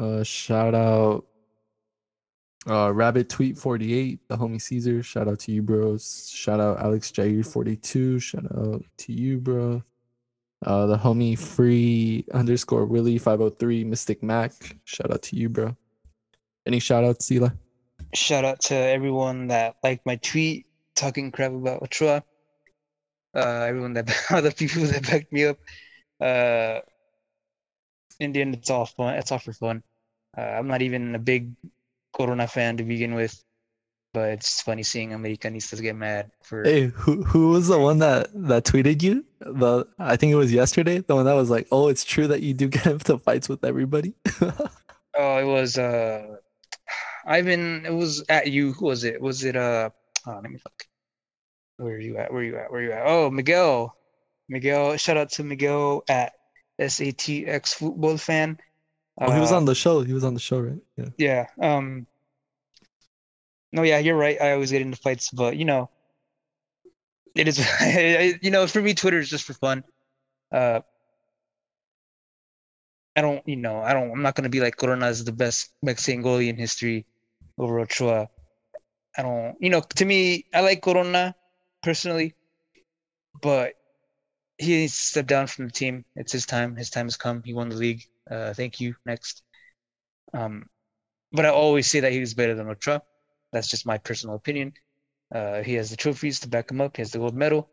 Uh, 0.00 0.22
shout 0.24 0.74
out. 0.74 1.26
Uh, 2.68 2.92
Rabbit 2.92 3.28
Tweet 3.28 3.56
48, 3.56 4.26
the 4.28 4.36
homie 4.36 4.60
Caesar. 4.60 5.00
Shout 5.02 5.28
out 5.28 5.38
to 5.40 5.52
you, 5.52 5.62
bros. 5.62 6.28
Shout 6.28 6.58
out 6.58 6.80
Alex 6.80 7.12
Jair 7.12 7.46
42. 7.46 8.18
Shout 8.18 8.44
out 8.56 8.82
to 8.98 9.12
you, 9.12 9.38
bro. 9.38 9.82
Uh, 10.64 10.86
the 10.86 10.96
homie 10.96 11.38
free 11.38 12.24
underscore 12.32 12.86
Willie 12.86 13.18
503 13.18 13.84
Mystic 13.84 14.22
Mac. 14.22 14.52
Shout 14.84 15.10
out 15.10 15.22
to 15.22 15.36
you, 15.36 15.48
bro. 15.48 15.76
Any 16.66 16.80
shout 16.80 17.04
outs, 17.04 17.26
Sila? 17.26 17.54
Shout 18.14 18.44
out 18.44 18.60
to 18.62 18.74
everyone 18.74 19.48
that 19.48 19.76
liked 19.82 20.06
my 20.06 20.16
tweet 20.16 20.66
talking 20.94 21.30
crap 21.30 21.52
about 21.52 21.82
Ochoa. 21.82 22.22
Uh, 23.34 23.66
everyone 23.68 23.92
that 23.92 24.10
other 24.30 24.50
people 24.50 24.82
that 24.84 25.06
backed 25.06 25.32
me 25.32 25.44
up. 25.44 25.58
Uh, 26.20 26.80
in 28.18 28.32
the 28.32 28.40
end, 28.40 28.54
it's 28.54 28.70
all 28.70 28.86
fun. 28.86 29.14
It's 29.14 29.30
all 29.30 29.38
for 29.38 29.52
fun. 29.52 29.82
Uh, 30.36 30.40
I'm 30.40 30.68
not 30.68 30.82
even 30.82 31.14
a 31.14 31.18
big 31.18 31.54
Corona 32.14 32.46
fan 32.46 32.78
to 32.78 32.84
begin 32.84 33.14
with, 33.14 33.42
but 34.16 34.30
it's 34.32 34.62
funny 34.64 34.82
seeing 34.82 35.10
Americanistas 35.12 35.82
get 35.84 35.94
mad 35.94 36.30
for. 36.42 36.64
Hey, 36.64 36.86
who 36.88 37.22
who 37.22 37.50
was 37.50 37.68
the 37.68 37.78
one 37.78 37.98
that 38.00 38.28
that 38.48 38.64
tweeted 38.64 39.02
you? 39.04 39.24
The 39.40 39.84
I 39.98 40.16
think 40.16 40.32
it 40.32 40.36
was 40.40 40.50
yesterday. 40.52 41.00
The 41.04 41.14
one 41.14 41.26
that 41.28 41.34
was 41.36 41.50
like, 41.52 41.68
"Oh, 41.70 41.88
it's 41.92 42.02
true 42.02 42.26
that 42.32 42.40
you 42.40 42.54
do 42.54 42.68
get 42.68 42.86
into 42.96 43.18
fights 43.18 43.48
with 43.48 43.62
everybody." 43.64 44.14
Oh, 45.18 45.38
it 45.38 45.44
was 45.48 45.78
uh, 45.78 46.36
Ivan. 47.24 47.86
It 47.86 47.92
was 47.92 48.22
at 48.28 48.48
you. 48.52 48.72
Who 48.74 48.84
was 48.84 49.02
it? 49.04 49.16
Was 49.20 49.44
it 49.44 49.56
uh? 49.56 49.88
Oh, 50.26 50.40
let 50.42 50.50
me 50.50 50.58
look. 50.64 50.84
Where 51.78 51.94
are 51.94 51.98
you 51.98 52.18
at? 52.18 52.30
Where 52.32 52.42
are 52.42 52.44
you 52.44 52.56
at? 52.56 52.70
Where 52.70 52.80
are 52.80 52.84
you 52.84 52.92
at? 52.92 53.02
Oh, 53.06 53.30
Miguel. 53.30 53.96
Miguel. 54.50 54.96
Shout 54.98 55.16
out 55.16 55.30
to 55.32 55.42
Miguel 55.42 56.04
at 56.08 56.32
SATX 56.78 57.74
Football 57.74 58.18
Fan. 58.18 58.58
oh, 59.20 59.32
he 59.32 59.40
was 59.40 59.52
Uh, 59.52 59.56
on 59.56 59.64
the 59.64 59.74
show. 59.74 60.02
He 60.02 60.12
was 60.12 60.24
on 60.24 60.34
the 60.34 60.40
show, 60.40 60.60
right? 60.60 60.82
Yeah. 60.96 61.08
Yeah. 61.16 61.46
Um. 61.64 62.06
No, 63.72 63.82
yeah, 63.82 63.98
you're 63.98 64.16
right. 64.16 64.40
I 64.40 64.52
always 64.52 64.70
get 64.72 64.82
into 64.82 64.96
fights, 64.96 65.30
but 65.30 65.56
you 65.56 65.64
know, 65.64 65.90
it 67.34 67.48
is. 67.48 67.58
you 68.42 68.50
know, 68.50 68.66
for 68.66 68.80
me, 68.82 68.94
Twitter 68.94 69.18
is 69.18 69.28
just 69.28 69.44
for 69.44 69.54
fun. 69.54 69.84
Uh. 70.52 70.80
I 73.16 73.22
don't, 73.22 73.46
you 73.48 73.56
know, 73.56 73.80
I 73.80 73.92
don't. 73.94 74.10
I'm 74.12 74.22
not 74.22 74.34
gonna 74.34 74.48
be 74.50 74.60
like 74.60 74.76
Corona 74.76 75.08
is 75.08 75.24
the 75.24 75.32
best 75.32 75.72
Mexican 75.82 76.22
goalie 76.22 76.48
in 76.48 76.56
history 76.56 77.06
over 77.58 77.80
Ochoa. 77.80 78.28
I 79.18 79.22
don't, 79.22 79.56
you 79.60 79.70
know, 79.70 79.80
to 79.82 80.04
me, 80.06 80.46
I 80.54 80.60
like 80.62 80.82
Corona 80.82 81.34
personally, 81.82 82.34
but 83.42 83.74
he 84.58 84.76
needs 84.78 84.94
to 84.96 85.02
step 85.04 85.26
down 85.26 85.46
from 85.48 85.66
the 85.66 85.72
team. 85.72 86.04
It's 86.16 86.32
his 86.32 86.46
time. 86.46 86.76
His 86.76 86.90
time 86.90 87.06
has 87.06 87.16
come. 87.16 87.42
He 87.44 87.54
won 87.54 87.68
the 87.70 87.76
league. 87.76 88.04
Uh, 88.30 88.54
thank 88.54 88.80
you. 88.80 88.96
Next. 89.06 89.42
Um, 90.34 90.68
but 91.32 91.46
I 91.46 91.50
always 91.50 91.90
say 91.90 92.00
that 92.00 92.12
he 92.12 92.20
was 92.20 92.34
better 92.34 92.54
than 92.54 92.68
Ochoa. 92.68 93.02
That's 93.56 93.68
just 93.68 93.86
my 93.86 93.96
personal 93.96 94.36
opinion. 94.36 94.74
Uh, 95.34 95.62
he 95.62 95.72
has 95.74 95.88
the 95.88 95.96
trophies 95.96 96.40
to 96.40 96.48
back 96.48 96.70
him 96.70 96.82
up. 96.82 96.96
He 96.96 97.00
has 97.00 97.10
the 97.10 97.18
gold 97.18 97.34
medal, 97.34 97.70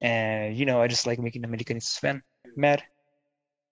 and 0.00 0.56
you 0.56 0.64
know, 0.64 0.80
I 0.80 0.88
just 0.88 1.06
like 1.06 1.18
making 1.18 1.42
the 1.42 1.48
Americanistas 1.48 1.98
fan 1.98 2.22
mad, 2.56 2.82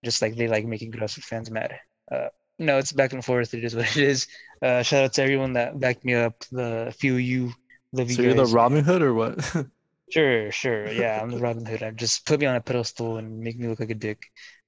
just 0.05 0.21
like 0.21 0.35
they 0.35 0.47
like 0.47 0.65
making 0.65 0.91
grassroots 0.91 1.23
fans 1.23 1.49
mad. 1.49 1.79
Uh, 2.11 2.27
you 2.59 2.67
know, 2.67 2.77
it's 2.77 2.91
back 2.91 3.13
and 3.13 3.25
forth. 3.25 3.55
It 3.55 3.63
is 3.65 3.75
what 3.75 3.89
it 3.97 4.03
is. 4.03 4.27
Uh, 4.61 4.83
shout 4.83 5.03
out 5.03 5.13
to 5.13 5.23
everyone 5.23 5.53
that 5.53 5.79
backed 5.79 6.05
me 6.05 6.13
up. 6.13 6.45
The 6.51 6.93
few 6.99 7.15
of 7.15 7.21
you, 7.21 7.51
you 7.91 8.07
So 8.07 8.21
you're 8.21 8.35
the. 8.35 8.45
Robin 8.45 8.83
Hood 8.83 9.01
or 9.01 9.13
what? 9.15 9.41
Sure, 10.11 10.51
sure. 10.51 10.91
Yeah, 10.91 11.21
I'm 11.21 11.31
the 11.31 11.39
Robin 11.39 11.65
Hood. 11.65 11.83
I 11.83 11.91
just 11.91 12.25
put 12.25 12.41
me 12.41 12.45
on 12.45 12.57
a 12.57 12.59
pedestal 12.59 13.15
and 13.15 13.39
make 13.39 13.57
me 13.57 13.69
look 13.69 13.79
like 13.79 13.91
a 13.91 13.95
dick. 13.95 14.19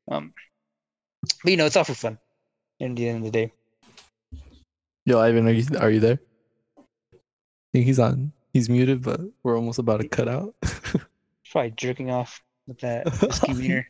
Um, 0.10 0.34
but 1.44 1.52
you 1.52 1.58
know, 1.58 1.66
it's 1.66 1.76
all 1.76 1.84
for 1.84 1.94
fun. 1.94 2.18
In 2.80 2.96
the 2.96 3.10
end 3.10 3.18
of 3.18 3.24
the 3.26 3.32
day, 3.32 3.52
Yo, 5.06 5.20
Ivan, 5.20 5.48
are 5.48 5.52
you 5.52 5.66
are 5.80 5.92
you 5.92 6.00
there? 6.00 6.20
Think 7.74 7.86
he's 7.86 8.00
on. 8.00 8.32
He's 8.54 8.70
muted, 8.70 9.02
but 9.02 9.20
we're 9.42 9.58
almost 9.58 9.80
about 9.80 10.00
to 10.00 10.08
cut 10.08 10.28
out. 10.28 10.54
probably 11.52 11.72
jerking 11.72 12.12
off 12.12 12.42
with 12.68 12.80
that 12.80 13.06
whiskey. 13.22 13.86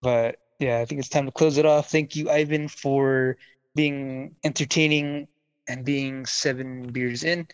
But 0.00 0.36
yeah, 0.58 0.78
I 0.78 0.84
think 0.84 1.00
it's 1.00 1.08
time 1.08 1.26
to 1.26 1.32
close 1.32 1.58
it 1.58 1.66
off. 1.66 1.90
Thank 1.90 2.14
you, 2.16 2.30
Ivan, 2.30 2.68
for 2.68 3.36
being 3.74 4.34
entertaining 4.44 5.28
and 5.68 5.84
being 5.84 6.26
seven 6.26 6.88
beers 6.92 7.24
in. 7.24 7.46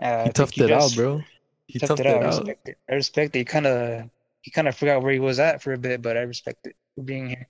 Uh, 0.00 0.24
he 0.24 0.30
toughed 0.30 0.62
it 0.62 0.70
out, 0.70 0.94
bro. 0.94 1.20
He 1.66 1.78
toughed 1.78 1.96
toughed 1.96 2.00
it 2.00 2.06
it 2.06 2.16
out. 2.16 2.22
I 2.22 2.26
respect 2.26 2.68
it. 2.68 2.78
I 2.90 2.94
respect 2.94 3.36
it. 3.36 3.38
He 3.38 3.44
kind 3.44 3.66
of 3.66 4.10
he 4.42 4.50
kind 4.50 4.68
of 4.68 4.76
forgot 4.76 5.02
where 5.02 5.12
he 5.12 5.20
was 5.20 5.38
at 5.38 5.62
for 5.62 5.72
a 5.72 5.78
bit, 5.78 6.02
but 6.02 6.16
I 6.16 6.22
respect 6.22 6.66
it 6.66 6.76
for 6.94 7.02
being 7.02 7.28
here. 7.28 7.48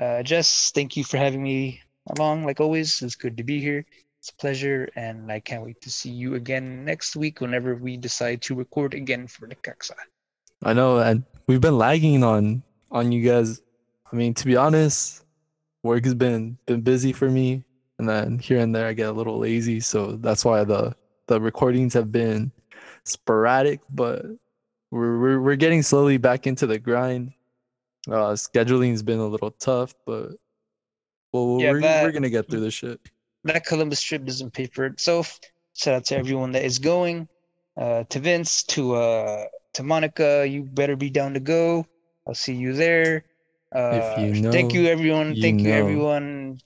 Uh, 0.00 0.22
Jess, 0.22 0.72
thank 0.74 0.96
you 0.96 1.04
for 1.04 1.16
having 1.16 1.42
me 1.42 1.80
along. 2.16 2.44
Like 2.44 2.60
always, 2.60 3.00
it's 3.02 3.14
good 3.14 3.36
to 3.36 3.44
be 3.44 3.60
here. 3.60 3.86
It's 4.20 4.30
a 4.30 4.34
pleasure, 4.36 4.88
and 4.96 5.30
I 5.30 5.40
can't 5.40 5.64
wait 5.64 5.80
to 5.82 5.90
see 5.90 6.10
you 6.10 6.34
again 6.34 6.84
next 6.84 7.16
week 7.16 7.40
whenever 7.40 7.76
we 7.76 7.96
decide 7.96 8.42
to 8.42 8.54
record 8.54 8.94
again 8.94 9.26
for 9.26 9.46
the 9.46 9.54
Caxa. 9.54 9.94
I 10.64 10.72
know, 10.72 10.98
and 10.98 11.24
we've 11.46 11.60
been 11.60 11.78
lagging 11.78 12.24
on 12.24 12.62
on 12.90 13.12
you 13.12 13.22
guys. 13.22 13.62
I 14.12 14.16
mean, 14.16 14.34
to 14.34 14.46
be 14.46 14.56
honest, 14.56 15.24
work 15.82 16.04
has 16.04 16.14
been 16.14 16.58
been 16.66 16.80
busy 16.80 17.12
for 17.12 17.28
me, 17.28 17.64
and 17.98 18.08
then 18.08 18.38
here 18.38 18.58
and 18.58 18.74
there 18.74 18.86
I 18.86 18.92
get 18.92 19.08
a 19.08 19.12
little 19.12 19.38
lazy, 19.38 19.80
so 19.80 20.12
that's 20.12 20.44
why 20.44 20.64
the 20.64 20.94
the 21.26 21.40
recordings 21.40 21.94
have 21.94 22.10
been 22.10 22.52
sporadic, 23.04 23.80
but 23.90 24.24
we're 24.90 25.18
we're, 25.18 25.40
we're 25.40 25.56
getting 25.56 25.82
slowly 25.82 26.16
back 26.16 26.46
into 26.46 26.66
the 26.66 26.78
grind. 26.78 27.32
Uh, 28.10 28.36
scheduling's 28.36 29.02
been 29.02 29.18
a 29.18 29.26
little 29.26 29.50
tough, 29.50 29.94
but 30.06 30.32
well, 31.32 31.58
yeah, 31.60 31.72
we're, 31.72 31.80
that, 31.80 32.04
we're 32.04 32.12
gonna 32.12 32.30
get 32.30 32.48
through 32.48 32.60
this 32.60 32.74
shit. 32.74 33.00
That 33.46 33.64
Columbus 33.64 34.02
trip 34.02 34.24
doesn't 34.24 34.52
pay 34.52 34.66
for 34.66 34.86
itself. 34.86 35.38
Shout 35.74 35.94
out 35.94 36.04
to 36.06 36.16
everyone 36.16 36.52
that 36.52 36.64
is 36.64 36.78
going. 36.78 37.28
Uh, 37.76 38.04
to 38.08 38.18
Vince, 38.18 38.62
to 38.64 38.94
uh, 38.94 39.44
to 39.74 39.82
Monica, 39.82 40.46
you 40.48 40.62
better 40.62 40.96
be 40.96 41.10
down 41.10 41.34
to 41.34 41.40
go. 41.40 41.86
I'll 42.26 42.34
see 42.34 42.54
you 42.54 42.72
there. 42.72 43.24
Uh, 43.74 44.16
you 44.18 44.40
know, 44.40 44.50
thank 44.50 44.72
you 44.72 44.86
everyone. 44.86 45.34
You 45.34 45.42
thank 45.42 45.60
know. 45.60 45.68
you 45.68 45.74
everyone. 45.74 46.60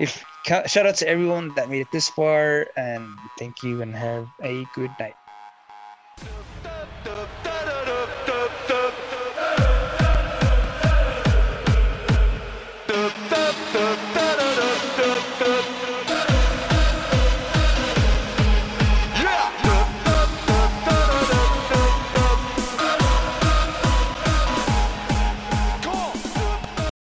If 0.00 0.24
shout 0.44 0.86
out 0.86 0.94
to 0.96 1.08
everyone 1.08 1.54
that 1.54 1.68
made 1.68 1.82
it 1.82 1.92
this 1.92 2.08
far, 2.08 2.66
and 2.76 3.06
thank 3.38 3.62
you 3.62 3.82
and 3.82 3.94
have 3.94 4.26
a 4.42 4.64
good 4.74 4.90
night. 4.98 5.14